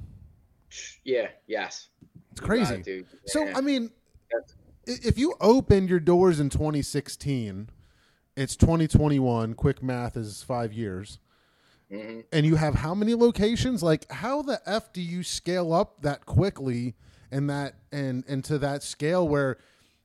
Yeah. 1.05 1.29
Yes. 1.47 1.89
It's 2.33 2.41
You 2.41 2.47
got 2.47 2.47
crazy. 2.47 2.75
it, 2.75 2.85
dude. 2.85 3.07
So 3.27 3.45
Yeah. 3.45 3.57
I 3.57 3.61
mean, 3.61 3.91
That's- 4.31 4.55
i- 4.89 5.07
if 5.09 5.19
you 5.19 5.35
opened 5.41 5.89
your 5.89 6.01
doors 6.01 6.41
in 6.41 6.49
2016, 6.51 7.71
it's 8.37 8.57
2021. 8.57 9.55
Quick 9.55 9.83
math 9.83 10.17
is 10.17 10.43
five 10.43 10.73
years, 10.73 11.19
Mhm. 11.91 12.25
and 12.33 12.47
you 12.47 12.57
have 12.57 12.77
how 12.77 12.95
many 12.95 13.15
locations? 13.15 13.83
Like, 13.83 14.11
how 14.11 14.43
the 14.43 14.61
f 14.67 14.93
do 14.93 15.03
you 15.03 15.23
scale 15.23 15.73
up 15.73 16.03
that 16.03 16.25
quickly 16.27 16.95
and 17.31 17.51
that 17.51 17.75
and 17.91 18.25
and 18.29 18.45
to 18.45 18.59
that 18.59 18.83
scale 18.83 19.27
where 19.27 19.59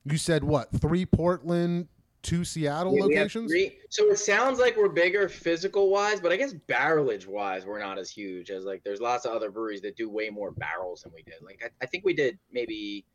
you 0.04 0.18
said 0.18 0.44
what 0.44 0.72
three 0.80 1.06
Portland, 1.06 1.88
two 2.24 2.44
Seattle 2.44 2.96
Yeah, 2.96 3.04
locations? 3.04 3.52
So 3.90 4.10
it 4.10 4.18
sounds 4.18 4.60
like 4.60 4.76
we're 4.78 4.90
bigger 4.90 5.30
physical 5.30 5.90
wise, 5.90 6.20
but 6.20 6.32
I 6.32 6.38
guess 6.38 6.54
barrelage 6.54 7.28
wise, 7.28 7.66
we're 7.66 7.80
not 7.80 8.00
as 8.00 8.10
huge 8.10 8.50
as 8.50 8.66
like 8.66 8.84
there's 8.84 9.00
lots 9.02 9.26
of 9.26 9.32
other 9.34 9.52
breweries 9.52 9.82
that 9.82 9.96
do 9.96 10.10
way 10.10 10.30
more 10.30 10.52
barrels 10.52 11.02
than 11.04 11.14
we 11.14 11.22
did. 11.22 11.42
Like 11.42 11.62
I, 11.64 11.70
I 11.84 11.86
think 11.86 12.04
we 12.04 12.14
did 12.14 12.40
maybe 12.52 13.06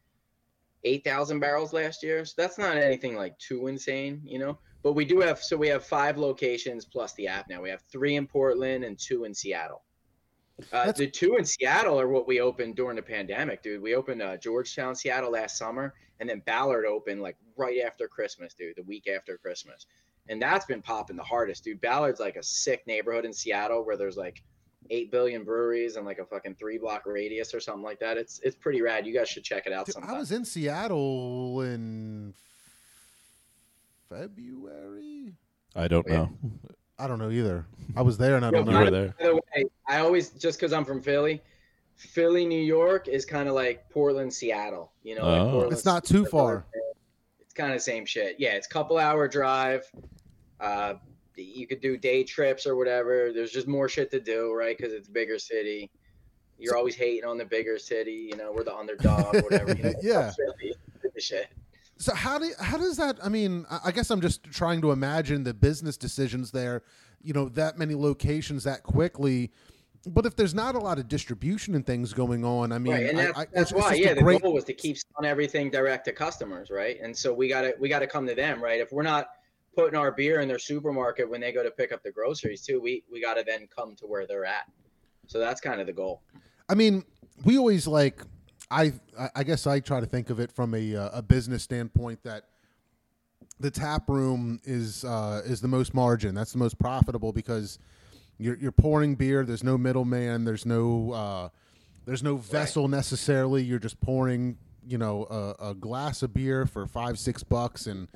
eight 0.84 1.02
thousand 1.04 1.40
barrels 1.40 1.72
last 1.72 2.02
year. 2.04 2.24
So 2.24 2.34
that's 2.36 2.56
not 2.56 2.76
anything 2.76 3.16
like 3.16 3.36
too 3.38 3.66
insane, 3.66 4.22
you 4.24 4.38
know. 4.38 4.58
But 4.82 4.92
we 4.94 5.04
do 5.04 5.20
have 5.20 5.42
so 5.42 5.56
we 5.56 5.68
have 5.68 5.84
five 5.84 6.16
locations 6.16 6.84
plus 6.84 7.12
the 7.14 7.26
app 7.26 7.48
now. 7.48 7.60
We 7.60 7.70
have 7.70 7.82
three 7.92 8.16
in 8.16 8.26
Portland 8.26 8.84
and 8.84 8.98
two 8.98 9.24
in 9.24 9.34
Seattle. 9.34 9.82
Uh, 10.72 10.92
the 10.92 11.06
two 11.06 11.36
in 11.36 11.44
Seattle 11.44 11.98
are 11.98 12.08
what 12.08 12.26
we 12.26 12.40
opened 12.40 12.76
during 12.76 12.96
the 12.96 13.02
pandemic, 13.02 13.62
dude. 13.62 13.80
We 13.82 13.94
opened 13.94 14.22
uh, 14.22 14.36
Georgetown, 14.36 14.94
Seattle 14.94 15.32
last 15.32 15.56
summer, 15.56 15.94
and 16.18 16.28
then 16.28 16.42
Ballard 16.46 16.84
opened 16.84 17.22
like 17.22 17.36
right 17.56 17.80
after 17.84 18.08
Christmas, 18.08 18.54
dude, 18.54 18.76
the 18.76 18.82
week 18.82 19.08
after 19.08 19.38
Christmas. 19.38 19.86
And 20.28 20.40
that's 20.40 20.66
been 20.66 20.82
popping 20.82 21.16
the 21.16 21.22
hardest, 21.22 21.64
dude. 21.64 21.80
Ballard's 21.80 22.20
like 22.20 22.36
a 22.36 22.42
sick 22.42 22.86
neighborhood 22.86 23.24
in 23.24 23.32
Seattle 23.32 23.84
where 23.84 23.96
there's 23.96 24.16
like 24.16 24.42
eight 24.90 25.10
billion 25.10 25.44
breweries 25.44 25.96
and 25.96 26.04
like 26.04 26.18
a 26.18 26.24
fucking 26.24 26.56
three 26.56 26.78
block 26.78 27.04
radius 27.06 27.54
or 27.54 27.60
something 27.60 27.82
like 27.82 28.00
that. 28.00 28.16
It's 28.16 28.40
it's 28.40 28.56
pretty 28.56 28.82
rad. 28.82 29.06
You 29.06 29.14
guys 29.14 29.28
should 29.28 29.44
check 29.44 29.66
it 29.66 29.72
out 29.72 29.86
Dude, 29.86 29.94
sometime. 29.94 30.14
I 30.14 30.18
was 30.18 30.32
in 30.32 30.44
Seattle 30.44 31.62
in 31.62 32.34
February. 34.10 35.34
I 35.74 35.88
don't 35.88 36.06
Yeah. 36.06 36.14
know. 36.16 36.30
I 36.98 37.06
don't 37.06 37.18
know 37.18 37.30
either. 37.30 37.64
I 37.96 38.02
was 38.02 38.18
there 38.18 38.36
and 38.36 38.44
I 38.44 38.50
don't 38.50 38.66
You 38.66 38.72
know. 38.72 38.78
by, 38.78 38.84
were 38.84 38.90
the- 38.90 38.96
there. 38.98 39.14
by 39.18 39.24
the 39.26 39.34
way, 39.36 39.70
I 39.88 40.00
always 40.00 40.30
just 40.30 40.58
because 40.58 40.72
I'm 40.74 40.84
from 40.84 41.00
Philly, 41.00 41.40
Philly, 41.96 42.44
New 42.44 42.60
York 42.60 43.08
is 43.08 43.24
kind 43.24 43.48
of 43.48 43.54
like 43.54 43.88
Portland, 43.90 44.32
Seattle. 44.34 44.92
You 45.02 45.14
know, 45.16 45.24
like 45.26 45.40
Oh. 45.40 45.50
Portland's 45.52 45.76
It's 45.78 45.84
not 45.86 46.04
too 46.04 46.26
far. 46.26 46.66
It's 47.40 47.54
kind 47.54 47.72
of 47.72 47.80
same 47.80 48.04
shit. 48.04 48.36
Yeah, 48.38 48.50
it's 48.50 48.66
a 48.66 48.70
couple 48.70 48.98
hour 48.98 49.28
drive. 49.28 49.90
Uh, 50.60 50.94
you 51.36 51.66
could 51.66 51.80
do 51.80 51.96
day 51.96 52.22
trips 52.22 52.66
or 52.66 52.76
whatever. 52.76 53.32
There's 53.32 53.50
just 53.50 53.66
more 53.66 53.88
shit 53.88 54.10
to 54.10 54.20
do, 54.20 54.52
right? 54.52 54.76
Because 54.76 54.92
it's 54.92 55.08
a 55.08 55.10
bigger 55.10 55.38
city. 55.38 55.90
You're 56.58 56.76
always 56.76 56.94
hating 56.96 57.24
on 57.24 57.38
the 57.38 57.46
bigger 57.46 57.78
city. 57.78 58.28
You 58.30 58.36
know, 58.36 58.52
we're 58.52 58.64
the 58.64 58.74
underdog, 58.76 59.34
whatever. 59.42 59.72
You 59.74 59.82
know, 59.84 59.92
Yeah. 60.02 60.32
Philly, 60.32 60.74
shit. 61.18 61.46
So 62.00 62.14
how 62.14 62.38
do 62.38 62.50
how 62.58 62.78
does 62.78 62.96
that? 62.96 63.18
I 63.22 63.28
mean, 63.28 63.66
I 63.70 63.80
I 63.86 63.90
guess 63.92 64.10
I'm 64.10 64.22
just 64.22 64.42
trying 64.44 64.80
to 64.80 64.90
imagine 64.90 65.44
the 65.44 65.52
business 65.54 65.96
decisions 65.98 66.50
there. 66.50 66.82
You 67.22 67.34
know, 67.34 67.50
that 67.50 67.78
many 67.78 67.94
locations 67.94 68.64
that 68.64 68.82
quickly. 68.82 69.52
But 70.06 70.24
if 70.24 70.34
there's 70.34 70.54
not 70.54 70.74
a 70.74 70.78
lot 70.78 70.98
of 70.98 71.08
distribution 71.08 71.74
and 71.74 71.84
things 71.84 72.14
going 72.14 72.42
on, 72.42 72.72
I 72.72 72.78
mean, 72.78 72.94
right, 72.94 73.06
and 73.10 73.20
I- 73.20 73.24
that's, 73.26 73.38
I, 73.38 73.46
that's 73.52 73.72
why, 73.74 73.92
yeah, 73.92 74.14
the 74.14 74.22
great- 74.22 74.40
goal 74.40 74.54
was 74.54 74.64
to 74.64 74.72
keep 74.72 74.96
selling 74.96 75.30
everything 75.30 75.70
direct 75.70 76.06
to 76.06 76.12
customers, 76.12 76.70
right? 76.70 76.98
And 77.02 77.14
so 77.14 77.34
we 77.34 77.48
gotta 77.48 77.74
we 77.78 77.90
gotta 77.90 78.06
come 78.06 78.26
to 78.26 78.34
them, 78.34 78.62
right? 78.64 78.80
If 78.80 78.92
we're 78.92 79.02
not 79.02 79.28
putting 79.76 79.98
our 79.98 80.10
beer 80.10 80.40
in 80.40 80.48
their 80.48 80.58
supermarket 80.58 81.28
when 81.28 81.42
they 81.42 81.52
go 81.52 81.62
to 81.62 81.70
pick 81.70 81.92
up 81.92 82.02
the 82.02 82.10
groceries 82.10 82.62
too, 82.62 82.80
we 82.80 83.04
we 83.12 83.20
gotta 83.20 83.44
then 83.46 83.68
come 83.76 83.94
to 83.96 84.06
where 84.06 84.26
they're 84.26 84.46
at. 84.46 84.64
So 85.26 85.38
that's 85.38 85.60
kind 85.60 85.82
of 85.82 85.86
the 85.86 85.92
goal. 85.92 86.22
I 86.70 86.74
mean, 86.74 87.04
we 87.44 87.58
always 87.58 87.86
like. 87.86 88.22
I 88.70 88.92
I- 89.34 89.44
guess 89.44 89.66
I 89.66 89.80
try 89.80 90.00
to 90.00 90.06
think 90.06 90.30
of 90.30 90.38
it 90.40 90.52
from 90.52 90.74
a 90.74 90.96
uh, 90.96 91.10
a 91.18 91.22
business 91.22 91.62
standpoint 91.62 92.22
that 92.22 92.44
the 93.58 93.70
tap 93.70 94.08
room 94.08 94.60
is 94.64 95.04
uh, 95.04 95.42
is 95.44 95.60
the 95.60 95.68
most 95.68 95.92
margin. 95.94 96.34
That's 96.34 96.52
the 96.52 96.58
most 96.58 96.78
profitable 96.78 97.32
because 97.32 97.78
you're 98.38 98.56
you're 98.56 98.72
pouring 98.72 99.14
beer. 99.16 99.44
There's 99.44 99.64
no 99.64 99.76
middleman. 99.76 100.44
There's 100.44 100.64
no 100.64 101.12
uh, 101.12 101.48
there's 102.06 102.22
no 102.22 102.36
vessel 102.36 102.88
necessarily. 102.88 103.62
You're 103.62 103.78
just 103.78 104.00
pouring 104.00 104.56
you 104.86 104.98
know 104.98 105.24
a, 105.60 105.70
a 105.70 105.74
glass 105.74 106.22
of 106.22 106.32
beer 106.32 106.64
for 106.66 106.86
five 106.86 107.18
six 107.18 107.42
bucks 107.42 107.86
and 107.86 108.08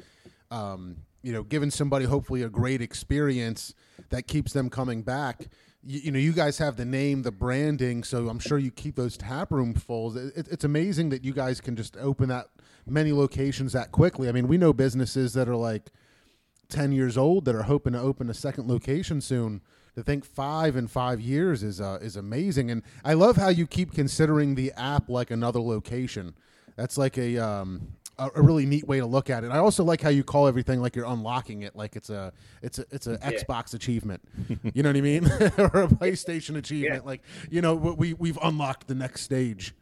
um, 0.50 0.96
you 1.22 1.32
know 1.32 1.42
giving 1.42 1.70
somebody 1.70 2.04
hopefully 2.06 2.42
a 2.42 2.48
great 2.48 2.80
experience 2.80 3.74
that 4.10 4.26
keeps 4.26 4.52
them 4.52 4.70
coming 4.70 5.02
back. 5.02 5.48
You, 5.86 6.00
you 6.04 6.10
know, 6.10 6.18
you 6.18 6.32
guys 6.32 6.58
have 6.58 6.76
the 6.76 6.84
name, 6.84 7.22
the 7.22 7.32
branding, 7.32 8.04
so 8.04 8.28
I'm 8.28 8.38
sure 8.38 8.58
you 8.58 8.70
keep 8.70 8.96
those 8.96 9.16
tap 9.16 9.52
room 9.52 9.74
full. 9.74 10.16
It, 10.16 10.48
it's 10.50 10.64
amazing 10.64 11.10
that 11.10 11.24
you 11.24 11.32
guys 11.32 11.60
can 11.60 11.76
just 11.76 11.96
open 11.96 12.28
that 12.28 12.48
many 12.86 13.12
locations 13.12 13.72
that 13.72 13.92
quickly. 13.92 14.28
I 14.28 14.32
mean, 14.32 14.48
we 14.48 14.58
know 14.58 14.72
businesses 14.72 15.34
that 15.34 15.48
are 15.48 15.56
like 15.56 15.90
10 16.68 16.92
years 16.92 17.16
old 17.16 17.44
that 17.44 17.54
are 17.54 17.62
hoping 17.62 17.92
to 17.92 18.00
open 18.00 18.28
a 18.30 18.34
second 18.34 18.68
location 18.68 19.20
soon. 19.20 19.60
To 19.94 20.02
think 20.02 20.24
five 20.24 20.74
in 20.74 20.88
five 20.88 21.20
years 21.20 21.62
is 21.62 21.80
uh, 21.80 22.00
is 22.02 22.16
amazing, 22.16 22.68
and 22.68 22.82
I 23.04 23.14
love 23.14 23.36
how 23.36 23.48
you 23.48 23.64
keep 23.64 23.92
considering 23.92 24.56
the 24.56 24.72
app 24.72 25.08
like 25.08 25.30
another 25.30 25.60
location. 25.60 26.34
That's 26.74 26.98
like 26.98 27.16
a 27.16 27.38
um, 27.38 27.92
a, 28.18 28.30
a 28.36 28.42
really 28.42 28.66
neat 28.66 28.86
way 28.86 29.00
to 29.00 29.06
look 29.06 29.30
at 29.30 29.44
it. 29.44 29.50
I 29.50 29.58
also 29.58 29.84
like 29.84 30.00
how 30.00 30.08
you 30.08 30.24
call 30.24 30.46
everything 30.46 30.80
like 30.80 30.94
you're 30.96 31.06
unlocking 31.06 31.62
it, 31.62 31.74
like 31.74 31.96
it's 31.96 32.10
a 32.10 32.32
it's 32.62 32.78
a 32.78 32.84
it's 32.90 33.06
a 33.06 33.18
Yeah. 33.22 33.32
Xbox 33.32 33.74
achievement. 33.74 34.22
you 34.74 34.82
know 34.82 34.90
what 34.90 34.96
I 34.96 35.00
mean, 35.00 35.26
or 35.58 35.82
a 35.82 35.88
PlayStation 35.88 36.56
achievement. 36.56 37.06
Like 37.06 37.22
you 37.50 37.60
know 37.60 37.74
we 37.74 38.14
we've 38.14 38.38
unlocked 38.42 38.86
the 38.88 38.94
next 38.94 39.22
stage. 39.22 39.74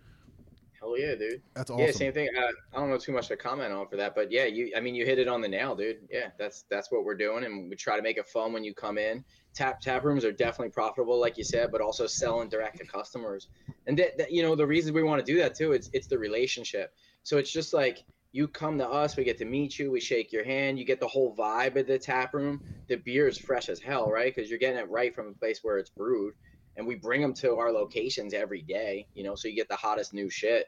Hell 0.81 0.99
yeah, 0.99 1.15
dude. 1.15 1.43
That's 1.55 1.71
awesome. 1.71 1.87
Yeah, 1.87 1.93
same 1.93 2.13
thing. 2.13 2.29
Uh, 2.37 2.49
I 2.75 2.81
don't 2.81 2.91
know 2.91 2.99
too 2.99 3.13
much 3.13 3.29
to 3.29 3.37
comment 3.37 3.73
on 3.73 3.87
for 3.87 3.97
that, 3.97 4.17
but 4.17 4.33
yeah, 4.33 4.47
you. 4.47 4.73
I 4.77 4.81
mean, 4.81 4.97
you 4.97 5.05
hit 5.05 5.19
it 5.21 5.29
on 5.29 5.41
the 5.41 5.49
nail, 5.49 5.77
dude. 5.77 5.99
Yeah, 6.11 6.31
that's 6.39 6.65
that's 6.71 6.91
what 6.91 7.05
we're 7.05 7.15
doing, 7.15 7.45
and 7.45 7.71
we 7.71 7.77
try 7.77 7.97
to 7.97 8.03
make 8.03 8.17
it 8.17 8.27
fun 8.27 8.53
when 8.53 8.65
you 8.65 8.75
come 8.75 8.99
in. 8.99 9.25
Tap 9.55 9.81
tap 9.81 10.03
rooms 10.03 10.25
are 10.25 10.33
definitely 10.33 10.71
profitable, 10.71 11.21
like 11.21 11.39
you 11.39 11.45
said, 11.45 11.71
but 11.71 11.81
also 11.81 12.07
selling 12.07 12.49
direct 12.49 12.79
to 12.79 12.87
customers. 12.87 13.49
And 13.87 13.97
that, 13.99 14.19
that 14.19 14.33
you 14.33 14.43
know, 14.43 14.57
the 14.57 14.67
reason 14.67 14.93
we 14.95 15.03
want 15.03 15.25
to 15.25 15.33
do 15.33 15.39
that 15.39 15.55
too, 15.55 15.73
it's 15.73 15.89
it's 15.93 16.09
the 16.09 16.19
relationship. 16.19 16.95
So 17.23 17.39
it's 17.39 17.53
just 17.53 17.73
like 17.73 18.05
you 18.33 18.49
come 18.49 18.79
to 18.79 18.89
us, 18.89 19.17
we 19.17 19.25
get 19.25 19.39
to 19.39 19.45
meet 19.45 19.79
you, 19.79 19.91
we 19.91 20.01
shake 20.01 20.33
your 20.33 20.45
hand, 20.45 20.79
you 20.79 20.85
get 20.85 21.01
the 21.01 21.07
whole 21.07 21.37
vibe 21.37 21.77
of 21.77 21.87
the 21.87 21.99
tap 21.99 22.33
room. 22.35 22.63
The 22.89 22.97
beer 22.97 23.29
is 23.29 23.39
fresh 23.39 23.69
as 23.69 23.79
hell, 23.79 24.11
right? 24.11 24.35
Because 24.35 24.51
you're 24.51 24.59
getting 24.59 24.79
it 24.81 24.91
right 24.91 25.15
from 25.15 25.29
a 25.29 25.33
place 25.33 25.61
where 25.63 25.79
it's 25.79 25.91
brewed, 25.91 26.35
and 26.77 26.87
we 26.87 26.95
bring 26.95 27.21
them 27.21 27.35
to 27.35 27.57
our 27.57 27.71
locations 27.71 28.33
every 28.33 28.63
day. 28.63 29.07
You 29.15 29.25
know, 29.25 29.35
so 29.35 29.49
you 29.49 29.55
get 29.55 29.69
the 29.69 29.77
hottest 29.77 30.15
new 30.15 30.31
shit. 30.31 30.67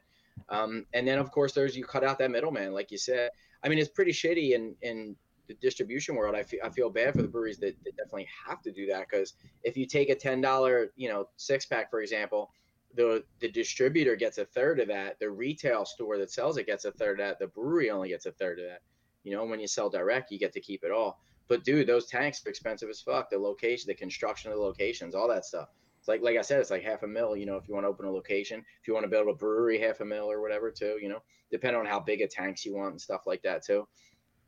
Um, 0.51 0.85
and 0.93 1.09
then 1.09 1.19
of 1.19 1.31
course 1.31 1.53
there's 1.53 1.77
you 1.77 1.85
cut 1.85 2.05
out 2.05 2.19
that 2.19 2.31
middleman, 2.31 2.73
like 2.73 2.91
you 2.91 2.99
said. 2.99 3.31
I 3.62 3.69
mean, 3.69 3.79
it's 3.79 3.89
pretty 3.89 4.12
shitty 4.12 4.53
in 4.53 4.75
in 4.83 5.17
the 5.49 5.55
distribution 5.55 6.15
world. 6.17 6.35
I 6.35 6.43
feel 6.43 6.61
I 6.62 6.69
feel 6.69 6.91
bad 6.91 7.15
for 7.15 7.23
the 7.23 7.29
breweries 7.29 7.59
that, 7.59 7.77
that 7.85 7.97
definitely 7.97 8.29
have 8.47 8.61
to 8.62 8.73
do 8.73 8.87
that 8.87 9.07
because 9.09 9.35
if 9.62 9.77
you 9.77 9.87
take 9.87 10.11
a 10.11 10.15
ten 10.15 10.41
dollar 10.41 10.93
you 10.97 11.09
know 11.09 11.29
six 11.37 11.67
pack 11.67 11.91
for 11.91 12.03
example, 12.03 12.51
the 12.95 13.24
the 13.40 13.51
distributor 13.51 14.16
gets 14.16 14.38
a 14.38 14.45
third 14.45 14.80
of 14.80 14.88
that. 14.88 15.18
The 15.18 15.30
retail 15.30 15.84
store 15.84 16.18
that 16.18 16.30
sells 16.30 16.57
it 16.57 16.66
gets 16.66 16.84
a 16.84 16.92
third 16.92 17.20
of 17.20 17.26
that. 17.26 17.38
The 17.38 17.49
brewery 17.49 17.90
only 17.90 18.09
gets 18.11 18.26
a 18.26 18.32
third 18.32 18.59
of 18.59 18.66
that. 18.66 18.80
You 19.22 19.32
know, 19.32 19.45
when 19.45 19.61
you 19.61 19.66
sell 19.66 19.90
direct, 19.90 20.30
you 20.30 20.38
get 20.38 20.53
to 20.53 20.61
keep 20.61 20.84
it 20.84 20.90
all. 20.90 21.20
But 21.49 21.64
dude, 21.64 21.86
those 21.86 22.07
tanks 22.07 22.45
are 22.47 22.51
expensive 22.51 22.88
as 22.88 23.01
fuck. 23.01 23.30
The 23.30 23.38
location, 23.38 23.88
the 23.88 23.95
construction 23.95 24.51
of 24.51 24.59
the 24.59 24.62
locations, 24.62 25.14
all 25.14 25.28
that 25.28 25.45
stuff. 25.45 25.68
It's 25.99 26.09
like 26.09 26.22
like 26.22 26.36
I 26.36 26.42
said, 26.42 26.61
it's 26.61 26.70
like 26.70 26.82
half 26.82 27.03
a 27.03 27.07
mil. 27.07 27.36
You 27.36 27.47
know, 27.47 27.57
if 27.57 27.66
you 27.68 27.74
want 27.74 27.84
to 27.84 27.88
open 27.88 28.07
a 28.07 28.11
location, 28.11 28.64
if 28.80 28.86
you 28.88 28.95
want 28.95 29.05
to 29.05 29.11
build 29.11 29.28
a 29.28 29.34
brewery, 29.34 29.78
half 29.78 30.01
a 30.01 30.05
mil 30.05 30.30
or 30.30 30.40
whatever 30.40 30.70
too. 30.70 30.99
You 31.01 31.09
know, 31.09 31.22
depending 31.51 31.80
on 31.80 31.86
how 31.86 32.01
big 32.01 32.20
a 32.20 32.28
tanks 32.28 32.64
you 32.64 32.74
want 32.74 32.92
and 32.92 33.01
stuff 33.01 33.22
like 33.26 33.42
that 33.42 33.64
too. 33.64 33.86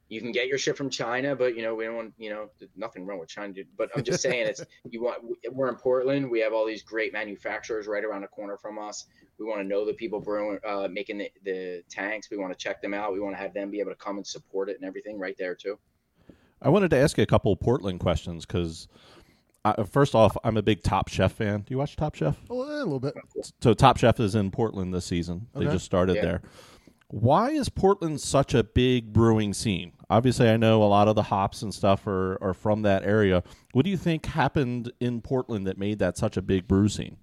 You 0.08 0.20
can 0.20 0.30
get 0.30 0.46
your 0.46 0.58
shit 0.58 0.76
from 0.76 0.88
China, 0.88 1.34
but 1.34 1.56
you 1.56 1.62
know 1.62 1.74
we 1.74 1.84
don't 1.84 1.96
want 1.96 2.14
you 2.16 2.30
know 2.30 2.48
nothing 2.76 3.04
wrong 3.06 3.18
with 3.18 3.28
China. 3.28 3.52
Dude. 3.52 3.66
But 3.76 3.90
I'm 3.96 4.04
just 4.04 4.22
saying 4.22 4.46
it's 4.46 4.64
you 4.90 5.02
want 5.02 5.22
we're 5.52 5.68
in 5.68 5.76
Portland. 5.76 6.30
We 6.30 6.40
have 6.40 6.52
all 6.52 6.66
these 6.66 6.82
great 6.82 7.12
manufacturers 7.12 7.86
right 7.86 8.04
around 8.04 8.22
the 8.22 8.28
corner 8.28 8.56
from 8.56 8.78
us. 8.78 9.06
We 9.38 9.44
want 9.46 9.60
to 9.60 9.64
know 9.66 9.84
the 9.84 9.92
people 9.94 10.20
brewing, 10.20 10.58
uh, 10.66 10.88
making 10.90 11.18
the, 11.18 11.30
the 11.44 11.82
tanks. 11.90 12.30
We 12.30 12.36
want 12.36 12.52
to 12.52 12.58
check 12.58 12.80
them 12.80 12.94
out. 12.94 13.12
We 13.12 13.20
want 13.20 13.34
to 13.34 13.42
have 13.42 13.52
them 13.52 13.70
be 13.70 13.80
able 13.80 13.90
to 13.90 13.96
come 13.96 14.16
and 14.16 14.26
support 14.26 14.70
it 14.70 14.76
and 14.76 14.84
everything 14.84 15.18
right 15.18 15.36
there 15.38 15.54
too. 15.54 15.78
I 16.62 16.68
wanted 16.70 16.90
to 16.90 16.96
ask 16.96 17.18
you 17.18 17.22
a 17.22 17.26
couple 17.26 17.52
of 17.52 17.60
Portland 17.60 18.00
questions 18.00 18.46
because. 18.46 18.88
Uh, 19.64 19.82
first 19.82 20.14
off, 20.14 20.36
I'm 20.44 20.56
a 20.56 20.62
big 20.62 20.84
Top 20.84 21.08
Chef 21.08 21.32
fan. 21.32 21.62
Do 21.62 21.74
you 21.74 21.78
watch 21.78 21.96
Top 21.96 22.14
Chef? 22.14 22.36
Oh, 22.48 22.62
a 22.62 22.78
little 22.84 23.00
bit. 23.00 23.14
So 23.60 23.74
Top 23.74 23.96
Chef 23.96 24.20
is 24.20 24.36
in 24.36 24.52
Portland 24.52 24.94
this 24.94 25.04
season. 25.04 25.48
They 25.56 25.64
just 25.64 25.84
started 25.84 26.14
Yeah. 26.14 26.22
there. 26.22 26.42
Why 27.08 27.50
is 27.50 27.68
Portland 27.68 28.20
such 28.20 28.52
a 28.54 28.64
big 28.64 29.12
brewing 29.12 29.54
scene? 29.54 29.92
Obviously, 30.10 30.48
I 30.48 30.56
know 30.56 30.82
a 30.82 30.86
lot 30.86 31.06
of 31.08 31.14
the 31.14 31.22
hops 31.22 31.62
and 31.62 31.72
stuff 31.72 32.06
are, 32.06 32.36
are 32.42 32.54
from 32.54 32.82
that 32.82 33.04
area. 33.04 33.44
What 33.72 33.84
do 33.84 33.90
you 33.90 33.96
think 33.96 34.26
happened 34.26 34.92
in 35.00 35.20
Portland 35.20 35.66
that 35.66 35.78
made 35.78 35.98
that 36.00 36.16
such 36.16 36.36
a 36.36 36.42
big 36.42 36.66
brew 36.66 36.88
scene? 36.88 37.16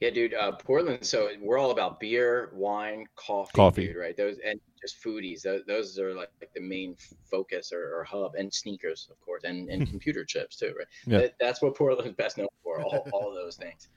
Yeah, 0.00 0.10
dude. 0.10 0.34
Uh, 0.34 0.52
Portland. 0.52 1.04
So 1.04 1.28
we're 1.40 1.58
all 1.58 1.70
about 1.70 1.98
beer, 2.00 2.50
wine, 2.52 3.06
coffee, 3.16 3.50
Coffee. 3.54 3.86
dude. 3.88 3.96
Right. 3.96 4.16
Those 4.16 4.36
and 4.44 4.60
just 4.80 5.02
foodies. 5.02 5.42
Those, 5.42 5.62
those 5.66 5.98
are 5.98 6.14
like, 6.14 6.30
like 6.40 6.52
the 6.54 6.60
main 6.60 6.96
focus 7.30 7.72
or, 7.72 7.96
or 7.98 8.04
hub, 8.04 8.34
and 8.36 8.52
sneakers, 8.52 9.08
of 9.10 9.20
course, 9.20 9.42
and, 9.44 9.68
and 9.68 9.88
computer 9.90 10.24
chips 10.24 10.56
too. 10.56 10.74
Right. 10.76 10.86
Yeah. 11.06 11.18
That, 11.18 11.34
that's 11.40 11.62
what 11.62 11.76
Portland's 11.76 12.16
best 12.16 12.38
known 12.38 12.48
for. 12.62 12.80
All, 12.80 13.08
all 13.12 13.28
of 13.28 13.34
those 13.34 13.56
things. 13.56 13.88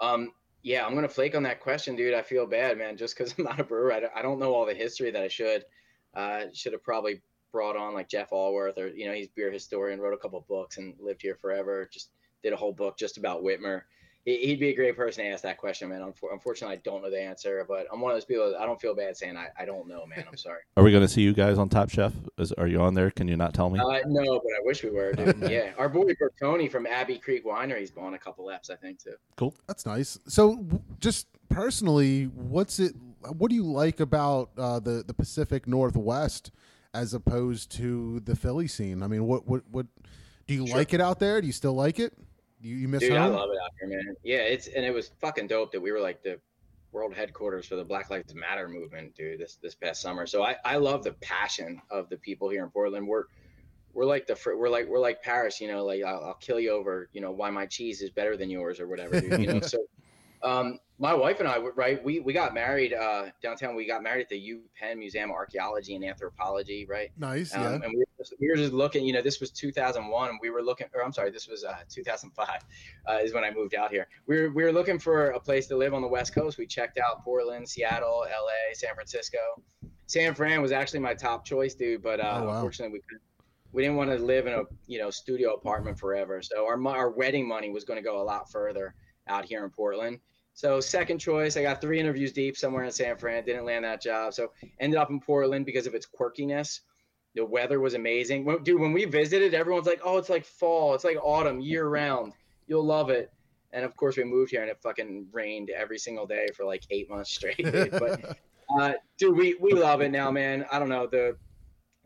Um. 0.00 0.32
Yeah, 0.62 0.86
I'm 0.86 0.94
gonna 0.94 1.08
flake 1.08 1.34
on 1.34 1.42
that 1.44 1.60
question, 1.60 1.96
dude. 1.96 2.14
I 2.14 2.22
feel 2.22 2.46
bad, 2.46 2.76
man, 2.78 2.96
just 2.96 3.16
because 3.16 3.34
I'm 3.38 3.44
not 3.44 3.60
a 3.60 3.64
brewer. 3.64 3.92
I 3.92 4.22
don't, 4.22 4.38
know 4.38 4.54
all 4.54 4.66
the 4.66 4.74
history 4.74 5.10
that 5.10 5.22
I 5.22 5.28
should. 5.28 5.64
Uh, 6.14 6.46
should 6.52 6.72
have 6.72 6.82
probably 6.82 7.22
brought 7.52 7.76
on 7.76 7.94
like 7.94 8.08
Jeff 8.08 8.30
Alworth, 8.30 8.78
or 8.78 8.88
you 8.88 9.06
know, 9.06 9.12
he's 9.12 9.28
beer 9.28 9.50
historian, 9.50 10.00
wrote 10.00 10.14
a 10.14 10.18
couple 10.18 10.44
books, 10.48 10.76
and 10.76 10.94
lived 10.98 11.22
here 11.22 11.36
forever. 11.36 11.88
Just 11.92 12.10
did 12.42 12.52
a 12.52 12.56
whole 12.56 12.72
book 12.72 12.98
just 12.98 13.16
about 13.16 13.42
Widmer 13.42 13.82
he'd 14.24 14.60
be 14.60 14.68
a 14.68 14.74
great 14.74 14.96
person 14.96 15.24
to 15.24 15.30
ask 15.30 15.42
that 15.42 15.56
question, 15.58 15.88
man. 15.88 16.02
Unfortunately, 16.32 16.76
I 16.76 16.80
don't 16.84 17.02
know 17.02 17.10
the 17.10 17.20
answer, 17.20 17.64
but 17.66 17.86
I'm 17.92 18.00
one 18.00 18.12
of 18.12 18.16
those 18.16 18.24
people 18.24 18.50
that 18.50 18.60
I 18.60 18.66
don't 18.66 18.80
feel 18.80 18.94
bad 18.94 19.16
saying 19.16 19.36
I, 19.36 19.48
I 19.58 19.64
don't 19.64 19.88
know, 19.88 20.04
man. 20.06 20.24
I'm 20.28 20.36
sorry. 20.36 20.60
Are 20.76 20.82
we 20.82 20.90
going 20.90 21.02
to 21.02 21.08
see 21.08 21.22
you 21.22 21.32
guys 21.32 21.58
on 21.58 21.68
Top 21.68 21.90
Chef? 21.90 22.12
Is, 22.38 22.52
are 22.52 22.66
you 22.66 22.80
on 22.80 22.94
there? 22.94 23.10
Can 23.10 23.28
you 23.28 23.36
not 23.36 23.54
tell 23.54 23.70
me? 23.70 23.78
Uh, 23.80 24.00
no, 24.06 24.22
but 24.40 24.52
I 24.52 24.60
wish 24.64 24.82
we 24.84 24.90
were, 24.90 25.12
dude. 25.12 25.38
Yeah, 25.50 25.70
our 25.78 25.88
boy 25.88 26.12
Tony 26.40 26.68
from 26.68 26.86
Abbey 26.86 27.18
Creek 27.18 27.44
Winery's 27.46 27.92
on 27.96 28.14
a 28.14 28.18
couple 28.18 28.44
laps, 28.44 28.68
I 28.70 28.76
think, 28.76 29.02
too. 29.02 29.14
cool. 29.36 29.54
That's 29.66 29.86
nice. 29.86 30.18
So, 30.28 30.64
just 31.00 31.26
personally, 31.48 32.24
what's 32.24 32.78
it? 32.78 32.94
What 33.36 33.48
do 33.50 33.54
you 33.54 33.64
like 33.64 34.00
about 34.00 34.50
uh, 34.56 34.80
the 34.80 35.02
the 35.06 35.14
Pacific 35.14 35.66
Northwest 35.66 36.50
as 36.94 37.14
opposed 37.14 37.70
to 37.72 38.20
the 38.20 38.34
Philly 38.36 38.66
scene? 38.68 39.02
I 39.02 39.06
mean, 39.06 39.24
what 39.26 39.46
what 39.46 39.62
what 39.70 39.86
do 40.46 40.54
you 40.54 40.66
Sure. 40.66 40.76
like 40.76 40.94
it 40.94 41.00
out 41.00 41.20
there? 41.20 41.40
Do 41.40 41.46
you 41.46 41.52
still 41.52 41.74
like 41.74 41.98
it? 41.98 42.12
You, 42.60 42.76
you 42.76 42.88
miss 42.88 43.00
Dude, 43.00 43.12
I 43.12 43.26
love 43.26 43.50
it 43.50 43.58
out 43.62 43.70
here, 43.80 43.88
man. 43.88 44.14
Yeah, 44.22 44.38
it's 44.38 44.66
and 44.68 44.84
it 44.84 44.92
was 44.92 45.10
fucking 45.20 45.46
dope 45.46 45.72
that 45.72 45.80
we 45.80 45.92
were 45.92 46.00
like 46.00 46.22
the 46.22 46.38
world 46.92 47.14
headquarters 47.14 47.66
for 47.66 47.76
the 47.76 47.84
Black 47.84 48.10
Lives 48.10 48.34
Matter 48.34 48.68
movement, 48.68 49.14
dude. 49.14 49.40
This 49.40 49.56
this 49.62 49.74
past 49.74 50.02
summer. 50.02 50.26
So 50.26 50.42
I 50.42 50.56
I 50.64 50.76
love 50.76 51.02
the 51.04 51.12
passion 51.14 51.80
of 51.90 52.08
the 52.10 52.16
people 52.18 52.48
here 52.50 52.62
in 52.64 52.70
Portland. 52.70 53.06
We're 53.08 53.24
we're 53.94 54.04
like 54.04 54.26
the 54.26 54.36
we're 54.56 54.68
like 54.68 54.86
we're 54.88 54.98
like 55.00 55.22
Paris, 55.22 55.60
you 55.60 55.68
know. 55.68 55.84
Like 55.84 56.02
I'll, 56.04 56.24
I'll 56.24 56.34
kill 56.40 56.60
you 56.60 56.70
over, 56.72 57.08
you 57.12 57.20
know, 57.20 57.30
why 57.30 57.50
my 57.50 57.66
cheese 57.66 58.02
is 58.02 58.10
better 58.10 58.36
than 58.36 58.50
yours 58.50 58.78
or 58.80 58.86
whatever, 58.88 59.20
dude. 59.20 59.40
You 59.40 59.54
know. 59.54 59.60
so 59.62 59.78
um, 60.42 60.78
my 60.98 61.12
wife 61.14 61.40
and 61.40 61.48
I, 61.48 61.58
were- 61.58 61.72
right? 61.72 62.02
We 62.02 62.20
we 62.20 62.32
got 62.32 62.52
married 62.54 62.92
uh, 62.94 63.26
downtown. 63.42 63.74
We 63.74 63.86
got 63.86 64.02
married 64.02 64.22
at 64.22 64.28
the 64.28 64.38
U 64.38 64.62
Penn 64.78 64.98
Museum 64.98 65.30
of 65.30 65.36
Archaeology 65.36 65.94
and 65.94 66.04
Anthropology, 66.04 66.86
right? 66.88 67.10
Nice, 67.16 67.54
Um, 67.54 67.62
yeah. 67.62 67.74
and 67.74 67.94
we 67.96 68.04
we 68.40 68.48
were 68.48 68.56
just 68.56 68.72
looking, 68.72 69.04
you 69.06 69.12
know, 69.12 69.22
this 69.22 69.40
was 69.40 69.50
2001. 69.50 70.38
We 70.42 70.50
were 70.50 70.62
looking, 70.62 70.86
or 70.94 71.02
I'm 71.02 71.12
sorry, 71.12 71.30
this 71.30 71.48
was 71.48 71.64
uh, 71.64 71.76
2005 71.88 72.48
uh, 73.08 73.18
is 73.22 73.32
when 73.32 73.44
I 73.44 73.50
moved 73.50 73.74
out 73.74 73.90
here. 73.90 74.06
We 74.26 74.40
were, 74.42 74.50
we 74.50 74.62
were 74.64 74.72
looking 74.72 74.98
for 74.98 75.30
a 75.30 75.40
place 75.40 75.66
to 75.68 75.76
live 75.76 75.94
on 75.94 76.02
the 76.02 76.08
West 76.08 76.34
Coast. 76.34 76.58
We 76.58 76.66
checked 76.66 76.98
out 76.98 77.24
Portland, 77.24 77.68
Seattle, 77.68 78.24
LA, 78.28 78.74
San 78.74 78.94
Francisco. 78.94 79.38
San 80.06 80.34
Fran 80.34 80.60
was 80.60 80.72
actually 80.72 81.00
my 81.00 81.14
top 81.14 81.44
choice, 81.44 81.74
dude, 81.74 82.02
but 82.02 82.20
uh, 82.20 82.40
Oh, 82.42 82.44
wow. 82.46 82.54
unfortunately 82.56 82.94
we 82.94 83.00
couldn't. 83.08 83.22
We 83.72 83.82
didn't 83.82 83.96
want 83.96 84.10
to 84.10 84.16
live 84.18 84.46
in 84.48 84.52
a 84.54 84.62
you 84.88 84.98
know 84.98 85.10
studio 85.10 85.54
apartment 85.54 85.96
forever, 85.98 86.42
so 86.42 86.66
our 86.66 86.84
our 86.88 87.10
wedding 87.10 87.46
money 87.46 87.70
was 87.70 87.84
going 87.84 87.98
to 87.98 88.02
go 88.02 88.20
a 88.20 88.24
lot 88.24 88.50
further 88.50 88.94
out 89.28 89.44
here 89.44 89.64
in 89.64 89.70
Portland. 89.70 90.18
So 90.54 90.80
second 90.80 91.20
choice, 91.20 91.56
I 91.56 91.62
got 91.62 91.80
three 91.80 92.00
interviews 92.00 92.32
deep 92.32 92.56
somewhere 92.56 92.82
in 92.82 92.90
San 92.90 93.16
Fran. 93.16 93.44
Didn't 93.44 93.64
land 93.64 93.84
that 93.84 94.02
job, 94.02 94.34
so 94.34 94.50
ended 94.80 94.98
up 94.98 95.10
in 95.10 95.20
Portland 95.20 95.64
because 95.66 95.86
of 95.86 95.94
its 95.94 96.04
quirkiness. 96.06 96.80
The 97.34 97.44
weather 97.44 97.78
was 97.80 97.94
amazing, 97.94 98.44
When- 98.44 98.62
dude. 98.64 98.80
When 98.80 98.92
we 98.92 99.04
visited, 99.04 99.54
everyone's 99.54 99.86
like, 99.86 100.00
"Oh, 100.04 100.18
it's 100.18 100.28
like 100.28 100.44
fall, 100.44 100.94
it's 100.94 101.04
like 101.04 101.16
autumn, 101.22 101.60
year 101.60 101.86
round. 101.88 102.32
You'll 102.66 102.84
love 102.84 103.10
it." 103.10 103.30
And 103.72 103.84
of 103.84 103.96
course, 103.96 104.16
we 104.16 104.24
moved 104.24 104.50
here 104.50 104.62
and 104.62 104.70
it 104.70 104.78
fucking 104.82 105.28
rained 105.30 105.70
every 105.70 105.98
single 105.98 106.26
day 106.26 106.48
for 106.56 106.64
like 106.64 106.82
eight 106.90 107.08
months 107.08 107.30
straight. 107.34 107.56
Dude. 107.58 107.92
But 108.72 108.82
uh, 108.82 108.92
dude, 109.18 109.36
we 109.36 109.54
we 109.60 109.72
love 109.72 110.00
it 110.00 110.10
now, 110.10 110.30
man. 110.30 110.64
I 110.72 110.78
don't 110.78 110.88
know 110.88 111.06
the 111.06 111.36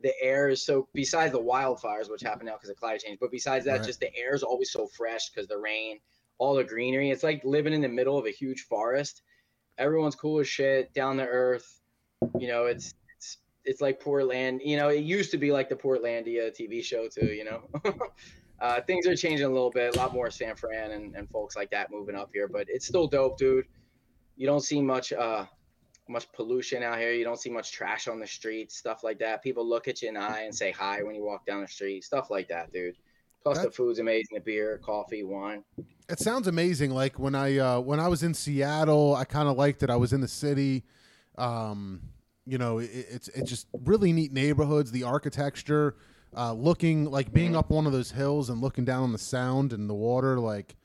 the 0.03 0.12
air 0.20 0.49
is 0.51 0.64
so 0.64 0.89
besides 0.95 1.33
the 1.33 1.41
wildfires 1.41 2.11
which 2.11 2.20
happen 2.22 2.47
now 2.47 2.55
because 2.55 2.68
of 2.70 2.77
climate 2.77 3.03
change, 3.03 3.18
but 3.20 3.31
besides 3.31 3.64
that, 3.66 3.79
Right. 3.79 3.87
just 3.87 4.01
the 4.01 4.14
air 4.16 4.35
is 4.35 4.43
always 4.43 4.70
so 4.72 4.87
fresh 4.87 5.31
because 5.31 5.47
the 5.49 5.59
rain, 5.59 6.01
all 6.39 6.55
the 6.55 6.64
greenery. 6.64 7.11
It's 7.11 7.22
like 7.22 7.43
living 7.45 7.72
in 7.72 7.81
the 7.83 7.89
middle 7.89 8.18
of 8.18 8.27
a 8.27 8.31
huge 8.31 8.62
forest. 8.62 9.22
Everyone's 9.79 10.14
cool 10.14 10.41
as 10.41 10.49
shit, 10.49 10.93
down 10.95 11.16
to 11.18 11.27
earth. 11.27 11.81
You 12.39 12.49
know, 12.49 12.64
it's 12.66 12.95
it's 13.65 13.81
like 13.81 14.01
Portland. 14.01 14.61
You 14.65 14.77
know, 14.77 14.89
it 14.89 15.05
used 15.05 15.31
to 15.33 15.39
be 15.39 15.53
like 15.53 15.69
the 15.69 15.77
Portlandia 15.77 16.51
TV 16.51 16.83
show 16.83 17.09
too. 17.09 17.27
You 17.27 17.45
know. 17.45 17.69
Uh, 18.61 18.81
things 18.83 19.07
are 19.07 19.17
changing 19.17 19.45
a 19.45 19.49
little 19.49 19.71
bit, 19.71 19.95
a 19.95 19.99
lot 19.99 20.15
more 20.15 20.31
San 20.31 20.55
Fran 20.55 20.93
and, 20.93 21.15
and 21.17 21.29
folks 21.29 21.57
like 21.57 21.71
that 21.71 21.91
moving 21.91 22.15
up 22.15 22.31
here, 22.33 22.47
but 22.47 22.67
it's 22.69 22.87
still 22.87 23.07
dope, 23.07 23.37
dude. 23.37 23.67
You 24.37 24.47
don't 24.47 24.62
see 24.62 24.81
much 24.81 25.12
uh 25.12 25.45
much 26.09 26.31
pollution 26.33 26.83
out 26.83 26.99
here. 26.99 27.12
You 27.12 27.25
don't 27.25 27.39
see 27.39 27.51
much 27.51 27.73
trash 27.73 28.09
on 28.09 28.21
the 28.21 28.27
streets, 28.27 28.77
stuff 28.77 29.03
like 29.03 29.19
that. 29.19 29.43
People 29.43 29.67
look 29.67 29.89
at 29.89 30.03
you 30.03 30.09
in 30.09 30.15
the 30.15 30.21
eye 30.21 30.43
and 30.45 30.55
say 30.55 30.71
hi 30.71 31.03
when 31.03 31.15
you 31.15 31.25
walk 31.25 31.47
down 31.47 31.62
the 31.62 31.69
street, 31.69 32.05
stuff 32.05 32.31
like 32.31 32.49
that, 32.49 32.73
dude. 32.73 32.97
Plus 33.43 33.59
the 33.59 33.71
food's 33.71 33.99
amazing, 33.99 34.35
the 34.35 34.41
beer, 34.41 34.81
coffee, 34.83 35.23
wine. 35.23 35.62
It 36.09 36.19
sounds 36.19 36.49
amazing. 36.49 36.91
Like 36.91 37.19
when 37.19 37.35
I 37.35 37.59
uh, 37.59 37.81
when 37.81 38.01
I 38.01 38.09
was 38.09 38.23
in 38.23 38.33
Seattle, 38.33 39.15
I 39.15 39.25
kind 39.25 39.49
of 39.49 39.59
liked 39.59 39.83
it. 39.83 39.91
I 39.91 39.97
was 39.97 40.15
in 40.15 40.23
the 40.23 40.29
city. 40.29 40.85
Um, 41.37 42.01
you 42.47 42.59
know, 42.59 42.78
it, 42.78 42.90
it's 42.92 43.28
it's 43.28 43.49
just 43.51 43.66
really 43.84 44.12
neat 44.12 44.32
neighborhoods. 44.32 44.90
The 44.90 45.03
architecture, 45.05 45.97
uh, 46.36 46.53
looking 46.53 47.05
like 47.11 47.32
being 47.32 47.57
up 47.57 47.70
one 47.70 47.86
of 47.86 47.92
those 47.92 48.11
hills 48.11 48.51
and 48.51 48.61
looking 48.61 48.84
down 48.84 49.03
on 49.05 49.12
the 49.12 49.18
sound 49.18 49.72
and 49.72 49.88
the 49.88 49.95
water, 49.95 50.38
like 50.38 50.76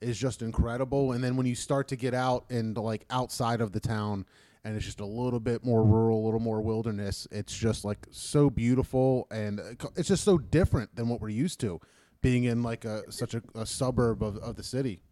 is 0.00 0.18
just 0.18 0.42
incredible. 0.42 1.12
And 1.12 1.22
then 1.22 1.36
when 1.36 1.46
you 1.46 1.54
start 1.54 1.86
to 1.88 1.96
get 1.96 2.12
out 2.14 2.44
and 2.50 2.76
like 2.76 3.04
outside 3.10 3.60
of 3.60 3.72
the 3.72 3.80
town, 3.80 4.24
and 4.64 4.74
it's 4.76 4.84
just 4.84 5.00
a 5.00 5.06
little 5.06 5.38
bit 5.40 5.64
more 5.64 5.84
rural, 5.84 6.22
a 6.22 6.24
little 6.24 6.40
more 6.40 6.60
wilderness. 6.60 7.28
It's 7.30 7.56
just 7.56 7.84
like 7.84 7.98
so 8.10 8.48
beautiful, 8.50 9.26
and 9.30 9.60
uh, 9.60 9.88
it's 9.96 10.08
just 10.08 10.24
so 10.24 10.38
different 10.38 10.94
than 10.96 11.08
what 11.08 11.20
we're 11.20 11.28
used 11.28 11.60
to, 11.60 11.80
being 12.20 12.44
in 12.44 12.62
like 12.62 12.84
a 12.84 13.10
such 13.12 13.34
a, 13.34 13.42
a 13.54 13.66
suburb 13.66 14.22
of, 14.22 14.36
of 14.38 14.56
the 14.56 14.62
city. 14.62 15.02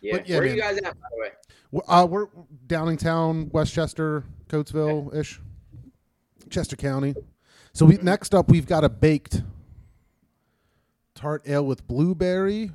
Yeah. 0.00 0.18
Yeah, 0.26 0.38
Where 0.38 0.42
are 0.44 0.46
you 0.54 0.60
guys 0.60 0.76
at, 0.78 0.82
by 1.00 1.06
the 1.14 1.20
way? 1.20 1.28
We're- 1.70 1.84
Uh, 1.88 2.06
we're 2.06 2.26
Downingtown, 2.66 3.50
Westchester, 3.52 4.24
Coatesville 4.52 5.14
ish, 5.14 5.40
Chester 6.50 6.76
County. 6.76 7.14
So 7.72 7.86
we 7.86 7.96
next 7.96 8.34
up 8.34 8.50
we've 8.50 8.66
got 8.66 8.84
a 8.84 8.88
baked 8.90 9.42
tart 11.14 11.42
ale 11.46 11.64
with 11.64 11.86
blueberry. 11.86 12.70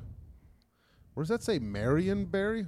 Where 1.14 1.22
does 1.22 1.28
that 1.28 1.44
say 1.44 1.60
Marionberry? 1.60 2.66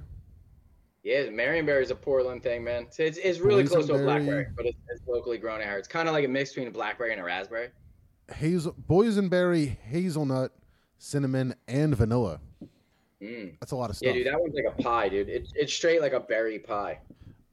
Yeah, 1.03 1.23
Marionberry 1.25 1.81
is 1.81 1.91
a 1.91 1.95
Portland 1.95 2.41
thing, 2.41 2.63
man. 2.63 2.87
So 2.89 3.03
it's, 3.03 3.17
it's 3.17 3.39
really 3.39 3.65
close 3.65 3.87
to 3.87 3.95
a 3.95 3.97
blackberry, 3.97 4.47
but 4.55 4.65
it's, 4.65 4.77
it's 4.89 5.01
locally 5.07 5.37
grown 5.37 5.59
here. 5.59 5.77
It's 5.77 5.87
kind 5.87 6.07
of 6.07 6.13
like 6.13 6.23
a 6.23 6.27
mix 6.27 6.51
between 6.51 6.67
a 6.67 6.71
blackberry 6.71 7.11
and 7.11 7.19
a 7.19 7.23
raspberry. 7.23 7.69
Hazel 8.33 8.75
boysenberry, 8.87 9.77
hazelnut, 9.79 10.53
cinnamon, 10.99 11.55
and 11.67 11.97
vanilla. 11.97 12.39
Mm. 13.21 13.57
That's 13.59 13.73
a 13.73 13.75
lot 13.75 13.89
of 13.89 13.97
stuff. 13.97 14.07
Yeah, 14.07 14.13
dude, 14.13 14.27
that 14.27 14.39
one's 14.39 14.55
like 14.55 14.73
a 14.73 14.81
pie, 14.81 15.09
dude. 15.09 15.27
It's 15.27 15.51
it's 15.55 15.73
straight 15.73 16.01
like 16.01 16.13
a 16.13 16.19
berry 16.19 16.59
pie. 16.59 16.99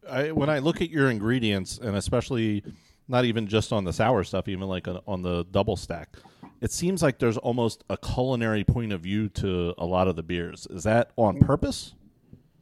I, 0.08 0.32
when 0.32 0.50
I 0.50 0.58
look 0.58 0.80
at 0.80 0.90
your 0.90 1.10
ingredients, 1.10 1.78
and 1.78 1.96
especially 1.96 2.62
not 3.08 3.24
even 3.24 3.46
just 3.46 3.72
on 3.72 3.84
the 3.84 3.92
sour 3.92 4.24
stuff, 4.24 4.48
even 4.48 4.68
like 4.68 4.86
on, 4.88 5.00
on 5.06 5.22
the 5.22 5.44
double 5.50 5.76
stack, 5.76 6.16
it 6.60 6.72
seems 6.72 7.02
like 7.02 7.18
there's 7.18 7.36
almost 7.38 7.84
a 7.88 7.96
culinary 7.96 8.64
point 8.64 8.92
of 8.92 9.00
view 9.00 9.28
to 9.30 9.74
a 9.78 9.86
lot 9.86 10.08
of 10.08 10.16
the 10.16 10.22
beers. 10.22 10.66
Is 10.70 10.84
that 10.84 11.10
on 11.16 11.36
mm-hmm. 11.36 11.46
purpose? 11.46 11.94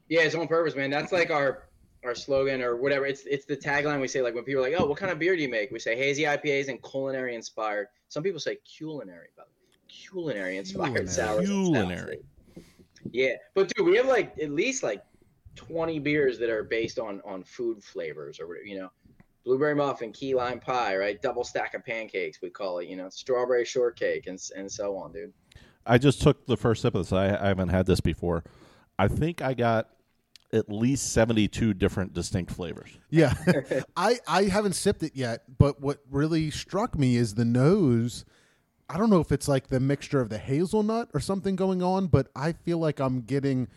Yeah, 0.08 0.20
it's 0.20 0.34
on 0.34 0.46
purpose, 0.46 0.76
man. 0.76 0.90
That's 0.90 1.12
like 1.12 1.30
our 1.30 1.64
our 2.04 2.14
slogan 2.14 2.62
or 2.62 2.76
whatever. 2.76 3.06
It's 3.06 3.22
it's 3.26 3.44
the 3.44 3.56
tagline 3.56 4.00
we 4.00 4.06
say. 4.06 4.22
Like 4.22 4.34
when 4.34 4.44
people 4.44 4.64
are 4.64 4.70
like, 4.70 4.80
"Oh, 4.80 4.86
what 4.86 4.98
kind 4.98 5.10
of 5.10 5.18
beer 5.18 5.34
do 5.34 5.42
you 5.42 5.48
make?" 5.48 5.72
We 5.72 5.80
say 5.80 5.96
hazy 5.96 6.22
IPAs 6.22 6.68
and 6.68 6.80
culinary 6.82 7.34
inspired. 7.34 7.88
Some 8.08 8.22
people 8.22 8.38
say 8.38 8.58
culinary, 8.64 9.28
but 9.36 9.48
culinary 9.88 10.58
inspired 10.58 10.84
Culinary. 10.84 11.08
sours. 11.08 11.38
and 11.38 11.46
stouts. 11.46 11.46
Culinary. 11.46 12.18
Yeah, 13.10 13.34
but 13.54 13.72
dude, 13.74 13.86
we 13.86 13.96
have 13.96 14.06
like 14.06 14.38
at 14.40 14.50
least 14.50 14.82
like 14.82 15.02
twenty 15.56 15.98
beers 15.98 16.38
that 16.38 16.50
are 16.50 16.62
based 16.62 16.98
on 16.98 17.20
on 17.24 17.42
food 17.42 17.82
flavors 17.82 18.38
or 18.38 18.46
whatever. 18.46 18.66
You 18.66 18.78
know, 18.78 18.90
blueberry 19.44 19.74
muffin, 19.74 20.12
key 20.12 20.34
lime 20.34 20.60
pie, 20.60 20.96
right? 20.96 21.20
Double 21.22 21.44
stack 21.44 21.74
of 21.74 21.84
pancakes, 21.84 22.40
we 22.42 22.50
call 22.50 22.78
it. 22.78 22.88
You 22.88 22.96
know, 22.96 23.08
strawberry 23.08 23.64
shortcake, 23.64 24.26
and 24.26 24.40
and 24.56 24.70
so 24.70 24.96
on, 24.96 25.12
dude. 25.12 25.32
I 25.86 25.98
just 25.98 26.20
took 26.20 26.46
the 26.46 26.56
first 26.56 26.82
sip 26.82 26.94
of 26.94 27.04
this. 27.04 27.12
I, 27.12 27.28
I 27.28 27.48
haven't 27.48 27.68
had 27.68 27.86
this 27.86 28.00
before. 28.00 28.44
I 28.98 29.08
think 29.08 29.40
I 29.40 29.54
got 29.54 29.88
at 30.52 30.70
least 30.70 31.12
72 31.12 31.74
different 31.74 32.12
distinct 32.12 32.52
flavors. 32.52 32.90
Yeah, 33.10 33.34
I 33.96 34.18
I 34.26 34.44
haven't 34.44 34.74
sipped 34.74 35.02
it 35.02 35.12
yet, 35.14 35.44
but 35.58 35.80
what 35.80 36.00
really 36.10 36.50
struck 36.50 36.98
me 36.98 37.16
is 37.16 37.34
the 37.34 37.44
nose. 37.44 38.24
I 38.88 38.98
don't 38.98 39.10
know 39.10 39.20
if 39.20 39.32
it's 39.32 39.48
like 39.48 39.68
the 39.68 39.80
mixture 39.80 40.20
of 40.20 40.28
the 40.28 40.38
hazelnut 40.38 41.08
or 41.12 41.20
something 41.20 41.56
going 41.56 41.82
on, 41.82 42.06
but 42.06 42.28
I 42.36 42.52
feel 42.52 42.78
like 42.78 43.00
I'm 43.00 43.22
getting 43.22 43.68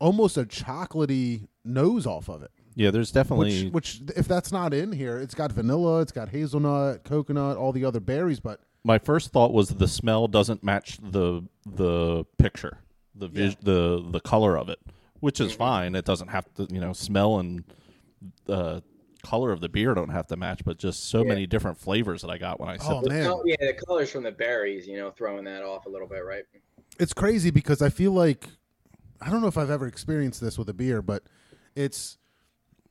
almost 0.00 0.36
a 0.36 0.44
chocolatey 0.44 1.48
nose 1.64 2.06
off 2.06 2.28
of 2.28 2.42
it. 2.42 2.50
Yeah, 2.74 2.90
there's 2.92 3.10
definitely 3.10 3.70
Which, 3.70 4.00
which 4.00 4.16
if 4.16 4.28
that's 4.28 4.52
not 4.52 4.72
in 4.72 4.92
here, 4.92 5.18
it's 5.18 5.34
got 5.34 5.50
vanilla, 5.50 6.00
it's 6.00 6.12
got 6.12 6.28
hazelnut, 6.28 7.02
coconut, 7.04 7.56
all 7.56 7.72
the 7.72 7.84
other 7.84 7.98
berries, 8.00 8.38
but 8.40 8.60
my 8.84 8.98
first 8.98 9.30
thought 9.32 9.52
was 9.52 9.70
the 9.70 9.88
smell 9.88 10.28
doesn't 10.28 10.62
match 10.62 10.98
the 11.02 11.42
the 11.66 12.24
picture, 12.38 12.78
the 13.14 13.26
vis- 13.26 13.56
the 13.62 14.06
the 14.12 14.20
color 14.20 14.56
of 14.56 14.68
it, 14.68 14.78
which 15.20 15.40
is 15.40 15.52
fine. 15.52 15.96
It 15.96 16.04
doesn't 16.04 16.28
have 16.28 16.46
to, 16.54 16.68
you 16.70 16.80
know, 16.80 16.92
smell 16.92 17.40
and 17.40 17.64
the 18.44 18.82
color 19.24 19.50
of 19.50 19.60
the 19.60 19.68
beer 19.68 19.94
don't 19.94 20.10
have 20.10 20.28
to 20.28 20.36
match, 20.36 20.62
but 20.64 20.78
just 20.78 21.08
so 21.10 21.22
Yeah. 21.22 21.28
many 21.30 21.46
different 21.46 21.76
flavors 21.78 22.22
that 22.22 22.30
I 22.30 22.38
got 22.38 22.60
when 22.60 22.68
I 22.68 22.76
oh, 22.76 22.78
sipped 22.78 22.90
Oh, 22.92 23.00
it. 23.00 23.08
man. 23.08 23.26
Oh, 23.26 23.42
yeah, 23.44 23.56
the 23.60 23.74
colors 23.74 24.10
from 24.12 24.22
the 24.22 24.30
berries, 24.30 24.86
you 24.86 24.96
know, 24.96 25.10
throwing 25.10 25.44
that 25.44 25.64
off 25.64 25.86
a 25.86 25.88
little 25.88 26.08
bit, 26.08 26.24
right? 26.24 26.44
it's 27.00 27.12
crazy 27.12 27.50
because 27.50 27.80
I 27.82 27.90
feel 27.90 28.10
like 28.12 28.48
I 29.20 29.30
don't 29.30 29.40
know 29.40 29.48
if 29.48 29.58
I've 29.58 29.70
ever 29.70 29.86
experienced 29.86 30.40
this 30.40 30.58
with 30.58 30.68
a 30.68 30.74
beer, 30.74 31.02
but 31.02 31.22
it's 31.74 32.18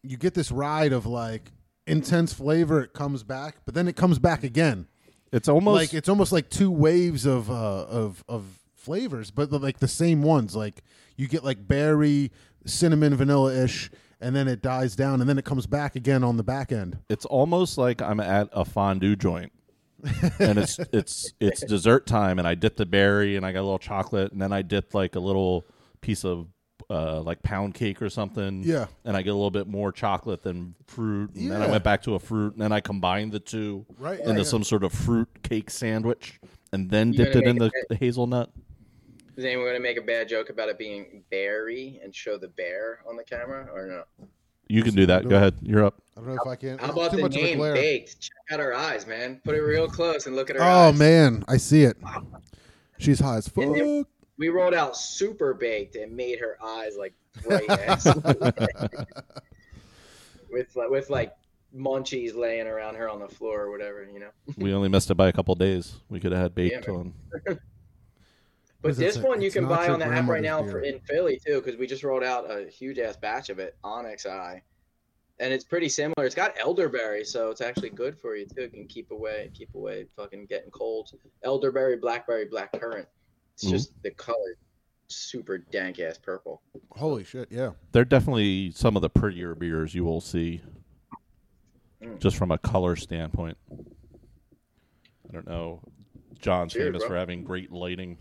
you 0.03 0.17
get 0.17 0.33
this 0.33 0.51
ride 0.51 0.93
of 0.93 1.05
like 1.05 1.51
intense 1.85 2.33
flavor, 2.33 2.81
it 2.81 2.93
comes 2.93 3.23
back, 3.23 3.57
but 3.65 3.73
then 3.73 3.87
it 3.87 3.95
comes 3.95 4.19
back 4.19 4.43
again. 4.43 4.87
It's 5.31 5.49
almost 5.49 5.75
like 5.75 5.93
it's 5.93 6.09
almost 6.09 6.31
like 6.31 6.49
two 6.49 6.71
waves 6.71 7.25
of 7.25 7.49
uh, 7.51 7.53
of 7.85 8.23
of 8.27 8.45
flavors, 8.75 9.31
but 9.31 9.51
like 9.51 9.79
the 9.79 9.87
same 9.87 10.21
ones. 10.21 10.55
Like 10.55 10.83
you 11.17 11.27
get 11.27 11.43
like 11.43 11.67
berry, 11.67 12.31
cinnamon, 12.65 13.15
vanilla 13.15 13.53
ish, 13.63 13.91
and 14.21 14.35
then 14.35 14.47
it 14.47 14.61
dies 14.61 14.95
down, 14.95 15.19
and 15.19 15.29
then 15.29 15.37
it 15.37 15.45
comes 15.45 15.67
back 15.67 15.95
again 15.95 16.23
on 16.23 16.37
the 16.37 16.43
back 16.43 16.71
end. 16.71 16.99
it's 17.09 17.25
almost 17.25 17.77
like 17.77 18.01
I'm 18.01 18.19
at 18.19 18.49
a 18.51 18.63
fondue 18.63 19.15
joint. 19.15 19.51
and 20.39 20.59
it's 20.59 20.79
it's 20.93 21.33
it's 21.39 21.61
dessert 21.61 22.05
time 22.05 22.37
and 22.37 22.47
I 22.47 22.53
dip 22.53 22.77
the 22.77 22.85
berry 22.85 23.35
and 23.35 23.43
I 23.45 23.51
got 23.51 23.61
a 23.61 23.67
little 23.67 23.79
chocolate 23.79 24.31
and 24.31 24.39
then 24.39 24.53
I 24.53 24.61
dip 24.61 24.93
like 24.93 25.15
a 25.15 25.19
little 25.19 25.65
piece 26.07 26.23
of 26.23 26.47
uh, 26.89 27.19
like 27.21 27.43
pound 27.43 27.73
cake 27.73 28.01
or 28.01 28.09
something. 28.09 28.63
Yeah. 28.63 28.85
And 29.03 29.17
I 29.17 29.21
get 29.21 29.31
a 29.31 29.33
little 29.33 29.51
bit 29.51 29.67
more 29.67 29.91
chocolate 29.91 30.41
than 30.41 30.73
fruit. 30.85 31.35
And 31.35 31.51
then 31.51 31.61
I 31.61 31.67
went 31.67 31.83
back 31.83 32.01
to 32.03 32.15
a 32.15 32.19
fruit 32.19 32.53
and 32.53 32.61
then 32.61 32.71
I 32.71 32.79
combined 32.79 33.33
the 33.33 33.41
two 33.41 33.85
Right, 33.99 34.19
into 34.21 34.35
yeah. 34.37 34.43
some 34.43 34.63
sort 34.63 34.85
of 34.85 34.93
fruit 34.93 35.27
cake 35.43 35.69
sandwich 35.69 36.39
and 36.71 36.89
then 36.89 37.11
You 37.11 37.25
dipped 37.25 37.35
it 37.35 37.43
in 37.45 37.57
the, 37.57 37.69
the 37.89 37.95
hazelnut. 37.97 38.51
Is 39.35 39.43
anyone 39.43 39.65
going 39.65 39.75
to 39.75 39.81
make 39.83 39.97
a 39.97 40.01
bad 40.01 40.29
joke 40.29 40.49
about 40.49 40.69
it 40.69 40.77
being 40.79 41.23
berry 41.29 41.99
and 42.01 42.15
show 42.15 42.37
the 42.37 42.47
bear 42.47 42.99
on 43.07 43.17
the 43.17 43.23
camera 43.25 43.67
or 43.73 43.85
no? 43.85 44.03
You 44.69 44.81
can 44.81 44.95
do 44.95 45.05
that. 45.07 45.27
Go 45.27 45.35
ahead. 45.35 45.55
You're 45.61 45.83
up. 45.85 46.01
I 46.15 46.21
don't 46.21 46.29
know 46.35 46.41
if 46.41 46.47
I 46.47 46.55
can. 46.55 46.77
How 46.77 46.85
it's 46.85 46.93
about 46.93 47.11
too 47.11 47.17
the 47.17 47.21
much 47.23 47.35
of 47.35 47.41
a 47.41 47.45
name 47.45 47.57
glare. 47.57 47.73
baked? 47.73 48.19
Check 48.21 48.31
out 48.51 48.59
her 48.61 48.73
eyes, 48.73 49.05
man. 49.05 49.39
Put 49.43 49.55
it 49.55 49.61
real 49.61 49.87
close 49.89 50.25
and 50.25 50.35
look 50.37 50.49
at 50.49 50.55
her 50.55 50.61
Oh 50.63 50.89
eyes. 50.89 50.97
man, 50.97 51.43
I 51.49 51.57
see 51.57 51.83
it. 51.83 51.97
She's 52.97 53.19
high 53.19 53.37
as 53.37 53.47
fuck. 53.49 53.75
And 54.37 54.43
it- 54.45 54.49
We 54.49 54.49
rolled 54.49 54.73
out 54.73 54.95
super 54.97 55.53
baked 55.53 55.95
and 55.95 56.15
made 56.15 56.39
her 56.39 56.57
eyes 56.63 56.95
like 56.97 57.13
bright 57.43 57.69
ass. 57.69 58.05
with 60.51 60.75
like, 60.75 60.89
with 60.89 61.09
like 61.09 61.33
munchies 61.75 62.35
laying 62.35 62.67
around 62.67 62.95
her 62.95 63.09
on 63.09 63.19
the 63.19 63.27
floor 63.27 63.61
or 63.63 63.71
whatever, 63.71 64.03
you 64.11 64.19
know. 64.19 64.29
We 64.57 64.73
only 64.73 64.89
missed 64.89 65.11
it 65.11 65.15
by 65.15 65.27
a 65.27 65.33
couple 65.33 65.53
days. 65.55 65.95
We 66.09 66.19
could 66.19 66.31
have 66.31 66.41
had 66.41 66.55
baked 66.55 66.87
man. 66.87 67.13
on. 67.47 67.59
But 68.81 68.95
this 68.95 69.17
a- 69.17 69.21
one 69.21 69.41
you 69.41 69.51
can 69.51 69.67
buy 69.67 69.87
on 69.89 69.99
the 69.99 70.05
app 70.05 70.27
right 70.27 70.41
now 70.41 70.63
for 70.63 70.81
in 70.81 70.99
Philly 71.01 71.39
too, 71.45 71.61
because 71.61 71.77
we 71.77 71.87
just 71.87 72.03
rolled 72.03 72.23
out 72.23 72.49
a 72.49 72.69
huge 72.69 72.99
ass 72.99 73.17
batch 73.17 73.49
of 73.49 73.59
it, 73.59 73.75
Onyx 73.83 74.25
Eye, 74.27 74.61
and 75.39 75.51
it's 75.51 75.63
pretty 75.65 75.89
similar. 75.89 76.25
It's 76.25 76.35
got 76.35 76.53
elderberry, 76.59 77.25
so 77.25 77.49
it's 77.49 77.59
actually 77.61 77.89
good 77.89 78.17
for 78.17 78.35
you 78.35 78.45
too. 78.45 78.61
It 78.63 78.73
can 78.73 78.85
keep 78.87 79.09
away, 79.11 79.49
keep 79.53 79.73
away, 79.75 80.05
fucking 80.15 80.45
getting 80.45 80.69
colds. 80.71 81.13
Elderberry, 81.43 81.97
blackberry, 81.97 82.45
black 82.45 82.71
currant. 82.79 83.07
It's 83.57 83.65
Mhm. 83.65 83.71
just 83.71 84.03
the 84.03 84.11
color, 84.11 84.55
super 85.07 85.57
dank 85.57 85.99
ass 85.99 86.19
purple. 86.19 86.61
Holy 86.91 87.23
shit! 87.23 87.51
Yeah. 87.51 87.71
They're 87.91 88.05
definitely 88.05 88.69
some 88.69 88.95
of 88.95 89.01
the 89.01 89.09
prettier 89.09 89.55
beers 89.55 89.95
you 89.95 90.05
will 90.05 90.21
see, 90.21 90.61
Mm. 91.99 92.19
just 92.19 92.37
from 92.37 92.51
a 92.51 92.59
color 92.59 92.95
standpoint. 92.95 93.57
I 93.71 95.31
don't 95.31 95.47
know. 95.47 95.81
John's 96.39 96.73
Cheers, 96.73 96.85
famous 96.85 96.99
bro. 97.01 97.09
for 97.09 97.15
having 97.15 97.43
great 97.43 97.71
lighting. 97.71 98.19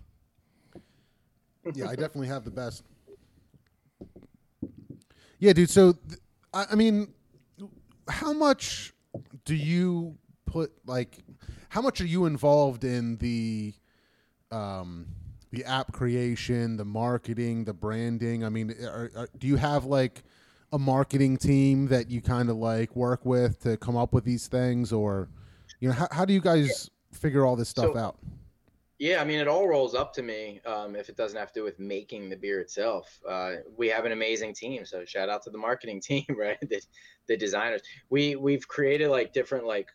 yeah, 1.75 1.87
I 1.91 1.97
definitely 1.97 2.29
have 2.29 2.45
the 2.47 2.51
best. 2.51 2.83
Yeah, 5.39 5.53
dude. 5.53 5.69
So, 5.69 5.93
th- 5.93 6.19
I, 6.55 6.67
I 6.71 6.75
mean, 6.77 7.13
how 8.09 8.33
much 8.33 8.95
do 9.45 9.55
you 9.55 10.17
put 10.47 10.73
like? 10.87 11.19
How 11.69 11.83
much 11.83 12.01
are 12.01 12.07
you 12.07 12.25
involved 12.25 12.85
in 12.85 13.19
the, 13.19 13.75
um, 14.51 15.09
the 15.51 15.65
app 15.65 15.93
creation, 15.93 16.77
the 16.77 16.85
marketing, 16.85 17.65
the 17.65 17.73
branding? 17.75 18.45
I 18.45 18.49
mean, 18.49 18.75
are, 18.85 19.11
are, 19.17 19.29
do 19.39 19.47
you 19.47 19.57
have 19.57 19.85
like 19.85 20.23
a 20.73 20.79
marketing 20.79 21.37
team 21.37 21.89
that 21.89 22.11
you 22.11 22.21
kind 22.21 22.51
of 22.51 22.57
like 22.57 22.95
work 22.97 23.25
with 23.25 23.61
to 23.61 23.77
come 23.77 23.97
up 23.97 24.13
with 24.13 24.25
these 24.25 24.49
things, 24.49 24.93
or 24.93 25.29
you 25.81 25.89
know, 25.89 25.95
how, 25.95 26.09
how 26.11 26.25
do 26.25 26.33
you 26.33 26.41
guys 26.41 26.91
figure 27.13 27.45
all 27.47 27.57
this 27.57 27.69
stuff 27.69 27.93
So- 27.95 27.99
out? 27.99 28.19
Yeah, 28.99 29.21
I 29.21 29.25
mean, 29.27 29.41
it 29.41 29.47
all 29.47 29.69
rolls 29.69 29.95
up 29.95 30.15
to 30.15 30.23
me 30.23 30.63
um, 30.65 30.97
if 30.97 31.11
it 31.11 31.19
doesn't 31.19 31.39
have 31.39 31.53
to 31.53 31.61
do 31.61 31.65
with 31.65 31.79
making 31.79 32.31
the 32.31 32.37
beer 32.37 32.61
itself. 32.61 33.21
Uh, 33.29 33.57
we 33.77 33.89
have 33.89 34.07
an 34.07 34.13
amazing 34.13 34.55
team, 34.55 34.87
so 34.87 35.05
shout 35.05 35.29
out 35.29 35.43
to 35.43 35.51
the 35.51 35.59
marketing 35.59 36.01
team, 36.01 36.25
right? 36.31 36.57
The, 36.63 36.81
the 37.27 37.37
designers. 37.37 37.83
We 38.09 38.37
we've 38.37 38.67
created 38.67 39.11
like 39.11 39.35
different 39.35 39.67
like 39.67 39.89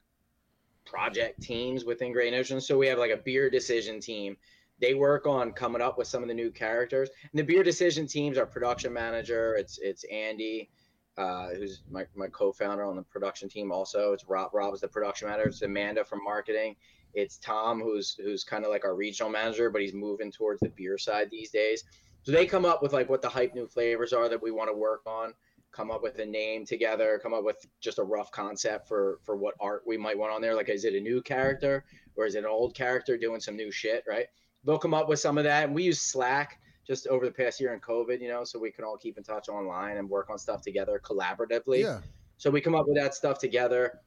project 0.86 1.41
teams 1.41 1.84
within 1.84 2.12
Great 2.14 2.32
Notion. 2.32 2.62
So 2.62 2.78
we 2.78 2.86
have 2.88 2.99
like 2.99 3.10
a 3.12 3.18
beer 3.18 3.49
decision 3.49 3.99
team. 3.99 4.38
They 4.82 4.95
work 4.95 5.27
on 5.27 5.51
coming 5.51 5.82
up 5.82 5.97
with 5.97 6.07
some 6.07 6.23
of 6.23 6.27
the 6.27 6.34
new 6.34 6.49
characters. 6.51 7.09
And 7.32 7.39
the 7.39 7.43
beer 7.43 7.63
decision 7.63 8.07
teams 8.07 8.38
are 8.38 8.45
production 8.47 8.91
manager. 8.91 9.55
It's 9.55 9.77
it's 9.77 10.03
Andy, 10.05 10.69
uh, 11.17 11.49
who's 11.49 11.84
my, 11.89 12.05
my 12.15 12.27
co-founder 12.27 12.84
on 12.84 12.95
the 12.95 13.03
production 13.03 13.47
team. 13.47 13.71
Also, 13.71 14.11
it's 14.11 14.25
Rob. 14.27 14.49
Rob 14.53 14.73
is 14.73 14.82
the 14.82 14.88
production 14.88 15.27
manager. 15.27 15.49
It's 15.49 15.61
Amanda 15.61 16.03
from 16.03 16.23
marketing. 16.23 16.75
It's 17.13 17.38
Tom, 17.38 17.79
who's 17.79 18.15
who's 18.15 18.43
kind 18.43 18.65
of 18.65 18.71
like 18.71 18.84
our 18.84 18.95
regional 18.95 19.32
manager, 19.32 19.69
but 19.69 19.82
he's 19.82 19.93
moving 19.93 20.32
towards 20.32 20.59
the 20.61 20.69
beer 20.69 20.97
side 20.97 21.29
these 21.29 21.51
days. 21.51 21.84
So 22.23 22.32
they 22.32 22.45
come 22.45 22.65
up 22.65 22.82
with 22.82 22.93
like 22.93 23.09
what 23.09 23.21
the 23.21 23.29
hype 23.29 23.53
new 23.53 23.67
flavors 23.67 24.13
are 24.13 24.29
that 24.29 24.41
we 24.41 24.51
want 24.51 24.69
to 24.69 24.77
work 24.77 25.01
on, 25.05 25.34
come 25.71 25.91
up 25.91 26.01
with 26.01 26.19
a 26.19 26.25
name 26.25 26.65
together, 26.65 27.19
come 27.21 27.34
up 27.34 27.43
with 27.43 27.57
just 27.82 27.99
a 27.99 28.03
rough 28.03 28.32
concept 28.32 28.88
for 28.88 29.19
for 29.23 29.36
what 29.36 29.55
art 29.59 29.84
we 29.86 29.97
might 29.97 30.17
want 30.17 30.34
on 30.34 30.41
there. 30.41 30.55
Like, 30.55 30.69
is 30.69 30.86
it 30.86 30.95
a 30.95 30.99
new 30.99 31.21
character 31.21 31.84
or 32.15 32.25
is 32.25 32.36
it 32.36 32.39
an 32.39 32.45
old 32.45 32.73
character 32.73 33.17
doing 33.17 33.41
some 33.41 33.55
new 33.55 33.71
shit? 33.71 34.03
Right? 34.07 34.27
They'll 34.64 34.80
come 34.80 34.93
up 34.93 35.09
with 35.09 35.20
some 35.20 35.38
of 35.38 35.43
that, 35.43 35.66
and 35.66 35.76
we 35.76 35.84
use 35.84 35.99
Slack 35.99 36.59
just 36.86 37.07
over 37.07 37.26
the 37.26 37.32
past 37.32 37.59
year 37.59 37.74
in 37.74 37.80
COVID, 37.80 38.22
you 38.22 38.28
know, 38.28 38.43
so 38.43 38.59
we 38.59 38.72
can 38.72 38.84
all 38.84 38.97
keep 38.97 39.18
in 39.18 39.24
touch 39.24 39.49
online 39.49 39.97
and 39.97 40.09
work 40.09 40.30
on 40.30 40.38
stuff 40.38 40.62
together 40.62 41.01
collaboratively. 41.03 41.84
Yeah. 41.84 41.99
So 42.38 42.49
we 42.49 42.62
come 42.62 42.76
up 42.76 42.88
with 42.88 42.97
that 42.97 43.14
stuff 43.14 43.39
together. 43.39 43.99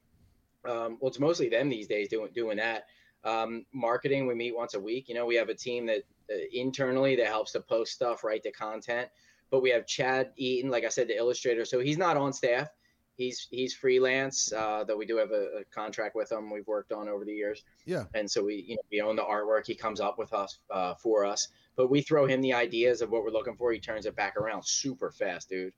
Um, 0.68 0.98
well, 1.00 1.09
it's 1.09 1.20
mostly 1.20 1.48
them 1.48 1.68
these 1.68 1.86
days 1.86 2.09
doing 2.09 2.30
doing 2.34 2.57
that. 2.57 2.86
Um, 3.24 3.64
marketing, 3.72 4.26
we 4.26 4.34
meet 4.34 4.55
once 4.55 4.74
a 4.74 4.80
week. 4.80 5.09
You 5.09 5.14
know, 5.14 5.24
we 5.24 5.34
have 5.36 5.48
a 5.48 5.55
team 5.55 5.86
that 5.86 6.02
uh, 6.30 6.36
internally 6.52 7.16
that 7.16 7.26
helps 7.26 7.52
to 7.52 7.61
post 7.61 7.92
stuff, 7.92 8.24
write 8.24 8.42
the 8.42 8.52
content. 8.52 9.09
But 9.50 9.62
we 9.62 9.70
have 9.70 9.86
Chad 9.86 10.32
Eaton, 10.36 10.70
like 10.70 10.84
I 10.84 10.88
said, 10.88 11.09
the 11.09 11.16
illustrator. 11.16 11.64
So 11.64 11.78
he's 11.80 11.98
not 11.98 12.16
on 12.16 12.32
staff. 12.32 12.68
He's 13.16 13.46
he's 13.50 13.74
freelance. 13.74 14.52
Uh, 14.52 14.84
though 14.84 14.96
we 14.96 15.06
do 15.06 15.16
have 15.16 15.30
a, 15.30 15.60
a 15.60 15.64
contract 15.72 16.16
with 16.16 16.32
him. 16.32 16.50
We've 16.50 16.66
worked 16.66 16.92
on 16.92 17.08
over 17.08 17.24
the 17.24 17.32
years. 17.32 17.62
Yeah. 17.86 18.04
and 18.14 18.28
so 18.28 18.44
we 18.44 18.64
you 18.66 18.76
know 18.76 18.82
we 18.90 19.00
own 19.00 19.16
the 19.16 19.22
artwork. 19.22 19.66
He 19.66 19.74
comes 19.74 20.00
up 20.00 20.18
with 20.18 20.32
us 20.32 20.58
uh, 20.70 20.94
for 20.94 21.24
us. 21.24 21.48
But 21.76 21.90
we 21.90 22.02
throw 22.02 22.26
him 22.26 22.40
the 22.40 22.54
ideas 22.54 23.02
of 23.02 23.10
what 23.10 23.22
we're 23.24 23.30
looking 23.30 23.56
for. 23.56 23.72
He 23.72 23.80
turns 23.80 24.06
it 24.06 24.14
back 24.16 24.36
around 24.36 24.64
super 24.64 25.10
fast 25.10 25.48
dude. 25.48 25.72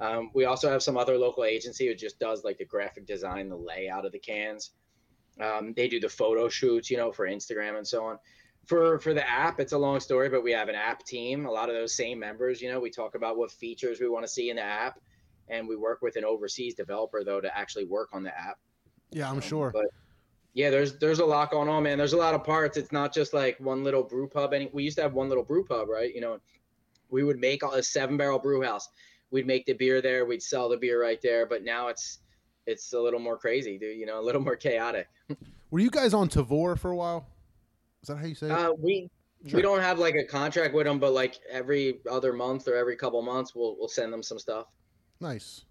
Um, 0.00 0.30
we 0.34 0.46
also 0.46 0.70
have 0.70 0.82
some 0.82 0.96
other 0.96 1.16
local 1.16 1.44
agency 1.44 1.86
who 1.86 1.94
just 1.94 2.18
does 2.18 2.44
like 2.44 2.58
the 2.58 2.64
graphic 2.64 3.06
design 3.06 3.48
the 3.48 3.56
layout 3.56 4.04
of 4.04 4.12
the 4.12 4.18
cans. 4.18 4.72
Um, 5.40 5.72
they 5.74 5.88
do 5.88 5.98
the 6.00 6.08
photo 6.08 6.48
shoots 6.48 6.90
you 6.90 6.98
know 6.98 7.10
for 7.10 7.26
instagram 7.26 7.78
and 7.78 7.86
so 7.86 8.04
on. 8.04 8.18
For 8.66 8.98
for 8.98 9.14
the 9.14 9.28
app 9.28 9.60
it's 9.60 9.72
a 9.72 9.78
long 9.78 9.98
story 10.00 10.28
but 10.28 10.44
we 10.44 10.52
have 10.52 10.68
an 10.68 10.74
app 10.74 11.04
team. 11.04 11.46
A 11.46 11.50
lot 11.50 11.68
of 11.68 11.74
those 11.74 11.94
same 11.94 12.18
members 12.18 12.60
you 12.60 12.70
know 12.70 12.80
we 12.80 12.90
talk 12.90 13.14
about 13.14 13.38
what 13.38 13.50
features 13.50 13.98
we 14.00 14.08
want 14.08 14.24
to 14.24 14.30
see 14.30 14.50
in 14.50 14.56
the 14.56 14.62
app 14.62 14.98
and 15.48 15.68
we 15.68 15.76
work 15.76 16.02
with 16.02 16.16
an 16.16 16.24
overseas 16.24 16.74
developer 16.74 17.24
though 17.24 17.40
to 17.40 17.56
actually 17.56 17.84
work 17.84 18.08
on 18.12 18.22
the 18.22 18.36
app 18.38 18.58
Yeah, 19.10 19.28
I'm 19.28 19.36
um, 19.36 19.40
sure. 19.40 19.70
But 19.72 19.86
yeah, 20.54 20.70
there's 20.70 20.98
there's 20.98 21.20
a 21.20 21.24
lot 21.24 21.50
going 21.50 21.68
on, 21.68 21.82
man. 21.82 21.98
There's 21.98 22.12
a 22.12 22.18
lot 22.18 22.34
of 22.34 22.44
parts. 22.44 22.76
It's 22.76 22.92
not 22.92 23.14
just 23.14 23.32
like 23.32 23.58
one 23.58 23.82
little 23.82 24.02
brew 24.02 24.28
pub. 24.28 24.52
Any 24.52 24.68
we 24.72 24.84
used 24.84 24.96
to 24.96 25.02
have 25.02 25.14
one 25.14 25.28
little 25.28 25.44
brew 25.44 25.64
pub, 25.64 25.88
right? 25.88 26.14
You 26.14 26.20
know, 26.20 26.38
we 27.10 27.24
would 27.24 27.38
make 27.38 27.62
a 27.62 27.82
seven 27.82 28.16
barrel 28.16 28.38
brew 28.38 28.62
house. 28.62 28.88
We'd 29.30 29.46
make 29.46 29.64
the 29.64 29.72
beer 29.72 30.02
there. 30.02 30.26
We'd 30.26 30.42
sell 30.42 30.68
the 30.68 30.76
beer 30.76 31.00
right 31.00 31.20
there. 31.22 31.46
But 31.46 31.64
now 31.64 31.88
it's 31.88 32.18
it's 32.66 32.92
a 32.92 33.00
little 33.00 33.20
more 33.20 33.38
crazy, 33.38 33.78
dude. 33.78 33.98
You 33.98 34.06
know, 34.06 34.20
a 34.20 34.24
little 34.24 34.42
more 34.42 34.56
chaotic. 34.56 35.08
Were 35.70 35.80
you 35.80 35.90
guys 35.90 36.12
on 36.12 36.28
Tavour 36.28 36.78
for 36.78 36.90
a 36.90 36.96
while? 36.96 37.26
Is 38.02 38.08
that 38.08 38.16
how 38.18 38.26
you 38.26 38.34
say 38.34 38.46
it? 38.46 38.52
Uh, 38.52 38.74
we 38.78 39.10
Sure. 39.46 39.58
we 39.58 39.62
don't 39.62 39.80
have 39.80 39.98
like 39.98 40.14
a 40.14 40.22
contract 40.22 40.72
with 40.72 40.86
them, 40.86 41.00
but 41.00 41.12
like 41.12 41.40
every 41.50 41.98
other 42.08 42.32
month 42.32 42.68
or 42.68 42.76
every 42.76 42.94
couple 42.94 43.20
months, 43.22 43.56
we'll 43.56 43.76
we'll 43.76 43.88
send 43.88 44.12
them 44.12 44.22
some 44.22 44.38
stuff. 44.38 44.66
Nice. 45.22 45.64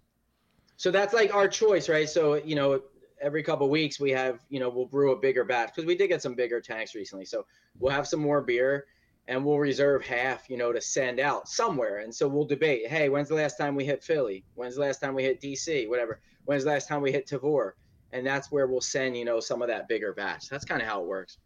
So 0.76 0.90
that's 0.90 1.14
like 1.14 1.32
our 1.34 1.46
choice, 1.46 1.88
right? 1.88 2.08
So 2.08 2.34
you 2.34 2.56
know, 2.56 2.80
every 3.20 3.42
couple 3.42 3.68
weeks 3.68 4.00
we 4.00 4.10
have 4.10 4.40
you 4.48 4.58
know 4.58 4.68
we'll 4.68 4.86
brew 4.86 5.12
a 5.12 5.16
bigger 5.16 5.44
batch 5.44 5.68
because 5.68 5.86
we 5.86 5.94
did 5.94 6.08
get 6.08 6.22
some 6.22 6.34
bigger 6.34 6.60
tanks 6.60 6.94
recently. 6.94 7.26
So 7.26 7.44
we'll 7.78 7.92
have 7.92 8.08
some 8.08 8.20
more 8.20 8.40
beer 8.40 8.86
and 9.28 9.44
we'll 9.44 9.58
reserve 9.58 10.04
half, 10.04 10.50
you 10.50 10.56
know, 10.56 10.72
to 10.72 10.80
send 10.80 11.20
out 11.20 11.48
somewhere. 11.48 11.98
And 11.98 12.12
so 12.12 12.26
we'll 12.26 12.44
debate, 12.44 12.88
hey, 12.88 13.08
when's 13.08 13.28
the 13.28 13.36
last 13.36 13.56
time 13.56 13.76
we 13.76 13.84
hit 13.84 14.02
Philly? 14.02 14.44
When's 14.54 14.74
the 14.74 14.80
last 14.80 15.00
time 15.00 15.14
we 15.14 15.22
hit 15.22 15.40
DC? 15.40 15.88
Whatever. 15.88 16.20
When's 16.44 16.64
the 16.64 16.70
last 16.70 16.88
time 16.88 17.02
we 17.02 17.12
hit 17.12 17.28
Tavour? 17.28 17.72
And 18.12 18.26
that's 18.26 18.50
where 18.50 18.66
we'll 18.66 18.80
send, 18.80 19.16
you 19.16 19.24
know, 19.24 19.38
some 19.38 19.62
of 19.62 19.68
that 19.68 19.86
bigger 19.86 20.12
batch. 20.12 20.48
That's 20.48 20.64
kind 20.64 20.82
of 20.82 20.88
how 20.88 21.00
it 21.02 21.06
works. 21.06 21.38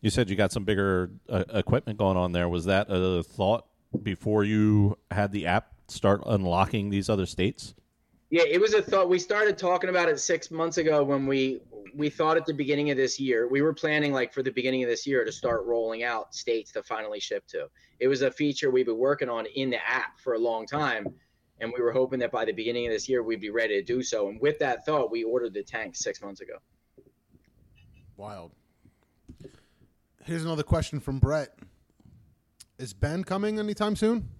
You 0.00 0.10
said 0.10 0.28
you 0.28 0.34
got 0.34 0.50
some 0.50 0.64
bigger 0.64 1.10
uh, 1.28 1.44
equipment 1.54 1.96
going 1.96 2.16
on 2.16 2.32
there. 2.32 2.48
Was 2.48 2.64
that 2.64 2.88
a 2.90 3.22
thought 3.22 3.66
before 4.02 4.42
you 4.42 4.98
had 5.12 5.30
the 5.30 5.46
app 5.46 5.71
start 5.92 6.22
unlocking 6.26 6.90
these 6.90 7.08
other 7.08 7.26
states? 7.26 7.74
Yeah, 8.30 8.44
it 8.46 8.60
was 8.60 8.72
a 8.72 8.80
thought. 8.80 9.08
We 9.10 9.18
started 9.18 9.58
talking 9.58 9.90
about 9.90 10.08
it 10.08 10.18
six 10.18 10.50
months 10.50 10.78
ago 10.78 11.04
when 11.04 11.26
we 11.26 11.60
we 11.94 12.08
thought 12.08 12.38
at 12.38 12.46
the 12.46 12.54
beginning 12.54 12.90
of 12.90 12.96
this 12.96 13.20
year 13.20 13.46
we 13.46 13.60
were 13.60 13.74
planning 13.74 14.12
like 14.12 14.32
for 14.32 14.42
the 14.42 14.50
beginning 14.50 14.82
of 14.82 14.88
this 14.88 15.06
year 15.06 15.24
to 15.24 15.30
start 15.30 15.66
rolling 15.66 16.02
out 16.02 16.34
states 16.34 16.72
to 16.72 16.82
finally 16.82 17.20
ship 17.20 17.46
to. 17.48 17.66
It 18.00 18.08
was 18.08 18.22
a 18.22 18.30
feature 18.30 18.70
we've 18.70 18.86
been 18.86 18.96
working 18.96 19.28
on 19.28 19.44
in 19.54 19.68
the 19.68 19.86
app 19.86 20.18
for 20.18 20.32
a 20.32 20.38
long 20.38 20.66
time, 20.66 21.06
and 21.60 21.72
we 21.76 21.82
were 21.82 21.92
hoping 21.92 22.18
that 22.20 22.32
by 22.32 22.46
the 22.46 22.52
beginning 22.52 22.86
of 22.86 22.92
this 22.92 23.08
year 23.08 23.22
we'd 23.22 23.40
be 23.40 23.50
ready 23.50 23.78
to 23.78 23.82
do 23.82 24.02
so. 24.02 24.28
And 24.28 24.40
with 24.40 24.58
that 24.60 24.86
thought, 24.86 25.10
we 25.10 25.24
ordered 25.24 25.52
the 25.52 25.62
tank 25.62 25.94
six 25.94 26.22
months 26.22 26.40
ago. 26.40 26.54
Wild. 28.16 28.52
Here's 30.24 30.44
another 30.44 30.62
question 30.62 31.00
from 31.00 31.18
Brett. 31.18 31.58
Is 32.78 32.94
Bend 32.94 33.26
coming 33.26 33.58
anytime 33.58 33.94
soon? 33.94 34.30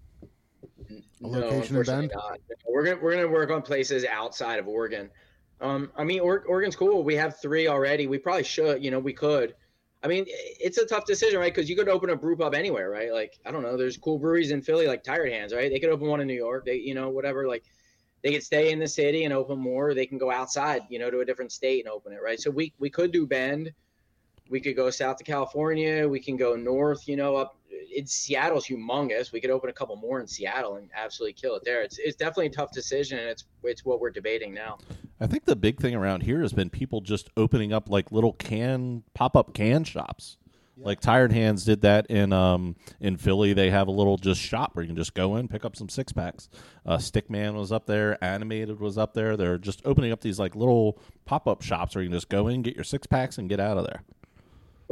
A 1.23 1.27
location 1.27 1.75
in 1.77 1.83
Bend? 1.83 2.11
not. 2.13 2.39
We're 2.67 2.83
gonna 2.83 2.99
we're 3.01 3.15
gonna 3.15 3.27
work 3.27 3.49
on 3.51 3.61
places 3.61 4.05
outside 4.05 4.59
of 4.59 4.67
Oregon. 4.67 5.09
Um, 5.61 5.91
I 5.95 6.03
mean, 6.03 6.19
or- 6.19 6.43
Oregon's 6.45 6.75
cool. 6.75 7.03
We 7.03 7.15
have 7.15 7.39
three 7.39 7.67
already. 7.67 8.07
We 8.07 8.17
probably 8.17 8.43
should. 8.43 8.83
You 8.83 8.91
know, 8.91 8.99
we 8.99 9.13
could. 9.13 9.55
I 10.03 10.07
mean, 10.07 10.25
it's 10.27 10.77
a 10.77 10.85
tough 10.85 11.05
decision, 11.05 11.39
right? 11.39 11.53
Because 11.53 11.69
you 11.69 11.77
could 11.77 11.87
open 11.87 12.09
a 12.09 12.15
brew 12.15 12.35
pub 12.35 12.53
anywhere, 12.53 12.89
right? 12.89 13.13
Like 13.13 13.39
I 13.45 13.51
don't 13.51 13.63
know. 13.63 13.77
There's 13.77 13.97
cool 13.97 14.19
breweries 14.19 14.51
in 14.51 14.61
Philly, 14.61 14.87
like 14.87 15.03
Tired 15.03 15.31
Hands, 15.31 15.53
right? 15.53 15.71
They 15.71 15.79
could 15.79 15.89
open 15.89 16.07
one 16.07 16.19
in 16.19 16.27
New 16.27 16.33
York. 16.33 16.65
They, 16.65 16.75
you 16.75 16.93
know, 16.93 17.09
whatever. 17.09 17.47
Like 17.47 17.63
they 18.21 18.33
could 18.33 18.43
stay 18.43 18.71
in 18.71 18.79
the 18.79 18.87
city 18.87 19.23
and 19.23 19.33
open 19.33 19.57
more. 19.57 19.89
Or 19.89 19.93
they 19.93 20.05
can 20.05 20.17
go 20.17 20.29
outside, 20.31 20.81
you 20.89 20.99
know, 20.99 21.09
to 21.09 21.21
a 21.21 21.25
different 21.25 21.53
state 21.53 21.85
and 21.85 21.93
open 21.93 22.11
it, 22.11 22.19
right? 22.21 22.39
So 22.39 22.51
we 22.51 22.73
we 22.79 22.89
could 22.89 23.13
do 23.13 23.25
Bend. 23.25 23.71
We 24.49 24.59
could 24.59 24.75
go 24.75 24.89
south 24.89 25.17
to 25.17 25.23
California. 25.23 26.05
We 26.07 26.19
can 26.19 26.35
go 26.35 26.55
north, 26.57 27.07
you 27.07 27.15
know, 27.15 27.37
up. 27.37 27.57
It's 27.73 28.13
Seattle's 28.13 28.67
humongous. 28.67 29.31
We 29.31 29.41
could 29.41 29.49
open 29.49 29.69
a 29.69 29.73
couple 29.73 29.95
more 29.95 30.19
in 30.19 30.27
Seattle 30.27 30.75
and 30.75 30.89
absolutely 30.95 31.33
kill 31.33 31.55
it 31.55 31.63
there. 31.63 31.81
It's 31.81 31.97
it's 31.99 32.15
definitely 32.15 32.47
a 32.47 32.51
tough 32.51 32.71
decision, 32.71 33.19
and 33.19 33.27
it's 33.27 33.45
it's 33.63 33.85
what 33.85 33.99
we're 33.99 34.11
debating 34.11 34.53
now. 34.53 34.77
I 35.19 35.27
think 35.27 35.45
the 35.45 35.55
big 35.55 35.79
thing 35.79 35.95
around 35.95 36.21
here 36.21 36.41
has 36.41 36.53
been 36.53 36.69
people 36.69 37.01
just 37.01 37.29
opening 37.37 37.71
up 37.71 37.89
like 37.89 38.11
little 38.11 38.33
can 38.33 39.03
pop 39.13 39.35
up 39.35 39.53
can 39.53 39.83
shops. 39.83 40.37
Like 40.75 40.99
Tired 40.99 41.31
Hands 41.31 41.63
did 41.63 41.81
that 41.81 42.07
in 42.07 42.33
um 42.33 42.75
in 42.99 43.17
Philly. 43.17 43.53
They 43.53 43.69
have 43.69 43.87
a 43.87 43.91
little 43.91 44.17
just 44.17 44.41
shop 44.41 44.71
where 44.73 44.83
you 44.83 44.89
can 44.89 44.97
just 44.97 45.13
go 45.13 45.35
in, 45.35 45.47
pick 45.47 45.65
up 45.65 45.75
some 45.75 45.87
six 45.87 46.11
packs. 46.11 46.49
Uh, 46.85 46.97
Stickman 46.97 47.53
was 47.53 47.71
up 47.71 47.85
there, 47.85 48.21
Animated 48.23 48.79
was 48.79 48.97
up 48.97 49.13
there. 49.13 49.37
They're 49.37 49.59
just 49.59 49.81
opening 49.85 50.11
up 50.11 50.21
these 50.21 50.39
like 50.39 50.55
little 50.55 50.99
pop 51.25 51.47
up 51.47 51.61
shops 51.61 51.95
where 51.95 52.03
you 52.03 52.09
can 52.09 52.17
just 52.17 52.29
go 52.29 52.47
in, 52.47 52.63
get 52.63 52.75
your 52.75 52.83
six 52.83 53.05
packs, 53.05 53.37
and 53.37 53.47
get 53.47 53.59
out 53.59 53.77
of 53.77 53.85
there. 53.85 54.01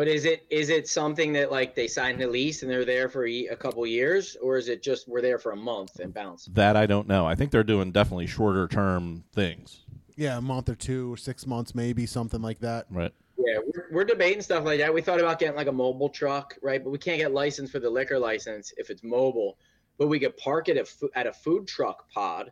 But 0.01 0.07
is 0.07 0.25
it 0.25 0.47
is 0.49 0.69
it 0.71 0.87
something 0.87 1.31
that 1.33 1.51
like 1.51 1.75
they 1.75 1.87
signed 1.87 2.23
a 2.23 2.27
lease 2.27 2.63
and 2.63 2.71
they're 2.71 2.85
there 2.85 3.07
for 3.07 3.27
a 3.27 3.45
a 3.49 3.55
couple 3.55 3.85
years, 3.85 4.35
or 4.41 4.57
is 4.57 4.67
it 4.67 4.81
just 4.81 5.07
we're 5.07 5.21
there 5.21 5.37
for 5.37 5.51
a 5.51 5.55
month 5.55 5.99
and 5.99 6.11
bounce? 6.11 6.45
That 6.45 6.75
I 6.75 6.87
don't 6.87 7.07
know. 7.07 7.27
I 7.27 7.35
think 7.35 7.51
they're 7.51 7.63
doing 7.63 7.91
definitely 7.91 8.25
shorter 8.25 8.67
term 8.67 9.23
things. 9.31 9.81
Yeah, 10.15 10.39
a 10.39 10.41
month 10.41 10.69
or 10.69 10.73
two 10.73 11.13
or 11.13 11.17
six 11.17 11.45
months, 11.45 11.75
maybe 11.75 12.07
something 12.07 12.41
like 12.41 12.61
that. 12.61 12.87
Right. 12.89 13.13
Yeah, 13.37 13.59
we're, 13.63 13.89
we're 13.91 14.03
debating 14.03 14.41
stuff 14.41 14.65
like 14.65 14.79
that. 14.79 14.91
We 14.91 15.03
thought 15.03 15.19
about 15.19 15.37
getting 15.37 15.55
like 15.55 15.67
a 15.67 15.71
mobile 15.71 16.09
truck, 16.09 16.57
right? 16.63 16.83
But 16.83 16.89
we 16.89 16.97
can't 16.97 17.19
get 17.19 17.31
licensed 17.31 17.71
for 17.71 17.77
the 17.79 17.91
liquor 17.91 18.17
license 18.17 18.73
if 18.77 18.89
it's 18.89 19.03
mobile. 19.03 19.59
But 19.99 20.07
we 20.07 20.19
could 20.19 20.35
park 20.35 20.67
it 20.67 20.77
at, 20.77 20.91
at 21.13 21.27
a 21.27 21.31
food 21.31 21.67
truck 21.67 22.09
pod, 22.09 22.51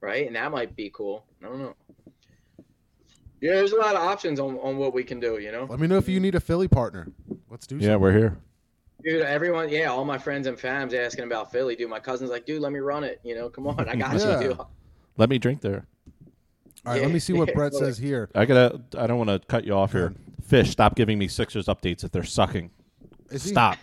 right? 0.00 0.26
And 0.26 0.34
that 0.34 0.50
might 0.50 0.74
be 0.74 0.90
cool. 0.92 1.24
I 1.40 1.46
don't 1.46 1.60
know. 1.60 1.76
Yeah, 3.40 3.52
there's 3.54 3.72
a 3.72 3.76
lot 3.78 3.94
of 3.96 4.02
options 4.02 4.38
on, 4.38 4.56
on 4.58 4.76
what 4.76 4.92
we 4.92 5.02
can 5.02 5.18
do, 5.20 5.38
you 5.38 5.50
know? 5.50 5.64
Let 5.68 5.80
me 5.80 5.86
know 5.86 5.96
if 5.96 6.08
you 6.08 6.20
need 6.20 6.34
a 6.34 6.40
Philly 6.40 6.68
partner. 6.68 7.08
Let's 7.50 7.66
do 7.66 7.76
Yeah, 7.76 7.82
something. 7.92 8.00
we're 8.00 8.12
here. 8.12 8.36
Dude, 9.02 9.22
everyone, 9.22 9.70
yeah, 9.70 9.86
all 9.86 10.04
my 10.04 10.18
friends 10.18 10.46
and 10.46 10.58
fams 10.58 10.92
asking 10.92 11.24
about 11.24 11.50
Philly. 11.50 11.74
Dude, 11.74 11.88
my 11.88 12.00
cousin's 12.00 12.30
like, 12.30 12.44
dude, 12.44 12.60
let 12.60 12.70
me 12.70 12.80
run 12.80 13.02
it. 13.02 13.18
You 13.24 13.34
know, 13.34 13.48
come 13.48 13.66
on, 13.66 13.88
I 13.88 13.96
got 13.96 14.14
Yeah. 14.20 14.40
you, 14.42 14.48
dude. 14.48 14.58
Let 15.16 15.30
me 15.30 15.38
drink 15.38 15.62
there. 15.62 15.86
All 16.84 16.92
right, 16.92 17.02
let 17.02 17.10
me 17.10 17.18
see 17.18 17.32
what 17.32 17.48
Yeah, 17.48 17.54
Brett 17.56 17.74
says 17.74 17.96
here. 17.98 18.28
I 18.34 18.44
gotta. 18.46 18.80
I 18.98 19.06
don't 19.06 19.18
want 19.18 19.28
to 19.30 19.38
cut 19.48 19.64
you 19.64 19.72
off 19.74 19.92
here. 19.92 20.14
Fish, 20.42 20.70
stop 20.70 20.94
giving 20.96 21.18
me 21.18 21.28
Sixers 21.28 21.66
updates 21.66 22.04
if 22.04 22.10
they're 22.10 22.24
sucking. 22.24 22.70
Is 23.30 23.44
he- 23.44 23.50
Stop. 23.50 23.76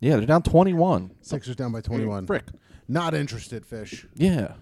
Yeah, 0.00 0.16
they're 0.16 0.26
down 0.26 0.42
twenty-one. 0.42 1.10
Sixers 1.20 1.56
down 1.56 1.72
by 1.72 1.80
21. 1.80 2.26
Frick. 2.26 2.44
Not 2.88 3.12
interested, 3.14 3.66
Fish. 3.66 4.06
Yeah. 4.14 4.54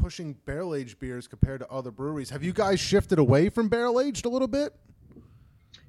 Pushing 0.00 0.34
barrel 0.46 0.74
aged 0.74 0.98
beers 0.98 1.26
compared 1.26 1.60
to 1.60 1.68
other 1.68 1.90
breweries. 1.90 2.30
Have 2.30 2.42
you 2.42 2.52
guys 2.52 2.80
shifted 2.80 3.18
away 3.18 3.48
from 3.48 3.68
barrel 3.68 4.00
aged 4.00 4.24
a 4.24 4.28
little 4.28 4.48
bit? 4.48 4.74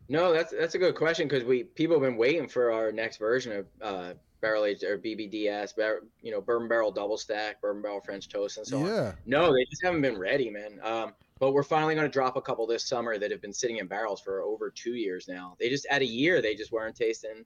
No, 0.10 0.34
that's 0.34 0.52
that's 0.52 0.76
a 0.76 0.78
good 0.78 0.96
question 0.96 1.28
because 1.28 1.46
we 1.46 1.64
people 1.64 1.96
have 1.96 2.04
been 2.04 2.18
waiting 2.18 2.48
for 2.50 2.72
our 2.72 2.92
next 2.92 3.18
version 3.18 3.54
of 3.54 3.66
uh, 3.82 4.14
barrel 4.42 4.66
aged 4.66 4.84
or 4.84 4.98
BBDS, 4.98 5.76
bar, 5.76 6.02
you 6.22 6.32
know, 6.32 6.42
bourbon 6.42 6.68
barrel 6.68 6.92
double 6.92 7.18
stack, 7.18 7.62
bourbon 7.62 7.82
barrel 7.82 8.02
French 8.02 8.28
toast, 8.28 8.58
and 8.58 8.68
so 8.68 8.80
on. 8.80 8.88
yeah. 8.88 9.12
No, 9.26 9.54
they 9.54 9.64
just 9.66 9.84
haven't 9.84 10.02
been 10.02 10.18
ready, 10.18 10.50
man. 10.50 10.80
Um, 10.84 11.14
but 11.40 11.54
we're 11.54 11.64
finally 11.64 11.96
going 11.96 12.06
to 12.06 12.12
drop 12.12 12.36
a 12.36 12.42
couple 12.42 12.68
this 12.68 12.86
summer 12.86 13.18
that 13.18 13.32
have 13.32 13.42
been 13.42 13.54
sitting 13.54 13.78
in 13.78 13.88
barrels 13.88 14.20
for 14.20 14.42
over 14.42 14.70
two 14.70 14.96
years 14.96 15.28
now. 15.28 15.56
They 15.60 15.70
just 15.70 15.86
at 15.90 16.02
a 16.02 16.06
year 16.06 16.42
they 16.42 16.56
just 16.56 16.72
weren't 16.72 16.96
tasting 16.96 17.46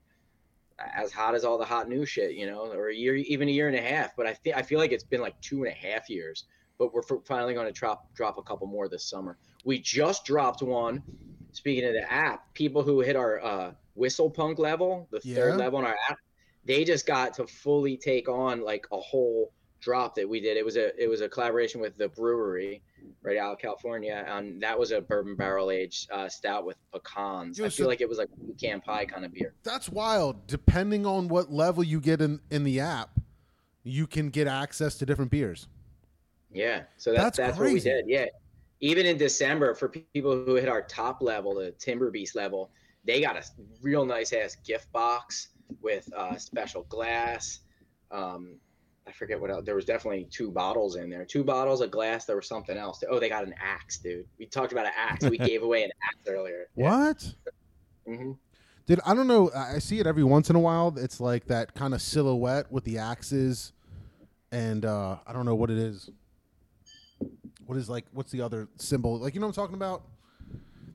as 0.78 1.12
hot 1.12 1.34
as 1.34 1.44
all 1.44 1.58
the 1.58 1.64
hot 1.64 1.88
new 1.88 2.04
shit, 2.04 2.32
you 2.32 2.46
know, 2.46 2.66
or 2.72 2.88
a 2.90 2.94
year, 2.94 3.16
even 3.16 3.48
a 3.48 3.52
year 3.52 3.68
and 3.68 3.76
a 3.76 3.82
half. 3.82 4.14
But 4.16 4.26
I 4.26 4.34
think 4.34 4.56
I 4.56 4.62
feel 4.62 4.78
like 4.78 4.92
it's 4.92 5.04
been 5.04 5.20
like 5.20 5.40
two 5.40 5.64
and 5.64 5.72
a 5.72 5.86
half 5.86 6.08
years. 6.08 6.44
But 6.78 6.92
we're 6.92 7.02
finally 7.26 7.54
going 7.54 7.66
to 7.66 7.72
drop 7.72 8.02
drop 8.14 8.36
a 8.38 8.42
couple 8.42 8.66
more 8.66 8.88
this 8.88 9.08
summer. 9.08 9.38
We 9.64 9.78
just 9.80 10.24
dropped 10.26 10.62
one. 10.62 11.02
Speaking 11.52 11.86
of 11.86 11.94
the 11.94 12.12
app, 12.12 12.42
people 12.52 12.82
who 12.82 13.00
hit 13.00 13.16
our 13.16 13.42
uh, 13.42 13.72
whistle 13.94 14.30
punk 14.30 14.58
level, 14.58 15.08
the 15.10 15.22
Yeah. 15.24 15.36
third 15.36 15.56
level 15.56 15.78
on 15.78 15.86
our 15.86 15.96
app, 16.10 16.18
they 16.66 16.84
just 16.84 17.06
got 17.06 17.32
to 17.34 17.46
fully 17.46 17.96
take 17.96 18.28
on 18.28 18.60
like 18.60 18.86
a 18.92 19.00
whole 19.00 19.52
drop 19.86 20.16
that 20.16 20.28
we 20.28 20.40
did. 20.40 20.56
It 20.56 20.64
was 20.64 20.76
a 20.76 21.00
it 21.00 21.08
was 21.08 21.20
a 21.20 21.28
collaboration 21.28 21.80
with 21.80 21.96
the 21.96 22.08
brewery 22.08 22.82
right 23.22 23.36
out 23.36 23.52
of 23.52 23.58
California, 23.60 24.24
and 24.26 24.60
that 24.60 24.76
was 24.76 24.90
a 24.90 25.00
bourbon 25.00 25.36
barrel 25.36 25.70
aged 25.70 26.10
uh, 26.10 26.28
stout 26.28 26.66
with 26.66 26.76
pecans. 26.92 27.60
I 27.60 27.68
so- 27.68 27.76
feel 27.76 27.86
like 27.86 28.00
it 28.00 28.08
was 28.08 28.18
like 28.18 28.28
pecan 28.48 28.80
pie 28.80 29.06
kind 29.06 29.24
of 29.24 29.32
beer. 29.32 29.54
That's 29.62 29.88
wild. 29.88 30.48
Depending 30.48 31.06
on 31.06 31.28
what 31.28 31.52
level 31.52 31.84
you 31.84 32.00
get 32.00 32.20
in, 32.20 32.40
in 32.50 32.64
the 32.64 32.80
app, 32.80 33.10
you 33.84 34.08
can 34.08 34.30
get 34.30 34.48
access 34.48 34.96
to 34.98 35.06
different 35.06 35.30
beers. 35.30 35.68
Yeah, 36.52 36.82
so 36.96 37.12
that's 37.12 37.36
That's 37.36 37.36
that's, 37.36 37.58
what 37.58 37.72
we 37.72 37.78
did. 37.78 38.06
Yeah, 38.08 38.26
even 38.80 39.06
in 39.06 39.16
December 39.16 39.74
for 39.74 39.88
people 39.88 40.32
who 40.44 40.56
hit 40.56 40.68
our 40.68 40.82
top 40.82 41.22
level, 41.22 41.54
the 41.54 41.70
Timber 41.72 42.10
Beast 42.10 42.34
level, 42.34 42.70
they 43.04 43.20
got 43.20 43.36
a 43.36 43.44
real 43.82 44.04
nice 44.04 44.32
ass 44.32 44.56
gift 44.64 44.90
box 44.90 45.50
with 45.80 46.12
uh, 46.16 46.36
special 46.38 46.82
glass. 46.88 47.60
Um, 48.10 48.58
I 49.08 49.12
forget 49.12 49.40
what 49.40 49.50
else. 49.50 49.64
There 49.64 49.76
was 49.76 49.84
definitely 49.84 50.26
two 50.30 50.50
bottles 50.50 50.96
in 50.96 51.08
there. 51.08 51.24
Two 51.24 51.44
bottles, 51.44 51.80
a 51.80 51.86
glass. 51.86 52.24
There 52.24 52.36
was 52.36 52.48
something 52.48 52.76
else. 52.76 53.02
Oh, 53.08 53.20
they 53.20 53.28
got 53.28 53.44
an 53.44 53.54
axe, 53.60 53.98
dude. 53.98 54.26
We 54.38 54.46
talked 54.46 54.72
about 54.72 54.86
an 54.86 54.92
axe. 54.96 55.24
We 55.24 55.38
gave 55.38 55.62
away 55.62 55.84
an 55.84 55.90
axe 56.02 56.28
earlier. 56.28 56.68
What? 56.74 57.34
hmm 58.06 58.32
Dude, 58.86 59.00
I 59.04 59.14
don't 59.14 59.26
know. 59.26 59.50
I 59.50 59.74
I 59.74 59.78
see 59.78 59.98
it 59.98 60.06
every 60.06 60.22
once 60.22 60.48
in 60.48 60.54
a 60.54 60.60
while. 60.60 60.94
It's 60.96 61.20
like 61.20 61.46
that 61.46 61.74
kind 61.74 61.92
of 61.92 62.00
silhouette 62.00 62.70
with 62.70 62.84
the 62.84 62.98
axes, 62.98 63.72
and 64.52 64.84
uh, 64.84 65.16
I 65.26 65.32
don't 65.32 65.44
know 65.44 65.56
what 65.56 65.70
it 65.70 65.78
is. 65.78 66.08
What 67.66 67.76
is 67.76 67.90
like? 67.90 68.04
What's 68.12 68.30
the 68.30 68.42
other 68.42 68.68
symbol? 68.76 69.18
Like 69.18 69.34
you 69.34 69.40
know 69.40 69.48
what 69.48 69.58
I'm 69.58 69.64
talking 69.64 69.74
about? 69.74 70.02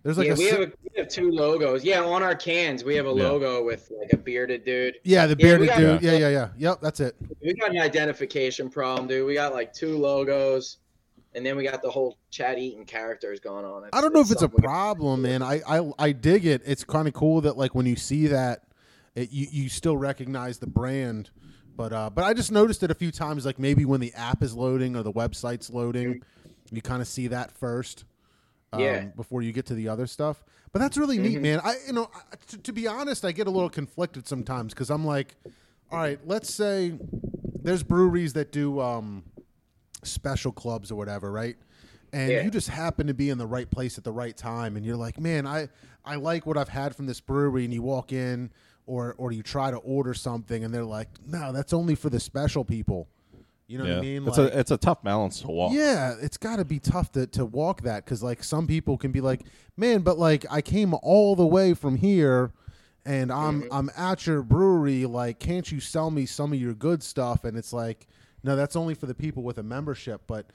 There's 0.04 0.18
like 0.18 0.28
yeah, 0.28 0.34
a 0.34 0.38
we 0.38 0.46
sy- 0.50 0.52
have, 0.52 0.62
a, 0.62 0.72
we 0.84 0.90
have 1.00 1.08
two 1.10 1.30
logos. 1.32 1.84
Yeah, 1.84 2.04
on 2.04 2.24
our 2.24 2.36
cans, 2.36 2.84
we 2.84 2.96
have 2.96 3.06
a 3.06 3.10
Yeah. 3.10 3.30
logo 3.30 3.64
with 3.64 3.92
like 4.00 4.12
a 4.14 4.18
bearded 4.18 4.66
dude. 4.66 4.96
yeah, 5.04 5.28
the 5.28 5.32
Yeah, 5.32 5.36
we 5.36 5.44
bearded 5.44 5.68
got- 5.70 5.78
dude. 5.78 6.02
Yeah, 6.02 6.12
yeah, 6.14 6.30
yeah. 6.30 6.50
Yep, 6.58 6.82
that's 6.82 7.00
it. 7.00 7.16
We 7.44 7.54
got 7.54 7.70
an 7.72 7.78
identification 7.80 8.70
problem, 8.70 9.08
dude. 9.08 9.28
We 9.28 9.36
got 9.36 9.54
like 9.54 9.74
two 9.74 9.98
logos, 9.98 10.78
and 11.36 11.46
then 11.46 11.56
we 11.56 11.64
got 11.64 11.82
the 11.84 11.90
whole 11.92 12.18
Chad 12.32 12.58
Eaton 12.58 12.86
characters 12.86 13.40
going 13.40 13.64
on. 13.64 13.88
I 13.94 14.02
don't 14.02 14.14
know 14.14 14.22
if 14.22 14.32
it's 14.32 14.42
a 14.42 14.50
problem, 14.50 15.22
man. 15.22 15.44
I 15.44 15.62
I, 15.68 15.92
I 16.00 16.12
dig 16.14 16.46
it. 16.46 16.62
It's 16.66 16.84
kind 16.84 17.08
of 17.08 17.14
cool 17.14 17.42
that 17.42 17.56
like 17.58 17.76
when 17.76 17.86
you 17.86 17.96
see 17.96 18.28
that 18.28 18.64
it, 19.16 19.32
you 19.32 19.48
you 19.52 19.70
still 19.70 19.98
recognize 19.98 20.58
the 20.58 20.68
brand. 20.68 21.30
But 21.78 21.94
uh, 21.94 22.10
but 22.10 22.24
I 22.26 22.34
just 22.34 22.52
noticed 22.52 22.82
it 22.84 22.90
a 22.92 22.96
few 22.96 23.12
times, 23.12 23.46
like 23.46 23.60
maybe 23.60 23.86
when 23.86 24.02
the 24.02 24.14
app 24.16 24.42
is 24.44 24.54
loading 24.56 24.96
or 24.96 25.04
the 25.04 25.14
website's 25.14 25.70
loading, 25.70 26.22
you 26.72 26.82
kind 26.82 27.02
of 27.02 27.08
see 27.08 27.28
that 27.28 27.52
first, 27.52 28.04
um, 28.74 28.80
Yeah. 28.82 29.06
before 29.16 29.42
you 29.42 29.52
get 29.52 29.66
to 29.68 29.74
the 29.76 29.88
other 29.88 30.08
stuff. 30.08 30.44
But 30.72 30.80
that's 30.80 30.98
really 30.98 31.18
neat, 31.18 31.38
Mhm. 31.38 31.42
man. 31.42 31.60
I 31.64 31.76
you 31.86 31.94
know 31.94 32.10
I- 32.14 32.36
to, 32.48 32.58
to 32.58 32.74
be 32.74 32.88
honest, 32.88 33.26
I 33.26 33.32
get 33.32 33.48
a 33.48 33.52
little 33.52 33.70
conflicted 33.70 34.28
sometimes 34.28 34.74
because 34.74 34.90
I'm 34.90 35.06
like, 35.06 35.36
all 35.92 36.00
right, 36.00 36.20
let's 36.26 36.54
say 36.54 36.98
there's 37.64 37.84
breweries 37.84 38.34
that 38.34 38.52
do 38.52 38.80
um, 38.80 39.24
special 40.04 40.52
clubs 40.52 40.92
or 40.92 40.96
whatever, 40.96 41.32
right? 41.32 41.58
And 42.14 42.32
Yeah. 42.32 42.42
you 42.44 42.52
just 42.52 42.70
happen 42.70 43.08
to 43.08 43.14
be 43.14 43.30
in 43.30 43.38
the 43.38 43.48
right 43.48 43.70
place 43.70 43.98
at 43.98 44.04
the 44.04 44.12
right 44.12 44.36
time, 44.36 44.76
and 44.78 44.86
you're 44.86 44.98
like, 44.98 45.20
man, 45.20 45.46
I 45.46 45.70
I 46.04 46.16
like 46.16 46.46
what 46.46 46.58
I've 46.58 46.70
had 46.70 46.96
from 46.96 47.06
this 47.06 47.20
brewery, 47.20 47.64
and 47.66 47.74
you 47.74 47.82
walk 47.82 48.12
in 48.14 48.52
or 48.86 49.14
or 49.18 49.32
you 49.34 49.44
try 49.44 49.70
to 49.72 49.78
order 49.78 50.14
something, 50.14 50.64
and 50.64 50.74
they're 50.74 50.86
like, 50.86 51.10
no, 51.26 51.52
that's 51.52 51.74
only 51.74 51.96
for 51.96 52.10
the 52.10 52.20
special 52.20 52.64
people. 52.66 53.08
You 53.72 53.78
know 53.78 53.86
yeah, 53.86 53.90
what 53.92 53.98
I 54.00 54.02
mean? 54.02 54.28
it's 54.28 54.38
Like- 54.38 54.54
a 54.54 54.60
it's 54.60 54.72
a 54.72 54.78
tough 54.78 55.02
balance 55.02 55.40
to 55.42 55.48
walk. 55.48 55.72
yeah, 55.74 56.16
it's 56.22 56.36
got 56.36 56.58
to 56.58 56.66
be 56.66 56.78
tough 56.78 57.12
to, 57.14 57.26
to 57.28 57.46
walk 57.46 57.84
that 57.84 58.04
because 58.04 58.22
like 58.22 58.44
some 58.44 58.68
people 58.68 58.98
can 58.98 59.14
be 59.14 59.22
like, 59.22 59.44
man, 59.78 60.02
but 60.02 60.20
like 60.20 60.46
I 60.52 60.62
came 60.62 60.94
all 61.02 61.38
the 61.38 61.46
way 61.46 61.74
from 61.74 61.96
here, 61.96 62.52
and 63.06 63.32
I'm 63.32 63.64
I'm 63.72 63.90
at 63.96 64.28
your 64.28 64.42
brewery. 64.44 65.06
Like, 65.06 65.40
can't 65.40 65.72
you 65.72 65.80
sell 65.80 66.12
me 66.12 66.26
some 66.26 66.52
of 66.52 66.60
your 66.60 66.74
good 66.74 67.02
stuff? 67.02 67.46
And 67.46 67.58
it's 67.58 67.72
like, 67.72 68.08
no, 68.44 68.58
that's 68.58 68.76
only 68.76 68.94
for 68.94 69.06
the 69.06 69.16
people 69.16 69.42
with 69.42 69.58
a 69.58 69.64
membership. 69.64 70.24
But 70.28 70.48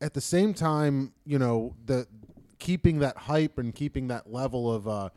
at 0.00 0.12
the 0.12 0.20
same 0.20 0.52
time, 0.52 1.12
you 1.24 1.38
know, 1.38 1.76
the 1.86 2.08
keeping 2.58 2.98
that 2.98 3.16
hype 3.16 3.56
and 3.58 3.72
keeping 3.72 4.08
that 4.08 4.32
level 4.32 4.72
of 4.74 4.88
uh, 4.88 5.10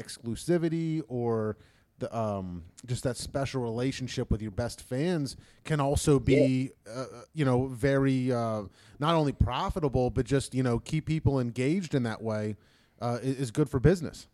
exclusivity 0.00 1.02
or 1.08 1.56
the 2.02 2.16
um 2.16 2.64
just 2.86 3.02
that 3.04 3.16
special 3.16 3.62
relationship 3.62 4.30
with 4.30 4.42
your 4.42 4.50
best 4.50 4.80
fans 4.82 5.36
can 5.64 5.80
also 5.80 6.18
be 6.18 6.70
uh, 6.92 7.06
you 7.32 7.44
know 7.44 7.66
very 7.68 8.30
uh 8.32 8.62
not 8.98 9.14
only 9.14 9.32
profitable 9.32 10.10
but 10.10 10.26
just 10.26 10.54
you 10.54 10.62
know 10.62 10.78
keep 10.78 11.06
people 11.06 11.40
engaged 11.40 11.94
in 11.94 12.02
that 12.02 12.20
way 12.20 12.56
uh 13.00 13.18
is, 13.22 13.40
is 13.40 13.50
good 13.50 13.68
for 13.70 13.80
business 13.80 14.26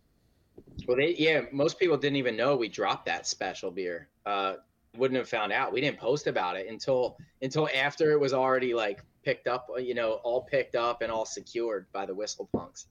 Well, 0.87 0.97
they 0.97 1.14
yeah, 1.19 1.43
most 1.53 1.79
people 1.79 1.97
didn't 1.97 2.16
even 2.16 2.37
know 2.37 2.57
we 2.57 2.69
dropped 2.69 3.07
that 3.07 3.27
special 3.27 3.71
beer. 3.71 4.09
Uh, 4.27 4.55
wouldn't 4.97 5.19
have 5.19 5.29
found 5.29 5.53
out. 5.53 5.73
We 5.73 5.81
didn't 5.81 5.99
post 5.99 6.27
about 6.27 6.57
it 6.57 6.66
until 6.69 7.16
until 7.43 7.69
after 7.75 8.11
it 8.12 8.19
was 8.21 8.33
already 8.33 8.75
like 8.75 9.05
picked 9.25 9.47
up. 9.47 9.69
You 9.79 9.95
know, 9.95 10.12
all 10.25 10.43
picked 10.43 10.75
up 10.75 11.03
and 11.03 11.12
all 11.12 11.27
secured 11.27 11.87
by 11.93 12.07
the 12.07 12.14
Whistle 12.14 12.49
Punks. 12.55 12.87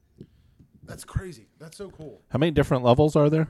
that's 0.84 1.03
crazy 1.03 1.47
that's 1.59 1.75
so 1.78 1.89
cool 1.89 2.21
How 2.30 2.39
many 2.39 2.51
different 2.51 2.84
levels 2.84 3.15
are 3.15 3.30
there? 3.30 3.47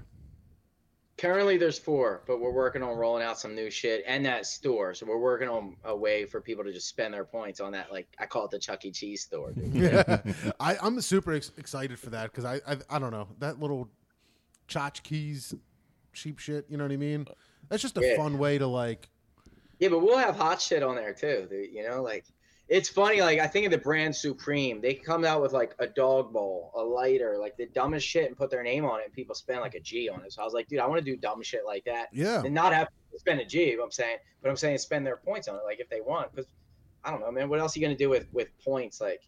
Currently, 1.17 1.57
there's 1.57 1.79
four, 1.79 2.21
but 2.27 2.39
we're 2.39 2.51
working 2.51 2.83
on 2.83 2.95
rolling 2.95 3.23
out 3.23 3.39
some 3.39 3.55
new 3.55 3.71
shit 3.71 4.03
and 4.05 4.23
that 4.27 4.45
store. 4.45 4.93
So 4.93 5.05
we're 5.07 5.17
working 5.17 5.49
on 5.49 5.75
a 5.83 5.95
way 5.95 6.25
for 6.25 6.39
people 6.41 6.63
to 6.63 6.71
just 6.71 6.87
spend 6.87 7.11
their 7.13 7.25
points 7.25 7.59
on 7.59 7.71
that. 7.71 7.91
Like 7.91 8.07
I 8.19 8.27
call 8.27 8.45
it 8.45 8.51
the 8.51 8.59
Chuck 8.59 8.85
E. 8.85 8.91
Cheese 8.91 9.23
store. 9.23 9.51
Dude. 9.51 9.73
yeah 9.73 10.21
I, 10.59 10.77
i'm 10.81 11.01
super 11.01 11.33
ex- 11.33 11.51
excited 11.57 11.97
for 11.99 12.11
that 12.11 12.31
because 12.31 12.45
I, 12.45 12.61
I 12.67 12.77
i 12.89 12.99
don't 12.99 13.11
know 13.11 13.27
that 13.39 13.59
little 13.59 13.89
tchotchkes 14.67 15.57
cheap 16.13 16.39
shit 16.39 16.65
you 16.69 16.77
know 16.77 16.83
what 16.83 16.91
i 16.91 16.97
mean 16.97 17.25
that's 17.69 17.81
just 17.81 17.97
a 17.97 18.01
Yeah. 18.01 18.15
fun 18.17 18.37
way 18.37 18.57
to 18.57 18.67
like 18.67 19.09
Yeah, 19.79 19.89
but 19.89 19.99
we'll 19.99 20.17
have 20.17 20.35
hot 20.35 20.61
shit 20.61 20.81
on 20.83 20.95
there 20.95 21.13
too. 21.13 21.47
Dude, 21.49 21.71
you 21.73 21.87
know, 21.87 22.01
like 22.01 22.25
it's 22.69 22.89
funny. 22.89 23.21
Like 23.21 23.39
I 23.39 23.47
think 23.47 23.65
of 23.65 23.71
the 23.71 23.77
brand 23.77 24.15
Supreme. 24.15 24.81
They 24.81 24.93
come 24.93 25.23
out 25.23 25.41
with 25.41 25.53
like 25.53 25.75
a 25.79 25.87
dog 25.87 26.33
bowl, 26.33 26.71
a 26.75 26.81
lighter, 26.81 27.37
like 27.39 27.55
the 27.57 27.67
dumbest 27.67 28.05
shit, 28.07 28.27
and 28.27 28.37
put 28.37 28.49
their 28.49 28.63
name 28.63 28.85
on 28.85 28.99
it, 28.99 29.05
and 29.05 29.13
people 29.13 29.35
spend 29.35 29.61
like 29.61 29.75
a 29.75 29.79
G 29.79 30.09
on 30.09 30.21
it. 30.23 30.33
So 30.33 30.41
I 30.41 30.45
was 30.45 30.53
like, 30.53 30.67
dude, 30.67 30.79
I 30.79 30.87
want 30.87 31.03
to 31.03 31.05
do 31.05 31.15
dumb 31.15 31.41
shit 31.41 31.65
like 31.65 31.85
that, 31.85 32.07
yeah 32.11 32.43
and 32.43 32.53
not 32.53 32.73
have 32.73 32.87
to 32.87 33.19
spend 33.19 33.39
a 33.39 33.45
G. 33.45 33.77
I'm 33.81 33.91
saying, 33.91 34.17
but 34.41 34.49
I'm 34.49 34.57
saying 34.57 34.77
spend 34.79 35.05
their 35.05 35.17
points 35.17 35.47
on 35.47 35.55
it, 35.55 35.61
like 35.65 35.79
if 35.79 35.89
they 35.89 36.01
want, 36.01 36.31
because 36.31 36.47
I 37.03 37.11
don't 37.11 37.21
know, 37.21 37.31
man. 37.31 37.47
What 37.49 37.59
else 37.59 37.75
are 37.75 37.79
you 37.79 37.85
gonna 37.85 37.97
do 37.97 38.09
with 38.09 38.27
with 38.33 38.49
points? 38.63 38.99
Like, 38.99 39.21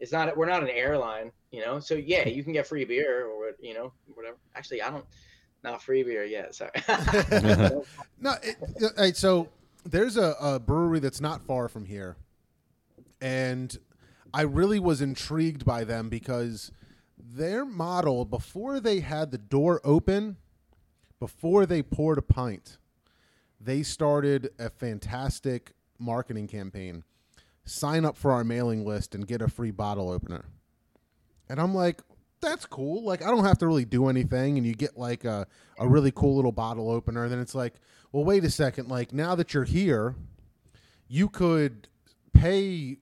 it's 0.00 0.12
not. 0.12 0.34
We're 0.36 0.46
not 0.46 0.62
an 0.62 0.70
airline, 0.70 1.30
you 1.50 1.60
know. 1.60 1.78
So 1.80 1.94
yeah, 1.94 2.26
you 2.26 2.42
can 2.42 2.52
get 2.52 2.66
free 2.66 2.84
beer 2.84 3.26
or 3.26 3.52
you 3.60 3.74
know 3.74 3.92
whatever. 4.14 4.36
Actually, 4.54 4.82
I 4.82 4.90
don't. 4.90 5.04
Not 5.64 5.82
free 5.82 6.04
beer 6.04 6.24
yet. 6.24 6.54
Sorry. 6.54 6.70
No, 8.20 8.34
it, 8.42 8.56
all 8.80 8.90
right, 8.96 9.16
so 9.16 9.48
there's 9.84 10.16
a, 10.16 10.34
a 10.40 10.58
brewery 10.58 10.98
that's 10.98 11.20
not 11.20 11.42
far 11.42 11.68
from 11.68 11.84
here, 11.84 12.16
and 13.20 13.76
I 14.32 14.42
really 14.42 14.78
was 14.78 15.00
intrigued 15.00 15.64
by 15.64 15.84
them 15.84 16.08
because 16.08 16.70
their 17.18 17.64
model 17.64 18.24
before 18.24 18.80
they 18.80 19.00
had 19.00 19.30
the 19.30 19.38
door 19.38 19.80
open, 19.84 20.36
before 21.18 21.66
they 21.66 21.82
poured 21.82 22.18
a 22.18 22.22
pint, 22.22 22.78
they 23.60 23.82
started 23.82 24.50
a 24.58 24.70
fantastic 24.70 25.72
marketing 25.98 26.46
campaign. 26.46 27.04
Sign 27.64 28.04
up 28.04 28.16
for 28.16 28.32
our 28.32 28.44
mailing 28.44 28.84
list 28.84 29.14
and 29.14 29.26
get 29.26 29.42
a 29.42 29.48
free 29.48 29.70
bottle 29.70 30.10
opener. 30.10 30.44
And 31.48 31.60
I'm 31.60 31.74
like, 31.74 32.00
that's 32.40 32.66
cool. 32.66 33.04
Like, 33.04 33.22
I 33.22 33.30
don't 33.30 33.44
have 33.44 33.58
to 33.58 33.66
really 33.66 33.84
do 33.84 34.08
anything. 34.08 34.56
And 34.56 34.66
you 34.66 34.74
get 34.74 34.96
like 34.96 35.24
a, 35.24 35.46
a 35.78 35.88
really 35.88 36.12
cool 36.12 36.36
little 36.36 36.52
bottle 36.52 36.90
opener. 36.90 37.24
And 37.24 37.32
then 37.32 37.40
it's 37.40 37.54
like, 37.54 37.74
well, 38.12 38.24
wait 38.24 38.44
a 38.44 38.50
second. 38.50 38.88
Like, 38.88 39.12
now 39.12 39.34
that 39.34 39.52
you're 39.52 39.64
here, 39.64 40.14
you 41.08 41.28
could 41.28 41.88
pay 42.32 42.98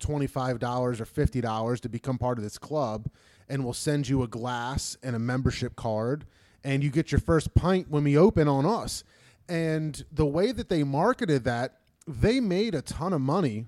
$25 0.00 0.62
or 0.62 0.92
$50 0.92 1.80
to 1.80 1.88
become 1.88 2.18
part 2.18 2.38
of 2.38 2.44
this 2.44 2.58
club. 2.58 3.08
And 3.48 3.64
we'll 3.64 3.74
send 3.74 4.08
you 4.08 4.22
a 4.22 4.28
glass 4.28 4.96
and 5.02 5.14
a 5.14 5.18
membership 5.18 5.76
card. 5.76 6.24
And 6.64 6.82
you 6.82 6.90
get 6.90 7.12
your 7.12 7.20
first 7.20 7.54
pint 7.54 7.90
when 7.90 8.04
we 8.04 8.16
open 8.18 8.48
on 8.48 8.66
us. 8.66 9.04
And 9.48 10.04
the 10.10 10.26
way 10.26 10.52
that 10.52 10.68
they 10.68 10.82
marketed 10.82 11.44
that, 11.44 11.78
they 12.08 12.40
made 12.40 12.74
a 12.74 12.82
ton 12.82 13.12
of 13.12 13.20
money 13.20 13.66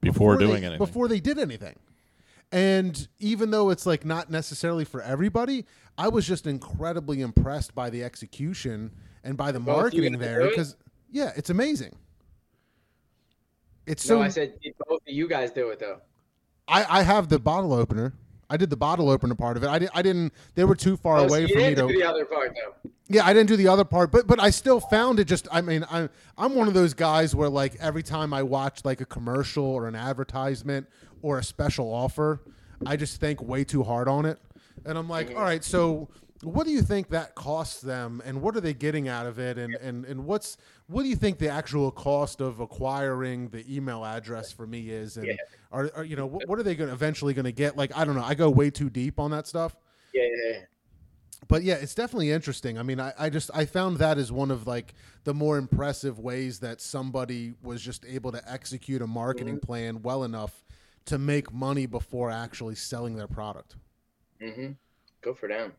Before, 0.00 0.36
they- 0.36 0.46
doing 0.46 0.64
anything. 0.64 0.78
Before 0.78 1.08
they 1.08 1.20
did 1.20 1.38
anything. 1.38 1.78
And 2.50 3.08
even 3.18 3.50
though 3.50 3.70
it's 3.70 3.86
like 3.86 4.04
not 4.04 4.30
necessarily 4.30 4.84
for 4.84 5.00
everybody, 5.00 5.64
I 5.96 6.08
was 6.08 6.26
just 6.26 6.46
incredibly 6.46 7.22
impressed 7.22 7.74
by 7.74 7.88
the 7.88 8.04
execution 8.04 8.90
and 9.24 9.36
by 9.38 9.52
the 9.52 9.60
Both 9.60 9.76
marketing 9.76 10.18
there 10.18 10.48
because 10.48 10.76
yeah, 11.10 11.32
it's 11.36 11.48
amazing. 11.50 11.94
It's 13.86 14.08
no, 14.08 14.16
so 14.16 14.22
I 14.22 14.28
said 14.28 14.54
did 14.62 14.74
both 14.88 15.00
of 15.06 15.12
you 15.12 15.28
guys 15.28 15.50
do 15.50 15.68
it 15.70 15.78
though. 15.80 15.98
I, 16.68 17.00
I 17.00 17.02
have 17.02 17.28
the 17.28 17.38
bottle 17.38 17.72
opener. 17.72 18.14
I 18.48 18.56
did 18.56 18.70
the 18.70 18.76
bottle 18.76 19.08
opener 19.08 19.34
part 19.34 19.56
of 19.56 19.64
it. 19.64 19.68
I, 19.68 19.78
did, 19.78 19.88
I 19.94 20.02
didn't. 20.02 20.32
They 20.54 20.64
were 20.64 20.74
too 20.74 20.96
far 20.96 21.16
Oh, 21.18 21.24
away 21.24 21.42
you 21.42 21.48
for 21.48 21.56
me 21.56 21.74
didn't 21.74 21.88
to. 21.88 21.92
do 21.92 21.98
the 22.00 22.08
other 22.08 22.24
part 22.26 22.54
though. 22.54 22.90
Yeah, 23.08 23.26
I 23.26 23.32
didn't 23.32 23.48
do 23.48 23.56
the 23.56 23.68
other 23.68 23.84
part, 23.84 24.12
but 24.12 24.26
but 24.26 24.40
I 24.40 24.50
still 24.50 24.78
found 24.80 25.18
it 25.20 25.24
just 25.24 25.48
I 25.50 25.60
mean, 25.60 25.84
I'm 25.90 26.08
I'm 26.38 26.54
one 26.54 26.68
of 26.68 26.74
those 26.74 26.94
guys 26.94 27.34
where 27.34 27.48
like 27.48 27.74
every 27.80 28.02
time 28.02 28.32
I 28.32 28.42
watch 28.42 28.84
like 28.84 29.00
a 29.00 29.04
commercial 29.06 29.64
or 29.64 29.88
an 29.88 29.94
advertisement 29.94 30.86
or 31.22 31.38
a 31.38 31.42
special 31.42 31.92
offer, 31.92 32.40
I 32.86 32.96
just 32.96 33.20
think 33.20 33.42
way 33.42 33.64
too 33.64 33.82
hard 33.82 34.06
on 34.08 34.24
it. 34.26 34.38
And 34.84 34.96
I'm 34.98 35.08
like, 35.08 35.28
mm-hmm. 35.28 35.38
all 35.38 35.44
right, 35.44 35.64
so 35.64 36.08
what 36.42 36.66
do 36.66 36.72
you 36.72 36.82
think 36.82 37.08
that 37.10 37.34
costs 37.34 37.80
them 37.80 38.20
and 38.24 38.42
what 38.42 38.56
are 38.56 38.60
they 38.60 38.74
getting 38.74 39.06
out 39.08 39.26
of 39.26 39.38
it 39.38 39.58
and, 39.58 39.74
and, 39.76 40.04
and 40.04 40.24
what's 40.24 40.56
what 40.88 41.02
do 41.04 41.08
you 41.08 41.14
think 41.16 41.38
the 41.38 41.48
actual 41.48 41.90
cost 41.90 42.40
of 42.40 42.58
acquiring 42.60 43.48
the 43.50 43.64
email 43.72 44.04
address 44.04 44.50
for 44.50 44.66
me 44.66 44.90
is 44.90 45.16
and 45.16 45.26
Yeah. 45.26 45.34
are, 45.70 45.90
are 45.94 46.04
you 46.04 46.16
know 46.16 46.26
what, 46.26 46.48
what 46.48 46.58
are 46.58 46.62
they 46.64 46.74
going 46.74 46.90
eventually 46.90 47.32
going 47.32 47.44
to 47.44 47.52
get 47.52 47.76
like 47.76 47.96
I 47.96 48.04
don't 48.04 48.16
know 48.16 48.24
I 48.24 48.34
go 48.34 48.50
way 48.50 48.70
too 48.70 48.90
deep 48.90 49.20
on 49.20 49.30
that 49.30 49.46
stuff 49.46 49.76
Yeah, 50.12 50.22
yeah, 50.24 50.52
yeah. 50.52 50.58
but 51.46 51.62
yeah, 51.62 51.74
it's 51.74 51.94
definitely 51.94 52.30
interesting. 52.32 52.78
I 52.78 52.82
mean, 52.82 52.98
I, 53.00 53.12
I 53.18 53.30
just 53.30 53.50
I 53.54 53.64
found 53.64 53.98
that 53.98 54.18
as 54.18 54.32
one 54.32 54.50
of 54.50 54.66
like 54.66 54.94
the 55.24 55.34
more 55.34 55.58
impressive 55.58 56.18
ways 56.18 56.58
that 56.60 56.80
somebody 56.80 57.54
was 57.62 57.80
just 57.82 58.04
able 58.04 58.32
to 58.32 58.42
execute 58.50 59.00
a 59.00 59.06
marketing 59.06 59.58
plan 59.60 60.02
well 60.02 60.24
enough 60.24 60.64
to 61.04 61.18
make 61.18 61.52
money 61.52 61.86
before 61.86 62.30
actually 62.30 62.74
selling 62.74 63.14
their 63.16 63.26
product. 63.28 63.76
Mm-hmm. 64.40 64.72
Go 65.22 65.34
for 65.34 65.48
them. 65.48 65.72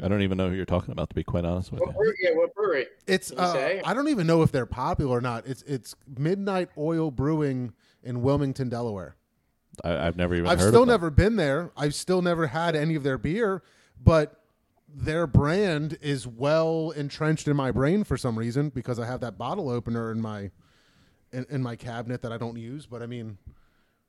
I 0.00 0.08
don't 0.08 0.22
even 0.22 0.38
know 0.38 0.48
who 0.48 0.54
you're 0.56 0.64
talking 0.64 0.90
about, 0.92 1.08
to 1.10 1.14
be 1.14 1.22
quite 1.24 1.44
honest 1.44 1.70
with 1.70 1.80
What 1.80 1.90
you. 1.90 1.94
brewery? 1.96 2.16
Yeah, 2.22 2.30
what 2.34 2.54
brewery? 2.54 2.86
It's 3.06 3.30
uh. 3.32 3.80
I 3.84 3.94
don't 3.94 4.08
even 4.08 4.26
know 4.26 4.42
if 4.42 4.50
they're 4.52 4.66
popular 4.66 5.18
or 5.18 5.20
not. 5.20 5.46
It's 5.46 5.62
it's 5.62 5.94
Midnight 6.18 6.70
Oil 6.78 7.10
Brewing 7.10 7.72
in 8.02 8.22
Wilmington, 8.22 8.68
Delaware. 8.68 9.16
I, 9.84 10.06
I've 10.06 10.16
never 10.16 10.34
even 10.34 10.48
I've 10.48 10.58
heard 10.58 10.68
still 10.68 10.82
of 10.82 10.88
them. 10.88 10.94
never 10.94 11.10
been 11.10 11.36
there. 11.36 11.70
I've 11.76 11.94
still 11.94 12.20
never 12.22 12.46
had 12.48 12.74
any 12.76 12.94
of 12.94 13.02
their 13.02 13.16
beer, 13.18 13.62
but 14.02 14.38
their 14.94 15.26
brand 15.26 15.96
is 16.02 16.26
well 16.26 16.90
entrenched 16.90 17.48
in 17.48 17.56
my 17.56 17.70
brain 17.70 18.04
for 18.04 18.16
some 18.18 18.38
reason 18.38 18.68
because 18.70 18.98
I 18.98 19.06
have 19.06 19.20
that 19.20 19.38
bottle 19.38 19.70
opener 19.70 20.10
in 20.10 20.20
my 20.20 20.50
in, 21.32 21.46
in 21.48 21.62
my 21.62 21.76
cabinet 21.76 22.20
that 22.22 22.32
I 22.32 22.38
don't 22.38 22.56
use. 22.58 22.86
But 22.86 23.02
I 23.02 23.06
mean, 23.06 23.38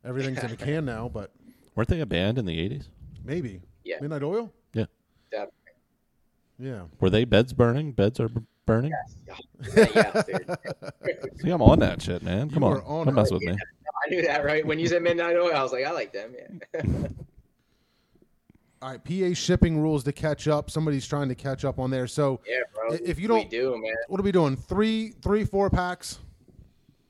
everything's 0.03 0.43
in 0.43 0.51
a 0.51 0.55
can 0.57 0.85
now. 0.95 1.07
But 1.07 1.31
Weren't 1.75 1.89
they 1.89 1.99
a 2.01 2.05
band 2.05 2.37
in 2.37 2.45
the 2.45 2.57
80s? 2.69 2.87
maybe 3.23 3.61
Yeah. 3.83 3.97
Midnight 4.01 4.23
Oil. 4.23 4.51
Yeah. 6.59 6.83
Were 6.99 7.09
they 7.09 7.25
beds 7.25 7.53
burning? 7.53 7.91
Beds 7.91 8.19
are 8.19 8.29
b- 8.29 8.41
burning? 8.65 8.91
Yeah, 9.75 9.87
yeah. 9.95 10.23
See, 11.41 11.49
I'm 11.49 11.61
on 11.61 11.79
that 11.79 12.01
shit, 12.01 12.21
man. 12.23 12.49
Come 12.49 12.63
You 12.63 12.69
on. 12.69 12.73
are 12.77 12.83
on 12.83 13.05
Don't 13.07 13.15
mess 13.15 13.31
with 13.31 13.41
me. 13.41 13.53
I 14.05 14.09
knew 14.09 14.21
that, 14.23 14.43
right? 14.45 14.65
When 14.65 14.79
you 14.79 14.87
said 14.87 15.01
Midnight 15.01 15.35
Oil, 15.35 15.53
I 15.55 15.63
was 15.63 15.71
like, 15.71 15.85
I 15.85 15.91
like 15.91 16.13
them. 16.13 16.35
Yeah. 16.73 16.81
All 18.81 18.89
right, 18.91 19.03
PA 19.03 19.33
shipping 19.33 19.79
rules 19.79 20.03
to 20.03 20.11
catch 20.11 20.47
up. 20.49 20.69
Somebody's 20.69 21.07
trying 21.07 21.29
to 21.29 21.35
catch 21.35 21.63
up 21.63 21.79
on 21.79 21.89
there. 21.89 22.05
So 22.05 22.41
Yeah, 22.45 22.57
bro. 22.73 22.97
If 23.03 23.17
you 23.17 23.27
don't- 23.29 23.49
do, 23.49 23.71
man. 23.81 23.93
what 24.09 24.19
are 24.19 24.23
we 24.23 24.31
doing? 24.33 24.57
Three, 24.57 25.11
three, 25.21 25.45
four 25.45 25.69
packs. 25.69 26.19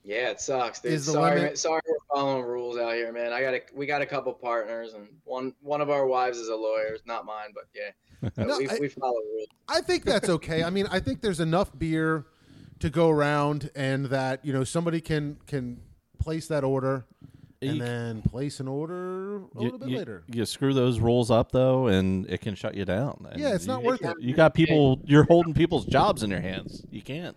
Yeah, 0.06 0.30
it 0.30 0.40
sucks, 0.42 0.82
dude. 0.82 0.92
Is 0.92 1.06
the 1.08 1.14
sorry, 1.14 1.30
limit- 1.36 1.44
man. 1.44 1.56
sorry, 1.56 1.82
we're 1.88 1.96
following 2.14 2.44
rules 2.44 2.78
out 2.78 2.94
here, 2.94 3.12
man. 3.14 3.32
I 3.34 3.42
got 3.42 3.54
a, 3.54 3.62
we 3.74 3.86
got 3.86 4.02
a 4.02 4.06
couple 4.06 4.34
partners, 4.34 4.94
and 4.96 5.08
one 5.24 5.54
one 5.62 5.80
of 5.80 5.90
our 5.90 6.06
wives 6.06 6.38
is 6.38 6.50
a 6.50 6.56
lawyer. 6.56 6.88
It's 6.94 7.06
not 7.08 7.24
mine, 7.26 7.52
but 7.56 7.64
yeah, 7.74 7.92
No, 8.38 8.58
we, 8.58 8.68
I- 8.70 8.78
we 8.80 8.90
follow 8.90 9.20
rules. 9.34 9.48
I 9.68 9.82
think 9.82 10.04
that's 10.06 10.30
okay. 10.30 10.64
I 10.64 10.70
mean, 10.70 10.88
I 10.92 11.00
think 11.00 11.22
there's 11.22 11.40
enough 11.40 11.78
beer 11.78 12.26
to 12.80 12.90
go 12.90 13.10
around, 13.10 13.70
and 13.76 14.06
that 14.08 14.44
you 14.46 14.52
know 14.54 14.64
somebody 14.64 15.02
can 15.02 15.38
can 15.48 15.80
place 16.20 16.48
that 16.48 16.64
order, 16.64 17.06
and 17.62 17.76
You- 17.78 17.82
then 17.82 18.22
place 18.22 18.60
an 18.60 18.68
order 18.68 19.38
a 19.38 19.40
You, 19.40 19.48
little 19.56 19.78
bit 19.80 19.90
you- 19.90 19.98
later. 19.98 20.24
you 20.28 20.46
screw 20.46 20.74
those 20.74 21.00
rules 21.00 21.30
up 21.32 21.52
though, 21.52 21.88
and 21.88 22.30
it 22.30 22.42
can 22.42 22.56
shut 22.56 22.76
you 22.76 22.86
down. 22.86 23.26
And 23.32 23.40
Yeah, 23.42 23.54
it's 23.56 23.66
not 23.68 23.82
you- 23.82 23.88
worth 23.88 24.04
it. 24.04 24.16
You 24.20 24.34
got 24.34 24.54
people. 24.54 25.00
You're 25.06 25.24
holding 25.24 25.54
people's 25.54 25.86
jobs 25.86 26.24
in 26.24 26.30
your 26.30 26.42
hands. 26.42 26.86
You 26.92 27.02
can't. 27.02 27.36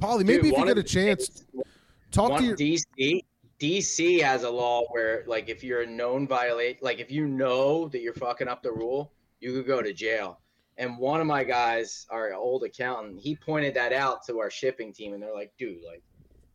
Polly, 0.00 0.24
maybe 0.24 0.42
Dude, 0.44 0.52
if 0.54 0.58
you 0.58 0.64
get 0.66 0.78
a 0.78 0.82
chance, 0.82 1.28
things- 1.28 1.64
talk 2.10 2.38
to 2.38 2.44
your. 2.44 2.56
DC 2.56 3.24
DC 3.64 4.20
has 4.20 4.42
a 4.42 4.50
law 4.50 4.82
where 4.90 5.24
like 5.26 5.48
if 5.48 5.64
you're 5.64 5.82
a 5.82 5.86
known 5.86 6.28
violate 6.28 6.82
like 6.82 7.00
if 7.00 7.10
you 7.10 7.26
know 7.26 7.88
that 7.88 8.00
you're 8.02 8.12
fucking 8.12 8.46
up 8.46 8.62
the 8.62 8.70
rule, 8.70 9.12
you 9.40 9.52
could 9.52 9.66
go 9.66 9.80
to 9.80 9.92
jail. 9.92 10.40
And 10.76 10.98
one 10.98 11.20
of 11.20 11.26
my 11.26 11.44
guys, 11.44 12.06
our 12.10 12.34
old 12.34 12.64
accountant, 12.64 13.20
he 13.20 13.36
pointed 13.36 13.74
that 13.74 13.92
out 13.92 14.26
to 14.26 14.38
our 14.40 14.50
shipping 14.50 14.92
team, 14.92 15.14
and 15.14 15.22
they're 15.22 15.32
like, 15.32 15.52
"Dude, 15.56 15.78
like, 15.86 16.02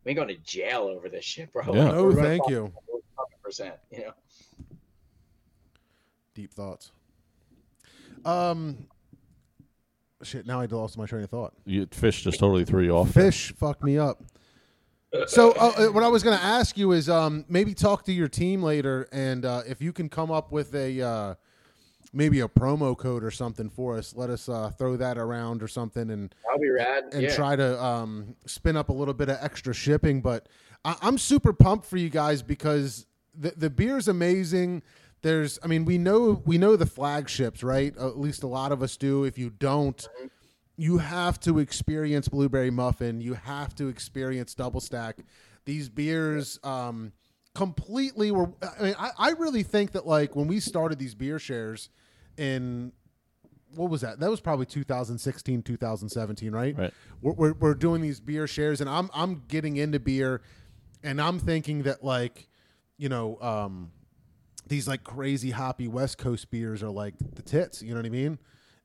we 0.04 0.10
ain't 0.10 0.16
going 0.16 0.28
to 0.28 0.36
jail 0.36 0.82
over 0.82 1.08
this 1.08 1.24
shit, 1.24 1.50
bro." 1.52 1.64
Yeah. 1.74 1.84
Like, 1.84 1.94
No, 1.94 2.12
thank 2.12 2.48
you. 2.48 2.72
percent. 3.42 3.74
You 3.90 3.98
know, 4.00 4.12
Deep 6.34 6.52
thoughts. 6.52 6.92
Um, 8.24 8.86
shit. 10.22 10.46
Now 10.46 10.60
I 10.60 10.66
lost 10.66 10.98
my 10.98 11.06
train 11.06 11.24
of 11.24 11.30
thought. 11.30 11.54
You, 11.64 11.88
fish 11.90 12.22
just 12.22 12.38
totally 12.38 12.64
threw 12.66 12.84
you 12.84 12.94
off. 12.94 13.10
Fish 13.10 13.52
fucked 13.56 13.82
me 13.82 13.98
up. 13.98 14.22
So 15.26 15.52
uh, 15.52 15.72
uh, 15.76 15.86
what 15.88 16.04
I 16.04 16.08
was 16.08 16.22
going 16.22 16.36
to 16.38 16.44
ask 16.44 16.78
you 16.78 16.92
is 16.92 17.08
um, 17.08 17.44
maybe 17.48 17.74
talk 17.74 18.04
to 18.04 18.12
your 18.12 18.28
team 18.28 18.62
later, 18.62 19.08
and 19.12 19.44
uh, 19.44 19.62
if 19.66 19.82
you 19.82 19.92
can 19.92 20.08
come 20.08 20.30
up 20.30 20.52
with 20.52 20.74
a 20.74 21.02
uh, 21.02 21.34
maybe 22.12 22.40
a 22.40 22.48
promo 22.48 22.96
code 22.96 23.24
or 23.24 23.30
something 23.30 23.68
for 23.68 23.96
us, 23.96 24.14
let 24.14 24.30
us 24.30 24.48
uh, 24.48 24.70
throw 24.70 24.96
that 24.96 25.18
around 25.18 25.62
or 25.62 25.68
something, 25.68 26.10
and 26.10 26.34
I'll 26.50 26.58
be 26.58 26.68
rad. 26.70 27.04
and 27.12 27.22
yeah. 27.22 27.34
try 27.34 27.56
to 27.56 27.82
um, 27.82 28.36
spin 28.46 28.76
up 28.76 28.88
a 28.88 28.92
little 28.92 29.14
bit 29.14 29.28
of 29.28 29.38
extra 29.40 29.74
shipping. 29.74 30.20
But 30.20 30.48
I- 30.84 30.96
I'm 31.02 31.18
super 31.18 31.52
pumped 31.52 31.86
for 31.86 31.96
you 31.96 32.08
guys 32.08 32.42
because 32.42 33.06
the 33.34 33.50
the 33.56 33.70
beer's 33.70 34.06
amazing. 34.08 34.82
There's, 35.22 35.58
I 35.62 35.66
mean, 35.66 35.84
we 35.84 35.98
know 35.98 36.40
we 36.46 36.56
know 36.56 36.76
the 36.76 36.86
flagships, 36.86 37.62
right? 37.62 37.96
At 37.98 38.18
least 38.18 38.42
a 38.42 38.46
lot 38.46 38.72
of 38.72 38.82
us 38.82 38.96
do. 38.96 39.24
If 39.24 39.36
you 39.38 39.50
don't, 39.50 40.08
you 40.80 40.96
have 40.96 41.38
to 41.38 41.58
experience 41.58 42.26
blueberry 42.26 42.70
muffin. 42.70 43.20
You 43.20 43.34
have 43.34 43.74
to 43.74 43.88
experience 43.88 44.54
double 44.54 44.80
stack. 44.80 45.18
These 45.66 45.90
beers 45.90 46.58
um, 46.64 47.12
completely 47.54 48.30
were. 48.30 48.50
I 48.62 48.82
mean, 48.82 48.94
I, 48.98 49.10
I 49.18 49.30
really 49.32 49.62
think 49.62 49.92
that 49.92 50.06
like 50.06 50.34
when 50.34 50.46
we 50.48 50.58
started 50.58 50.98
these 50.98 51.14
beer 51.14 51.38
shares 51.38 51.90
in 52.38 52.92
what 53.74 53.90
was 53.90 54.00
that? 54.00 54.20
That 54.20 54.30
was 54.30 54.40
probably 54.40 54.64
2016, 54.64 55.62
2017, 55.62 56.50
right? 56.50 56.76
Right. 56.76 56.94
We're, 57.20 57.32
we're, 57.32 57.52
we're 57.52 57.74
doing 57.74 58.00
these 58.00 58.18
beer 58.18 58.46
shares, 58.46 58.80
and 58.80 58.88
I'm 58.88 59.10
I'm 59.12 59.42
getting 59.48 59.76
into 59.76 60.00
beer, 60.00 60.40
and 61.02 61.20
I'm 61.20 61.38
thinking 61.38 61.82
that 61.82 62.02
like, 62.02 62.48
you 62.96 63.10
know, 63.10 63.38
um, 63.42 63.92
these 64.66 64.88
like 64.88 65.04
crazy 65.04 65.50
hoppy 65.50 65.88
West 65.88 66.16
Coast 66.16 66.50
beers 66.50 66.82
are 66.82 66.88
like 66.88 67.16
the 67.34 67.42
tits. 67.42 67.82
You 67.82 67.90
know 67.90 67.98
what 67.98 68.06
I 68.06 68.08
mean? 68.10 68.38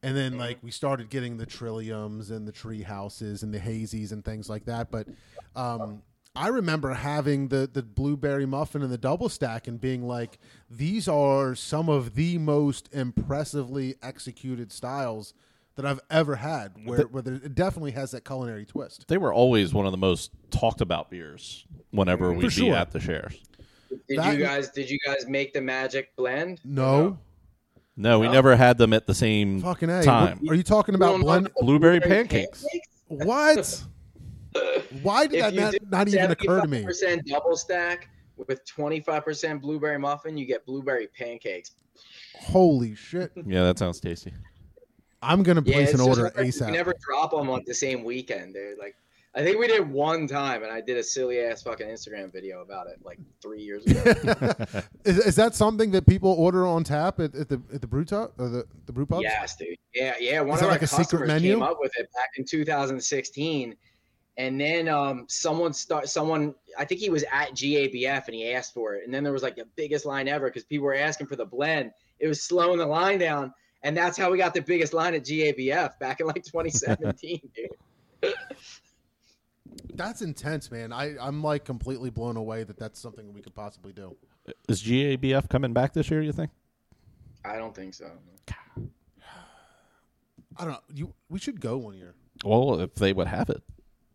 And 0.06 0.16
then 0.16 0.38
like 0.38 0.60
we 0.62 0.70
started 0.70 1.10
getting 1.10 1.38
the 1.38 1.48
Trilliums 1.48 2.30
and 2.30 2.48
the 2.48 2.52
Tree 2.52 2.84
Houses 2.84 3.42
and 3.42 3.52
the 3.52 3.58
Hazies 3.58 4.12
and 4.12 4.24
things 4.24 4.48
like 4.48 4.66
that. 4.66 4.92
But 4.92 5.08
um, 5.56 6.04
I 6.36 6.50
remember 6.50 6.94
having 6.94 7.48
the 7.48 7.68
the 7.72 7.82
blueberry 7.82 8.46
muffin 8.46 8.84
and 8.84 8.92
the 8.92 9.00
double 9.00 9.30
stack 9.30 9.68
and 9.68 9.82
being 9.82 10.08
like, 10.08 10.38
these 10.70 11.08
are 11.08 11.56
some 11.56 11.90
of 11.90 12.14
the 12.14 12.38
most 12.38 12.88
impressively 12.94 13.96
executed 14.04 14.72
styles 14.72 15.34
that 15.76 15.88
I've 15.88 16.02
ever 16.12 16.36
had. 16.36 16.74
Where, 16.86 17.02
where 17.08 17.24
it 17.26 17.56
definitely 17.56 17.92
has 17.92 18.12
that 18.12 18.26
culinary 18.26 18.66
twist. 18.66 19.08
They 19.08 19.18
were 19.18 19.34
always 19.34 19.74
one 19.74 19.88
of 19.88 19.92
the 19.92 19.98
most 19.98 20.32
talked 20.52 20.82
about 20.82 21.10
beers 21.10 21.66
whenever 21.90 22.32
we'd 22.32 22.56
be 22.56 22.70
at 22.70 22.92
the 22.92 23.00
shares. 23.00 23.42
Did 24.08 24.20
That- 24.20 24.38
you 24.38 24.44
guys? 24.44 24.70
Did 24.70 24.88
you 24.88 25.00
guys 25.04 25.26
make 25.28 25.54
the 25.54 25.62
magic 25.62 26.16
blend? 26.16 26.62
No, 26.64 27.18
No, 27.98 28.20
we 28.20 28.28
never 28.28 28.56
had 28.56 28.78
them 28.78 28.92
at 28.94 29.08
the 29.08 29.14
same 29.14 29.62
fucking 29.62 29.90
a. 29.90 30.04
time. 30.04 30.42
Are 30.50 30.56
you 30.56 30.64
talking 30.64 30.96
about 30.96 31.06
You 31.06 31.12
don't 31.14 31.22
know 31.22 31.26
blend? 31.26 31.50
Blueberry 31.62 32.00
pancakes. 32.00 32.66
What? 33.08 33.84
Why 35.02 35.28
did 35.28 35.40
If 35.40 35.56
that 35.56 35.82
not, 35.82 35.92
not 35.92 36.08
even 36.08 36.32
occur 36.32 36.62
to 36.62 36.68
me? 36.68 36.84
Percent 36.84 37.26
double 37.26 37.56
stack 37.56 38.10
with 38.38 38.66
twenty 38.66 39.00
five 39.00 39.24
percent 39.24 39.62
blueberry 39.62 39.98
muffin, 39.98 40.38
you 40.38 40.46
get 40.46 40.66
blueberry 40.66 41.08
pancakes. 41.08 41.72
Holy 42.36 42.96
shit! 42.96 43.32
Yeah, 43.46 43.64
that 43.64 43.80
sounds 43.80 44.00
tasty. 44.00 44.34
I'm 45.22 45.44
gonna 45.44 45.62
place 45.62 45.90
it's 45.90 45.94
an 45.94 46.06
just 46.06 46.10
order 46.10 46.32
hard. 46.36 46.48
ASAP. 46.48 46.68
You 46.68 46.74
never 46.74 46.94
drop 47.00 47.32
them 47.32 47.48
like 47.50 47.66
the 47.66 47.74
same 47.74 48.04
weekend, 48.04 48.54
dude. 48.54 48.78
Like, 48.78 48.96
I 49.38 49.44
think 49.44 49.60
we 49.60 49.68
did 49.68 49.90
one 49.92 50.28
time, 50.28 50.64
and 50.64 50.72
I 50.72 50.80
did 50.80 50.96
a 50.96 51.04
silly 51.04 51.40
ass 51.42 51.62
fucking 51.62 51.88
Instagram 51.88 52.32
video 52.32 52.62
about 52.62 52.88
it 52.88 53.00
like 53.04 53.20
three 53.42 53.62
years 53.62 53.86
ago. 53.86 54.02
is, 55.06 55.18
is 55.18 55.36
that 55.36 55.54
something 55.54 55.92
that 55.92 56.08
people 56.08 56.32
order 56.32 56.66
on 56.66 56.86
tap 56.86 57.20
at, 57.20 57.36
at 57.36 57.50
the 57.50 57.62
at 57.74 57.82
the 57.82 57.88
brew 57.88 58.06
top 58.06 58.34
or 58.38 58.48
the 58.48 58.66
the 58.86 58.94
brew 58.94 59.06
pubs? 59.06 59.24
yes, 59.24 59.58
dude. 59.58 59.78
Yeah, 59.94 60.14
yeah. 60.22 60.40
One 60.40 60.56
Is 60.56 60.62
of 60.62 60.68
our 60.68 60.72
like 60.72 60.80
customers 60.80 61.42
came 61.42 61.62
up 61.62 61.78
with 61.82 61.92
it 61.98 62.08
back 62.14 62.30
in 62.38 62.46
2016, 62.46 63.76
and 64.38 64.62
then 64.62 64.88
um, 64.88 65.26
someone 65.28 65.74
start 65.74 66.08
someone. 66.08 66.56
I 66.80 66.86
think 66.86 67.02
he 67.02 67.10
was 67.10 67.26
at 67.30 67.52
GABF 67.52 68.28
and 68.28 68.36
he 68.36 68.54
asked 68.54 68.74
for 68.74 68.96
it, 68.96 69.04
and 69.04 69.14
then 69.14 69.22
there 69.22 69.34
was 69.34 69.44
like 69.44 69.58
the 69.58 69.68
biggest 69.76 70.06
line 70.06 70.30
ever 70.30 70.48
because 70.48 70.64
people 70.64 70.86
were 70.86 70.96
asking 70.96 71.28
for 71.28 71.36
the 71.36 71.46
blend. 71.46 71.92
It 72.20 72.28
was 72.30 72.42
slowing 72.42 72.78
the 72.78 72.86
line 72.86 73.20
down, 73.20 73.54
and 73.84 73.98
that's 73.98 74.18
how 74.18 74.32
we 74.32 74.38
got 74.38 74.54
the 74.54 74.62
biggest 74.62 74.94
line 74.94 75.14
at 75.14 75.26
GABF 75.26 76.00
back 76.00 76.22
in 76.22 76.28
like 76.28 76.46
2017, 76.46 77.42
dude. 77.54 77.70
That's 79.94 80.22
intense, 80.22 80.70
man. 80.72 80.92
I 80.94 81.16
I'm 81.20 81.42
like 81.44 81.66
completely 81.66 82.10
blown 82.10 82.38
away 82.38 82.64
that 82.64 82.78
that's 82.78 83.00
something 83.00 83.34
we 83.34 83.42
could 83.42 83.56
possibly 83.56 83.94
do. 83.94 84.16
Is 84.70 84.84
GABF 84.84 85.50
coming 85.50 85.74
back 85.74 85.94
this 85.94 86.10
year? 86.12 86.22
You 86.22 86.32
think? 86.32 86.52
I 87.44 87.58
don't 87.58 87.76
think 87.76 87.94
so. 87.94 88.10
I 90.58 90.64
don't 90.64 90.74
know. 90.74 90.80
You 90.94 91.14
we 91.30 91.40
should 91.40 91.60
go 91.60 91.78
one 91.78 91.96
year. 91.96 92.16
Well, 92.44 92.80
if 92.80 92.96
they 92.96 93.14
would 93.14 93.28
have 93.28 93.50
it, 93.50 93.62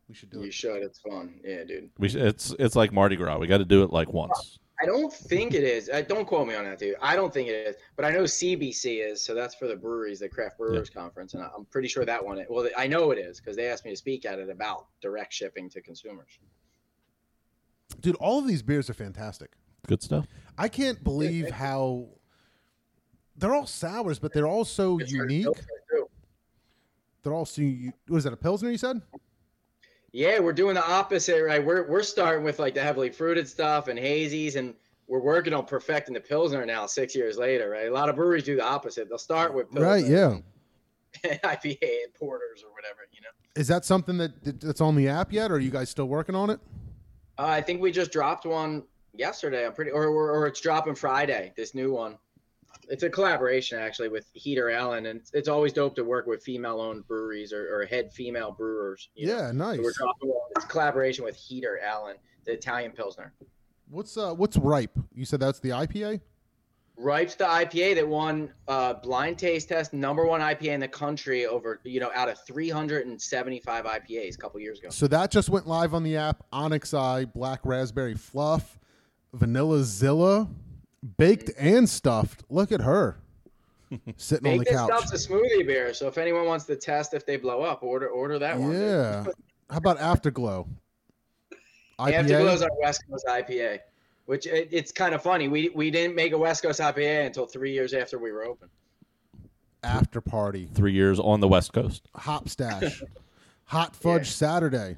We 0.08 0.14
should 0.14 0.30
do 0.30 0.40
You 0.40 0.46
it. 0.46 0.54
should. 0.54 0.82
It's 0.82 0.98
fun. 1.00 1.40
Yeah, 1.44 1.64
dude. 1.64 1.90
we 1.98 2.08
sh- 2.08 2.14
it's 2.16 2.54
it's 2.58 2.76
like 2.76 2.92
Mardi 2.92 3.16
Gras. 3.16 3.38
We 3.38 3.46
got 3.46 3.58
to 3.58 3.64
do 3.64 3.82
it 3.82 3.90
like 3.92 4.12
once. 4.12 4.58
I 4.82 4.86
don't 4.86 5.12
think 5.12 5.52
it 5.54 5.62
is. 5.64 5.88
Uh, 5.90 6.00
don't 6.02 6.24
quote 6.26 6.48
me 6.48 6.54
on 6.54 6.64
that, 6.64 6.78
dude. 6.78 6.96
I 7.02 7.14
don't 7.14 7.32
think 7.32 7.48
it 7.48 7.66
is, 7.68 7.76
but 7.96 8.04
I 8.04 8.10
know 8.10 8.22
CBC 8.22 9.04
is. 9.12 9.22
So 9.24 9.34
that's 9.34 9.54
for 9.54 9.66
the 9.68 9.76
breweries, 9.76 10.20
the 10.20 10.28
Craft 10.28 10.56
Brewers 10.58 10.88
Conference, 10.88 11.34
and 11.34 11.42
I'm 11.42 11.64
pretty 11.66 11.88
sure 11.88 12.04
that 12.06 12.24
one. 12.24 12.42
Well, 12.48 12.68
I 12.78 12.86
know 12.86 13.10
it 13.10 13.18
is 13.18 13.40
because 13.40 13.56
they 13.56 13.68
asked 13.68 13.84
me 13.84 13.90
to 13.90 13.96
speak 13.96 14.24
at 14.24 14.38
it 14.38 14.48
about 14.48 14.86
direct 15.02 15.32
shipping 15.32 15.68
to 15.70 15.82
consumers. 15.82 16.38
Dude, 18.00 18.16
all 18.16 18.38
of 18.38 18.46
these 18.46 18.62
beers 18.62 18.88
are 18.88 18.94
fantastic. 18.94 19.52
Good 19.86 20.02
stuff. 20.02 20.26
I 20.56 20.68
can't 20.68 21.02
believe 21.04 21.50
how 21.50 22.08
they're 23.36 23.54
all 23.54 23.66
sours, 23.66 24.18
but 24.18 24.32
they're 24.32 24.46
all 24.46 24.64
so 24.64 24.98
It's 24.98 25.12
unique. 25.12 25.46
They're 27.22 27.34
all 27.34 27.44
so. 27.44 27.60
u- 27.60 27.92
What 28.08 28.18
is 28.18 28.24
that? 28.24 28.32
A 28.32 28.36
pilsner? 28.36 28.70
You 28.70 28.78
said? 28.78 29.02
Yeah, 30.12 30.40
we're 30.40 30.52
doing 30.52 30.74
the 30.74 30.84
opposite, 30.86 31.42
right? 31.44 31.64
We're 31.64 31.86
we're 31.88 32.02
starting 32.02 32.44
with 32.44 32.58
like 32.58 32.74
the 32.74 32.82
heavily 32.82 33.10
fruited 33.10 33.46
stuff 33.48 33.88
and 33.88 33.98
hazies, 33.98 34.56
and 34.56 34.74
we're 35.06 35.20
working 35.20 35.52
on 35.54 35.66
perfecting 35.66 36.14
the 36.14 36.20
pilsner 36.20 36.64
now. 36.66 36.86
Six 36.86 37.14
years 37.14 37.36
later, 37.38 37.70
right? 37.70 37.86
A 37.86 37.92
lot 37.92 38.08
of 38.08 38.16
breweries 38.16 38.44
do 38.44 38.56
the 38.56 38.64
opposite. 38.64 39.08
They'll 39.08 39.18
start 39.18 39.54
with 39.54 39.70
pilsner, 39.70 39.86
Right. 39.88 40.06
Yeah. 40.06 40.38
IPA 41.24 41.78
and 41.82 42.14
porters 42.14 42.62
or 42.64 42.72
whatever, 42.72 43.00
you 43.12 43.20
know. 43.20 43.28
Is 43.56 43.66
that 43.68 43.84
something 43.84 44.16
that 44.18 44.42
that- 44.44 44.60
that's 44.60 44.80
on 44.80 44.94
the 44.96 45.08
app 45.08 45.32
yet, 45.32 45.50
or 45.50 45.54
are 45.54 45.58
you 45.60 45.70
guys 45.70 45.90
still 45.90 46.06
working 46.06 46.34
on 46.34 46.50
it? 46.50 46.60
Uh, 47.38 47.46
I 47.46 47.60
think 47.60 47.80
we 47.80 47.90
just 47.90 48.10
dropped 48.12 48.46
one 48.46 48.84
yesterday. 49.14 49.64
I'm 49.66 49.72
pretty, 49.72 49.90
or, 49.92 50.06
or 50.06 50.30
or 50.32 50.46
it's 50.46 50.60
dropping 50.60 50.94
Friday. 50.94 51.52
This 51.56 51.74
new 51.74 51.92
one. 51.92 52.18
It's 52.90 53.02
a 53.04 53.10
collaboration 53.10 53.78
actually 53.78 54.08
with 54.08 54.26
Heater 54.34 54.70
Allen, 54.70 55.06
and 55.06 55.20
it's, 55.20 55.30
it's 55.32 55.48
always 55.48 55.72
dope 55.72 55.94
to 55.96 56.02
work 56.04 56.26
with 56.26 56.42
female-owned 56.42 57.06
breweries 57.06 57.52
or, 57.52 57.74
or 57.74 57.86
head 57.86 58.12
female 58.12 58.50
brewers. 58.50 59.08
you 59.14 59.28
know? 59.28 59.36
Yeah. 59.38 59.52
Nice. 59.52 59.76
So 59.76 59.82
we're 59.82 60.28
one. 60.28 60.40
It's 60.56 60.64
a 60.64 60.68
collaboration 60.68 61.24
with 61.24 61.36
Heater 61.36 61.80
Allen, 61.84 62.16
the 62.44 62.52
Italian 62.52 62.92
Pilsner. 62.92 63.32
What's 63.88 64.16
uh 64.16 64.34
What's 64.34 64.56
ripe? 64.56 64.96
You 65.14 65.24
said 65.24 65.40
that's 65.40 65.60
the 65.60 65.70
IPA. 65.70 66.20
Ripe's 66.96 67.34
the 67.34 67.44
IPA 67.44 67.94
that 67.94 68.06
won 68.06 68.52
uh, 68.68 68.92
blind 68.94 69.38
taste 69.38 69.70
test 69.70 69.94
number 69.94 70.26
one 70.26 70.42
IPA 70.42 70.66
in 70.66 70.80
the 70.80 70.88
country 70.88 71.46
over 71.46 71.80
you 71.84 71.98
know 71.98 72.10
out 72.14 72.28
of 72.28 72.38
375 72.46 73.84
IPAs 73.84 74.34
a 74.34 74.38
couple 74.38 74.60
years 74.60 74.78
ago. 74.78 74.90
So 74.90 75.06
that 75.06 75.30
just 75.30 75.48
went 75.48 75.66
live 75.66 75.94
on 75.94 76.02
the 76.02 76.16
app. 76.16 76.44
Onyx 76.52 76.92
Eye, 76.92 77.24
Black 77.24 77.60
Raspberry 77.64 78.14
Fluff, 78.14 78.78
Vanilla 79.32 79.82
Zilla, 79.82 80.48
baked 81.16 81.50
and 81.58 81.88
stuffed. 81.88 82.44
Look 82.48 82.72
at 82.72 82.80
her 82.82 83.18
sitting 84.16 84.46
on 84.52 84.58
the 84.58 84.64
Baked 84.64 84.70
and 84.70 84.88
couch. 84.90 85.06
stuff's 85.08 85.26
a 85.26 85.28
smoothie 85.28 85.66
beer. 85.66 85.94
So 85.94 86.06
if 86.06 86.18
anyone 86.18 86.46
wants 86.46 86.64
to 86.66 86.76
test 86.76 87.14
if 87.14 87.26
they 87.26 87.36
blow 87.36 87.62
up, 87.62 87.82
order 87.82 88.08
order 88.08 88.38
that 88.38 88.58
one. 88.58 88.72
Yeah. 88.72 89.24
How 89.70 89.76
about 89.76 89.98
Afterglow? 90.00 90.66
Afterglow 91.98 92.18
Afterglow's 92.18 92.62
our 92.62 92.70
West 92.80 93.02
Coast 93.10 93.26
IPA, 93.28 93.80
which 94.26 94.46
it, 94.46 94.68
it's 94.70 94.90
kind 94.92 95.14
of 95.14 95.22
funny. 95.22 95.48
We 95.48 95.70
we 95.74 95.90
didn't 95.90 96.14
make 96.16 96.32
a 96.32 96.38
West 96.38 96.62
Coast 96.62 96.80
IPA 96.80 97.26
until 97.26 97.46
three 97.46 97.72
years 97.72 97.92
after 97.94 98.18
we 98.18 98.32
were 98.32 98.44
open. 98.44 98.68
After 99.82 100.20
party. 100.20 100.68
Three 100.74 100.92
years 100.92 101.18
on 101.18 101.40
the 101.40 101.48
West 101.48 101.72
Coast. 101.72 102.08
Hop 102.14 102.48
stash. 102.50 103.02
Hot 103.64 103.96
fudge 103.96 104.26
Yeah. 104.26 104.32
Saturday. 104.32 104.96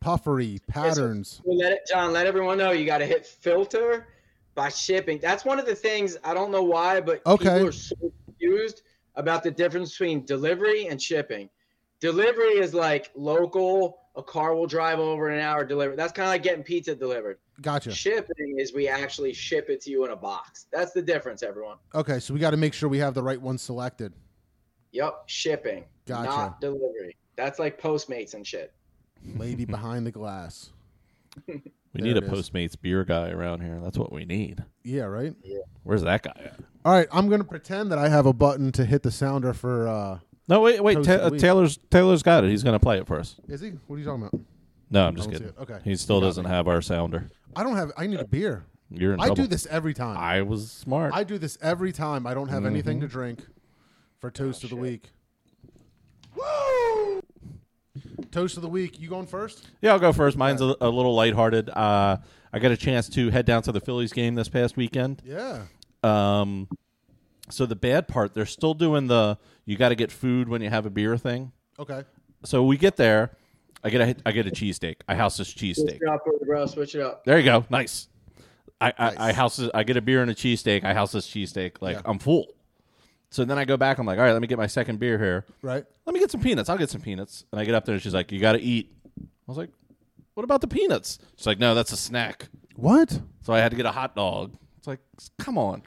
Puffery 0.00 0.60
patterns. 0.66 1.40
Well, 1.44 1.58
let 1.58 1.72
it, 1.72 1.80
John, 1.88 2.12
let 2.12 2.26
everyone 2.26 2.58
know 2.58 2.72
you 2.72 2.84
got 2.84 2.98
to 2.98 3.06
hit 3.06 3.24
filter 3.24 4.08
by 4.54 4.68
shipping. 4.68 5.18
That's 5.20 5.44
one 5.44 5.58
of 5.58 5.66
the 5.66 5.74
things 5.74 6.16
I 6.24 6.34
don't 6.34 6.50
know 6.50 6.62
why, 6.62 7.00
but 7.00 7.22
Okay. 7.26 7.44
people 7.44 7.68
are 7.68 7.72
so 7.72 7.96
confused 8.26 8.82
about 9.16 9.42
the 9.42 9.50
difference 9.50 9.90
between 9.92 10.24
delivery 10.24 10.86
and 10.88 11.00
shipping. 11.00 11.48
Delivery 12.00 12.58
is 12.58 12.74
like 12.74 13.10
local. 13.14 13.98
A 14.14 14.22
car 14.22 14.54
will 14.54 14.66
drive 14.66 14.98
over 14.98 15.30
in 15.30 15.38
an 15.38 15.44
hour. 15.44 15.64
Deliver. 15.64 15.96
That's 15.96 16.12
kind 16.12 16.26
of 16.26 16.32
like 16.32 16.42
getting 16.42 16.62
pizza 16.62 16.94
delivered. 16.94 17.38
Gotcha. 17.62 17.92
Shipping 17.92 18.58
is 18.58 18.74
we 18.74 18.86
actually 18.88 19.32
ship 19.32 19.70
it 19.70 19.80
to 19.82 19.90
you 19.90 20.04
in 20.04 20.10
a 20.10 20.16
box. 20.16 20.66
That's 20.70 20.92
the 20.92 21.00
difference, 21.00 21.42
everyone. 21.42 21.78
Okay, 21.94 22.18
so 22.20 22.34
we 22.34 22.40
got 22.40 22.50
to 22.50 22.56
make 22.58 22.74
sure 22.74 22.88
we 22.90 22.98
have 22.98 23.14
the 23.14 23.22
right 23.22 23.40
one 23.40 23.56
selected. 23.56 24.12
Yep, 24.90 25.22
shipping, 25.26 25.84
Gotcha. 26.06 26.28
not 26.28 26.60
delivery. 26.60 27.16
That's 27.36 27.58
like 27.58 27.80
Postmates 27.80 28.34
and 28.34 28.46
shit. 28.46 28.74
Lady 29.36 29.64
behind 29.64 30.04
the 30.06 30.10
glass. 30.10 30.70
We 31.94 32.00
There 32.00 32.14
need 32.14 32.22
a 32.22 32.26
it 32.26 32.32
is. 32.32 32.50
Postmates 32.50 32.74
beer 32.80 33.04
guy 33.04 33.30
around 33.30 33.60
here. 33.60 33.78
That's 33.82 33.98
what 33.98 34.12
we 34.12 34.24
need. 34.24 34.64
Yeah, 34.82 35.02
right? 35.04 35.34
Where's 35.82 36.02
that 36.02 36.22
guy 36.22 36.32
at? 36.44 36.56
All 36.84 36.92
right, 36.92 37.06
I'm 37.12 37.28
going 37.28 37.40
to 37.40 37.46
pretend 37.46 37.92
that 37.92 37.98
I 37.98 38.08
have 38.08 38.24
a 38.26 38.32
button 38.32 38.72
to 38.72 38.84
hit 38.84 39.02
the 39.02 39.10
sounder 39.10 39.52
for 39.52 39.88
uh 39.88 40.18
No, 40.48 40.60
wait, 40.60 40.82
wait. 40.82 41.02
Ta- 41.04 41.12
uh. 41.12 41.30
Taylor's 41.30 41.78
Taylor's 41.90 42.22
got 42.22 42.44
it. 42.44 42.50
He's 42.50 42.62
going 42.62 42.74
to 42.74 42.80
play 42.80 42.98
it 42.98 43.06
for 43.06 43.18
us. 43.20 43.36
Is 43.48 43.60
he? 43.60 43.70
What 43.86 43.96
are 43.96 43.98
you 43.98 44.04
talking 44.04 44.22
about? 44.26 44.40
No, 44.90 45.06
I'm 45.06 45.16
just 45.16 45.30
kidding. 45.30 45.52
Okay. 45.60 45.78
He 45.84 45.94
still 45.96 46.20
doesn't 46.20 46.44
me. 46.44 46.50
have 46.50 46.66
our 46.68 46.80
sounder. 46.82 47.28
I 47.56 47.62
don't 47.62 47.76
have 47.76 47.92
I 47.96 48.06
need 48.06 48.20
a 48.20 48.26
beer. 48.26 48.64
You're 48.90 49.14
in 49.14 49.20
I 49.20 49.26
trouble. 49.26 49.44
do 49.44 49.46
this 49.48 49.66
every 49.66 49.94
time. 49.94 50.18
I 50.18 50.42
was 50.42 50.70
smart. 50.70 51.12
I 51.14 51.24
do 51.24 51.38
this 51.38 51.56
every 51.62 51.92
time 51.92 52.26
I 52.26 52.34
don't 52.34 52.48
have 52.48 52.66
anything 52.66 52.98
Mm-hmm. 52.98 53.06
to 53.06 53.12
drink 53.12 53.46
for 54.18 54.30
toast 54.30 54.64
of 54.64 54.70
the 54.70 54.76
shit. 54.76 54.82
week. 54.82 55.10
Woo! 56.36 57.21
Toast 58.32 58.56
of 58.56 58.62
the 58.62 58.68
week. 58.68 58.98
You 58.98 59.08
going 59.08 59.26
first? 59.26 59.68
Yeah, 59.80 59.92
I'll 59.92 59.98
go 59.98 60.12
first. 60.12 60.36
Mine's 60.36 60.60
a, 60.60 60.74
a 60.80 60.88
little 60.88 61.14
lighthearted. 61.14 61.68
Uh, 61.70 62.16
I 62.52 62.58
got 62.58 62.72
a 62.72 62.76
chance 62.76 63.08
to 63.10 63.30
head 63.30 63.46
down 63.46 63.62
to 63.62 63.72
the 63.72 63.80
Phillies 63.80 64.12
game 64.12 64.34
this 64.34 64.48
past 64.48 64.76
weekend. 64.76 65.22
Yeah. 65.24 65.64
Um, 66.02 66.68
so 67.50 67.66
the 67.66 67.76
bad 67.76 68.08
part, 68.08 68.34
they're 68.34 68.46
still 68.46 68.74
doing 68.74 69.06
the 69.06 69.38
you 69.66 69.76
got 69.76 69.90
to 69.90 69.94
get 69.94 70.10
food 70.10 70.48
when 70.48 70.62
you 70.62 70.70
have 70.70 70.86
a 70.86 70.90
beer 70.90 71.16
thing. 71.16 71.52
Okay. 71.78 72.02
So 72.44 72.64
we 72.64 72.76
get 72.76 72.96
there, 72.96 73.36
I 73.84 73.90
get 73.90 74.00
a 74.00 74.16
I 74.26 74.32
get 74.32 74.46
a 74.46 74.50
cheesesteak. 74.50 74.96
I 75.06 75.14
house 75.14 75.36
this 75.36 75.48
Switch 75.48 75.76
cheesesteak. 75.76 76.00
it 76.02 76.08
up, 76.08 76.24
bro. 76.46 76.66
Switch 76.66 76.94
it 76.94 77.02
up. 77.02 77.24
There 77.24 77.38
you 77.38 77.44
go. 77.44 77.64
Nice. 77.70 78.08
I, 78.80 78.92
I, 78.98 79.28
I 79.28 79.32
house 79.32 79.56
this- 79.58 79.70
I 79.74 79.84
get 79.84 79.96
a 79.96 80.00
beer 80.02 80.22
and 80.22 80.30
a 80.30 80.34
cheesesteak. 80.34 80.84
I 80.84 80.94
house 80.94 81.12
this 81.12 81.28
cheesesteak. 81.28 81.76
Like 81.80 81.96
Yeah. 81.96 82.02
I'm 82.06 82.18
full. 82.18 82.48
So 83.32 83.46
then 83.46 83.56
I 83.56 83.64
go 83.64 83.78
back. 83.78 83.96
I'm 83.96 84.04
like, 84.04 84.18
all 84.18 84.24
right, 84.24 84.32
let 84.32 84.42
me 84.42 84.46
get 84.46 84.58
my 84.58 84.66
second 84.66 85.00
beer 85.00 85.18
here. 85.18 85.46
Right. 85.62 85.84
Let 86.04 86.12
me 86.12 86.20
get 86.20 86.30
some 86.30 86.42
peanuts. 86.42 86.68
I'll 86.68 86.76
get 86.76 86.90
some 86.90 87.00
peanuts. 87.00 87.46
And 87.50 87.58
I 87.58 87.64
get 87.64 87.74
up 87.74 87.86
there 87.86 87.94
and 87.94 88.02
she's 88.02 88.12
like, 88.12 88.30
you 88.30 88.38
got 88.40 88.52
to 88.52 88.60
eat. 88.60 88.94
I 89.18 89.24
was 89.46 89.56
like, 89.56 89.70
what 90.34 90.44
about 90.44 90.60
the 90.60 90.68
peanuts? 90.68 91.18
She's 91.36 91.46
like, 91.46 91.58
no, 91.58 91.74
that's 91.74 91.92
a 91.92 91.96
snack. 91.96 92.48
What? 92.76 93.18
So 93.40 93.54
I 93.54 93.60
had 93.60 93.70
to 93.70 93.76
get 93.76 93.86
a 93.86 93.90
hot 93.90 94.14
dog. 94.14 94.54
It's 94.76 94.86
like, 94.86 95.00
come 95.38 95.56
on. 95.56 95.82